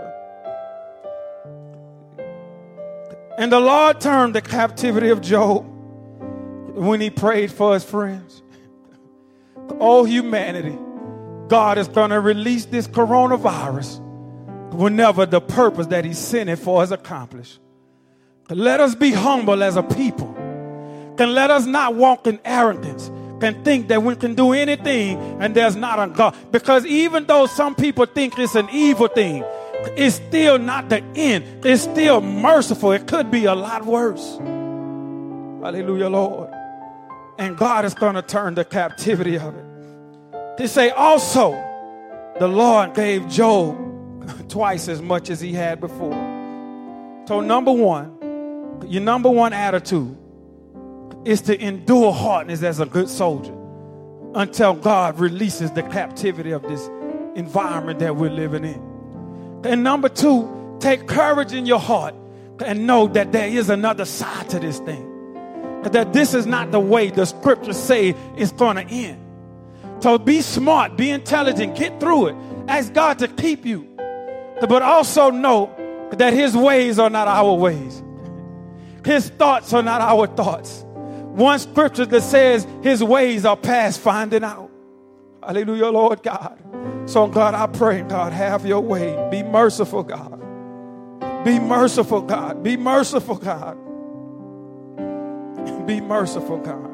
And 3.38 3.50
the 3.50 3.60
Lord 3.60 4.00
turned 4.00 4.34
the 4.34 4.42
captivity 4.42 5.08
of 5.08 5.22
Job 5.22 5.64
when 6.74 7.00
he 7.00 7.10
prayed 7.10 7.50
for 7.50 7.74
his 7.74 7.84
friends. 7.84 8.42
All 9.78 10.04
humanity, 10.04 10.76
God 11.48 11.78
is 11.78 11.88
going 11.88 12.10
to 12.10 12.20
release 12.20 12.66
this 12.66 12.88
coronavirus 12.88 14.00
whenever 14.74 15.26
the 15.26 15.40
purpose 15.40 15.88
that 15.88 16.04
he 16.04 16.12
sent 16.12 16.50
it 16.50 16.56
for 16.56 16.82
is 16.82 16.92
accomplished. 16.92 17.58
Let 18.48 18.80
us 18.80 18.94
be 18.94 19.12
humble 19.12 19.62
as 19.62 19.76
a 19.76 19.82
people. 19.82 20.34
And 20.36 21.34
let 21.34 21.50
us 21.50 21.66
not 21.66 21.94
walk 21.94 22.26
in 22.26 22.40
arrogance 22.44 23.10
can 23.40 23.64
think 23.64 23.88
that 23.88 24.02
we 24.02 24.14
can 24.16 24.34
do 24.34 24.52
anything 24.52 25.18
and 25.40 25.54
there's 25.54 25.76
not 25.76 25.98
a 25.98 26.12
God. 26.12 26.36
Because 26.52 26.84
even 26.86 27.26
though 27.26 27.46
some 27.46 27.74
people 27.74 28.06
think 28.06 28.38
it's 28.38 28.54
an 28.54 28.68
evil 28.70 29.08
thing, 29.08 29.44
it's 29.96 30.16
still 30.16 30.58
not 30.58 30.88
the 30.88 31.02
end. 31.14 31.64
It's 31.64 31.82
still 31.82 32.20
merciful. 32.20 32.92
It 32.92 33.06
could 33.06 33.30
be 33.30 33.46
a 33.46 33.54
lot 33.54 33.84
worse. 33.86 34.36
Hallelujah, 35.62 36.08
Lord. 36.08 36.49
And 37.40 37.56
God 37.56 37.86
is 37.86 37.94
going 37.94 38.16
to 38.16 38.22
turn 38.22 38.54
the 38.54 38.66
captivity 38.66 39.38
of 39.38 39.56
it. 39.56 39.64
To 40.58 40.68
say 40.68 40.90
also, 40.90 41.52
the 42.38 42.46
Lord 42.46 42.92
gave 42.92 43.26
Job 43.28 43.78
twice 44.50 44.88
as 44.88 45.00
much 45.00 45.30
as 45.30 45.40
he 45.40 45.54
had 45.54 45.80
before. 45.80 46.12
So, 47.26 47.40
number 47.40 47.72
one, 47.72 48.84
your 48.86 49.00
number 49.00 49.30
one 49.30 49.54
attitude 49.54 50.18
is 51.24 51.40
to 51.42 51.58
endure 51.58 52.12
hardness 52.12 52.62
as 52.62 52.78
a 52.78 52.84
good 52.84 53.08
soldier 53.08 53.56
until 54.34 54.74
God 54.74 55.18
releases 55.18 55.70
the 55.70 55.82
captivity 55.84 56.50
of 56.50 56.60
this 56.64 56.88
environment 57.36 58.00
that 58.00 58.16
we're 58.16 58.28
living 58.28 58.64
in. 58.64 59.62
And 59.64 59.82
number 59.82 60.10
two, 60.10 60.76
take 60.78 61.06
courage 61.06 61.54
in 61.54 61.64
your 61.64 61.80
heart 61.80 62.14
and 62.62 62.86
know 62.86 63.06
that 63.08 63.32
there 63.32 63.48
is 63.48 63.70
another 63.70 64.04
side 64.04 64.50
to 64.50 64.58
this 64.58 64.78
thing. 64.80 65.09
That 65.82 66.12
this 66.12 66.34
is 66.34 66.46
not 66.46 66.70
the 66.70 66.80
way 66.80 67.10
the 67.10 67.24
scriptures 67.24 67.78
say 67.78 68.14
it's 68.36 68.52
going 68.52 68.76
to 68.76 68.84
end. 68.84 69.26
So 70.02 70.18
be 70.18 70.40
smart, 70.40 70.96
be 70.96 71.10
intelligent, 71.10 71.76
get 71.76 72.00
through 72.00 72.28
it. 72.28 72.36
Ask 72.68 72.92
God 72.92 73.18
to 73.20 73.28
keep 73.28 73.64
you. 73.66 73.86
But 74.60 74.82
also 74.82 75.30
know 75.30 75.74
that 76.12 76.32
His 76.32 76.56
ways 76.56 76.98
are 76.98 77.10
not 77.10 77.28
our 77.28 77.54
ways, 77.54 78.02
His 79.04 79.28
thoughts 79.30 79.72
are 79.72 79.82
not 79.82 80.00
our 80.00 80.26
thoughts. 80.26 80.84
One 80.86 81.58
scripture 81.58 82.06
that 82.06 82.22
says 82.22 82.66
His 82.82 83.02
ways 83.02 83.44
are 83.44 83.56
past 83.56 84.00
finding 84.00 84.44
out. 84.44 84.70
Hallelujah, 85.42 85.86
Lord 85.86 86.22
God. 86.22 86.58
So, 87.08 87.26
God, 87.26 87.54
I 87.54 87.66
pray, 87.66 88.02
God, 88.02 88.32
have 88.32 88.66
your 88.66 88.80
way. 88.80 89.28
Be 89.30 89.42
merciful, 89.42 90.02
God. 90.02 90.38
Be 91.44 91.58
merciful, 91.58 92.20
God. 92.20 92.62
Be 92.62 92.76
merciful, 92.76 93.36
God. 93.36 93.78
Be 95.86 96.00
merciful, 96.00 96.58
God. 96.58 96.90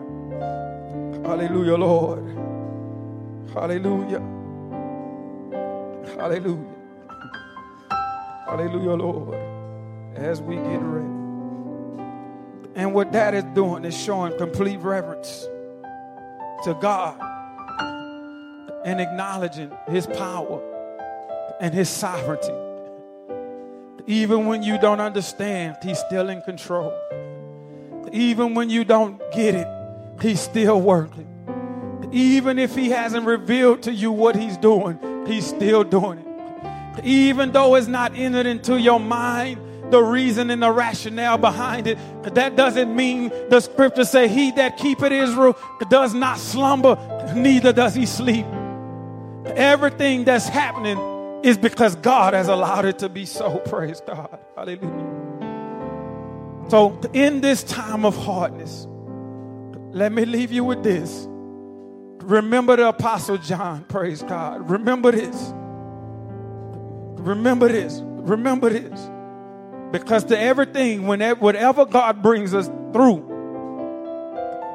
Hallelujah, 1.27 1.77
Lord. 1.77 2.25
Hallelujah. 3.53 4.21
Hallelujah. 6.17 6.73
Hallelujah, 8.47 8.95
Lord. 8.95 9.39
As 10.15 10.41
we 10.41 10.57
get 10.57 10.81
ready. 10.81 11.07
And 12.77 12.95
what 12.95 13.13
that 13.13 13.35
is 13.35 13.45
doing 13.55 13.85
is 13.85 13.97
showing 13.97 14.37
complete 14.39 14.79
reverence 14.79 15.49
to 16.65 16.75
God 16.81 17.19
and 18.85 19.01
acknowledging 19.01 19.73
His 19.89 20.07
power 20.07 20.63
and 21.61 21.75
His 21.75 21.89
sovereignty. 21.89 22.55
Even 24.07 24.47
when 24.47 24.63
you 24.63 24.79
don't 24.79 25.01
understand, 25.01 25.79
He's 25.83 25.99
still 25.99 26.29
in 26.29 26.41
control. 26.43 26.93
Even 28.13 28.55
when 28.55 28.71
you 28.71 28.85
don't 28.85 29.21
get 29.33 29.55
it, 29.55 29.69
He's 30.21 30.41
still 30.41 30.81
working. 30.81 31.27
Even 32.13 32.59
if 32.59 32.75
He 32.75 32.91
hasn't 32.91 33.27
revealed 33.27 33.83
to 33.85 33.93
you 33.93 34.13
what 34.13 34.37
He's 34.37 34.57
doing, 34.57 34.99
He's 35.27 35.47
still 35.47 35.85
doing 35.85 36.19
it. 36.19 37.05
Even 37.05 37.53
though 37.53 37.75
it's 37.75 37.89
not 37.89 38.17
entered 38.17 38.47
into 38.47 38.81
your 38.81 39.01
mind, 39.01 39.61
the 39.91 40.03
reason 40.03 40.51
and 40.51 40.63
the 40.63 40.71
rationale 40.71 41.39
behind 41.39 41.87
it. 41.87 41.99
That 42.35 42.57
doesn't 42.57 42.95
mean 42.95 43.31
the 43.49 43.61
scripture 43.61 44.05
say, 44.05 44.29
He 44.29 44.51
that 44.53 44.77
keepeth 44.77 45.13
Israel 45.13 45.57
does 45.89 46.15
not 46.15 46.39
slumber, 46.39 46.97
neither 47.35 47.73
does 47.73 47.95
he 47.95 48.07
sleep. 48.07 48.47
Everything 49.55 50.25
that's 50.25 50.49
happening 50.49 50.99
is 51.45 51.57
because 51.57 51.95
God 51.97 52.35
has 52.35 52.49
allowed 52.49 52.85
it 52.85 52.99
to 53.01 53.09
be 53.09 53.27
so. 53.27 53.59
Praise 53.67 54.01
God. 54.01 54.39
Hallelujah. 54.57 55.16
So, 56.69 57.01
in 57.13 57.41
this 57.41 57.63
time 57.63 58.05
of 58.05 58.17
hardness, 58.17 58.87
let 59.93 60.13
me 60.13 60.25
leave 60.25 60.51
you 60.51 60.65
with 60.65 60.83
this. 60.83 61.27
Remember 62.23 62.75
the 62.75 62.89
Apostle 62.89 63.39
John. 63.39 63.85
Praise 63.85 64.23
God. 64.23 64.69
Remember 64.69 65.13
this. 65.13 65.53
Remember 67.23 67.69
this. 67.69 68.01
Remember 68.03 68.69
this. 68.69 69.11
Because 69.93 70.25
to 70.25 70.39
everything, 70.39 71.07
whenever, 71.07 71.39
whatever 71.39 71.85
God 71.85 72.21
brings 72.21 72.53
us 72.53 72.67
through, 72.93 73.25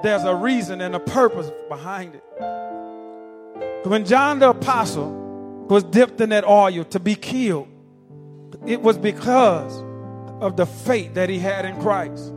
there's 0.01 0.23
a 0.23 0.33
reason 0.33 0.79
and 0.79 0.95
a 0.95 0.99
purpose 0.99 1.51
behind 1.67 2.15
it. 2.15 2.23
When 3.85 4.05
John 4.05 4.39
the 4.39 4.51
Apostle 4.51 5.11
was 5.69 5.83
dipped 5.83 6.21
in 6.21 6.29
that 6.29 6.45
oil 6.45 6.85
to 6.85 6.99
be 6.99 7.15
killed, 7.15 7.67
it 8.65 8.81
was 8.81 8.97
because 8.97 9.83
of 10.41 10.57
the 10.57 10.65
faith 10.65 11.13
that 11.13 11.29
he 11.29 11.39
had 11.39 11.65
in 11.65 11.79
Christ. 11.79 12.33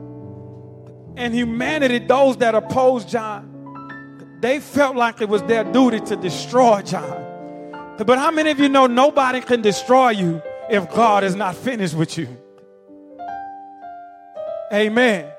And 1.17 1.35
humanity, 1.35 1.99
those 1.99 2.37
that 2.37 2.55
opposed 2.55 3.09
John, 3.09 4.39
they 4.41 4.61
felt 4.61 4.95
like 4.95 5.21
it 5.23 5.29
was 5.29 5.43
their 5.45 5.65
duty 5.65 6.01
to 6.01 6.17
destroy 6.17 6.83
John. 6.83 7.97
But 7.97 8.19
how 8.19 8.31
many 8.31 8.51
of 8.51 8.61
you 8.61 8.69
know 8.69 8.87
nobody 8.87 9.41
can 9.41 9.63
destroy 9.63 10.11
you 10.11 10.43
if 10.69 10.91
God 10.91 11.25
is 11.25 11.35
not 11.35 11.57
finished 11.57 11.95
with 11.95 12.19
you? 12.19 12.29
Amen. 14.73 15.31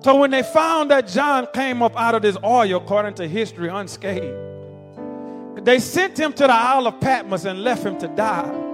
So 0.00 0.16
when 0.16 0.30
they 0.30 0.42
found 0.42 0.90
that 0.90 1.06
John 1.06 1.48
came 1.52 1.82
up 1.82 1.94
out 1.96 2.14
of 2.14 2.22
this 2.22 2.38
oil, 2.42 2.76
according 2.76 3.14
to 3.14 3.28
history, 3.28 3.68
unscathed, 3.68 4.34
they 5.62 5.78
sent 5.80 6.18
him 6.18 6.32
to 6.32 6.46
the 6.46 6.52
Isle 6.52 6.86
of 6.86 7.00
Patmos 7.00 7.44
and 7.44 7.62
left 7.62 7.84
him 7.84 7.98
to 7.98 8.08
die. 8.08 8.69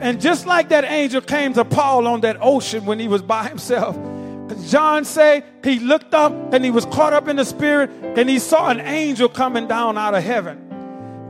And 0.00 0.20
just 0.20 0.46
like 0.46 0.68
that 0.70 0.84
angel 0.84 1.20
came 1.20 1.52
to 1.54 1.64
Paul 1.64 2.06
on 2.06 2.20
that 2.22 2.38
ocean 2.40 2.86
when 2.86 2.98
he 2.98 3.08
was 3.08 3.22
by 3.22 3.48
himself, 3.48 3.96
John 4.68 5.04
say 5.04 5.44
he 5.64 5.78
looked 5.78 6.14
up 6.14 6.32
and 6.52 6.64
he 6.64 6.70
was 6.70 6.86
caught 6.86 7.12
up 7.12 7.28
in 7.28 7.36
the 7.36 7.44
spirit 7.44 7.90
and 7.90 8.28
he 8.28 8.38
saw 8.38 8.68
an 8.68 8.80
angel 8.80 9.28
coming 9.28 9.66
down 9.66 9.98
out 9.98 10.14
of 10.14 10.22
heaven. 10.22 10.62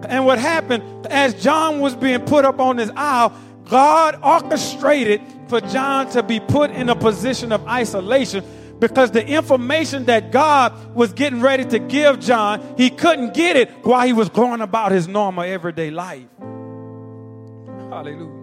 And 0.09 0.26
what 0.26 0.38
happened 0.38 1.06
as 1.06 1.34
John 1.43 1.80
was 1.80 1.94
being 1.94 2.20
put 2.20 2.44
up 2.44 2.60
on 2.60 2.76
this 2.76 2.90
isle, 2.94 3.32
God 3.64 4.18
orchestrated 4.22 5.20
for 5.48 5.60
John 5.60 6.10
to 6.10 6.22
be 6.22 6.40
put 6.40 6.70
in 6.70 6.88
a 6.88 6.97
position 6.97 7.52
of 7.52 7.66
isolation 7.66 8.44
because 8.78 9.10
the 9.10 9.26
information 9.26 10.05
that 10.05 10.30
God 10.30 10.94
was 10.94 11.12
getting 11.12 11.40
ready 11.40 11.64
to 11.64 11.78
give 11.78 12.20
John, 12.20 12.74
he 12.76 12.90
couldn't 12.90 13.34
get 13.34 13.56
it 13.56 13.70
while 13.84 14.06
he 14.06 14.12
was 14.12 14.28
going 14.28 14.60
about 14.60 14.93
his 14.93 15.09
normal 15.09 15.44
everyday 15.44 15.90
life. 15.90 16.26
Hallelujah. 17.88 18.35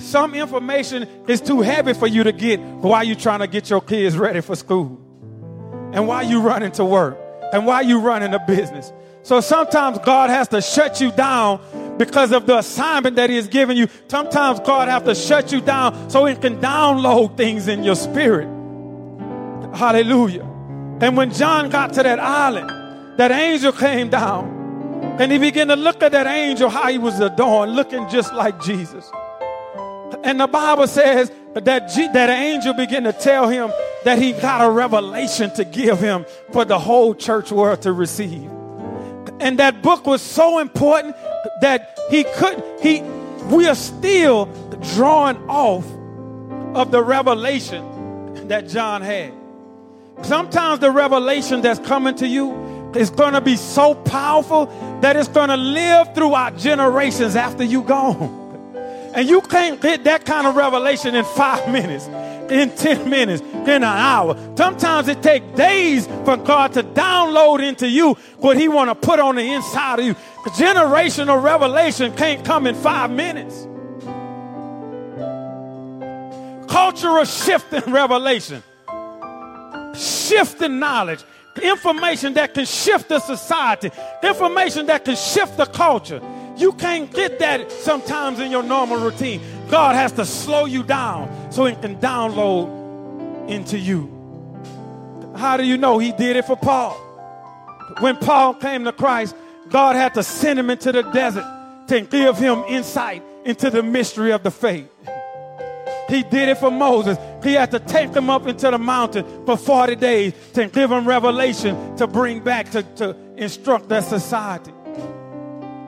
Some 0.00 0.34
information 0.34 1.08
is 1.28 1.40
too 1.40 1.60
heavy 1.60 1.92
for 1.92 2.06
you 2.06 2.24
to 2.24 2.32
get 2.32 2.60
while 2.60 3.04
you're 3.04 3.16
trying 3.16 3.40
to 3.40 3.46
get 3.46 3.70
your 3.70 3.80
kids 3.80 4.16
ready 4.16 4.40
for 4.40 4.56
school 4.56 4.98
and 5.92 6.06
while 6.06 6.26
you 6.26 6.40
running 6.40 6.72
to 6.72 6.84
work 6.84 7.18
and 7.52 7.66
while 7.66 7.82
you 7.82 8.00
running 8.00 8.32
a 8.34 8.38
business. 8.38 8.92
So 9.22 9.40
sometimes 9.40 9.98
God 9.98 10.30
has 10.30 10.48
to 10.48 10.62
shut 10.62 11.00
you 11.00 11.12
down 11.12 11.60
because 11.98 12.32
of 12.32 12.46
the 12.46 12.58
assignment 12.58 13.16
that 13.16 13.28
he 13.28 13.36
has 13.36 13.48
given 13.48 13.76
you. 13.76 13.88
Sometimes 14.08 14.60
God 14.60 14.88
has 14.88 15.02
to 15.02 15.14
shut 15.14 15.52
you 15.52 15.60
down 15.60 16.08
so 16.08 16.24
he 16.24 16.34
can 16.34 16.60
download 16.60 17.36
things 17.36 17.68
in 17.68 17.84
your 17.84 17.96
spirit. 17.96 18.48
Hallelujah. 19.74 20.44
And 21.02 21.16
when 21.16 21.32
John 21.32 21.70
got 21.70 21.92
to 21.94 22.02
that 22.02 22.18
island, 22.18 23.18
that 23.18 23.30
angel 23.30 23.72
came 23.72 24.08
down 24.08 24.58
and 25.20 25.30
he 25.30 25.38
began 25.38 25.68
to 25.68 25.76
look 25.76 26.02
at 26.02 26.12
that 26.12 26.26
angel, 26.26 26.70
how 26.70 26.90
he 26.90 26.98
was 26.98 27.20
adorned, 27.20 27.74
looking 27.74 28.08
just 28.08 28.32
like 28.32 28.62
Jesus. 28.62 29.10
And 30.22 30.38
the 30.40 30.46
Bible 30.46 30.86
says 30.86 31.32
that, 31.54 31.90
G- 31.90 32.08
that 32.08 32.30
angel 32.30 32.74
began 32.74 33.04
to 33.04 33.12
tell 33.12 33.48
him 33.48 33.72
that 34.04 34.18
he 34.18 34.32
got 34.32 34.66
a 34.66 34.70
revelation 34.70 35.52
to 35.54 35.64
give 35.64 35.98
him 35.98 36.26
for 36.52 36.64
the 36.64 36.78
whole 36.78 37.14
church 37.14 37.50
world 37.50 37.82
to 37.82 37.92
receive. 37.92 38.50
And 39.40 39.58
that 39.58 39.82
book 39.82 40.06
was 40.06 40.22
so 40.22 40.58
important 40.58 41.16
that 41.62 41.98
he 42.10 42.24
could, 42.24 42.62
he, 42.80 43.02
we 43.50 43.66
are 43.66 43.74
still 43.74 44.46
drawing 44.94 45.36
off 45.48 45.86
of 46.76 46.90
the 46.90 47.02
revelation 47.02 48.48
that 48.48 48.68
John 48.68 49.02
had. 49.02 49.32
Sometimes 50.22 50.80
the 50.80 50.90
revelation 50.90 51.62
that's 51.62 51.80
coming 51.80 52.14
to 52.16 52.26
you 52.26 52.92
is 52.94 53.10
going 53.10 53.34
to 53.34 53.40
be 53.40 53.56
so 53.56 53.94
powerful 53.94 54.66
that 55.00 55.16
it's 55.16 55.28
going 55.28 55.48
to 55.48 55.56
live 55.56 56.14
throughout 56.14 56.58
generations 56.58 57.36
after 57.36 57.64
you 57.64 57.82
gone. 57.82 58.39
And 59.14 59.28
you 59.28 59.40
can't 59.40 59.80
get 59.80 60.04
that 60.04 60.24
kind 60.24 60.46
of 60.46 60.56
revelation 60.56 61.14
in 61.14 61.24
five 61.24 61.68
minutes, 61.72 62.06
in 62.50 62.70
10 62.70 63.08
minutes, 63.08 63.42
in 63.42 63.68
an 63.68 63.84
hour. 63.84 64.36
Sometimes 64.56 65.08
it 65.08 65.22
takes 65.22 65.46
days 65.56 66.06
for 66.24 66.36
God 66.36 66.72
to 66.74 66.82
download 66.82 67.66
into 67.66 67.88
you 67.88 68.14
what 68.38 68.56
He 68.56 68.68
want 68.68 68.90
to 68.90 68.94
put 68.94 69.18
on 69.20 69.36
the 69.36 69.52
inside 69.52 69.98
of 69.98 70.04
you. 70.04 70.14
Generational 70.50 71.42
revelation 71.42 72.14
can't 72.16 72.44
come 72.44 72.66
in 72.66 72.74
five 72.74 73.10
minutes. 73.10 73.66
Cultural 76.70 77.24
shift 77.24 77.72
in 77.72 77.92
revelation 77.92 78.62
shifting 79.94 80.78
knowledge, 80.78 81.24
information 81.62 82.34
that 82.34 82.54
can 82.54 82.64
shift 82.64 83.08
the 83.08 83.18
society, 83.20 83.90
information 84.22 84.86
that 84.86 85.04
can 85.04 85.16
shift 85.16 85.56
the 85.56 85.66
culture. 85.66 86.20
You 86.60 86.72
can't 86.74 87.10
get 87.10 87.38
that 87.38 87.72
sometimes 87.72 88.38
in 88.38 88.50
your 88.50 88.62
normal 88.62 88.98
routine. 88.98 89.40
God 89.70 89.94
has 89.94 90.12
to 90.12 90.26
slow 90.26 90.66
you 90.66 90.82
down 90.82 91.50
so 91.50 91.64
it 91.64 91.80
can 91.80 91.96
download 91.96 93.48
into 93.48 93.78
you. 93.78 94.10
How 95.36 95.56
do 95.56 95.64
you 95.64 95.78
know 95.78 95.98
he 95.98 96.12
did 96.12 96.36
it 96.36 96.44
for 96.44 96.56
Paul? 96.56 96.92
When 98.00 98.18
Paul 98.18 98.52
came 98.54 98.84
to 98.84 98.92
Christ, 98.92 99.34
God 99.70 99.96
had 99.96 100.12
to 100.14 100.22
send 100.22 100.58
him 100.58 100.68
into 100.68 100.92
the 100.92 101.02
desert 101.02 101.46
to 101.88 102.02
give 102.02 102.36
him 102.36 102.62
insight 102.68 103.22
into 103.46 103.70
the 103.70 103.82
mystery 103.82 104.30
of 104.30 104.42
the 104.42 104.50
faith. 104.50 104.90
He 106.10 106.24
did 106.24 106.50
it 106.50 106.58
for 106.58 106.70
Moses. 106.70 107.16
He 107.42 107.54
had 107.54 107.70
to 107.70 107.78
take 107.78 108.12
him 108.12 108.28
up 108.28 108.46
into 108.46 108.70
the 108.70 108.78
mountain 108.78 109.46
for 109.46 109.56
40 109.56 109.96
days 109.96 110.34
to 110.52 110.66
give 110.66 110.92
him 110.92 111.08
revelation 111.08 111.96
to 111.96 112.06
bring 112.06 112.40
back 112.40 112.70
to, 112.72 112.82
to 112.82 113.16
instruct 113.36 113.88
their 113.88 114.02
society. 114.02 114.72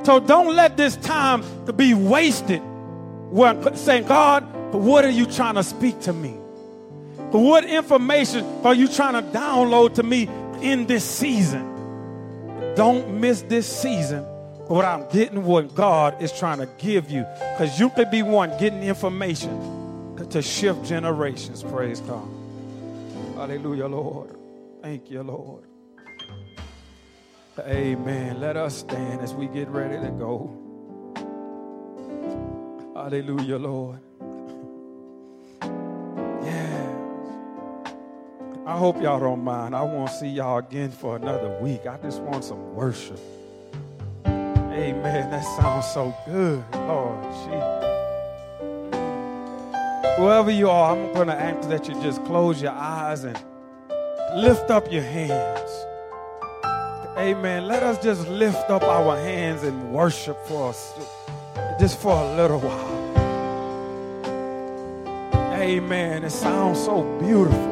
So 0.05 0.19
don't 0.19 0.55
let 0.57 0.77
this 0.77 0.97
time 0.97 1.45
to 1.66 1.73
be 1.73 1.95
wasted. 1.95 2.61
Where 3.31 3.77
saying, 3.77 4.07
God, 4.07 4.43
what 4.74 5.05
are 5.05 5.11
you 5.11 5.27
trying 5.27 5.55
to 5.55 5.62
speak 5.62 6.01
to 6.03 6.12
me? 6.12 6.31
What 7.31 7.65
information 7.65 8.45
are 8.65 8.74
you 8.74 8.89
trying 8.89 9.15
to 9.15 9.23
download 9.31 9.95
to 9.95 10.03
me 10.03 10.29
in 10.61 10.87
this 10.87 11.05
season? 11.05 11.69
Don't 12.74 13.20
miss 13.20 13.43
this 13.43 13.66
season 13.66 14.24
what 14.69 14.85
I'm 14.85 15.09
getting 15.11 15.45
what 15.45 15.74
God 15.74 16.23
is 16.23 16.33
trying 16.33 16.59
to 16.59 16.69
give 16.79 17.11
you. 17.11 17.27
Because 17.53 17.79
you 17.79 17.91
could 17.91 18.11
be 18.11 18.23
one 18.23 18.51
getting 18.59 18.83
information 18.83 20.16
to 20.31 20.43
shift 20.43 20.85
generations. 20.85 21.62
Praise 21.62 22.01
God. 22.01 22.29
Hallelujah, 23.37 23.87
Lord. 23.87 24.37
Thank 24.83 25.11
you, 25.11 25.23
Lord. 25.23 25.65
Amen. 27.59 28.41
Let 28.41 28.57
us 28.57 28.79
stand 28.79 29.20
as 29.20 29.35
we 29.35 29.47
get 29.47 29.69
ready 29.69 30.01
to 30.01 30.11
go. 30.11 30.51
Hallelujah, 32.95 33.59
Lord. 33.59 33.99
Yes. 36.43 36.99
I 38.65 38.79
hope 38.79 39.03
y'all 39.03 39.20
don't 39.20 39.45
mind. 39.45 39.77
I 39.77 39.83
won't 39.83 40.09
see 40.09 40.29
y'all 40.29 40.59
again 40.59 40.91
for 40.91 41.16
another 41.16 41.59
week. 41.61 41.87
I 41.87 41.99
just 41.99 42.23
want 42.23 42.43
some 42.43 42.74
worship. 42.74 43.20
Amen. 44.24 45.31
That 45.31 45.45
sounds 45.61 45.87
so 45.87 46.15
good, 46.24 46.65
Lord. 46.73 47.23
Whoever 50.16 50.51
you 50.51 50.70
are, 50.70 50.97
I'm 50.97 51.12
going 51.12 51.27
to 51.29 51.35
ask 51.35 51.69
that 51.69 51.87
you 51.87 51.95
just 52.03 52.24
close 52.24 52.62
your 52.62 52.73
eyes 52.73 53.24
and 53.24 53.39
lift 54.37 54.70
up 54.70 54.91
your 54.91 55.03
hands. 55.03 55.70
Amen. 57.23 57.69
Let 57.69 57.85
us 57.85 58.03
just 58.03 58.27
lift 58.27 58.69
up 58.69 58.82
our 58.82 59.16
hands 59.16 59.62
and 59.62 59.93
worship 59.93 60.36
for 60.49 60.70
us 60.70 60.93
just 61.78 62.01
for 62.01 62.11
a 62.11 62.35
little 62.35 62.59
while. 62.59 62.99
Amen. 65.55 66.24
It 66.24 66.31
sounds 66.31 66.82
so 66.82 67.05
beautiful. 67.20 67.70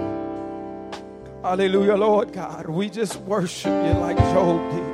Hallelujah, 1.43 1.97
Lord 1.97 2.33
God. 2.33 2.69
We 2.69 2.89
just 2.91 3.17
worship 3.23 3.73
you 3.73 3.95
like 3.99 4.19
Job 4.19 4.71
did. 4.71 4.87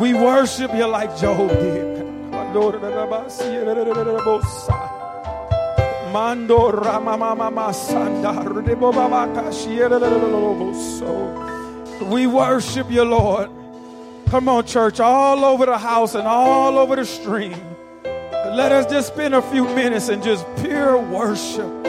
We 0.00 0.14
worship 0.14 0.72
you 0.74 0.86
like 0.86 1.14
Job 1.18 1.50
did. 1.50 1.98
Mando 6.10 6.72
ramamama 6.72 7.74
sandar 7.74 8.62
We 12.00 12.26
worship 12.26 12.90
you, 12.90 13.04
Lord. 13.04 13.50
Come 14.28 14.48
on, 14.48 14.66
church, 14.66 15.00
all 15.00 15.44
over 15.44 15.66
the 15.66 15.78
house 15.78 16.14
and 16.14 16.26
all 16.26 16.78
over 16.78 16.96
the 16.96 17.04
stream. 17.04 17.58
Let 18.04 18.72
us 18.72 18.86
just 18.90 19.08
spend 19.08 19.34
a 19.34 19.42
few 19.42 19.64
minutes 19.64 20.08
and 20.08 20.22
just 20.22 20.46
pure 20.56 20.98
worship. 20.98 21.82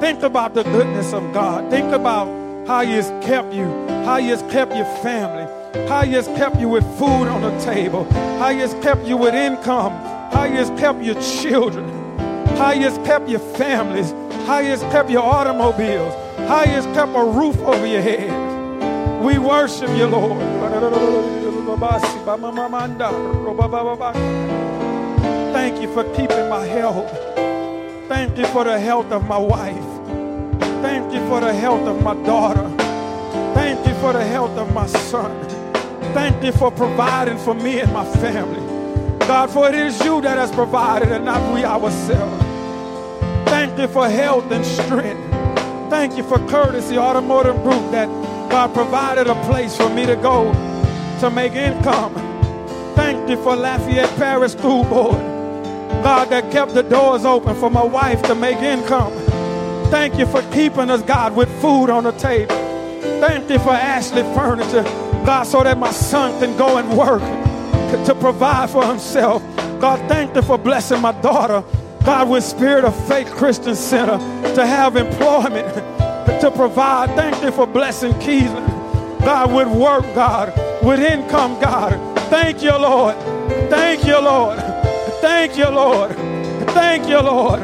Think 0.00 0.22
about 0.22 0.54
the 0.54 0.62
goodness 0.62 1.12
of 1.12 1.32
God. 1.32 1.70
Think 1.70 1.92
about 1.92 2.26
how 2.66 2.82
He 2.82 2.92
has 2.92 3.08
kept 3.24 3.52
you, 3.52 3.64
how 4.04 4.18
He 4.18 4.28
has 4.28 4.42
kept 4.52 4.74
your 4.74 4.84
family, 5.02 5.44
how 5.88 6.02
He 6.02 6.12
has 6.12 6.26
kept 6.28 6.60
you 6.60 6.68
with 6.68 6.84
food 6.98 7.28
on 7.28 7.42
the 7.42 7.58
table, 7.64 8.04
how 8.38 8.50
He 8.50 8.58
has 8.58 8.74
kept 8.74 9.06
you 9.06 9.16
with 9.16 9.34
income, 9.34 9.92
how 10.32 10.44
He 10.44 10.54
has 10.54 10.70
kept 10.78 11.02
your 11.02 11.20
children, 11.20 11.88
how 12.56 12.72
He 12.72 12.82
has 12.82 12.96
kept 13.06 13.28
your 13.28 13.40
families, 13.40 14.12
how 14.46 14.60
He 14.60 14.68
has 14.68 14.82
kept 14.82 15.10
your 15.10 15.22
automobiles, 15.22 16.14
how 16.48 16.64
He 16.64 16.70
has 16.70 16.84
kept 16.86 17.12
a 17.14 17.24
roof 17.24 17.56
over 17.58 17.86
your 17.86 18.02
head. 18.02 18.45
We 19.22 19.38
worship 19.38 19.90
you, 19.96 20.06
Lord. 20.06 20.42
Thank 25.52 25.80
you 25.80 25.92
for 25.92 26.04
keeping 26.14 26.48
my 26.48 26.64
health. 26.66 27.10
Thank 28.08 28.38
you 28.38 28.46
for 28.46 28.64
the 28.64 28.78
health 28.78 29.10
of 29.10 29.26
my 29.26 29.38
wife. 29.38 29.84
Thank 30.82 31.12
you 31.12 31.26
for 31.28 31.40
the 31.40 31.52
health 31.52 31.86
of 31.88 32.02
my 32.02 32.14
daughter. 32.24 32.68
Thank 33.54 33.86
you 33.86 33.94
for 33.94 34.12
the 34.12 34.24
health 34.24 34.56
of 34.58 34.72
my 34.72 34.86
son. 34.86 35.32
Thank 36.12 36.44
you 36.44 36.52
for 36.52 36.70
providing 36.70 37.38
for 37.38 37.54
me 37.54 37.80
and 37.80 37.92
my 37.92 38.04
family. 38.16 38.60
God, 39.26 39.50
for 39.50 39.68
it 39.68 39.74
is 39.74 39.98
you 40.04 40.20
that 40.20 40.38
has 40.38 40.52
provided 40.52 41.10
and 41.10 41.24
not 41.24 41.52
we 41.52 41.64
ourselves. 41.64 42.42
Thank 43.50 43.78
you 43.78 43.88
for 43.88 44.08
health 44.08 44.50
and 44.52 44.64
strength. 44.64 45.30
Thank 45.90 46.16
you 46.16 46.22
for 46.22 46.38
courtesy, 46.48 46.96
automotive 46.96 47.56
group 47.62 47.90
that 47.90 48.08
God 48.50 48.72
provided 48.74 49.26
a 49.26 49.34
place 49.44 49.76
for 49.76 49.88
me 49.88 50.06
to 50.06 50.16
go 50.16 50.52
to 51.20 51.30
make 51.30 51.52
income. 51.52 52.14
Thank 52.94 53.28
you 53.28 53.36
for 53.42 53.56
Lafayette 53.56 54.14
Parish 54.16 54.52
School 54.52 54.84
Board. 54.84 55.16
God, 56.02 56.28
that 56.30 56.52
kept 56.52 56.74
the 56.74 56.82
doors 56.82 57.24
open 57.24 57.56
for 57.56 57.70
my 57.70 57.82
wife 57.82 58.22
to 58.22 58.34
make 58.34 58.58
income. 58.58 59.12
Thank 59.90 60.18
you 60.18 60.26
for 60.26 60.42
keeping 60.52 60.90
us, 60.90 61.02
God, 61.02 61.34
with 61.34 61.48
food 61.60 61.90
on 61.90 62.04
the 62.04 62.12
table. 62.12 62.54
Thank 63.20 63.50
you 63.50 63.58
for 63.58 63.70
Ashley 63.70 64.22
Furniture, 64.34 64.82
God, 65.24 65.44
so 65.44 65.62
that 65.62 65.78
my 65.78 65.90
son 65.90 66.38
can 66.40 66.56
go 66.56 66.78
and 66.78 66.96
work 66.96 67.22
to 68.06 68.14
provide 68.14 68.70
for 68.70 68.84
himself. 68.84 69.42
God, 69.80 69.98
thank 70.08 70.34
you 70.34 70.42
for 70.42 70.58
blessing 70.58 71.00
my 71.00 71.12
daughter, 71.20 71.62
God, 72.04 72.28
with 72.28 72.44
Spirit 72.44 72.84
of 72.84 72.94
Faith 73.08 73.30
Christian 73.30 73.74
Center 73.74 74.18
to 74.54 74.66
have 74.66 74.96
employment 74.96 75.66
to 76.40 76.50
provide. 76.50 77.10
Thank 77.10 77.42
you 77.42 77.50
for 77.50 77.66
blessing 77.66 78.12
Keelan, 78.14 79.20
God, 79.20 79.52
with 79.52 79.68
work, 79.68 80.04
God, 80.14 80.52
with 80.82 81.00
income, 81.00 81.58
God. 81.60 81.92
Thank 82.30 82.62
you, 82.62 82.76
Lord. 82.76 83.16
Thank 83.70 84.04
you, 84.04 84.20
Lord. 84.20 84.58
Thank 85.20 85.56
you, 85.56 85.68
Lord. 85.68 86.16
Thank 86.70 87.08
you, 87.08 87.20
Lord. 87.20 87.60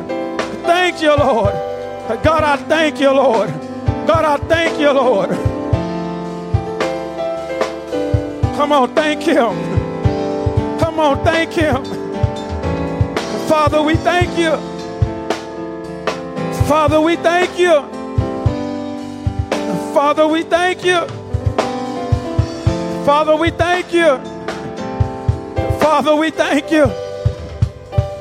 Thank 0.65 1.03
you, 1.03 1.17
Lord. 1.17 1.53
God, 2.23 2.45
I 2.45 2.57
thank 2.57 3.01
you, 3.01 3.11
Lord. 3.11 3.51
God, 4.07 4.25
I 4.25 4.37
thank 4.49 4.81
you, 4.81 4.91
Lord. 4.91 5.31
Come 8.57 8.73
on, 8.73 8.95
thank 8.95 9.23
Him. 9.23 9.55
Come 10.79 11.01
on, 11.01 11.25
thank 11.25 11.53
Him. 11.53 11.85
Father, 13.49 13.83
we 13.83 13.97
thank 13.97 14.39
you. 14.39 14.57
Father, 16.67 17.01
we 17.01 17.17
thank 17.17 17.59
you. 17.59 17.92
Father, 19.93 20.27
we 20.27 20.43
thank 20.43 20.85
you. 20.85 21.07
Father, 23.05 23.37
we 23.37 23.51
thank 23.51 23.93
you. 23.93 24.17
Father, 25.81 26.17
we 26.17 26.31
thank 26.31 26.71
you. 26.71 26.87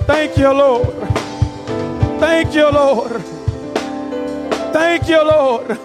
Thank 0.05 0.37
you, 0.37 0.51
Lord. 0.51 1.07
Thank 2.19 2.53
you, 2.53 2.69
Lord. 2.69 3.21
Thank 4.73 5.07
you, 5.07 5.23
Lord. 5.23 5.77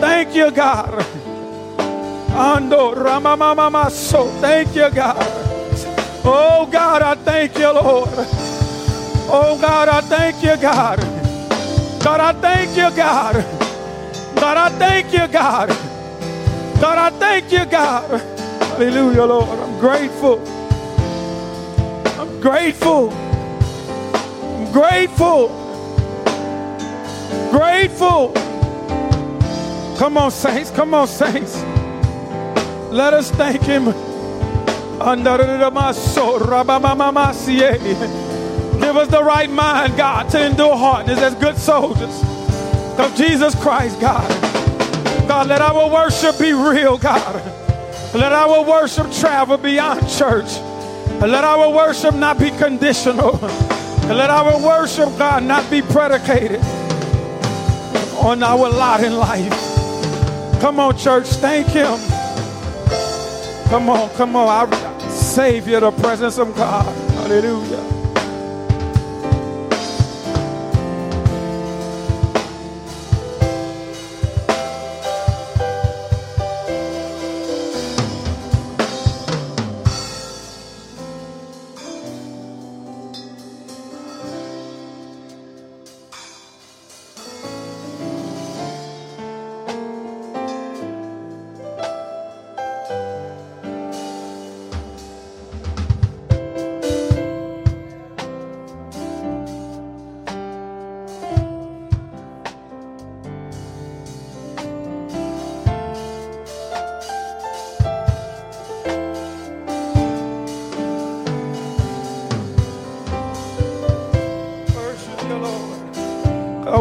Thank 0.00 0.34
you, 0.34 0.50
God. 0.50 1.04
Ando 2.36 2.94
ramamama 2.94 3.90
so. 3.90 4.28
Thank 4.40 4.76
you, 4.76 4.90
God. 4.90 5.16
Oh 6.22 6.68
God, 6.70 7.00
I 7.00 7.14
thank 7.14 7.56
you, 7.58 7.72
Lord. 7.72 8.10
Oh 9.28 9.58
God, 9.58 9.88
I 9.88 10.02
thank 10.02 10.42
you, 10.42 10.56
God. 10.58 11.00
God, 12.04 12.20
I 12.20 12.32
thank 12.34 12.76
you, 12.76 12.90
God. 12.94 13.55
God, 14.56 14.72
I 14.72 14.78
thank 14.78 15.12
you, 15.12 15.28
God. 15.28 15.68
God, 16.80 16.98
I 16.98 17.10
thank 17.18 17.52
you, 17.52 17.66
God. 17.66 18.22
Hallelujah, 18.62 19.24
Lord. 19.24 19.50
I'm 19.50 19.78
grateful. 19.78 20.40
I'm 22.18 22.40
grateful. 22.40 23.12
I'm 23.12 24.72
grateful. 24.72 25.48
Grateful. 27.50 28.32
Come 29.98 30.16
on, 30.16 30.30
saints. 30.30 30.70
Come 30.70 30.94
on, 30.94 31.06
saints. 31.06 31.62
Let 32.90 33.12
us 33.12 33.30
thank 33.32 33.60
Him. 33.60 33.84
Give 33.84 33.94
us 38.96 39.08
the 39.08 39.22
right 39.22 39.50
mind, 39.50 39.98
God, 39.98 40.30
to 40.30 40.46
endure 40.46 40.76
hardness 40.76 41.18
as 41.18 41.34
good 41.34 41.58
soldiers 41.58 42.22
of 42.98 43.14
Jesus 43.14 43.54
Christ, 43.56 44.00
God. 44.00 44.45
God, 45.36 45.48
let 45.48 45.60
our 45.60 45.90
worship 45.90 46.38
be 46.38 46.54
real, 46.54 46.96
God. 46.96 47.34
Let 48.14 48.32
our 48.32 48.64
worship 48.64 49.12
travel 49.12 49.58
beyond 49.58 50.08
church. 50.08 50.56
Let 51.20 51.44
our 51.44 51.68
worship 51.68 52.14
not 52.14 52.38
be 52.38 52.50
conditional. 52.52 53.32
Let 54.08 54.30
our 54.30 54.58
worship, 54.58 55.10
God, 55.18 55.42
not 55.42 55.70
be 55.70 55.82
predicated 55.82 56.62
on 58.18 58.42
our 58.42 58.70
lot 58.70 59.04
in 59.04 59.18
life. 59.18 59.52
Come 60.62 60.80
on, 60.80 60.96
church, 60.96 61.26
thank 61.26 61.66
Him. 61.66 61.98
Come 63.68 63.90
on, 63.90 64.08
come 64.16 64.36
on. 64.36 64.70
Our 64.70 65.10
Savior, 65.10 65.80
the 65.80 65.90
presence 65.90 66.38
of 66.38 66.56
God. 66.56 66.86
Hallelujah. 67.10 67.95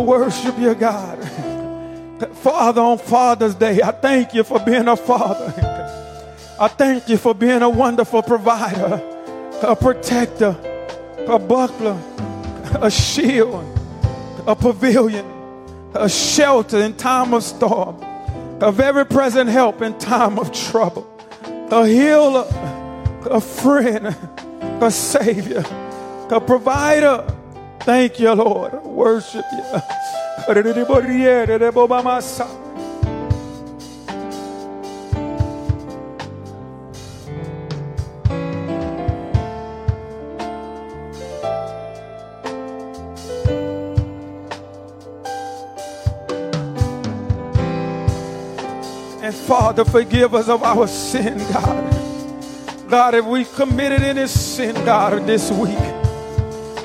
Worship 0.06 0.57
you, 0.60 0.76
God. 0.76 1.18
Father, 2.36 2.82
on 2.82 2.98
Father's 2.98 3.56
Day, 3.56 3.82
I 3.82 3.91
thank 3.91 4.34
you 4.34 4.44
for 4.44 4.60
being 4.60 4.88
a 4.88 4.95
father. 4.95 5.53
I 6.60 6.69
thank 6.69 7.10
you 7.10 7.18
for 7.18 7.34
being 7.34 7.61
a 7.61 7.69
wonderful 7.69 8.23
provider, 8.23 9.02
a 9.61 9.76
protector, 9.76 10.56
a 11.27 11.38
buckler, 11.38 12.02
a 12.82 12.90
shield, 12.90 13.65
a 14.48 14.56
pavilion, 14.56 15.26
a 15.94 16.07
shelter 16.07 16.82
in 16.82 16.95
time 16.95 17.34
of 17.34 17.44
storm, 17.44 18.02
a 18.61 18.72
very 18.72 19.06
present 19.06 19.49
help 19.49 19.82
in 19.82 19.98
time 19.98 20.40
of 20.40 20.53
trouble, 20.53 21.06
a 21.72 21.86
healer, 21.86 22.48
a 23.30 23.41
friend, 23.41 24.15
a 24.82 24.90
savior, 24.90 25.65
a 26.30 26.40
provider. 26.40 27.35
Thank 27.82 28.20
you, 28.20 28.32
Lord. 28.34 28.84
Worship 28.84 29.46
you. 29.52 29.82
And 49.26 49.34
Father, 49.34 49.84
forgive 49.84 50.36
us 50.36 50.50
of 50.50 50.62
our 50.62 50.88
sin, 50.88 51.40
God. 51.52 52.90
God, 52.90 53.16
if 53.16 53.26
we 53.26 53.44
committed 53.44 54.04
any 54.04 54.28
sin, 54.28 54.76
God, 54.86 55.26
this 55.26 55.50
week, 55.52 55.95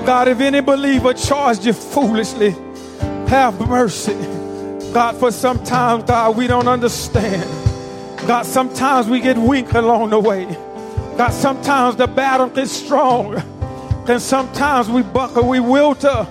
God, 0.05 0.29
if 0.29 0.41
any 0.41 0.61
believer 0.61 1.15
charged 1.15 1.65
you 1.65 1.73
foolishly, 1.73 2.51
have 3.29 3.61
mercy. 3.69 4.15
God, 4.93 5.17
for 5.17 5.31
sometimes, 5.31 6.05
God, 6.05 6.37
we 6.37 6.47
don't 6.47 6.67
understand. 6.67 7.49
God, 8.27 8.45
sometimes 8.45 9.09
we 9.09 9.21
get 9.21 9.39
weak 9.39 9.73
along 9.73 10.11
the 10.11 10.19
way. 10.19 10.47
God, 11.17 11.33
sometimes 11.33 11.97
the 11.97 12.07
battle 12.07 12.49
gets 12.49 12.73
strong. 12.73 13.37
And 14.09 14.21
sometimes 14.21 14.89
we 14.89 15.03
buckle, 15.03 15.49
we 15.49 15.59
wilter. 15.59 16.27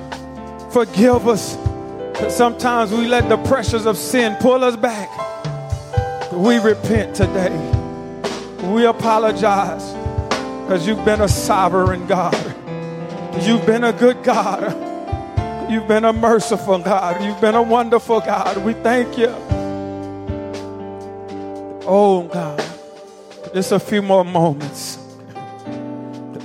Forgive 0.73 1.27
us. 1.27 1.57
Sometimes 2.35 2.91
we 2.91 3.07
let 3.07 3.29
the 3.29 3.37
pressures 3.37 3.85
of 3.85 3.97
sin 3.97 4.35
pull 4.41 4.63
us 4.63 4.75
back. 4.75 5.09
We 6.33 6.57
repent 6.57 7.15
today. 7.15 7.55
We 8.63 8.85
apologize 8.85 9.93
because 10.63 10.85
you've 10.85 11.05
been 11.05 11.21
a 11.21 11.27
sovereign 11.29 12.05
God. 12.07 12.48
You've 13.41 13.65
been 13.65 13.83
a 13.83 13.93
good 13.93 14.23
God. 14.23 15.71
You've 15.71 15.87
been 15.87 16.05
a 16.05 16.13
merciful 16.13 16.79
God. 16.79 17.23
You've 17.23 17.39
been 17.39 17.55
a 17.55 17.61
wonderful 17.61 18.19
God. 18.19 18.57
We 18.57 18.73
thank 18.73 19.17
you. 19.17 19.29
Oh, 21.85 22.27
God. 22.31 22.63
Just 23.53 23.71
a 23.71 23.79
few 23.79 24.01
more 24.01 24.25
moments. 24.25 24.97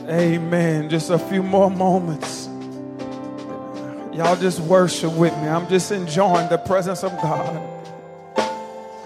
Amen. 0.08 0.88
Just 0.90 1.10
a 1.10 1.18
few 1.18 1.42
more 1.42 1.70
moments. 1.70 2.46
Y'all 4.12 4.36
just 4.36 4.60
worship 4.60 5.12
with 5.14 5.36
me. 5.38 5.48
I'm 5.48 5.68
just 5.68 5.90
enjoying 5.90 6.48
the 6.48 6.58
presence 6.58 7.02
of 7.02 7.10
God. 7.20 7.70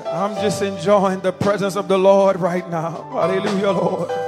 I'm 0.04 0.34
just 0.36 0.62
enjoying 0.62 1.20
the 1.20 1.32
presence 1.32 1.76
of 1.76 1.88
the 1.88 1.98
Lord 1.98 2.40
right 2.40 2.68
now. 2.68 3.08
Hallelujah, 3.12 3.70
Lord. 3.70 4.27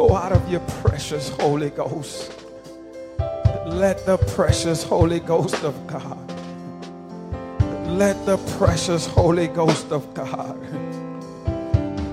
Pour 0.00 0.16
out 0.16 0.32
of 0.32 0.50
your 0.50 0.62
precious 0.80 1.28
Holy 1.28 1.68
Ghost. 1.68 2.32
Let 3.66 4.06
the 4.06 4.16
precious 4.34 4.82
Holy 4.82 5.20
Ghost 5.20 5.62
of 5.62 5.74
God. 5.86 6.16
Let 7.86 8.24
the 8.24 8.38
precious 8.56 9.04
Holy 9.04 9.46
Ghost 9.46 9.92
of 9.92 10.14
God 10.14 10.58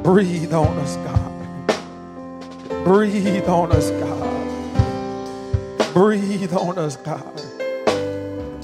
breathe 0.04 0.54
on 0.54 0.78
us, 0.80 0.98
God. 0.98 2.84
Breathe 2.84 3.48
on 3.48 3.72
us, 3.72 3.90
God. 3.92 5.94
Breathe 5.94 6.52
on 6.52 6.78
us, 6.78 6.98
God. 6.98 7.38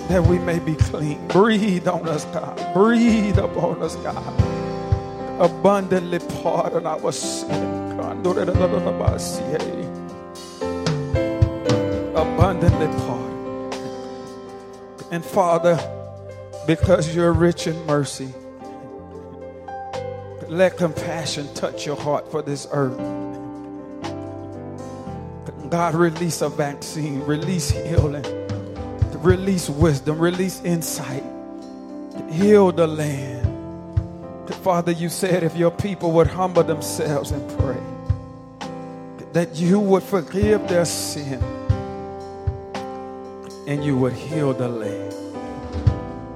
That 0.09 0.27
we 0.27 0.37
may 0.37 0.59
be 0.59 0.75
clean. 0.75 1.25
Breathe 1.29 1.87
on 1.87 2.09
us, 2.09 2.25
God. 2.25 2.73
Breathe 2.73 3.37
upon 3.37 3.83
us, 3.83 3.95
God 3.95 4.53
abundantly 5.39 6.19
pardon 6.41 6.85
our 6.85 7.11
sin. 7.11 7.82
Abundantly 12.15 12.87
pardon. 12.87 13.33
And 15.11 15.23
Father, 15.23 15.79
because 16.67 17.15
you're 17.15 17.33
rich 17.33 17.67
in 17.67 17.85
mercy, 17.85 18.33
let 20.47 20.77
compassion 20.77 21.51
touch 21.53 21.85
your 21.85 21.95
heart 21.95 22.29
for 22.29 22.41
this 22.41 22.67
earth. 22.71 22.97
God, 25.69 25.95
release 25.95 26.41
a 26.41 26.49
vaccine, 26.49 27.21
release 27.21 27.71
healing, 27.71 28.25
release 29.23 29.69
wisdom, 29.69 30.19
release 30.19 30.61
insight, 30.63 31.23
heal 32.29 32.71
the 32.71 32.85
land. 32.85 33.43
Father, 34.63 34.91
you 34.91 35.09
said 35.09 35.43
if 35.43 35.55
your 35.57 35.71
people 35.71 36.11
would 36.11 36.27
humble 36.27 36.63
themselves 36.63 37.31
and 37.31 37.59
pray, 37.59 37.81
that 39.33 39.55
you 39.55 39.79
would 39.79 40.03
forgive 40.03 40.67
their 40.67 40.85
sin 40.85 41.41
and 43.65 43.83
you 43.83 43.97
would 43.97 44.13
heal 44.13 44.53
the 44.53 44.67
land. 44.67 45.13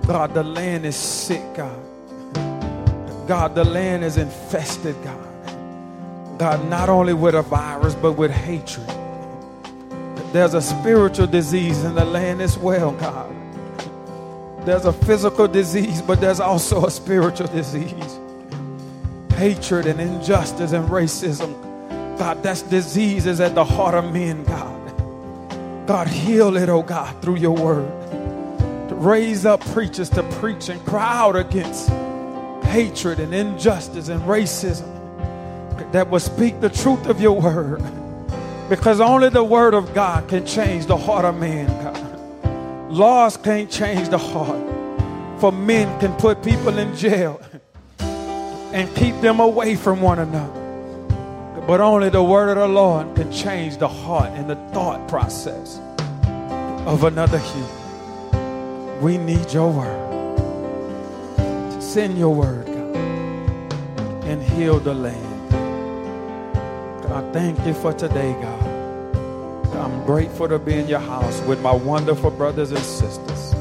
God, 0.08 0.34
the 0.34 0.44
land 0.44 0.86
is 0.86 0.96
sick, 0.96 1.42
God. 1.54 1.80
God, 3.28 3.54
the 3.54 3.64
land 3.64 4.04
is 4.04 4.18
infested, 4.18 4.96
God. 5.04 6.40
God, 6.40 6.68
not 6.70 6.90
only 6.90 7.14
with 7.14 7.36
a 7.36 7.42
virus, 7.44 7.94
but 7.94 8.14
with 8.14 8.32
hatred. 8.32 8.88
There's 10.32 10.54
a 10.54 10.62
spiritual 10.62 11.28
disease 11.28 11.84
in 11.84 11.94
the 11.94 12.06
land 12.06 12.42
as 12.42 12.58
well, 12.58 12.94
God. 12.94 13.36
There's 14.66 14.86
a 14.86 14.94
physical 14.94 15.48
disease, 15.48 16.02
but 16.02 16.20
there's 16.20 16.40
also 16.40 16.86
a 16.86 16.92
spiritual 16.92 17.48
disease. 17.48 18.20
Hatred 19.34 19.86
and 19.86 20.00
injustice 20.00 20.72
and 20.72 20.88
racism. 20.90 21.67
God, 22.18 22.42
that's 22.44 22.64
diseases 22.64 23.40
at 23.40 23.56
the 23.56 23.64
heart 23.64 23.94
of 23.94 24.12
men, 24.12 24.44
God. 24.44 25.88
God, 25.88 26.08
heal 26.08 26.58
it, 26.58 26.68
oh 26.68 26.82
God, 26.82 27.22
through 27.22 27.38
your 27.38 27.56
word. 27.56 27.90
To 28.90 28.96
raise 28.96 29.46
up 29.46 29.62
preachers 29.68 30.10
to 30.12 30.24
preach 30.24 30.70
and 30.70 30.84
cry 30.86 31.18
out 31.18 31.36
against 31.36 31.90
hatred 32.68 33.20
and 33.20 33.34
injustice 33.34 34.10
and 34.10 34.22
racism 34.24 34.94
that 35.92 36.10
will 36.10 36.20
speak 36.20 36.60
the 36.60 36.70
truth 36.70 37.08
of 37.08 37.22
your 37.22 37.40
word. 37.40 37.82
Because 38.70 39.00
only 39.00 39.30
the 39.30 39.44
word 39.44 39.74
of 39.74 39.94
God 39.94 40.28
can 40.28 40.46
change 40.46 40.88
the 40.88 40.98
heart 40.98 41.24
of 41.24 41.38
man, 41.38 41.68
God. 41.84 42.92
Laws 42.92 43.38
can't 43.38 43.72
change 43.72 44.10
the 44.10 44.18
heart. 44.18 44.62
For 45.40 45.52
men 45.52 46.00
can 46.00 46.14
put 46.14 46.44
people 46.44 46.78
in 46.78 46.96
jail 46.96 47.40
and 48.00 48.94
keep 48.96 49.16
them 49.22 49.40
away 49.40 49.76
from 49.76 50.02
one 50.02 50.20
another. 50.20 50.57
But 51.68 51.82
only 51.82 52.08
the 52.08 52.24
word 52.24 52.48
of 52.48 52.56
the 52.56 52.68
Lord 52.70 53.14
can 53.18 53.30
change 53.30 53.76
the 53.76 53.90
heart 53.90 54.32
and 54.32 54.50
the 54.50 54.56
thought 54.72 55.06
process 55.10 55.82
of 56.88 57.04
another 57.04 57.40
human. 57.40 59.02
We 59.02 59.18
need 59.18 59.52
your 59.52 59.70
word. 59.74 60.08
Send 61.84 62.18
your 62.18 62.34
word, 62.34 62.68
God, 62.68 62.96
and 64.24 64.42
heal 64.42 64.80
the 64.80 64.94
land. 64.94 65.52
God, 67.04 67.34
thank 67.34 67.60
you 67.66 67.74
for 67.74 67.92
today, 67.92 68.32
God. 68.42 68.64
I'm 69.76 70.06
grateful 70.06 70.48
to 70.48 70.60
be 70.60 70.76
in 70.76 70.88
your 70.88 71.00
house 71.00 71.42
with 71.42 71.60
my 71.62 71.76
wonderful 71.76 72.32
brothers 72.32 72.72
and 72.72 72.80
sisters 72.80 73.52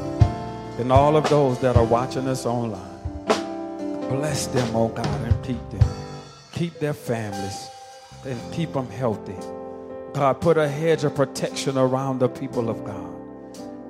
and 0.79 0.93
all 0.93 1.17
of 1.17 1.27
those 1.27 1.59
that 1.59 1.75
are 1.75 1.83
watching 1.83 2.25
us 2.29 2.45
online. 2.45 2.79
Bless 4.07 4.47
them, 4.47 4.73
oh 4.73 4.87
God, 4.87 5.21
and 5.23 5.43
keep 5.43 5.69
them. 5.71 5.89
Keep 6.53 6.79
their 6.79 6.93
families 6.93 7.67
and 8.25 8.53
keep 8.53 8.73
them 8.73 8.89
healthy. 8.89 9.35
God, 10.13 10.41
put 10.41 10.57
a 10.57 10.67
hedge 10.67 11.03
of 11.03 11.15
protection 11.15 11.77
around 11.77 12.19
the 12.19 12.29
people 12.29 12.69
of 12.69 12.83
God. 12.85 13.13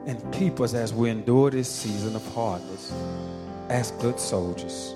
and 0.06 0.34
keep 0.34 0.60
us 0.62 0.74
as 0.74 0.94
we 0.94 1.10
endure 1.10 1.52
this 1.52 1.70
season 1.70 2.16
of 2.16 2.26
hardness 2.34 2.94
as 3.70 3.92
good 3.94 4.20
soldiers 4.20 4.96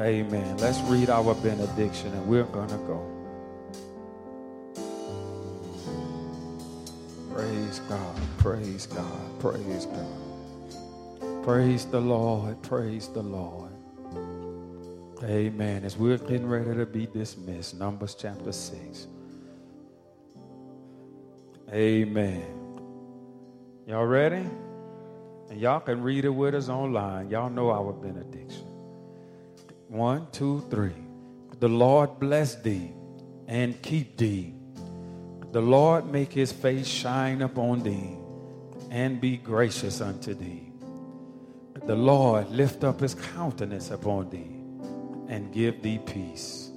Amen. 0.00 0.56
Let's 0.58 0.80
read 0.82 1.10
our 1.10 1.34
benediction 1.36 2.12
and 2.12 2.26
we're 2.26 2.44
going 2.44 2.68
to 2.70 2.78
go. 2.78 3.30
Praise 7.32 7.80
God. 7.88 8.20
Praise 8.38 8.86
God. 8.86 9.40
Praise 9.40 9.86
God. 9.86 10.38
Praise 11.44 11.86
the 11.86 12.00
Lord. 12.00 12.60
Praise 12.62 13.08
the 13.08 13.22
Lord. 13.22 13.63
Amen. 15.22 15.84
As 15.84 15.96
we're 15.96 16.18
getting 16.18 16.48
ready 16.48 16.74
to 16.74 16.86
be 16.86 17.06
dismissed, 17.06 17.78
Numbers 17.78 18.16
chapter 18.16 18.50
6. 18.50 19.06
Amen. 21.72 22.44
Y'all 23.86 24.06
ready? 24.06 24.44
And 25.50 25.60
y'all 25.60 25.80
can 25.80 26.02
read 26.02 26.24
it 26.24 26.30
with 26.30 26.54
us 26.54 26.68
online. 26.68 27.30
Y'all 27.30 27.48
know 27.48 27.70
our 27.70 27.92
benediction. 27.92 28.66
One, 29.88 30.26
two, 30.32 30.64
three. 30.68 30.96
The 31.60 31.68
Lord 31.68 32.18
bless 32.18 32.56
thee 32.56 32.92
and 33.46 33.80
keep 33.82 34.16
thee. 34.16 34.54
The 35.52 35.60
Lord 35.60 36.10
make 36.10 36.32
his 36.32 36.50
face 36.50 36.88
shine 36.88 37.42
upon 37.42 37.84
thee 37.84 38.16
and 38.90 39.20
be 39.20 39.36
gracious 39.36 40.00
unto 40.00 40.34
thee. 40.34 40.72
The 41.86 41.94
Lord 41.94 42.50
lift 42.50 42.82
up 42.82 43.00
his 43.00 43.14
countenance 43.14 43.90
upon 43.90 44.30
thee 44.30 44.53
and 45.34 45.52
give 45.52 45.82
thee 45.82 45.98
peace. 45.98 46.70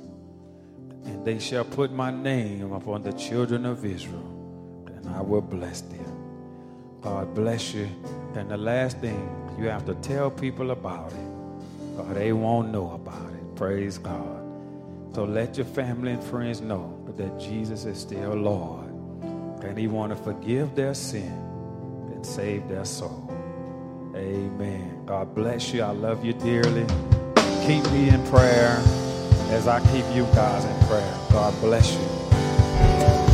And 1.06 1.24
they 1.24 1.38
shall 1.38 1.64
put 1.64 1.92
my 1.92 2.10
name 2.10 2.72
upon 2.74 3.04
the 3.04 3.14
children 3.14 3.68
of 3.68 3.86
Israel 3.86 4.34
and 4.88 5.08
I 5.16 5.22
will 5.22 5.42
bless 5.42 5.82
them. 5.82 6.18
God 7.02 7.36
bless 7.36 7.74
you. 7.76 7.88
And 8.34 8.50
the 8.50 8.58
last 8.58 8.98
thing, 8.98 9.30
you 9.60 9.68
have 9.68 9.86
to 9.86 9.94
tell 9.96 10.32
people 10.32 10.72
about 10.72 11.12
it. 11.12 11.98
God, 11.98 12.16
they 12.16 12.34
won't 12.34 12.72
know 12.72 12.92
about 12.92 13.32
it. 13.32 13.56
Praise 13.56 14.00
God. 14.00 14.44
So 15.14 15.24
let 15.24 15.58
your 15.58 15.68
family 15.68 16.14
and 16.14 16.24
friends 16.24 16.60
know 16.60 17.00
that 17.16 17.40
Jesus 17.40 17.86
is 17.86 18.00
still 18.00 18.34
Lord. 18.34 18.88
And 19.64 19.78
he 19.78 19.88
want 19.88 20.16
to 20.16 20.24
forgive 20.24 20.76
their 20.76 20.96
sin 20.96 21.32
and 22.12 22.26
save 22.26 22.68
their 22.68 22.86
soul. 22.86 23.30
Amen. 24.16 25.04
God 25.06 25.36
bless 25.36 25.74
you. 25.74 25.84
I 25.84 25.92
love 25.92 26.26
you 26.26 26.34
dearly. 26.34 26.88
Keep 27.68 27.92
me 27.92 28.08
in 28.08 28.26
prayer 28.28 28.82
as 29.50 29.68
I 29.68 29.82
keep 29.92 30.06
you 30.16 30.24
guys 30.34 30.64
in 30.64 30.88
prayer. 30.88 31.14
God 31.34 31.54
bless 31.60 31.92
you. 31.92 33.27